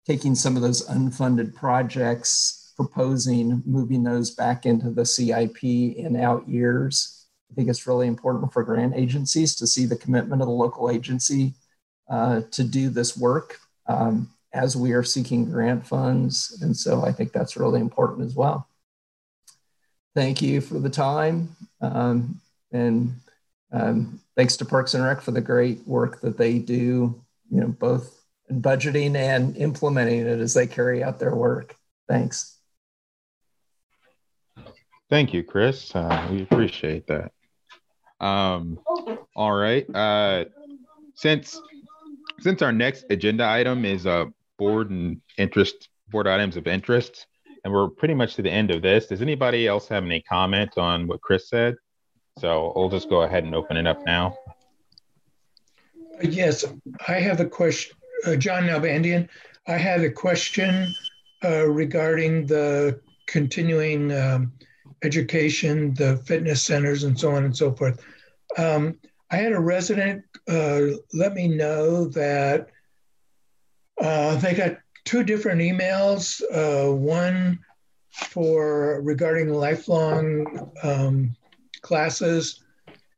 taking 0.07 0.33
some 0.33 0.55
of 0.55 0.61
those 0.61 0.87
unfunded 0.87 1.53
projects, 1.53 2.73
proposing 2.75 3.61
moving 3.65 4.03
those 4.03 4.31
back 4.31 4.65
into 4.65 4.89
the 4.89 5.05
CIP 5.05 5.63
in 5.63 6.15
out 6.15 6.47
years 6.47 7.18
I 7.49 7.55
think 7.55 7.69
it's 7.69 7.87
really 7.87 8.07
important 8.07 8.53
for 8.53 8.63
grant 8.63 8.93
agencies 8.95 9.55
to 9.55 9.67
see 9.67 9.85
the 9.85 9.95
commitment 9.95 10.41
of 10.41 10.47
the 10.47 10.53
local 10.53 10.89
agency 10.89 11.53
uh, 12.09 12.41
to 12.51 12.63
do 12.63 12.89
this 12.89 13.17
work 13.17 13.57
um, 13.87 14.29
as 14.53 14.75
we 14.75 14.93
are 14.93 15.03
seeking 15.03 15.49
grant 15.49 15.85
funds. 15.85 16.59
And 16.61 16.75
so 16.75 17.03
I 17.03 17.11
think 17.11 17.31
that's 17.31 17.57
really 17.57 17.79
important 17.79 18.25
as 18.25 18.35
well. 18.35 18.67
Thank 20.15 20.41
you 20.41 20.61
for 20.61 20.79
the 20.79 20.89
time. 20.89 21.55
Um, 21.81 22.41
and 22.71 23.15
um, 23.71 24.19
thanks 24.35 24.57
to 24.57 24.65
Parks 24.65 24.93
and 24.93 25.03
Rec 25.03 25.21
for 25.21 25.31
the 25.31 25.41
great 25.41 25.87
work 25.87 26.21
that 26.21 26.37
they 26.37 26.59
do, 26.59 27.21
you 27.49 27.61
know, 27.61 27.67
both 27.67 28.19
in 28.49 28.61
budgeting 28.61 29.15
and 29.15 29.55
implementing 29.57 30.19
it 30.21 30.39
as 30.39 30.53
they 30.53 30.67
carry 30.67 31.03
out 31.03 31.19
their 31.19 31.35
work. 31.35 31.75
Thanks. 32.07 32.57
Thank 35.09 35.33
you, 35.33 35.43
Chris. 35.43 35.95
Uh, 35.95 36.27
we 36.31 36.43
appreciate 36.43 37.07
that. 37.07 37.31
Um, 38.19 38.79
all 39.35 39.53
right. 39.53 39.85
Uh, 39.93 40.45
since 41.15 41.59
since 42.39 42.61
our 42.61 42.71
next 42.71 43.05
agenda 43.09 43.45
item 43.47 43.85
is 43.85 44.05
uh, 44.05 44.25
board 44.57 44.89
and 44.89 45.21
interest 45.37 45.89
board 46.09 46.27
items 46.27 46.57
of 46.57 46.67
interest, 46.67 47.27
and 47.63 47.73
we're 47.73 47.89
pretty 47.89 48.13
much 48.13 48.35
to 48.35 48.41
the 48.41 48.51
end 48.51 48.71
of 48.71 48.81
this. 48.81 49.07
Does 49.07 49.21
anybody 49.21 49.67
else 49.67 49.87
have 49.87 50.03
any 50.03 50.21
comment 50.21 50.77
on 50.77 51.07
what 51.07 51.21
Chris 51.21 51.49
said? 51.49 51.75
So 52.39 52.73
I'll 52.75 52.89
just 52.89 53.09
go 53.09 53.21
ahead 53.21 53.43
and 53.43 53.53
open 53.53 53.77
it 53.77 53.85
up 53.85 54.05
now. 54.05 54.37
Yes, 56.21 56.65
I 57.07 57.13
have 57.13 57.39
a 57.39 57.45
question. 57.45 57.95
Uh, 58.25 58.35
John 58.35 58.63
Nalbandian, 58.63 59.29
I 59.67 59.77
have 59.77 60.03
a 60.03 60.09
question 60.09 60.93
uh, 61.43 61.67
regarding 61.67 62.45
the 62.45 62.99
continuing 63.27 64.11
um, 64.11 64.51
education, 65.03 65.93
the 65.93 66.17
fitness 66.17 66.63
centers, 66.63 67.03
and 67.03 67.19
so 67.19 67.31
on 67.31 67.45
and 67.45 67.55
so 67.55 67.73
forth. 67.73 68.03
Um, 68.57 68.97
I 69.31 69.37
had 69.37 69.51
a 69.51 69.59
resident 69.59 70.23
uh, 70.47 70.81
let 71.13 71.33
me 71.33 71.47
know 71.47 72.05
that 72.09 72.69
uh, 74.01 74.35
they 74.37 74.53
got 74.53 74.77
two 75.05 75.23
different 75.23 75.61
emails. 75.61 76.41
Uh, 76.51 76.93
one 76.93 77.59
for 78.11 79.01
regarding 79.01 79.53
lifelong 79.53 80.71
um, 80.83 81.35
classes, 81.81 82.63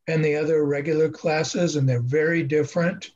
and 0.07 0.23
the 0.23 0.35
other 0.35 0.65
regular 0.65 1.09
classes, 1.09 1.75
and 1.75 1.87
they're 1.87 2.01
very 2.01 2.43
different. 2.43 3.11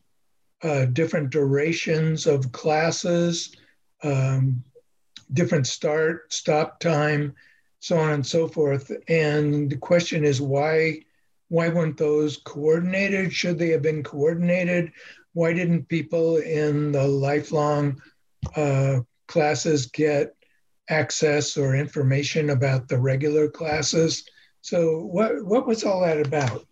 Uh, 0.64 0.86
different 0.86 1.30
durations 1.30 2.26
of 2.26 2.52
classes, 2.54 3.56
um, 4.04 4.64
different 5.34 5.68
start 5.68 6.32
stop 6.32 6.80
time 6.80 7.36
so 7.86 8.00
on 8.00 8.14
and 8.14 8.26
so 8.26 8.48
forth. 8.48 8.92
And 9.08 9.70
the 9.70 9.78
question 9.78 10.26
is 10.26 10.42
why 10.42 11.02
why 11.50 11.70
weren't 11.70 11.98
those 11.98 12.38
coordinated? 12.38 13.32
Should 13.32 13.60
they 13.60 13.70
have 13.70 13.84
been 13.84 14.02
coordinated? 14.02 14.92
Why 15.34 15.54
didn't 15.54 15.88
people 15.88 16.38
in 16.38 16.92
the 16.92 17.08
lifelong 17.08 18.02
uh, 18.56 19.02
classes 19.28 19.86
get 19.86 20.36
access 20.90 21.58
or 21.58 21.76
information 21.76 22.50
about 22.50 22.88
the 22.88 22.98
regular 22.98 23.48
classes? 23.50 24.28
So 24.62 25.02
what 25.02 25.46
what 25.46 25.68
was 25.68 25.84
all 25.84 26.02
that 26.02 26.26
about? 26.26 26.66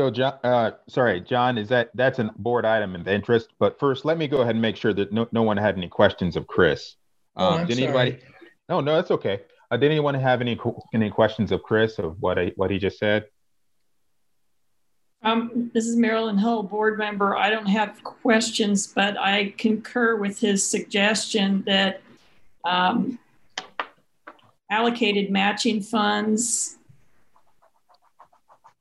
So, 0.00 0.10
John, 0.10 0.32
uh, 0.42 0.70
sorry, 0.88 1.20
John, 1.20 1.58
is 1.58 1.68
that 1.68 1.90
that's 1.92 2.18
a 2.18 2.32
board 2.38 2.64
item 2.64 2.94
of 2.94 3.06
interest? 3.06 3.48
But 3.58 3.78
first, 3.78 4.06
let 4.06 4.16
me 4.16 4.28
go 4.28 4.40
ahead 4.40 4.54
and 4.54 4.62
make 4.62 4.76
sure 4.76 4.94
that 4.94 5.12
no, 5.12 5.28
no 5.30 5.42
one 5.42 5.58
had 5.58 5.76
any 5.76 5.88
questions 5.88 6.36
of 6.36 6.46
Chris. 6.46 6.96
Oh, 7.36 7.46
um, 7.46 7.60
oh, 7.60 7.66
did 7.66 7.78
anybody? 7.78 8.12
Sorry. 8.12 8.22
No, 8.70 8.80
no, 8.80 8.94
that's 8.94 9.10
okay. 9.10 9.42
Uh, 9.70 9.76
did 9.76 9.90
anyone 9.90 10.14
have 10.14 10.40
any 10.40 10.58
any 10.94 11.10
questions 11.10 11.52
of 11.52 11.62
Chris 11.62 11.98
of 11.98 12.16
what 12.18 12.38
I, 12.38 12.52
what 12.56 12.70
he 12.70 12.78
just 12.78 12.98
said? 12.98 13.26
Um, 15.22 15.70
this 15.74 15.84
is 15.84 15.96
Marilyn 15.96 16.38
Hull, 16.38 16.62
board 16.62 16.96
member. 16.96 17.36
I 17.36 17.50
don't 17.50 17.66
have 17.66 18.02
questions, 18.02 18.86
but 18.86 19.18
I 19.18 19.52
concur 19.58 20.16
with 20.16 20.40
his 20.40 20.66
suggestion 20.66 21.62
that 21.66 22.00
um, 22.64 23.18
allocated 24.70 25.30
matching 25.30 25.82
funds 25.82 26.78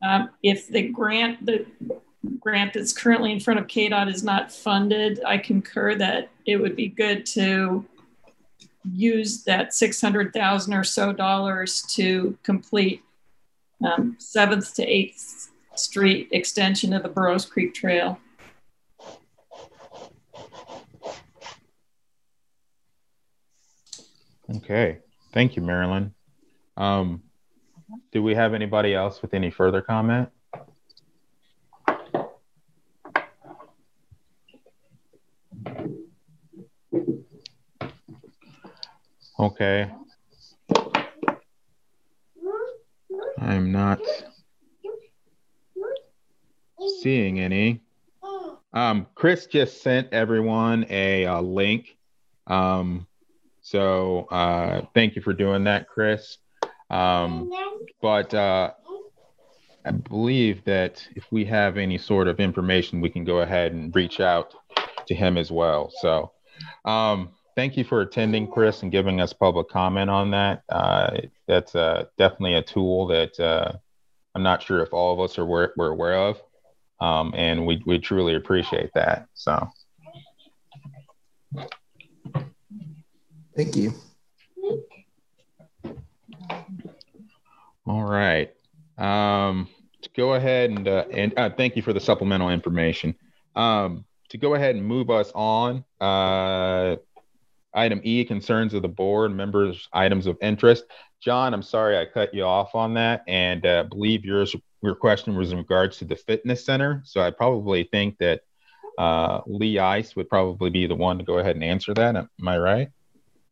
um, 0.02 0.30
if 0.44 0.68
the 0.68 0.90
grant, 0.90 1.46
the 1.46 1.66
grant 2.40 2.74
that's 2.74 2.94
currently 2.94 3.32
in 3.32 3.40
front 3.40 3.60
of 3.60 3.68
KDOT 3.68 4.14
is 4.14 4.24
not 4.24 4.52
funded, 4.52 5.22
I 5.26 5.38
concur 5.38 5.96
that 5.96 6.30
it 6.46 6.58
would 6.58 6.76
be 6.76 6.88
good 6.88 7.26
to 7.28 7.86
use 8.94 9.44
that 9.44 9.74
600,000 9.74 10.74
or 10.74 10.84
so 10.84 11.12
dollars 11.14 11.82
to 11.96 12.38
complete 12.44 13.04
um, 13.86 14.18
7th 14.20 14.76
to 14.76 14.86
8th 14.86 15.50
Street 15.76 16.28
extension 16.32 16.92
of 16.94 17.04
the 17.04 17.10
Burroughs 17.10 17.46
Creek 17.46 17.74
Trail. 17.74 18.20
Okay, 24.58 24.98
thank 25.32 25.56
you, 25.56 25.62
Marilyn. 25.62 26.14
Um, 26.76 27.24
do 28.12 28.24
we 28.24 28.36
have 28.36 28.54
anybody 28.54 28.94
else 28.94 29.22
with 29.22 29.34
any 29.34 29.50
further 29.50 29.82
comment? 29.82 30.30
Okay. 39.40 39.90
I'm 43.40 43.72
not 43.72 44.02
seeing 47.02 47.40
any. 47.40 47.82
Um, 48.74 49.08
Chris 49.16 49.46
just 49.48 49.82
sent 49.82 50.14
everyone 50.14 50.86
a, 50.90 51.24
a 51.24 51.42
link. 51.42 51.98
Um, 52.48 53.08
so 53.62 54.26
uh, 54.26 54.82
thank 54.94 55.16
you 55.16 55.22
for 55.22 55.34
doing 55.34 55.64
that, 55.64 55.88
Chris. 55.88 56.38
Um, 56.90 57.52
but 58.02 58.34
uh, 58.34 58.72
I 59.86 59.92
believe 59.92 60.64
that 60.66 61.08
if 61.16 61.26
we 61.32 61.46
have 61.46 61.78
any 61.78 61.98
sort 61.98 62.28
of 62.28 62.40
information, 62.40 63.02
we 63.02 63.10
can 63.10 63.24
go 63.24 63.40
ahead 63.40 63.72
and 63.72 63.94
reach 63.96 64.20
out 64.20 64.54
to 65.08 65.16
him 65.16 65.38
as 65.38 65.52
well. 65.52 65.92
So 66.02 66.32
um, 66.86 67.30
thank 67.56 67.78
you 67.78 67.84
for 67.84 68.02
attending, 68.02 68.48
Chris, 68.48 68.84
and 68.84 68.92
giving 68.92 69.22
us 69.22 69.34
public 69.34 69.70
comment 69.70 70.10
on 70.10 70.32
that. 70.32 70.64
Uh, 70.70 71.18
that's 71.48 71.76
uh, 71.76 72.06
definitely 72.18 72.56
a 72.56 72.62
tool 72.62 73.08
that 73.08 73.40
uh, 73.40 73.74
I'm 74.36 74.44
not 74.44 74.64
sure 74.64 74.82
if 74.82 74.94
all 74.94 75.14
of 75.14 75.20
us 75.20 75.38
are 75.38 75.44
aware, 75.44 75.74
we're 75.78 75.90
aware 75.90 76.18
of. 76.18 76.42
Um, 77.02 77.34
and 77.36 77.66
we, 77.66 77.82
we 77.86 77.98
truly 77.98 78.36
appreciate 78.36 78.92
that. 78.94 79.28
So. 79.34 79.70
Thank 83.56 83.76
you. 83.76 83.94
All 87.90 88.04
right. 88.04 88.54
Um, 89.00 89.68
to 90.04 90.10
go 90.16 90.36
ahead 90.36 90.70
and 90.70 90.88
uh, 90.88 91.06
and 91.12 91.34
uh, 91.36 91.50
thank 91.50 91.76
you 91.76 91.82
for 91.82 91.92
the 91.92 92.00
supplemental 92.00 92.52
information. 92.52 93.16
Um, 93.56 94.06
to 94.30 94.38
go 94.38 94.54
ahead 94.54 94.76
and 94.76 94.86
move 94.86 95.10
us 95.10 95.32
on, 95.34 95.84
uh, 96.00 96.98
item 97.74 98.00
E, 98.04 98.24
concerns 98.26 98.76
of 98.76 98.84
the 98.84 98.88
board, 98.88 99.36
members, 99.36 99.90
items 99.92 100.28
of 100.28 100.38
interest. 100.40 100.84
John, 101.20 101.52
I'm 101.52 101.64
sorry 101.64 101.98
I 101.98 102.06
cut 102.06 102.32
you 102.32 102.44
off 102.44 102.76
on 102.76 102.94
that, 102.94 103.24
and 103.28 103.66
uh, 103.66 103.86
believe 103.86 104.24
yours 104.24 104.56
your 104.84 104.94
question 104.94 105.36
was 105.36 105.52
in 105.52 105.58
regards 105.58 105.98
to 105.98 106.06
the 106.06 106.16
fitness 106.16 106.64
center. 106.64 107.02
So 107.06 107.22
I 107.22 107.32
probably 107.32 107.86
think 107.86 108.20
that 108.20 108.42
uh, 109.00 109.42
Lee 109.48 109.80
Ice 109.80 110.16
would 110.16 110.30
probably 110.30 110.70
be 110.70 110.86
the 110.86 110.94
one 110.94 111.18
to 111.18 111.24
go 111.24 111.40
ahead 111.40 111.56
and 111.56 111.64
answer 111.64 111.96
that. 111.96 112.16
Am 112.16 112.30
I 112.48 112.60
right? 112.60 112.90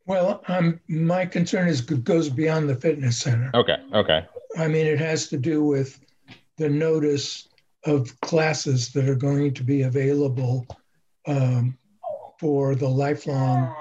Well, 0.07 0.41
um, 0.47 0.79
my 0.87 1.25
concern 1.25 1.67
is 1.67 1.81
goes 1.81 2.29
beyond 2.29 2.69
the 2.69 2.75
fitness 2.75 3.17
center. 3.17 3.51
Okay. 3.53 3.75
Okay. 3.93 4.25
I 4.57 4.67
mean, 4.67 4.87
it 4.87 4.99
has 4.99 5.27
to 5.27 5.37
do 5.37 5.63
with 5.63 5.99
the 6.57 6.69
notice 6.69 7.49
of 7.85 8.19
classes 8.21 8.91
that 8.93 9.07
are 9.07 9.15
going 9.15 9.53
to 9.53 9.63
be 9.63 9.83
available 9.83 10.65
um, 11.27 11.77
for 12.39 12.73
the 12.73 12.87
lifelong 12.87 13.75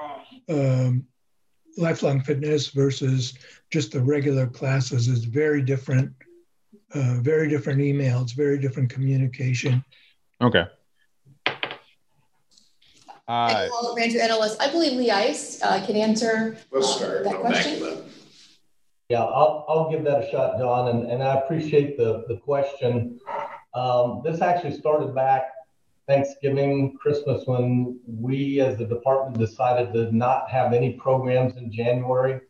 um, 0.48 1.06
lifelong 1.76 2.20
fitness 2.20 2.68
versus 2.68 3.34
just 3.70 3.92
the 3.92 4.00
regular 4.00 4.46
classes 4.46 5.08
is 5.08 5.24
very 5.24 5.62
different. 5.62 6.12
Uh, 6.94 7.16
very 7.20 7.48
different 7.48 7.80
emails, 7.80 8.32
very 8.32 8.58
different 8.58 8.88
communication. 8.88 9.84
Okay. 10.40 10.64
Uh, 13.28 13.68
Rancho 13.96 14.18
Analyst, 14.18 14.60
I 14.60 14.70
believe 14.70 14.92
Lee 14.92 15.10
Ice 15.10 15.60
uh, 15.62 15.84
can 15.84 15.96
answer 15.96 16.56
we'll 16.70 16.82
start, 16.82 17.24
that 17.24 17.40
question. 17.40 18.04
Yeah, 19.08 19.22
I'll, 19.22 19.64
I'll 19.68 19.90
give 19.90 20.04
that 20.04 20.24
a 20.24 20.30
shot, 20.30 20.58
John, 20.58 20.88
and, 20.88 21.10
and 21.10 21.22
I 21.22 21.34
appreciate 21.34 21.96
the, 21.96 22.24
the 22.28 22.36
question. 22.36 23.20
Um, 23.74 24.22
this 24.24 24.40
actually 24.40 24.78
started 24.78 25.14
back 25.14 25.52
Thanksgiving, 26.06 26.96
Christmas, 27.00 27.46
when 27.46 27.98
we 28.06 28.60
as 28.60 28.78
the 28.78 28.84
department 28.84 29.38
decided 29.38 29.92
to 29.92 30.14
not 30.14 30.48
have 30.48 30.72
any 30.72 30.92
programs 30.92 31.56
in 31.56 31.70
January 31.70 32.40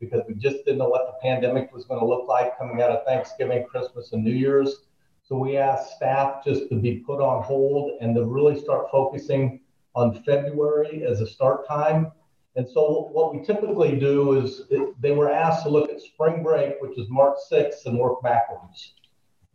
because 0.00 0.22
we 0.28 0.34
just 0.34 0.58
didn't 0.66 0.78
know 0.78 0.88
what 0.88 1.06
the 1.06 1.26
pandemic 1.26 1.72
was 1.72 1.86
going 1.86 1.98
to 1.98 2.06
look 2.06 2.28
like 2.28 2.58
coming 2.58 2.82
out 2.82 2.90
of 2.90 3.04
Thanksgiving, 3.06 3.64
Christmas, 3.66 4.12
and 4.12 4.22
New 4.22 4.32
Year's. 4.32 4.84
So 5.22 5.36
we 5.38 5.56
asked 5.56 5.96
staff 5.96 6.44
just 6.44 6.68
to 6.68 6.76
be 6.76 6.98
put 7.06 7.22
on 7.22 7.42
hold 7.42 7.92
and 8.02 8.14
to 8.14 8.24
really 8.24 8.60
start 8.60 8.90
focusing 8.92 9.60
on 9.96 10.22
February 10.24 11.04
as 11.04 11.20
a 11.20 11.26
start 11.26 11.66
time. 11.66 12.12
And 12.54 12.68
so 12.68 13.08
what 13.12 13.34
we 13.34 13.44
typically 13.44 13.98
do 13.98 14.38
is 14.38 14.62
it, 14.70 15.00
they 15.00 15.12
were 15.12 15.30
asked 15.30 15.64
to 15.64 15.70
look 15.70 15.90
at 15.90 16.00
spring 16.00 16.42
break, 16.42 16.74
which 16.80 16.98
is 16.98 17.08
March 17.08 17.36
6th, 17.50 17.86
and 17.86 17.98
work 17.98 18.22
backwards. 18.22 18.94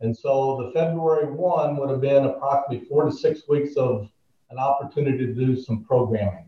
And 0.00 0.16
so 0.16 0.62
the 0.62 0.72
February 0.72 1.32
1 1.32 1.76
would 1.76 1.90
have 1.90 2.00
been 2.00 2.24
approximately 2.24 2.86
four 2.88 3.04
to 3.04 3.12
six 3.12 3.48
weeks 3.48 3.76
of 3.76 4.08
an 4.50 4.58
opportunity 4.58 5.26
to 5.26 5.32
do 5.32 5.56
some 5.56 5.84
programming. 5.84 6.46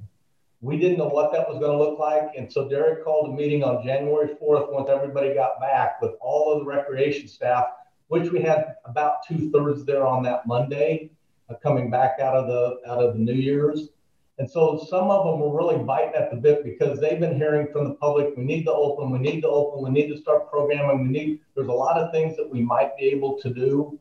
We 0.61 0.77
didn't 0.77 0.99
know 0.99 1.09
what 1.09 1.33
that 1.33 1.49
was 1.49 1.59
going 1.59 1.73
to 1.73 1.79
look 1.79 1.99
like. 1.99 2.31
And 2.37 2.53
so 2.53 2.69
Derek 2.69 3.05
called 3.05 3.31
a 3.31 3.33
meeting 3.33 3.63
on 3.63 3.85
January 3.85 4.31
4th 4.43 4.73
once 4.73 4.89
everybody 4.91 5.35
got 5.35 5.61
back 5.61 6.01
with 6.03 6.13
all 6.21 6.53
of 6.53 6.61
the 6.61 6.65
recreation 6.65 7.29
staff, 7.29 7.67
which 8.09 8.31
we 8.33 8.43
had 8.43 8.75
about 8.85 9.27
two 9.27 9.51
thirds 9.53 9.85
there 9.85 10.07
on 10.07 10.23
that 10.25 10.47
Monday 10.47 11.11
Uh, 11.51 11.55
coming 11.63 11.91
back 11.91 12.21
out 12.21 12.35
of 12.35 12.47
the 12.47 12.81
out 12.91 13.05
of 13.05 13.13
the 13.13 13.19
New 13.21 13.35
Year's. 13.35 13.91
And 14.39 14.51
so 14.51 14.83
some 14.89 15.11
of 15.11 15.27
them 15.27 15.41
were 15.41 15.55
really 15.55 15.85
biting 15.85 16.15
at 16.15 16.31
the 16.31 16.39
bit 16.39 16.65
because 16.65 16.99
they've 16.99 17.21
been 17.21 17.37
hearing 17.37 17.69
from 17.71 17.85
the 17.85 17.95
public, 17.97 18.35
we 18.35 18.45
need 18.45 18.65
to 18.65 18.73
open, 18.73 19.11
we 19.11 19.19
need 19.19 19.43
to 19.43 19.49
open, 19.49 19.85
we 19.85 19.91
need 19.91 20.09
to 20.09 20.19
start 20.19 20.51
programming, 20.51 21.03
we 21.05 21.09
need, 21.09 21.41
there's 21.55 21.69
a 21.69 21.73
lot 21.73 21.99
of 21.99 22.11
things 22.13 22.35
that 22.37 22.51
we 22.51 22.63
might 22.63 22.97
be 22.97 23.05
able 23.05 23.39
to 23.43 23.53
do. 23.53 24.01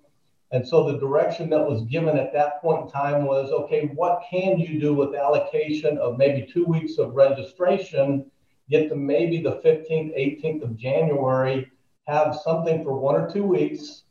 And 0.52 0.66
so 0.66 0.90
the 0.90 0.98
direction 0.98 1.50
that 1.50 1.60
was 1.60 1.84
given 1.84 2.18
at 2.18 2.34
that 2.34 2.62
point 2.62 2.86
in 2.86 2.92
time 2.92 3.26
was, 3.26 3.52
okay, 3.52 3.92
what 3.94 4.24
can 4.28 4.58
you 4.58 4.80
do 4.80 4.94
with 4.94 5.14
allocation 5.14 5.98
of 5.98 6.18
maybe 6.18 6.50
two 6.52 6.66
weeks 6.66 6.98
of 6.98 7.14
registration, 7.14 8.26
get 8.70 8.90
to 8.90 8.96
maybe 8.96 9.42
the 9.42 9.62
15th, 9.64 10.18
18th 10.18 10.64
of 10.64 10.78
January, 10.78 11.70
have 12.08 12.36
something 12.36 12.84
for 12.84 12.98
one 12.98 13.16
or 13.16 13.30
two 13.30 13.44
weeks, 13.44 14.04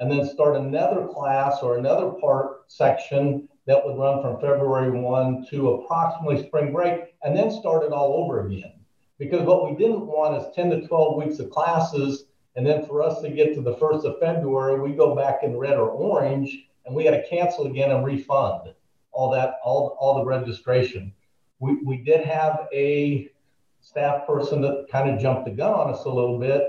and 0.00 0.10
then 0.10 0.26
start 0.26 0.56
another 0.56 1.06
class 1.06 1.58
or 1.62 1.78
another 1.78 2.10
part 2.20 2.64
section 2.68 3.48
that 3.66 3.84
would 3.84 3.98
run 3.98 4.20
from 4.20 4.40
February 4.40 4.90
1 4.90 5.46
to 5.50 5.70
approximately 5.70 6.46
spring 6.46 6.72
break, 6.72 7.14
and 7.22 7.36
then 7.36 7.50
start 7.50 7.84
it 7.84 7.92
all 7.92 8.14
over 8.14 8.46
again. 8.46 8.72
Because 9.18 9.42
what 9.42 9.70
we 9.70 9.76
didn't 9.76 10.06
want 10.06 10.42
is 10.42 10.52
10 10.54 10.70
to 10.70 10.86
12 10.86 11.16
weeks 11.16 11.38
of 11.38 11.50
classes, 11.50 12.24
and 12.56 12.66
then 12.66 12.84
for 12.84 13.02
us 13.02 13.22
to 13.22 13.30
get 13.30 13.54
to 13.54 13.62
the 13.62 13.76
1st 13.76 14.04
of 14.04 14.18
February, 14.18 14.80
we 14.80 14.96
go 14.96 15.14
back 15.14 15.42
in 15.42 15.56
red 15.56 15.78
or 15.78 15.88
orange, 15.88 16.66
and 16.84 16.94
we 16.94 17.04
got 17.04 17.12
to 17.12 17.26
cancel 17.28 17.66
again 17.66 17.92
and 17.92 18.04
refund 18.04 18.74
all 19.12 19.30
that, 19.30 19.54
all, 19.62 19.96
all 20.00 20.18
the 20.18 20.24
registration. 20.24 21.12
We, 21.60 21.76
we 21.84 21.98
did 21.98 22.24
have 22.24 22.66
a 22.74 23.28
staff 23.80 24.26
person 24.26 24.60
that 24.62 24.86
kind 24.90 25.10
of 25.10 25.20
jumped 25.20 25.44
the 25.44 25.50
gun 25.52 25.72
on 25.72 25.94
us 25.94 26.04
a 26.04 26.08
little 26.08 26.38
bit 26.38 26.62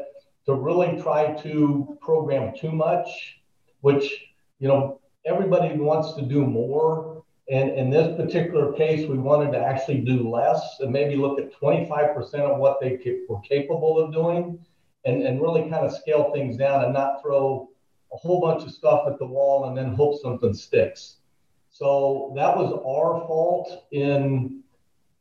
to 0.45 0.56
really 0.56 1.02
try 1.02 1.34
to 1.41 1.98
program 2.02 2.53
too 2.56 2.72
much, 2.72 3.40
which, 3.82 4.26
you 4.60 4.68
know, 4.68 4.99
everybody 5.26 5.76
wants 5.78 6.14
to 6.14 6.22
do 6.22 6.45
more. 6.45 7.24
And 7.49 7.72
in 7.72 7.90
this 7.90 8.15
particular 8.15 8.74
case, 8.74 9.07
we 9.07 9.18
wanted 9.18 9.52
to 9.52 9.60
actually 9.60 9.99
do 9.99 10.30
less 10.30 10.78
and 10.80 10.91
maybe 10.91 11.15
look 11.15 11.40
at 11.40 11.53
25% 11.60 12.34
of 12.36 12.57
what 12.57 12.80
they 12.80 12.99
were 13.30 13.41
capable 13.41 13.99
of 13.99 14.14
doing 14.14 14.60
and, 15.06 15.24
and 15.24 15.41
really 15.41 15.70
kind 15.70 15.86
of 15.86 15.94
scale 15.94 16.32
things 16.32 16.57
down 16.57 16.86
and 16.86 16.94
not 16.94 17.22
throw 17.22 17.70
a 18.14 18.18
whole 18.18 18.40
bunch 18.40 18.64
of 18.64 18.72
stuff 18.72 19.03
at 19.07 19.20
the 19.20 19.26
wall 19.26 19.65
and 19.65 19.78
then 19.78 19.94
hope 19.94 20.22
something 20.22 20.53
sticks. 20.53 21.18
So 21.70 22.32
that 22.36 22.56
was 22.56 22.72
our 22.86 23.28
fault 23.28 23.86
in 23.91 24.61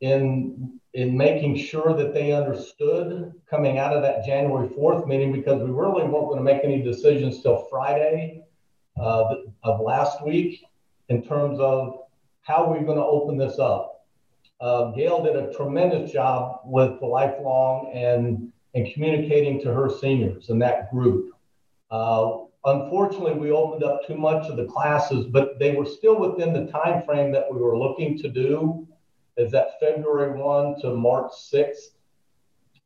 in 0.01 0.79
in 0.93 1.17
making 1.17 1.57
sure 1.57 1.93
that 1.95 2.13
they 2.13 2.31
understood 2.31 3.33
coming 3.49 3.79
out 3.79 3.95
of 3.95 4.03
that 4.03 4.25
January 4.25 4.69
4th 4.69 5.07
meeting 5.07 5.31
because 5.31 5.61
we 5.61 5.71
really 5.71 6.03
weren't 6.03 6.27
going 6.27 6.37
to 6.37 6.43
make 6.43 6.63
any 6.63 6.81
decisions 6.83 7.41
till 7.41 7.65
Friday 7.69 8.43
uh, 9.01 9.35
of 9.63 9.81
last 9.81 10.23
week 10.23 10.63
in 11.09 11.23
terms 11.23 11.59
of 11.59 11.99
how 12.41 12.69
we're 12.69 12.83
going 12.83 12.97
to 12.97 13.03
open 13.03 13.37
this 13.37 13.57
up. 13.57 14.05
Uh, 14.61 14.91
Gail 14.91 15.23
did 15.23 15.35
a 15.35 15.51
tremendous 15.53 16.11
job 16.11 16.61
with 16.65 16.99
the 16.99 17.05
lifelong 17.05 17.91
and 17.93 18.51
and 18.75 18.91
communicating 18.93 19.61
to 19.61 19.73
her 19.73 19.89
seniors 19.89 20.49
in 20.49 20.57
that 20.59 20.89
group. 20.91 21.31
Uh, 21.91 22.37
unfortunately, 22.65 23.33
we 23.33 23.51
opened 23.51 23.83
up 23.83 24.05
too 24.07 24.15
much 24.15 24.49
of 24.49 24.57
the 24.57 24.65
classes, 24.65 25.27
but 25.27 25.59
they 25.59 25.75
were 25.75 25.85
still 25.85 26.17
within 26.17 26.53
the 26.53 26.71
time 26.71 27.03
frame 27.03 27.31
that 27.31 27.45
we 27.51 27.59
were 27.59 27.77
looking 27.77 28.17
to 28.17 28.27
do. 28.29 28.87
Is 29.37 29.51
that 29.51 29.79
February 29.79 30.39
1 30.39 30.81
to 30.81 30.95
March 30.95 31.31
6th? 31.51 31.93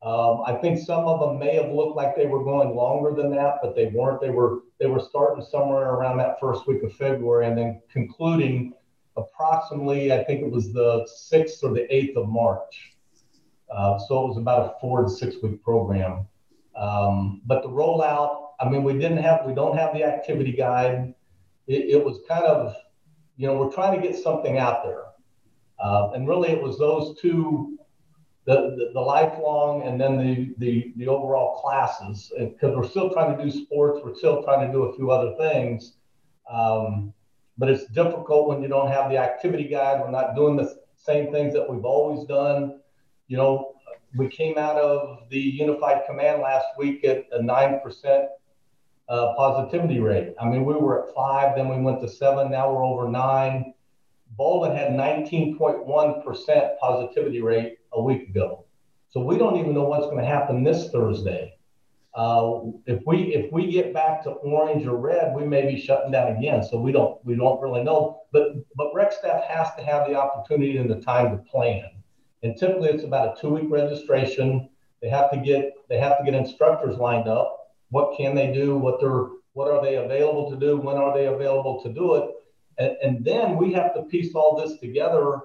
Um, 0.03 0.43
I 0.45 0.53
think 0.53 0.79
some 0.79 1.05
of 1.05 1.19
them 1.19 1.39
may 1.39 1.55
have 1.55 1.71
looked 1.71 1.95
like 1.95 2.15
they 2.15 2.27
were 2.27 2.43
going 2.43 2.75
longer 2.75 3.19
than 3.19 3.31
that, 3.31 3.55
but 3.61 3.75
they 3.75 3.87
weren't. 3.87 4.21
They 4.21 4.29
were 4.29 4.59
they 4.79 4.85
were 4.85 4.99
starting 4.99 5.43
somewhere 5.43 5.89
around 5.89 6.17
that 6.17 6.39
first 6.39 6.67
week 6.67 6.83
of 6.83 6.93
February 6.93 7.47
and 7.47 7.57
then 7.57 7.81
concluding 7.91 8.73
approximately, 9.17 10.13
I 10.13 10.23
think 10.23 10.41
it 10.41 10.51
was 10.51 10.71
the 10.71 11.07
sixth 11.07 11.63
or 11.63 11.73
the 11.73 11.93
eighth 11.93 12.15
of 12.15 12.29
March. 12.29 12.95
Uh, 13.69 13.97
so 13.97 14.23
it 14.23 14.27
was 14.29 14.37
about 14.37 14.75
a 14.75 14.79
four 14.79 15.03
to 15.03 15.09
six 15.09 15.35
week 15.41 15.61
program. 15.63 16.27
Um, 16.75 17.41
but 17.45 17.63
the 17.63 17.69
rollout, 17.69 18.49
I 18.59 18.69
mean, 18.69 18.83
we 18.83 18.93
didn't 18.93 19.17
have, 19.17 19.45
we 19.45 19.53
don't 19.53 19.75
have 19.75 19.93
the 19.93 20.03
activity 20.03 20.51
guide. 20.51 21.13
It, 21.65 21.89
it 21.89 22.05
was 22.05 22.19
kind 22.27 22.45
of, 22.45 22.75
you 23.35 23.47
know, 23.47 23.57
we're 23.57 23.71
trying 23.71 23.99
to 23.99 24.07
get 24.07 24.15
something 24.15 24.57
out 24.57 24.83
there. 24.83 25.06
Uh, 25.79 26.11
and 26.13 26.27
really, 26.27 26.49
it 26.49 26.61
was 26.61 26.77
those 26.77 27.19
two 27.19 27.77
the, 28.47 28.75
the, 28.77 28.91
the, 28.93 28.99
lifelong 28.99 29.83
and 29.83 29.99
then 29.99 30.17
the, 30.17 30.55
the, 30.57 30.93
the 30.95 31.07
overall 31.07 31.59
classes. 31.61 32.31
Because 32.37 32.75
we're 32.75 32.87
still 32.87 33.09
trying 33.09 33.37
to 33.37 33.43
do 33.43 33.51
sports 33.51 33.99
we're 34.03 34.15
still 34.15 34.41
trying 34.41 34.65
to 34.65 34.71
do 34.71 34.83
a 34.83 34.95
few 34.95 35.11
other 35.11 35.35
things. 35.35 35.97
Um, 36.49 37.13
but 37.57 37.69
it's 37.69 37.85
difficult 37.87 38.47
when 38.47 38.61
you 38.61 38.69
don't 38.69 38.89
have 38.89 39.11
the 39.11 39.17
activity 39.17 39.67
guide. 39.67 39.99
We're 39.99 40.11
not 40.11 40.33
doing 40.33 40.55
the 40.55 40.77
same 40.95 41.29
things 41.31 41.53
that 41.55 41.69
we've 41.69 41.83
always 41.83 42.25
done. 42.25 42.79
You 43.27 43.37
know 43.37 43.73
we 44.15 44.29
came 44.29 44.57
out 44.57 44.77
of 44.77 45.29
the 45.29 45.39
unified 45.39 46.03
command 46.07 46.41
last 46.41 46.65
week 46.77 47.03
at 47.03 47.25
a 47.33 47.39
9% 47.39 48.27
uh, 49.09 49.33
positivity 49.35 49.99
rate. 49.99 50.33
I 50.39 50.45
mean 50.45 50.63
we 50.63 50.73
were 50.73 51.07
at 51.07 51.13
five 51.13 51.57
then 51.57 51.67
we 51.67 51.81
went 51.81 52.01
to 52.01 52.07
seven 52.07 52.49
now 52.49 52.71
we're 52.71 52.85
over 52.85 53.09
nine 53.09 53.73
Baldwin 54.37 54.75
had 54.75 54.91
19.1% 54.91 56.77
positivity 56.79 57.41
rate 57.41 57.79
a 57.93 58.01
week 58.01 58.29
ago. 58.29 58.65
So 59.09 59.21
we 59.21 59.37
don't 59.37 59.57
even 59.57 59.73
know 59.73 59.85
what's 59.85 60.05
going 60.05 60.19
to 60.19 60.25
happen 60.25 60.63
this 60.63 60.89
Thursday. 60.91 61.57
Uh, 62.13 62.61
if 62.87 63.01
we 63.05 63.35
if 63.35 63.51
we 63.51 63.71
get 63.71 63.93
back 63.93 64.23
to 64.23 64.31
orange 64.31 64.87
or 64.87 64.97
red, 64.97 65.35
we 65.35 65.45
may 65.45 65.71
be 65.71 65.79
shutting 65.79 66.11
down 66.11 66.35
again. 66.35 66.63
So 66.63 66.79
we 66.79 66.91
don't 66.91 67.23
we 67.23 67.35
don't 67.35 67.61
really 67.61 67.83
know. 67.83 68.21
But 68.31 68.53
but 68.75 68.93
rec 68.93 69.11
staff 69.11 69.43
has 69.43 69.73
to 69.75 69.83
have 69.83 70.07
the 70.07 70.15
opportunity 70.15 70.77
and 70.77 70.89
the 70.89 70.99
time 70.99 71.31
to 71.31 71.43
plan. 71.43 71.89
And 72.41 72.57
typically 72.57 72.89
it's 72.89 73.03
about 73.03 73.37
a 73.37 73.41
two 73.41 73.49
week 73.49 73.69
registration. 73.69 74.69
They 75.01 75.09
have 75.09 75.29
to 75.31 75.37
get 75.37 75.73
they 75.89 75.99
have 75.99 76.17
to 76.17 76.23
get 76.23 76.33
instructors 76.33 76.97
lined 76.97 77.27
up. 77.27 77.75
What 77.89 78.17
can 78.17 78.33
they 78.33 78.51
do? 78.51 78.77
What 78.77 78.99
they're 78.99 79.27
what 79.53 79.71
are 79.71 79.81
they 79.81 79.95
available 79.95 80.49
to 80.51 80.57
do? 80.57 80.77
When 80.77 80.97
are 80.97 81.15
they 81.15 81.27
available 81.27 81.81
to 81.83 81.89
do 81.89 82.15
it? 82.15 82.31
And, 82.77 82.97
and 83.03 83.25
then 83.25 83.57
we 83.57 83.73
have 83.73 83.93
to 83.95 84.03
piece 84.03 84.33
all 84.35 84.55
this 84.55 84.79
together 84.79 85.41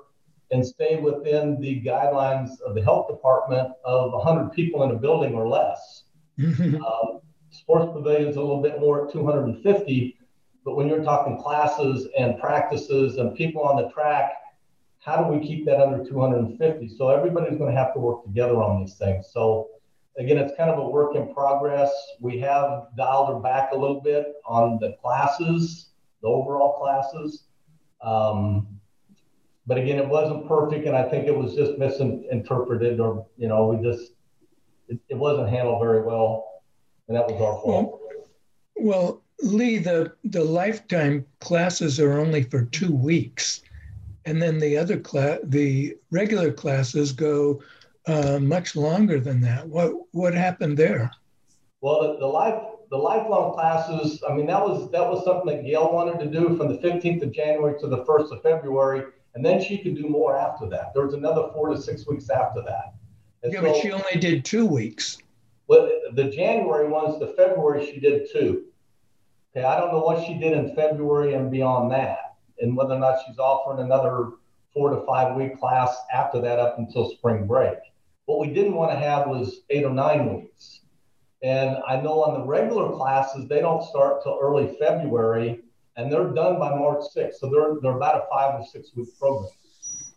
and 0.51 0.65
stay 0.65 0.97
within 0.97 1.59
the 1.61 1.83
guidelines 1.83 2.61
of 2.61 2.75
the 2.75 2.83
health 2.83 3.09
department 3.09 3.73
of 3.85 4.13
100 4.13 4.53
people 4.53 4.83
in 4.83 4.91
a 4.91 4.95
building 4.95 5.35
or 5.35 5.49
less. 5.49 6.05
uh, 6.39 7.19
sports 7.51 7.91
pavilion 7.93 8.29
is 8.29 8.37
a 8.37 8.41
little 8.41 8.63
bit 8.63 8.79
more 8.81 9.07
at 9.07 9.13
250, 9.13 10.19
but 10.65 10.77
when 10.77 10.89
you're 10.89 11.03
talking 11.03 11.41
classes 11.43 12.09
and 12.19 12.39
practices 12.39 13.17
and 13.17 13.35
people 13.35 13.63
on 13.63 13.83
the 13.83 13.89
track, 13.91 14.33
how 15.01 15.17
do 15.17 15.33
we 15.33 15.45
keep 15.45 15.65
that 15.67 15.81
under 15.81 16.05
250? 16.05 16.97
So 16.97 17.09
everybody's 17.09 17.59
going 17.59 17.75
to 17.75 17.77
have 17.77 17.93
to 17.95 17.99
work 17.99 18.23
together 18.25 18.63
on 18.63 18.81
these 18.81 18.95
things. 18.95 19.27
So 19.33 19.69
again, 20.19 20.39
it's 20.39 20.57
kind 20.57 20.71
of 20.71 20.79
a 20.79 20.89
work 20.89 21.17
in 21.17 21.33
progress. 21.35 21.91
We 22.21 22.39
have 22.41 22.89
dialed 22.97 23.29
her 23.29 23.41
back 23.41 23.73
a 23.73 23.77
little 23.77 24.01
bit 24.01 24.35
on 24.47 24.79
the 24.81 24.97
classes 25.03 25.91
the 26.23 26.28
overall 26.28 26.78
classes. 26.81 27.44
Um, 28.03 28.66
but 29.66 29.78
again, 29.78 29.99
it 29.99 30.09
wasn't 30.09 30.49
perfect, 30.49 30.86
and 30.86 30.97
I 30.97 31.09
think 31.09 31.27
it 31.27 31.36
was 31.36 31.55
just 31.55 31.78
misinterpreted, 31.78 32.99
or 32.99 33.27
you 33.36 33.49
know, 33.49 33.69
we 33.69 33.82
just 33.82 34.12
it, 34.89 34.99
it 35.09 35.16
wasn't 35.16 35.51
handled 35.51 35.81
very 35.81 36.03
well, 36.03 36.62
and 37.09 37.16
that 37.16 37.27
was 37.27 37.40
our 37.40 37.61
fault. 37.62 38.01
Well, 38.77 39.23
Lee, 39.43 39.78
the 39.78 40.12
the 40.24 40.43
lifetime 40.43 41.27
classes 41.40 42.01
are 42.01 42.19
only 42.19 42.43
for 42.43 42.65
two 42.66 42.94
weeks, 42.94 43.62
and 44.24 44.43
then 44.43 44.59
the 44.59 44.77
other 44.77 44.99
class, 44.99 45.39
the 45.44 45.97
regular 46.11 46.53
classes 46.53 47.12
go 47.12 47.62
uh, 48.07 48.40
much 48.40 48.74
longer 48.74 49.20
than 49.20 49.40
that. 49.43 49.69
What 49.69 49.93
what 50.11 50.35
happened 50.35 50.77
there? 50.77 51.11
Well, 51.81 52.03
the, 52.03 52.19
the 52.19 52.27
life 52.27 52.62
the 52.93 52.98
lifelong 52.98 53.55
classes, 53.55 54.23
I 54.28 54.35
mean, 54.35 54.44
that 54.48 54.60
was 54.60 54.90
that 54.90 55.01
was 55.01 55.24
something 55.24 55.47
that 55.47 55.64
Gail 55.64 55.90
wanted 55.90 56.20
to 56.20 56.27
do 56.27 56.59
from 56.59 56.69
the 56.69 56.77
15th 56.77 57.23
of 57.23 57.32
January 57.32 57.81
to 57.81 57.86
the 57.86 58.05
1st 58.05 58.32
of 58.32 58.43
February, 58.43 59.06
and 59.35 59.43
then 59.43 59.64
she 59.64 59.78
could 59.78 59.97
do 59.97 60.06
more 60.10 60.36
after 60.36 60.69
that. 60.69 60.93
There 60.93 61.02
was 61.02 61.14
another 61.14 61.48
four 61.55 61.70
to 61.70 61.81
six 61.81 62.06
weeks 62.06 62.28
after 62.28 62.60
that. 62.60 62.93
And 63.43 63.51
yeah, 63.51 63.60
so, 63.60 63.66
but 63.73 63.77
she 63.81 63.93
only 63.93 64.20
did 64.20 64.44
two 64.44 64.66
weeks. 64.66 65.16
Well, 65.69 65.90
the 66.12 66.24
January 66.24 66.86
ones, 66.86 67.19
the 67.19 67.28
February 67.28 67.86
she 67.86 67.98
did 67.98 68.28
two. 68.31 68.64
Okay, 69.56 69.64
I 69.64 69.81
don't 69.81 69.90
know 69.90 70.02
what 70.02 70.27
she 70.27 70.35
did 70.35 70.52
in 70.52 70.74
February 70.74 71.32
and 71.32 71.51
beyond 71.51 71.90
that, 71.93 72.35
and 72.60 72.77
whether 72.77 72.93
or 72.93 72.98
not 72.98 73.20
she's 73.27 73.39
offering 73.39 73.82
another 73.82 74.32
four 74.74 74.90
to 74.90 75.01
five 75.06 75.35
week 75.35 75.59
class 75.59 75.97
after 76.12 76.43
that 76.43 76.59
up 76.59 76.78
until 76.78 77.10
spring 77.12 77.47
break. 77.47 77.78
What 78.27 78.39
we 78.39 78.52
didn't 78.52 78.74
want 78.74 78.90
to 78.90 78.98
have 78.98 79.28
was 79.28 79.62
eight 79.70 79.85
or 79.85 79.94
nine 79.94 80.35
weeks 80.35 80.82
and 81.43 81.78
I 81.89 82.01
know 82.01 82.23
on 82.23 82.40
the 82.40 82.47
regular 82.47 82.93
classes, 82.93 83.48
they 83.48 83.60
don't 83.60 83.82
start 83.82 84.23
till 84.23 84.39
early 84.40 84.77
February 84.78 85.60
and 85.97 86.10
they're 86.10 86.28
done 86.28 86.59
by 86.59 86.70
March 86.70 87.05
6th. 87.14 87.35
So 87.35 87.51
they're, 87.51 87.74
they're 87.82 87.97
about 87.97 88.16
a 88.16 88.24
five 88.31 88.60
or 88.60 88.64
six 88.64 88.90
week 88.94 89.09
program. 89.19 89.51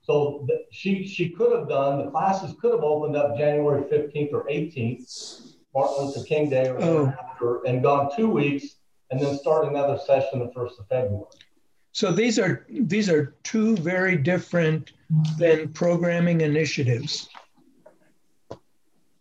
So 0.03 0.45
the, 0.47 0.65
she, 0.71 1.07
she 1.07 1.29
could 1.29 1.51
have 1.57 1.67
done, 1.67 2.05
the 2.05 2.11
classes 2.11 2.55
could 2.61 2.71
have 2.73 2.83
opened 2.83 3.15
up 3.15 3.37
January 3.37 3.81
15th 3.83 4.33
or 4.33 4.45
18th, 4.45 5.55
Martin 5.73 6.05
Luther 6.05 6.23
King 6.25 6.49
Day 6.49 6.69
or 6.69 6.81
oh. 6.81 7.13
after, 7.23 7.63
and 7.63 7.81
gone 7.81 8.15
two 8.15 8.29
weeks 8.29 8.75
and 9.09 9.19
then 9.19 9.37
start 9.37 9.67
another 9.67 9.97
session 9.97 10.39
the 10.39 10.51
1st 10.55 10.79
of 10.79 10.87
February. 10.89 11.25
So 11.91 12.11
these 12.11 12.37
are 12.37 12.65
these 12.69 13.09
are 13.09 13.35
two 13.43 13.77
very 13.77 14.17
different 14.17 14.91
than 15.39 15.69
programming 15.69 16.41
initiatives 16.41 17.29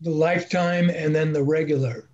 the 0.05 0.11
lifetime 0.11 0.91
and 0.91 1.15
then 1.15 1.33
the 1.33 1.43
regular? 1.43 2.09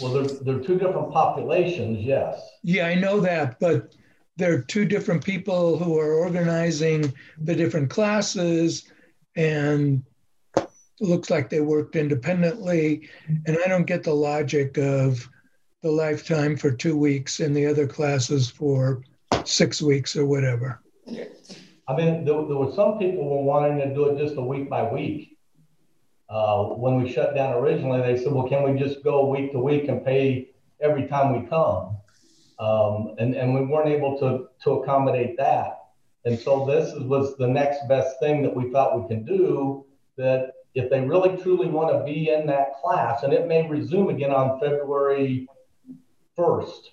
Well, 0.00 0.12
they're, 0.12 0.38
they're 0.40 0.64
two 0.64 0.78
different 0.78 1.12
populations, 1.12 2.04
yes. 2.04 2.40
Yeah, 2.62 2.86
I 2.86 2.94
know 2.94 3.20
that, 3.20 3.58
but 3.60 3.94
there 4.36 4.54
are 4.54 4.62
two 4.62 4.84
different 4.84 5.24
people 5.24 5.76
who 5.76 5.98
are 5.98 6.14
organizing 6.14 7.12
the 7.42 7.54
different 7.54 7.90
classes 7.90 8.90
and 9.36 10.02
it 10.56 10.68
looks 11.00 11.30
like 11.30 11.50
they 11.50 11.60
worked 11.60 11.96
independently. 11.96 13.08
And 13.46 13.58
I 13.64 13.68
don't 13.68 13.86
get 13.86 14.04
the 14.04 14.14
logic 14.14 14.78
of 14.78 15.28
the 15.82 15.90
lifetime 15.90 16.56
for 16.56 16.70
two 16.70 16.96
weeks 16.96 17.40
and 17.40 17.56
the 17.56 17.66
other 17.66 17.86
classes 17.86 18.48
for 18.48 19.02
six 19.44 19.82
weeks 19.82 20.16
or 20.16 20.26
whatever. 20.26 20.80
I 21.88 21.96
mean, 21.96 22.24
there, 22.24 22.34
there 22.46 22.56
were 22.56 22.72
some 22.72 22.98
people 22.98 23.28
were 23.28 23.42
wanting 23.42 23.78
to 23.78 23.92
do 23.92 24.10
it 24.10 24.18
just 24.18 24.36
a 24.36 24.42
week 24.42 24.70
by 24.70 24.90
week. 24.92 25.29
Uh, 26.30 26.64
when 26.64 27.02
we 27.02 27.12
shut 27.12 27.34
down 27.34 27.54
originally, 27.54 28.00
they 28.00 28.16
said, 28.16 28.32
well, 28.32 28.48
can 28.48 28.62
we 28.62 28.78
just 28.78 29.02
go 29.02 29.26
week 29.26 29.50
to 29.52 29.58
week 29.58 29.88
and 29.88 30.04
pay 30.04 30.48
every 30.80 31.06
time 31.08 31.40
we 31.40 31.48
come? 31.48 31.96
Um, 32.60 33.14
and, 33.18 33.34
and 33.34 33.54
we 33.54 33.62
weren't 33.62 33.88
able 33.88 34.18
to, 34.20 34.48
to 34.62 34.80
accommodate 34.80 35.36
that. 35.38 35.78
And 36.24 36.38
so 36.38 36.66
this 36.66 36.94
was 36.94 37.36
the 37.36 37.48
next 37.48 37.88
best 37.88 38.20
thing 38.20 38.42
that 38.42 38.54
we 38.54 38.70
thought 38.70 39.00
we 39.00 39.08
can 39.08 39.24
do 39.24 39.86
that 40.18 40.52
if 40.74 40.88
they 40.88 41.00
really 41.00 41.36
truly 41.42 41.66
want 41.66 41.92
to 41.92 42.04
be 42.04 42.30
in 42.30 42.46
that 42.46 42.80
class, 42.80 43.22
and 43.22 43.32
it 43.32 43.48
may 43.48 43.66
resume 43.68 44.10
again 44.10 44.30
on 44.30 44.60
February 44.60 45.48
1st, 46.38 46.90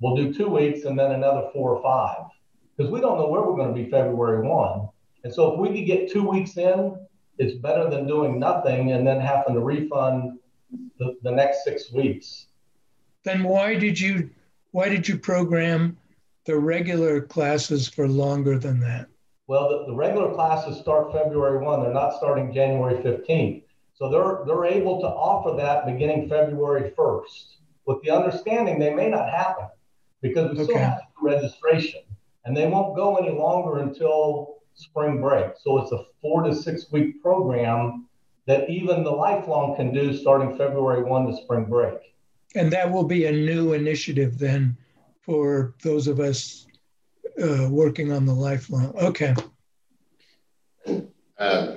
we'll 0.00 0.14
do 0.14 0.32
two 0.32 0.48
weeks 0.48 0.84
and 0.84 0.96
then 0.96 1.12
another 1.12 1.48
four 1.52 1.74
or 1.74 1.82
five 1.82 2.30
because 2.76 2.92
we 2.92 3.00
don't 3.00 3.18
know 3.18 3.26
where 3.26 3.42
we're 3.42 3.56
going 3.56 3.74
to 3.74 3.82
be 3.82 3.90
February 3.90 4.46
1. 4.46 4.88
And 5.24 5.34
so 5.34 5.52
if 5.52 5.58
we 5.58 5.68
could 5.68 5.86
get 5.86 6.12
two 6.12 6.28
weeks 6.28 6.56
in, 6.56 6.96
it's 7.38 7.54
better 7.54 7.88
than 7.88 8.06
doing 8.06 8.38
nothing 8.38 8.92
and 8.92 9.06
then 9.06 9.20
having 9.20 9.54
to 9.54 9.60
refund 9.60 10.38
the, 10.98 11.16
the 11.22 11.30
next 11.30 11.64
six 11.64 11.92
weeks. 11.92 12.46
Then 13.24 13.44
why 13.44 13.76
did 13.76 13.98
you 13.98 14.30
why 14.72 14.88
did 14.88 15.08
you 15.08 15.18
program 15.18 15.96
the 16.44 16.56
regular 16.58 17.20
classes 17.20 17.88
for 17.88 18.06
longer 18.08 18.58
than 18.58 18.80
that? 18.80 19.08
Well, 19.46 19.68
the, 19.68 19.86
the 19.86 19.94
regular 19.94 20.32
classes 20.34 20.78
start 20.78 21.12
February 21.12 21.58
1. 21.58 21.82
They're 21.82 21.92
not 21.92 22.16
starting 22.16 22.52
January 22.52 23.02
15th. 23.02 23.62
So 23.94 24.10
they're 24.10 24.44
they're 24.46 24.66
able 24.66 25.00
to 25.00 25.06
offer 25.06 25.56
that 25.56 25.86
beginning 25.86 26.28
February 26.28 26.92
1st 26.96 27.56
with 27.86 28.02
the 28.02 28.10
understanding 28.10 28.78
they 28.78 28.94
may 28.94 29.08
not 29.08 29.30
happen 29.30 29.66
because 30.20 30.52
we 30.52 30.62
okay. 30.62 30.64
still 30.64 30.78
have 30.78 31.00
registration 31.20 32.02
and 32.44 32.56
they 32.56 32.66
won't 32.66 32.94
go 32.94 33.16
any 33.16 33.30
longer 33.36 33.80
until 33.80 34.57
spring 34.78 35.20
break. 35.20 35.52
So 35.62 35.82
it's 35.82 35.92
a 35.92 36.04
four 36.22 36.42
to 36.42 36.54
six 36.54 36.90
week 36.90 37.22
program 37.22 38.06
that 38.46 38.70
even 38.70 39.04
the 39.04 39.10
lifelong 39.10 39.76
can 39.76 39.92
do 39.92 40.16
starting 40.16 40.56
February 40.56 41.02
1 41.02 41.26
to 41.26 41.36
spring 41.36 41.64
break. 41.64 41.98
And 42.54 42.72
that 42.72 42.90
will 42.90 43.04
be 43.04 43.26
a 43.26 43.32
new 43.32 43.74
initiative 43.74 44.38
then 44.38 44.76
for 45.20 45.74
those 45.82 46.06
of 46.06 46.18
us 46.18 46.66
uh, 47.42 47.68
working 47.70 48.10
on 48.10 48.24
the 48.24 48.32
lifelong. 48.32 48.96
Okay. 48.96 49.34
Uh, 51.38 51.74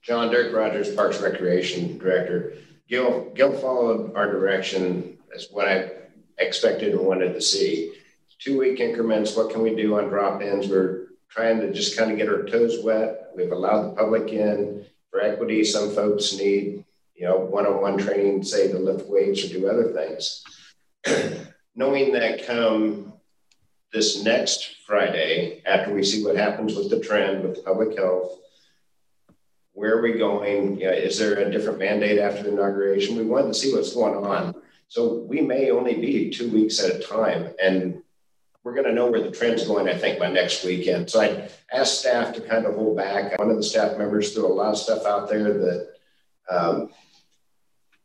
John 0.00 0.30
Derek 0.30 0.54
Rogers, 0.54 0.94
Parks 0.94 1.20
Recreation 1.20 1.98
Director. 1.98 2.54
Gil, 2.88 3.30
Gil 3.34 3.52
followed 3.52 4.14
our 4.14 4.30
direction 4.30 5.18
as 5.34 5.48
what 5.50 5.66
I 5.66 5.90
expected 6.38 6.92
and 6.92 7.00
wanted 7.00 7.34
to 7.34 7.40
see. 7.40 7.94
Two 8.38 8.58
week 8.58 8.80
increments, 8.80 9.36
what 9.36 9.50
can 9.50 9.62
we 9.62 9.74
do 9.74 9.98
on 9.98 10.08
drop 10.08 10.42
ins? 10.42 10.68
We're 10.68 11.01
trying 11.34 11.60
to 11.60 11.72
just 11.72 11.96
kind 11.96 12.10
of 12.10 12.18
get 12.18 12.28
our 12.28 12.44
toes 12.44 12.82
wet. 12.82 13.30
We've 13.34 13.52
allowed 13.52 13.82
the 13.82 13.96
public 13.96 14.32
in 14.32 14.84
for 15.10 15.22
equity. 15.22 15.64
Some 15.64 15.94
folks 15.94 16.36
need, 16.36 16.84
you 17.14 17.26
know, 17.26 17.38
one 17.38 17.66
on 17.66 17.80
one 17.80 17.98
training, 17.98 18.42
say 18.42 18.70
to 18.70 18.78
lift 18.78 19.08
weights 19.08 19.44
or 19.44 19.48
do 19.48 19.68
other 19.68 19.92
things. 19.92 20.44
Knowing 21.74 22.12
that 22.12 22.46
come 22.46 23.14
this 23.92 24.22
next 24.22 24.76
Friday, 24.86 25.62
after 25.64 25.94
we 25.94 26.02
see 26.02 26.24
what 26.24 26.36
happens 26.36 26.74
with 26.74 26.90
the 26.90 27.00
trend 27.00 27.42
with 27.42 27.64
public 27.64 27.96
health, 27.96 28.38
where 29.72 29.96
are 29.96 30.02
we 30.02 30.18
going? 30.18 30.78
You 30.78 30.86
know, 30.86 30.92
is 30.92 31.18
there 31.18 31.38
a 31.38 31.50
different 31.50 31.78
mandate 31.78 32.18
after 32.18 32.42
the 32.42 32.52
inauguration? 32.52 33.16
We 33.16 33.24
wanted 33.24 33.48
to 33.48 33.54
see 33.54 33.74
what's 33.74 33.94
going 33.94 34.14
on. 34.14 34.54
So 34.88 35.14
we 35.20 35.40
may 35.40 35.70
only 35.70 35.94
be 35.94 36.28
two 36.28 36.50
weeks 36.50 36.82
at 36.82 36.96
a 36.96 36.98
time. 36.98 37.54
And 37.62 38.02
we're 38.64 38.74
going 38.74 38.86
to 38.86 38.92
know 38.92 39.10
where 39.10 39.22
the 39.22 39.30
trend's 39.30 39.66
going, 39.66 39.88
I 39.88 39.96
think, 39.96 40.18
by 40.18 40.30
next 40.30 40.64
weekend. 40.64 41.10
So 41.10 41.20
I 41.20 41.48
asked 41.72 42.00
staff 42.00 42.34
to 42.34 42.40
kind 42.40 42.64
of 42.66 42.74
hold 42.74 42.96
back. 42.96 43.38
One 43.38 43.50
of 43.50 43.56
the 43.56 43.62
staff 43.62 43.98
members 43.98 44.32
threw 44.32 44.46
a 44.46 44.52
lot 44.52 44.72
of 44.72 44.78
stuff 44.78 45.04
out 45.04 45.28
there 45.28 45.52
that 45.52 45.88
um, 46.48 46.90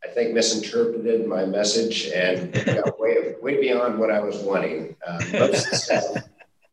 I 0.04 0.08
think 0.08 0.34
misinterpreted 0.34 1.28
my 1.28 1.46
message 1.46 2.08
and 2.08 2.54
got 2.54 3.00
way, 3.00 3.36
way 3.42 3.62
beyond 3.62 4.00
what 4.00 4.10
I 4.10 4.20
was 4.20 4.38
wanting. 4.38 4.96
Um, 5.06 5.20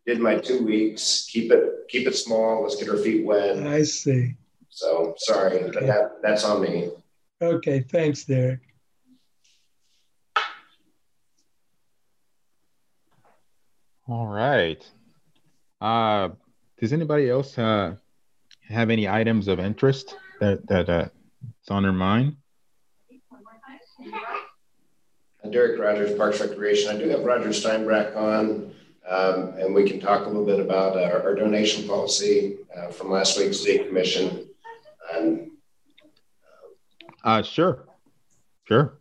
did 0.06 0.20
my 0.20 0.36
two 0.36 0.65
weeks. 0.65 1.28
Keep 1.31 1.52
it 1.52 1.89
keep 1.89 2.06
it 2.06 2.15
small. 2.15 2.62
Let's 2.62 2.77
get 2.77 2.89
our 2.89 2.97
feet 2.97 3.24
wet. 3.24 3.66
I 3.66 3.82
see. 3.82 4.35
So 4.69 5.15
sorry, 5.19 5.59
okay. 5.59 5.70
but 5.73 5.86
that, 5.86 6.23
that's 6.23 6.44
on 6.44 6.62
me. 6.62 6.90
Okay, 7.40 7.81
thanks, 7.81 8.24
Derek. 8.24 8.61
All 14.06 14.26
right. 14.26 14.85
Uh, 15.81 16.31
does 16.78 16.93
anybody 16.93 17.31
else 17.31 17.56
uh, 17.56 17.94
have 18.68 18.90
any 18.90 19.09
items 19.09 19.48
of 19.48 19.59
interest 19.59 20.16
that 20.40 20.66
that 20.68 20.89
uh, 20.89 21.09
it's 21.60 21.70
on 21.70 21.82
their 21.82 21.93
mind? 21.93 22.36
Derek 25.51 25.78
Rogers, 25.78 26.16
Parks 26.16 26.40
Recreation. 26.40 26.94
I 26.94 26.98
do 26.98 27.09
have 27.10 27.20
Roger 27.20 27.51
Steinbrock 27.51 28.16
on, 28.16 28.74
um, 29.09 29.55
and 29.59 29.74
we 29.74 29.89
can 29.89 30.01
talk 30.01 30.24
a 30.24 30.28
little 30.28 30.44
bit 30.44 30.59
about 30.59 30.97
our, 30.97 31.22
our 31.22 31.35
donation 31.35 31.86
policy 31.86 32.56
uh, 32.76 32.89
from 32.89 33.10
last 33.10 33.39
week's 33.39 33.60
state 33.60 33.86
commission. 33.86 34.48
Um, 35.14 35.51
uh, 37.22 37.43
sure, 37.43 37.85
sure. 38.66 38.98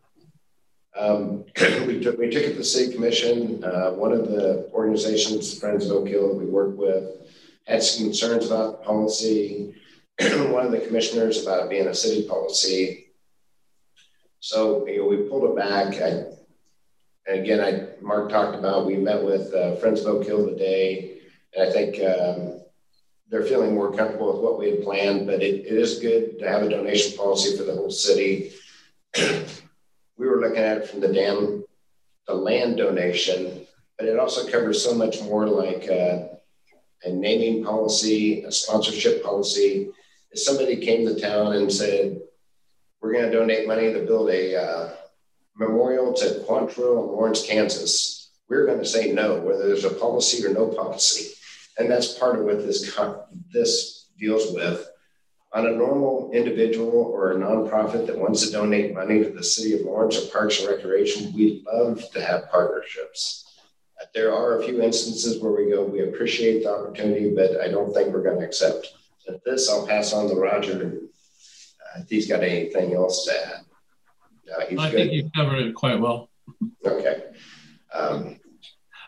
Um, 0.96 1.46
we, 1.88 2.00
took, 2.00 2.18
we 2.18 2.30
took 2.30 2.44
it 2.44 2.52
to 2.52 2.58
the 2.58 2.64
city 2.64 2.94
commission. 2.94 3.64
Uh, 3.64 3.92
one 3.92 4.12
of 4.12 4.28
the 4.28 4.70
organizations, 4.74 5.60
Friends 5.60 5.86
of 5.86 5.92
Oak 5.92 6.08
Hill, 6.08 6.30
that 6.30 6.36
we 6.36 6.46
work 6.46 6.78
with, 6.78 7.04
had 7.66 7.82
some 7.82 8.06
concerns 8.06 8.48
about 8.48 8.80
the 8.80 8.86
policy. 8.86 9.76
one 10.20 10.66
of 10.66 10.72
the 10.72 10.84
commissioners 10.86 11.44
about 11.44 11.64
it 11.64 11.70
being 11.70 11.88
a 11.88 11.96
city 11.96 12.28
policy. 12.28 13.08
So 14.40 14.86
you 14.88 15.00
know, 15.00 15.08
we 15.08 15.30
pulled 15.30 15.50
it 15.50 15.56
back. 15.56 15.96
I, 16.02 16.26
and 17.26 17.40
again, 17.40 17.62
I 17.62 18.04
Mark 18.04 18.30
talked 18.30 18.58
about 18.58 18.86
we 18.86 18.98
met 18.98 19.24
with 19.24 19.54
uh, 19.54 19.78
Friends 19.78 20.02
of 20.02 20.08
Oak 20.08 20.26
Hill 20.26 20.46
today, 20.50 21.22
and 21.56 21.68
I 21.68 21.72
think 21.72 21.96
um, 22.04 22.62
they're 23.30 23.46
feeling 23.46 23.74
more 23.74 23.94
comfortable 23.94 24.34
with 24.34 24.44
what 24.44 24.60
we 24.60 24.70
had 24.70 24.84
planned. 24.84 25.26
But 25.26 25.42
it, 25.42 25.66
it 25.66 25.74
is 25.74 26.00
good 26.00 26.38
to 26.40 26.48
have 26.48 26.62
a 26.62 26.70
donation 26.70 27.18
policy 27.18 27.58
for 27.58 27.64
the 27.64 27.74
whole 27.74 27.90
city 27.90 28.52
looking 30.44 30.64
at 30.64 30.78
it 30.78 30.88
from 30.88 31.00
the 31.00 31.12
dam, 31.12 31.64
the 32.28 32.34
land 32.34 32.78
donation, 32.78 33.66
but 33.98 34.08
it 34.08 34.20
also 34.20 34.50
covers 34.50 34.84
so 34.84 34.94
much 34.94 35.22
more 35.22 35.48
like 35.48 35.90
uh, 35.90 36.28
a 37.04 37.10
naming 37.10 37.64
policy, 37.64 38.44
a 38.44 38.52
sponsorship 38.52 39.24
policy. 39.24 39.90
If 40.32 40.40
somebody 40.40 40.78
came 40.78 41.06
to 41.06 41.20
town 41.20 41.54
and 41.54 41.72
said, 41.72 42.22
we're 43.02 43.14
going 43.14 43.32
to 43.32 43.38
donate 43.38 43.68
money 43.68 43.92
to 43.92 44.06
build 44.06 44.30
a 44.30 44.56
uh, 44.56 44.96
memorial 45.56 46.14
to 46.14 46.44
Quantrill 46.48 47.02
in 47.02 47.08
Lawrence, 47.08 47.46
Kansas, 47.46 48.32
we're 48.50 48.66
going 48.66 48.80
to 48.80 48.86
say 48.86 49.12
no, 49.12 49.40
whether 49.40 49.68
there's 49.68 49.86
a 49.86 49.90
policy 49.90 50.46
or 50.46 50.54
no 50.54 50.68
policy. 50.68 51.34
And 51.78 51.90
that's 51.90 52.18
part 52.18 52.40
of 52.40 52.46
what 52.46 52.60
this, 52.60 52.98
this 53.52 54.08
deals 54.18 54.54
with 54.54 54.88
on 55.54 55.68
a 55.68 55.72
normal 55.72 56.32
individual 56.34 57.12
or 57.14 57.32
a 57.32 57.36
nonprofit 57.36 58.08
that 58.08 58.18
wants 58.18 58.46
to 58.46 58.52
donate 58.52 58.94
money 58.94 59.24
to 59.24 59.30
the 59.30 59.44
city 59.44 59.74
of 59.74 59.82
Lawrence 59.82 60.18
or 60.18 60.28
Parks 60.32 60.60
and 60.60 60.70
Recreation, 60.70 61.32
we 61.34 61.64
love 61.72 62.04
to 62.12 62.24
have 62.24 62.50
partnerships. 62.50 63.42
There 64.14 64.34
are 64.34 64.60
a 64.60 64.64
few 64.64 64.82
instances 64.82 65.42
where 65.42 65.52
we 65.52 65.72
go, 65.72 65.84
we 65.84 66.02
appreciate 66.02 66.64
the 66.64 66.74
opportunity, 66.74 67.34
but 67.34 67.62
I 67.62 67.70
don't 67.70 67.94
think 67.94 68.14
we're 68.14 68.24
going 68.24 68.40
to 68.40 68.46
accept. 68.46 68.94
At 69.28 69.44
this, 69.46 69.70
I'll 69.70 69.88
pass 69.88 70.12
on 70.12 70.28
to 70.28 70.36
Roger 70.36 71.00
uh, 71.96 72.02
if 72.02 72.10
he's 72.10 72.28
got 72.28 72.44
anything 72.44 72.94
else 72.94 73.26
to 73.26 73.48
add. 73.48 73.66
Uh, 74.52 74.82
I 74.82 74.90
good. 74.90 74.92
think 74.92 75.14
you 75.14 75.30
covered 75.36 75.60
it 75.60 75.74
quite 75.74 76.00
well. 76.00 76.30
Okay. 76.86 77.24
Um, 77.94 78.40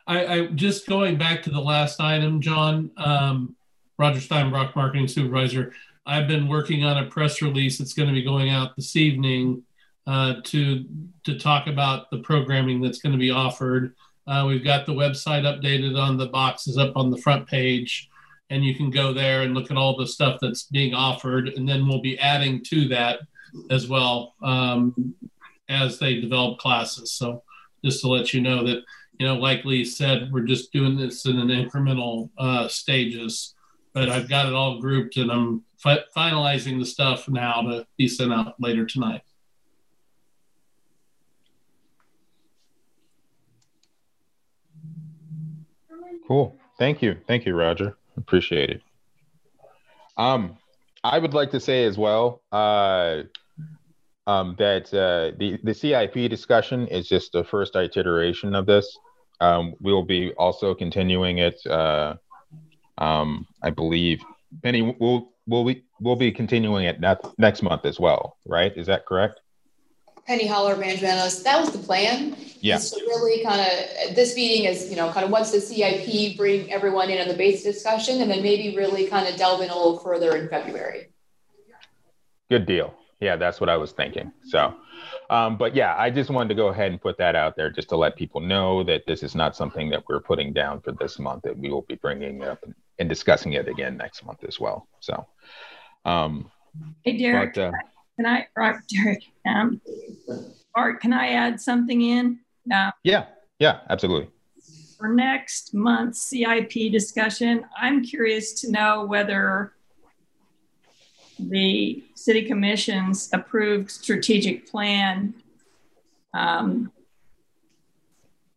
I, 0.08 0.26
I, 0.26 0.46
just 0.48 0.88
going 0.88 1.18
back 1.18 1.44
to 1.44 1.50
the 1.50 1.60
last 1.60 2.00
item, 2.00 2.40
John. 2.40 2.92
Um, 2.98 3.56
Roger 3.98 4.20
Steinbrock, 4.20 4.76
marketing 4.76 5.08
supervisor. 5.08 5.74
I've 6.06 6.27
been 6.27 6.48
working 6.48 6.84
on 6.84 7.03
a 7.03 7.10
press 7.10 7.41
release 7.41 7.77
that's 7.77 7.94
going 7.94 8.10
to 8.10 8.14
be 8.14 8.23
going 8.23 8.49
out 8.49 8.76
this 8.76 8.95
evening 8.95 9.64
uh, 10.07 10.36
to 10.44 10.86
to 11.23 11.40
talk 11.40 11.68
about 11.68 12.11
the 12.11 12.19
programming 12.19 12.82
that's 12.82 12.99
going 12.99 13.14
to 13.14 13.19
be 13.19 13.32
offered. 13.32 13.95
Uh, 14.27 14.45
we've 14.48 14.64
got 14.64 14.86
the 14.86 14.94
website 14.94 15.44
updated 15.44 15.99
on 15.99 16.18
the 16.18 16.27
boxes 16.27 16.77
up 16.77 16.95
on 16.95 17.10
the 17.10 17.18
front 17.18 17.48
page, 17.48 18.10
and 18.49 18.64
you 18.64 18.76
can 18.76 18.90
go 18.90 19.14
there 19.14 19.41
and 19.41 19.53
look 19.53 19.72
at 19.72 19.77
all 19.77 19.98
the 19.98 20.07
stuff 20.07 20.38
that's 20.41 20.64
being 20.64 20.94
offered. 20.94 21.49
And 21.49 21.68
then 21.68 21.88
we'll 21.88 22.02
be 22.02 22.19
adding 22.19 22.64
to 22.65 22.88
that 22.90 23.19
as 23.69 23.88
well 23.88 24.36
um, 24.44 25.15
as 25.69 25.98
they 25.98 26.19
develop 26.19 26.60
classes. 26.60 27.11
So 27.11 27.44
just 27.84 28.02
to 28.02 28.07
let 28.07 28.34
you 28.34 28.41
know 28.41 28.64
that, 28.65 28.84
you 29.19 29.26
know, 29.26 29.36
like 29.36 29.65
Lee 29.65 29.86
said, 29.86 30.32
we're 30.32 30.41
just 30.41 30.72
doing 30.72 30.98
this 30.98 31.26
in 31.26 31.40
an 31.40 31.49
incremental 31.49 32.30
uh, 32.38 32.68
stages. 32.68 33.53
But 33.94 34.10
I've 34.10 34.27
got 34.27 34.48
it 34.48 34.53
all 34.53 34.82
grouped, 34.82 35.15
and 35.18 35.32
I'm 35.32 35.64
fi- 35.86 36.03
finalizing 36.18 36.80
the 36.80 36.86
stuff 36.86 37.30
now 37.30 37.62
to 37.62 37.88
be 37.98 38.07
sent 38.07 38.34
out 38.34 38.56
later 38.60 38.86
tonight. 38.86 39.22
Cool. 46.28 46.56
Thank 46.80 47.03
you. 47.03 47.18
Thank 47.28 47.45
you, 47.45 47.56
Roger. 47.56 47.95
Appreciate 48.18 48.72
it. 48.72 48.82
Um, 50.18 50.57
I 51.03 51.20
would 51.20 51.36
like 51.36 51.52
to 51.52 51.60
say 51.60 51.86
as 51.86 51.99
well 51.99 52.41
uh, 52.52 53.24
um, 54.26 54.56
that 54.57 54.91
uh, 54.91 55.38
the 55.38 55.60
the 55.64 55.74
CIP 55.74 56.30
discussion 56.30 56.88
is 56.88 57.07
just 57.07 57.32
the 57.32 57.44
first 57.44 57.76
iteration 57.76 58.56
of 58.56 58.66
this. 58.66 58.98
Um, 59.40 59.76
we 59.80 59.94
will 59.94 60.06
be 60.06 60.32
also 60.34 60.74
continuing 60.74 61.38
it. 61.38 61.64
Uh, 61.68 62.16
um, 62.98 63.45
I 63.62 63.70
believe 63.70 64.20
Penny 64.64 64.82
will 64.82 65.35
will 65.48 65.64
we 65.64 65.84
will 66.00 66.16
be 66.16 66.32
continuing 66.32 66.86
it 66.86 67.00
next 67.00 67.28
next 67.38 67.62
month 67.62 67.86
as 67.86 68.00
well, 68.00 68.38
right? 68.46 68.76
Is 68.76 68.88
that 68.88 69.06
correct? 69.06 69.40
Penny 70.28 70.48
Holler 70.48 70.76
management 70.76 71.14
analyst. 71.14 71.44
That 71.44 71.60
was 71.60 71.72
the 71.72 71.78
plan. 71.78 72.36
Yeah. 72.60 72.78
So 72.78 72.98
really 72.98 73.44
kind 73.44 73.62
of 73.62 74.16
this 74.16 74.36
meeting 74.36 74.66
is, 74.66 74.90
you 74.90 74.96
know, 74.96 75.12
kind 75.12 75.24
of 75.24 75.30
once 75.30 75.52
the 75.52 75.62
CIP 75.62 76.36
bring 76.36 76.72
everyone 76.72 77.12
in 77.12 77.22
on 77.22 77.28
the 77.28 77.36
base 77.36 77.64
discussion 77.64 78.22
and 78.22 78.32
then 78.32 78.42
maybe 78.42 78.76
really 78.76 79.06
kind 79.06 79.28
of 79.28 79.36
delve 79.36 79.62
in 79.62 79.70
a 79.70 79.76
little 79.76 80.00
further 80.00 80.36
in 80.36 80.50
February. 80.50 81.10
Good 82.50 82.66
deal. 82.66 82.96
Yeah, 83.20 83.36
that's 83.36 83.62
what 83.62 83.70
I 83.70 83.78
was 83.78 83.92
thinking. 83.92 84.32
So, 84.46 84.74
um, 85.30 85.58
but 85.58 85.76
yeah, 85.76 85.96
I 85.96 86.10
just 86.10 86.32
wanted 86.32 86.50
to 86.50 86.56
go 86.56 86.68
ahead 86.68 86.92
and 86.92 87.00
put 87.00 87.18
that 87.20 87.36
out 87.36 87.56
there 87.56 87.70
just 87.70 87.90
to 87.90 87.96
let 87.96 88.16
people 88.16 88.42
know 88.42 88.84
that 88.84 89.06
this 89.06 89.22
is 89.22 89.36
not 89.36 89.56
something 89.56 89.90
that 89.92 90.04
we're 90.10 90.20
putting 90.22 90.54
down 90.54 90.82
for 90.82 90.92
this 90.92 91.20
month, 91.20 91.44
that 91.44 91.58
we 91.58 91.70
will 91.70 91.84
be 91.84 91.96
bringing 91.96 92.44
up 92.44 92.64
and 93.00 93.10
discussing 93.10 93.54
it 93.54 93.68
again 93.68 93.98
next 93.98 94.26
month 94.26 94.44
as 94.48 94.60
well. 94.60 94.88
So, 95.00 95.26
um, 96.06 96.52
hey, 97.04 97.18
Derek, 97.18 97.56
but, 97.56 97.62
uh, 97.62 97.72
can 98.18 98.26
I, 98.26 98.48
right, 98.56 98.76
Derek, 98.88 99.24
um, 99.46 99.82
Art, 100.76 101.02
can 101.02 101.14
I 101.14 101.30
add 101.30 101.60
something 101.60 102.02
in? 102.02 102.40
Uh, 102.74 102.92
yeah, 103.04 103.26
yeah, 103.60 103.80
absolutely. 103.90 104.30
For 104.98 105.10
next 105.10 105.74
month's 105.74 106.22
CIP 106.22 106.92
discussion, 106.92 107.66
I'm 107.78 108.04
curious 108.04 108.54
to 108.62 108.72
know 108.72 109.06
whether 109.06 109.74
the 111.38 112.04
city 112.16 112.44
commission's 112.44 113.30
approved 113.34 113.92
strategic 113.92 114.70
plan 114.70 115.34
um, 116.34 116.92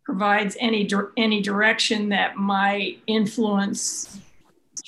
provides 0.05 0.57
any 0.61 0.89
any 1.17 1.43
direction 1.43 2.09
that 2.09 2.37
might 2.37 3.03
influence 3.07 4.21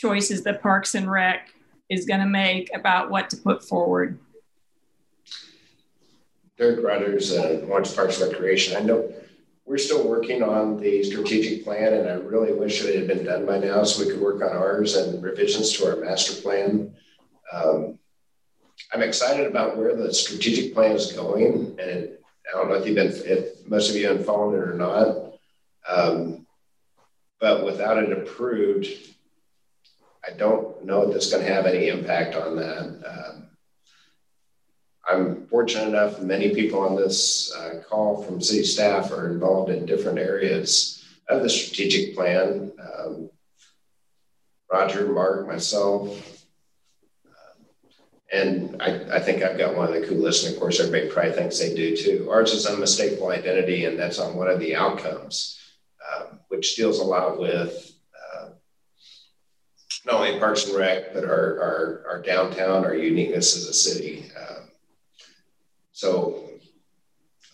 choices 0.00 0.42
that 0.44 0.62
Parks 0.62 0.94
and 0.94 1.10
Rec 1.10 1.52
is 1.90 2.06
going 2.06 2.20
to 2.20 2.26
make 2.26 2.70
about 2.74 3.10
what 3.10 3.28
to 3.30 3.36
put 3.36 3.62
forward. 3.62 4.18
Derek 6.56 6.84
Rogers, 6.84 7.32
uh, 7.32 7.64
Parks 7.68 8.20
Recreation. 8.20 8.76
I 8.76 8.80
know 8.80 9.12
we're 9.64 9.78
still 9.78 10.06
working 10.06 10.42
on 10.42 10.80
the 10.80 11.02
strategic 11.04 11.64
plan, 11.64 11.94
and 11.94 12.08
I 12.08 12.14
really 12.14 12.52
wish 12.52 12.82
it 12.82 12.96
had 12.96 13.08
been 13.08 13.24
done 13.24 13.46
by 13.46 13.58
now 13.58 13.84
so 13.84 14.04
we 14.04 14.10
could 14.10 14.20
work 14.20 14.42
on 14.42 14.56
ours 14.56 14.96
and 14.96 15.22
revisions 15.22 15.72
to 15.72 15.86
our 15.88 15.96
master 15.96 16.40
plan. 16.40 16.94
Um, 17.52 17.98
I'm 18.92 19.02
excited 19.02 19.46
about 19.46 19.76
where 19.76 19.94
the 19.94 20.12
strategic 20.12 20.74
plan 20.74 20.92
is 20.92 21.12
going, 21.12 21.76
and 21.80 22.10
I 22.48 22.56
don't 22.56 22.68
know 22.68 22.74
if 22.74 22.86
you've 22.86 22.96
been, 22.96 23.12
if 23.12 23.66
most 23.68 23.90
of 23.90 23.96
you 23.96 24.08
have 24.08 24.24
followed 24.24 24.54
it 24.54 24.68
or 24.68 24.74
not. 24.74 25.34
Um, 25.88 26.46
but 27.40 27.64
without 27.64 27.98
it 27.98 28.12
approved, 28.12 28.88
I 30.26 30.32
don't 30.32 30.84
know 30.84 31.08
if 31.08 31.16
it's 31.16 31.30
going 31.30 31.44
to 31.44 31.52
have 31.52 31.66
any 31.66 31.88
impact 31.88 32.34
on 32.34 32.56
that. 32.56 33.02
Um, 33.06 33.48
I'm 35.08 35.46
fortunate 35.46 35.88
enough, 35.88 36.20
many 36.20 36.54
people 36.54 36.80
on 36.80 36.94
this 36.94 37.54
uh, 37.54 37.82
call 37.88 38.22
from 38.22 38.40
city 38.40 38.64
staff 38.64 39.10
are 39.10 39.30
involved 39.30 39.70
in 39.70 39.86
different 39.86 40.18
areas 40.18 41.04
of 41.28 41.42
the 41.42 41.48
strategic 41.48 42.14
plan. 42.14 42.72
Um, 42.78 43.30
Roger, 44.70 45.10
Mark, 45.10 45.48
myself, 45.48 46.40
and 48.32 48.80
I, 48.80 49.16
I, 49.16 49.20
think 49.20 49.42
I've 49.42 49.58
got 49.58 49.76
one 49.76 49.88
of 49.88 50.00
the 50.00 50.06
coolest, 50.06 50.46
and 50.46 50.54
of 50.54 50.60
course, 50.60 50.78
everybody 50.78 51.10
probably 51.10 51.32
thinks 51.32 51.58
they 51.58 51.74
do 51.74 51.96
too. 51.96 52.30
Ours 52.30 52.52
is 52.52 52.66
unmistakable 52.66 53.30
identity, 53.30 53.86
and 53.86 53.98
that's 53.98 54.20
on 54.20 54.36
one 54.36 54.48
of 54.48 54.60
the 54.60 54.76
outcomes, 54.76 55.58
um, 56.14 56.38
which 56.48 56.76
deals 56.76 57.00
a 57.00 57.04
lot 57.04 57.40
with 57.40 57.70
uh, 57.70 57.89
not 60.06 60.14
only 60.16 60.38
Parks 60.38 60.66
and 60.66 60.76
Rec, 60.76 61.12
but 61.12 61.24
our, 61.24 61.30
our, 61.30 62.04
our 62.08 62.22
downtown, 62.22 62.84
our 62.84 62.94
uniqueness 62.94 63.56
as 63.56 63.66
a 63.66 63.74
city. 63.74 64.30
Um, 64.38 64.70
so 65.92 66.50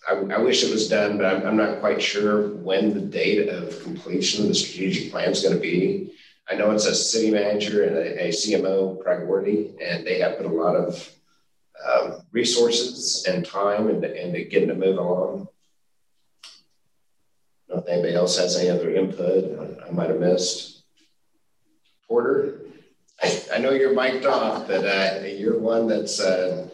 I, 0.08 0.14
I, 0.14 0.38
wish 0.38 0.62
it 0.62 0.72
was 0.72 0.88
done, 0.88 1.16
but 1.16 1.26
I'm, 1.26 1.46
I'm, 1.46 1.56
not 1.56 1.80
quite 1.80 2.00
sure 2.00 2.54
when 2.56 2.94
the 2.94 3.00
date 3.00 3.48
of 3.48 3.82
completion 3.82 4.42
of 4.42 4.48
the 4.48 4.54
strategic 4.54 5.10
plan 5.10 5.30
is 5.30 5.42
going 5.42 5.54
to 5.54 5.60
be. 5.60 6.12
I 6.48 6.54
know 6.54 6.70
it's 6.70 6.86
a 6.86 6.94
city 6.94 7.32
manager 7.32 7.84
and 7.84 7.96
a, 7.96 8.26
a 8.26 8.28
CMO 8.28 9.02
priority, 9.02 9.74
and 9.82 10.06
they 10.06 10.20
have 10.20 10.36
put 10.36 10.46
a 10.46 10.50
lot 10.50 10.76
of 10.76 11.10
um, 11.84 12.20
resources 12.30 13.24
and 13.28 13.44
time 13.44 13.88
and, 13.88 14.04
into 14.04 14.44
getting 14.44 14.68
to 14.68 14.74
move 14.74 14.98
along. 14.98 15.48
I 16.44 17.74
don't 17.74 17.78
know 17.78 17.82
if 17.82 17.88
anybody 17.88 18.14
else 18.14 18.38
has 18.38 18.56
any 18.56 18.70
other 18.70 18.94
input 18.94 19.80
I 19.84 19.90
might 19.90 20.10
have 20.10 20.20
missed. 20.20 20.75
Porter, 22.08 22.60
I, 23.22 23.42
I, 23.54 23.58
know 23.58 23.70
you're 23.70 23.94
mic'd 23.94 24.26
off, 24.26 24.68
but 24.68 24.84
uh, 24.84 25.24
you're 25.26 25.58
one 25.58 25.88
that's 25.88 26.20
uh, 26.20 26.68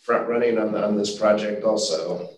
front 0.00 0.28
running 0.28 0.58
on, 0.58 0.74
on 0.74 0.96
this 0.96 1.16
project 1.16 1.64
also. 1.64 2.28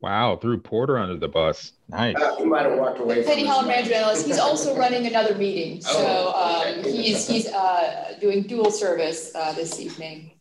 Wow, 0.00 0.36
threw 0.36 0.58
Porter 0.58 0.98
under 0.98 1.18
the 1.18 1.28
bus. 1.28 1.72
Nice. 1.88 2.16
Uh, 2.16 2.36
he 2.36 2.44
might 2.44 2.64
have 2.64 2.78
walked 2.78 3.00
away. 3.00 3.22
Penny 3.22 3.44
Holland 3.44 3.68
Manager 3.68 3.94
Analyst. 3.94 4.26
He's 4.26 4.38
also 4.38 4.74
running 4.74 5.06
another 5.06 5.34
meeting, 5.34 5.82
so 5.82 5.90
oh, 5.94 6.62
okay. 6.62 6.78
um, 6.78 6.84
he's 6.84 7.28
he's 7.28 7.46
uh, 7.48 8.14
doing 8.18 8.44
dual 8.44 8.70
service 8.70 9.30
uh, 9.34 9.52
this 9.52 9.78
evening. 9.78 10.32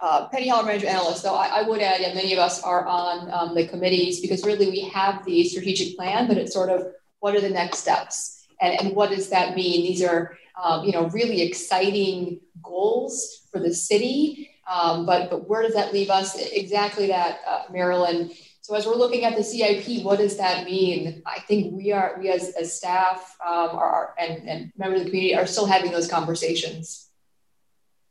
Uh, 0.00 0.28
Penny 0.28 0.46
Holland 0.46 0.68
Manager 0.68 0.86
Analyst, 0.86 1.24
though 1.24 1.34
I, 1.34 1.46
I, 1.46 1.62
would 1.62 1.80
add, 1.80 2.00
yeah, 2.00 2.14
many 2.14 2.32
of 2.32 2.38
us 2.38 2.62
are 2.62 2.86
on 2.86 3.28
um, 3.32 3.56
the 3.56 3.66
committees 3.66 4.20
because 4.20 4.44
really 4.44 4.70
we 4.70 4.82
have 4.82 5.24
the 5.24 5.42
strategic 5.42 5.96
plan, 5.96 6.28
but 6.28 6.38
it's 6.38 6.54
sort 6.54 6.70
of 6.70 6.86
what 7.18 7.34
are 7.34 7.40
the 7.40 7.50
next 7.50 7.78
steps 7.78 8.37
and, 8.60 8.80
and 8.80 8.96
what 8.96 9.10
does 9.10 9.30
that 9.30 9.54
mean? 9.54 9.82
These 9.82 10.02
are 10.02 10.36
um, 10.62 10.84
you 10.84 10.92
know 10.92 11.08
really 11.08 11.42
exciting 11.42 12.40
goals 12.62 13.46
for 13.50 13.60
the 13.60 13.74
city, 13.74 14.50
um, 14.70 15.06
but 15.06 15.30
but 15.30 15.48
where 15.48 15.62
does 15.62 15.74
that 15.74 15.92
leave 15.92 16.10
us? 16.10 16.36
Exactly 16.36 17.06
that, 17.08 17.40
uh, 17.46 17.62
Marilyn 17.70 18.30
so 18.68 18.74
as 18.74 18.86
we're 18.86 18.96
looking 18.96 19.24
at 19.24 19.34
the 19.34 19.42
CIP, 19.42 20.04
what 20.04 20.18
does 20.18 20.36
that 20.36 20.66
mean? 20.66 21.22
I 21.24 21.40
think 21.40 21.72
we 21.72 21.90
are, 21.92 22.18
we 22.20 22.28
as, 22.28 22.50
as 22.50 22.70
staff 22.70 23.34
um, 23.42 23.70
are, 23.70 24.14
and, 24.18 24.46
and 24.46 24.72
members 24.76 25.00
of 25.00 25.06
the 25.06 25.10
community 25.10 25.34
are 25.34 25.46
still 25.46 25.64
having 25.64 25.90
those 25.90 26.06
conversations. 26.06 27.08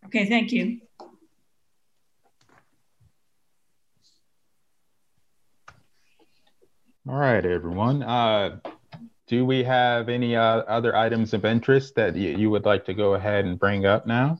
Okay, 0.08 0.28
thank 0.28 0.52
you. 0.52 0.82
All 7.08 7.18
right, 7.18 7.46
everyone. 7.46 8.02
Uh, 8.02 8.58
do 9.28 9.46
we 9.46 9.64
have 9.64 10.08
any 10.08 10.36
uh, 10.36 10.42
other 10.42 10.96
items 10.96 11.34
of 11.34 11.44
interest 11.44 11.96
that 11.96 12.16
you 12.16 12.50
would 12.50 12.66
like 12.66 12.86
to 12.86 12.94
go 12.94 13.14
ahead 13.14 13.46
and 13.46 13.60
bring 13.60 13.86
up 13.86 14.08
now? 14.08 14.40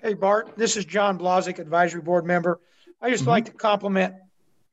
Hey, 0.00 0.14
Bart, 0.14 0.56
this 0.56 0.76
is 0.76 0.84
John 0.84 1.18
Blazik, 1.18 1.58
Advisory 1.58 2.00
Board 2.00 2.24
member. 2.24 2.60
I 3.02 3.10
just 3.10 3.22
mm-hmm. 3.22 3.30
like 3.30 3.44
to 3.46 3.50
compliment 3.50 4.14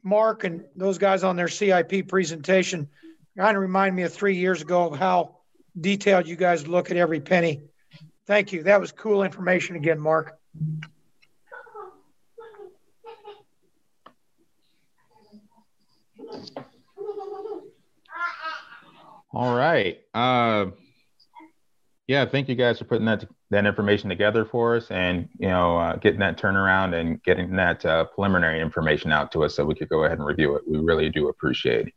Mark 0.03 0.43
and 0.43 0.63
those 0.75 0.99
guys 0.99 1.23
on 1.23 1.35
their 1.35 1.47
CIP 1.47 2.07
presentation. 2.07 2.87
Kind 3.35 3.57
of 3.57 3.61
remind 3.61 3.95
me 3.95 4.03
of 4.03 4.13
three 4.13 4.35
years 4.35 4.61
ago 4.61 4.87
of 4.87 4.99
how 4.99 5.39
detailed 5.81 6.27
you 6.27 6.35
guys 6.35 6.67
look 6.67 6.91
at 6.91 6.97
every 6.97 7.19
penny. 7.19 7.63
Thank 8.27 8.53
you. 8.53 8.63
That 8.63 8.79
was 8.79 8.91
cool 8.91 9.23
information 9.23 9.75
again, 9.75 9.99
Mark. 9.99 10.37
All 19.35 19.53
right. 19.53 19.99
Uh, 20.13 20.67
yeah, 22.07 22.25
thank 22.25 22.47
you 22.47 22.55
guys 22.55 22.79
for 22.79 22.85
putting 22.85 23.05
that 23.07 23.27
that 23.49 23.65
information 23.65 24.07
together 24.07 24.45
for 24.45 24.77
us, 24.77 24.89
and 24.89 25.27
you 25.37 25.49
know, 25.49 25.77
uh, 25.77 25.97
getting 25.97 26.21
that 26.21 26.37
turnaround 26.37 26.95
and 26.97 27.21
getting 27.21 27.53
that 27.57 27.85
uh, 27.85 28.05
preliminary 28.05 28.61
information 28.61 29.11
out 29.11 29.33
to 29.33 29.43
us 29.43 29.53
so 29.53 29.65
we 29.65 29.75
could 29.75 29.89
go 29.89 30.05
ahead 30.05 30.19
and 30.19 30.25
review 30.25 30.55
it. 30.55 30.63
We 30.65 30.77
really 30.77 31.09
do 31.09 31.27
appreciate 31.27 31.87
it. 31.87 31.93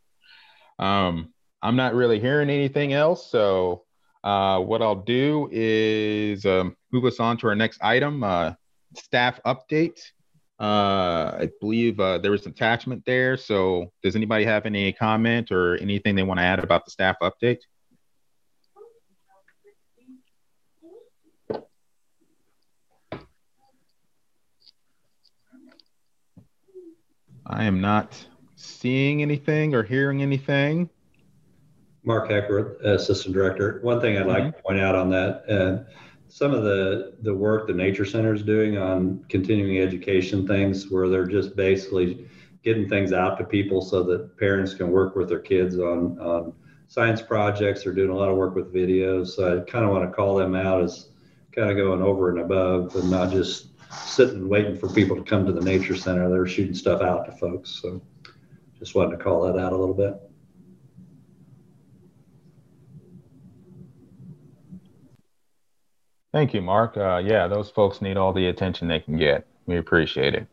Um, 0.85 1.33
I'm 1.63 1.77
not 1.77 1.95
really 1.95 2.19
hearing 2.19 2.51
anything 2.51 2.93
else, 2.93 3.31
so 3.31 3.85
uh, 4.25 4.59
what 4.59 4.83
I'll 4.83 4.97
do 4.97 5.49
is 5.53 6.45
um, 6.45 6.77
move 6.91 7.05
us 7.05 7.21
on 7.21 7.37
to 7.39 7.47
our 7.47 7.55
next 7.55 7.81
item, 7.83 8.25
uh, 8.25 8.55
staff 8.97 9.39
update. 9.47 10.01
Uh, 10.61 11.37
I 11.41 11.51
believe 11.61 12.01
uh, 12.01 12.19
there 12.19 12.33
was 12.33 12.45
an 12.47 12.53
attachment 12.53 13.05
there. 13.05 13.37
So, 13.37 13.93
does 14.03 14.17
anybody 14.17 14.45
have 14.45 14.67
any 14.67 14.93
comment 14.93 15.53
or 15.53 15.77
anything 15.77 16.17
they 16.17 16.25
want 16.25 16.41
to 16.41 16.45
add 16.45 16.59
about 16.59 16.85
the 16.85 16.91
staff 16.91 17.17
update? 17.23 17.59
I 27.51 27.65
am 27.65 27.81
not 27.81 28.27
seeing 28.57 29.23
anything 29.23 29.75
or 29.75 29.83
hearing 29.83 30.23
anything. 30.23 30.91
Mark 32.05 32.31
Hecker, 32.31 32.77
Assistant 32.85 33.35
Director. 33.35 33.81
One 33.83 34.01
thing 34.01 34.19
I'd 34.19 34.27
like 34.27 34.43
mm-hmm. 34.43 34.57
to 34.57 34.63
point 34.63 34.81
out 34.81 34.95
on 34.95 35.11
that, 35.11 35.45
uh, 35.49 35.91
some 36.29 36.53
of 36.53 36.63
the, 36.63 37.15
the 37.23 37.35
work 37.35 37.67
the 37.67 37.73
Nature 37.73 38.05
Center 38.05 38.35
is 38.35 38.43
doing 38.43 38.77
on 38.79 39.25
continuing 39.29 39.79
education 39.79 40.47
things 40.47 40.91
where 40.91 41.09
they're 41.09 41.27
just 41.27 41.57
basically 41.57 42.29
getting 42.63 42.89
things 42.89 43.13
out 43.13 43.39
to 43.39 43.45
people 43.45 43.81
so 43.81 44.03
that 44.03 44.37
parents 44.39 44.75
can 44.75 44.91
work 44.91 45.17
with 45.17 45.29
their 45.29 45.41
kids 45.41 45.79
on, 45.79 46.19
on 46.19 46.53
science 46.89 47.23
projects. 47.23 47.85
They're 47.85 47.95
doing 47.95 48.11
a 48.11 48.17
lot 48.17 48.29
of 48.29 48.37
work 48.37 48.55
with 48.55 48.75
videos. 48.75 49.29
So 49.29 49.59
I 49.59 49.71
kind 49.71 49.85
of 49.85 49.91
want 49.91 50.09
to 50.09 50.15
call 50.15 50.37
them 50.37 50.55
out 50.55 50.83
as 50.83 51.09
kind 51.55 51.71
of 51.71 51.77
going 51.77 52.03
over 52.03 52.31
and 52.31 52.41
above 52.41 52.95
and 52.97 53.11
not 53.11 53.31
just 53.31 53.69
sitting 53.91 54.37
and 54.37 54.49
waiting 54.49 54.77
for 54.77 54.89
people 54.89 55.17
to 55.17 55.23
come 55.23 55.47
to 55.47 55.53
the 55.53 55.63
nature 55.63 55.97
center. 55.97 56.29
They're 56.29 56.47
shooting 56.47 56.75
stuff 56.75 57.01
out 57.01 57.25
to 57.27 57.33
folks. 57.33 57.71
So 57.83 58.03
just 58.79 58.95
wanted 58.95 59.17
to 59.17 59.23
call 59.23 59.43
that 59.43 59.59
out 59.59 59.73
a 59.73 59.77
little 59.77 59.95
bit. 59.95 60.28
Thank 66.39 66.55
you, 66.55 66.63
Mark. 66.63 66.97
Uh, 66.97 67.17
yeah, 67.17 67.49
those 67.49 67.69
folks 67.69 68.01
need 68.01 68.17
all 68.17 68.33
the 68.33 68.47
attention 68.47 68.87
they 68.87 69.01
can 69.01 69.17
get. 69.17 69.45
We 69.67 69.77
appreciate 69.77 70.37
it. 70.37 70.47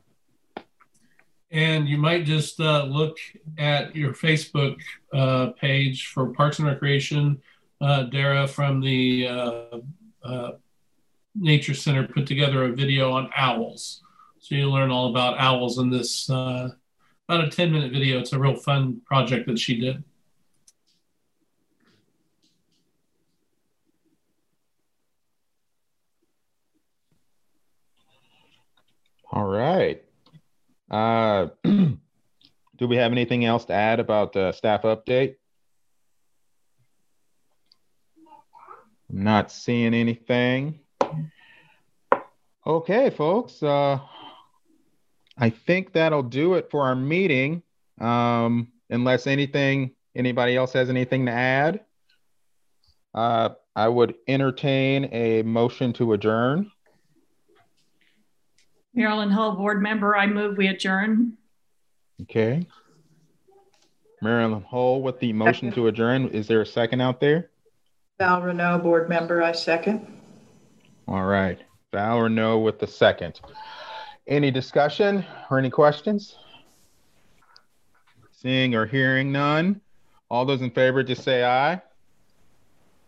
And 1.51 1.87
you 1.87 1.99
might 1.99 2.25
just 2.25 2.59
uh, 2.59 2.85
look 2.85 3.19
at 3.59 3.95
your 3.95 4.11
Facebook 4.11 4.77
uh, 5.13 5.51
page 5.61 6.07
for 6.07 6.33
Parks 6.33 6.57
and 6.57 6.67
Recreation. 6.67 7.39
Uh, 7.79 8.01
Dara 8.05 8.47
from 8.47 8.81
the 8.81 9.27
uh, 9.27 9.77
uh, 10.23 10.51
Nature 11.35 11.75
Center 11.75 12.07
put 12.07 12.25
together 12.25 12.63
a 12.63 12.71
video 12.71 13.11
on 13.11 13.29
owls. 13.37 14.01
So 14.39 14.55
you 14.55 14.71
learn 14.71 14.89
all 14.89 15.11
about 15.11 15.37
owls 15.37 15.77
in 15.77 15.91
this 15.91 16.27
about 16.29 16.73
a 17.29 17.47
10 17.47 17.71
minute 17.71 17.91
video. 17.91 18.17
It's 18.17 18.33
a 18.33 18.39
real 18.39 18.55
fun 18.55 19.01
project 19.05 19.45
that 19.45 19.59
she 19.59 19.79
did. 19.79 20.03
All 29.35 29.45
right. 29.45 30.01
Uh, 30.89 31.47
do 31.63 31.97
we 32.87 32.95
have 32.95 33.11
anything 33.11 33.43
else 33.43 33.65
to 33.65 33.73
add 33.73 33.99
about 33.99 34.31
the 34.31 34.53
staff 34.53 34.83
update? 34.83 35.35
I'm 39.09 39.23
not 39.23 39.51
seeing 39.51 39.93
anything. 39.93 40.79
Okay, 42.65 43.09
folks. 43.09 43.61
Uh, 43.61 43.99
I 45.37 45.49
think 45.49 45.91
that'll 45.91 46.23
do 46.23 46.53
it 46.53 46.71
for 46.71 46.83
our 46.83 46.95
meeting. 46.95 47.61
Um, 47.99 48.71
unless 48.89 49.27
anything, 49.27 49.91
anybody 50.15 50.55
else 50.55 50.71
has 50.73 50.89
anything 50.89 51.25
to 51.25 51.33
add, 51.33 51.81
uh, 53.13 53.49
I 53.75 53.89
would 53.89 54.15
entertain 54.29 55.09
a 55.11 55.41
motion 55.43 55.91
to 55.93 56.13
adjourn. 56.13 56.71
Marilyn 58.95 59.29
Hull, 59.29 59.55
board 59.55 59.81
member, 59.81 60.15
I 60.15 60.25
move 60.25 60.57
we 60.57 60.67
adjourn. 60.67 61.37
Okay. 62.21 62.65
Marilyn 64.21 64.63
Hull 64.63 65.01
with 65.01 65.19
the 65.19 65.33
motion 65.33 65.71
to 65.73 65.87
adjourn. 65.87 66.29
Is 66.29 66.47
there 66.47 66.61
a 66.61 66.65
second 66.65 67.01
out 67.01 67.19
there? 67.19 67.51
Val 68.17 68.41
Renault, 68.41 68.79
board 68.79 69.09
member, 69.09 69.43
I 69.43 69.51
second. 69.51 70.07
All 71.07 71.25
right. 71.25 71.59
Val 71.91 72.21
Renault 72.21 72.59
with 72.59 72.79
the 72.79 72.87
second. 72.87 73.41
Any 74.27 74.49
discussion 74.49 75.25
or 75.51 75.59
any 75.59 75.69
questions? 75.69 76.37
Seeing 78.31 78.73
or 78.75 78.85
hearing 78.85 79.31
none. 79.31 79.81
All 80.29 80.45
those 80.45 80.61
in 80.61 80.71
favor, 80.71 81.03
just 81.03 81.23
say 81.23 81.43
aye. 81.43 81.81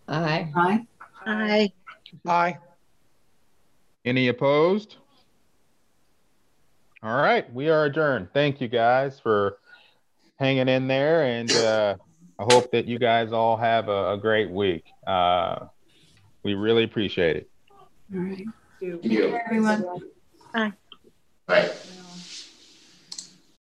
Aye. 0.10 0.52
Aye. 0.56 0.86
Aye. 1.26 1.72
Aye. 2.28 2.58
Any 4.04 4.28
opposed? 4.28 4.98
All 7.08 7.16
right, 7.16 7.52
we 7.54 7.70
are 7.70 7.86
adjourned. 7.86 8.28
Thank 8.34 8.60
you 8.60 8.68
guys 8.68 9.18
for 9.18 9.60
hanging 10.40 10.68
in 10.68 10.90
there, 10.90 11.24
and 11.24 11.56
uh, 11.56 11.96
I 12.38 12.44
hope 12.44 12.70
that 12.74 12.86
you 12.86 13.00
guys 13.00 13.32
all 13.32 13.56
have 13.56 13.88
a, 13.88 14.16
a 14.16 14.18
great 14.18 14.50
week. 14.50 14.84
Uh, 15.08 15.68
we 16.44 16.54
really 16.54 16.84
appreciate 16.84 17.38
it. 17.38 17.50
All 18.14 18.20
right. 18.20 18.46
Thank 18.82 19.06
you. 19.06 19.40
Everyone. 19.46 19.86
Aye. 20.54 20.74
Bye. 21.48 21.72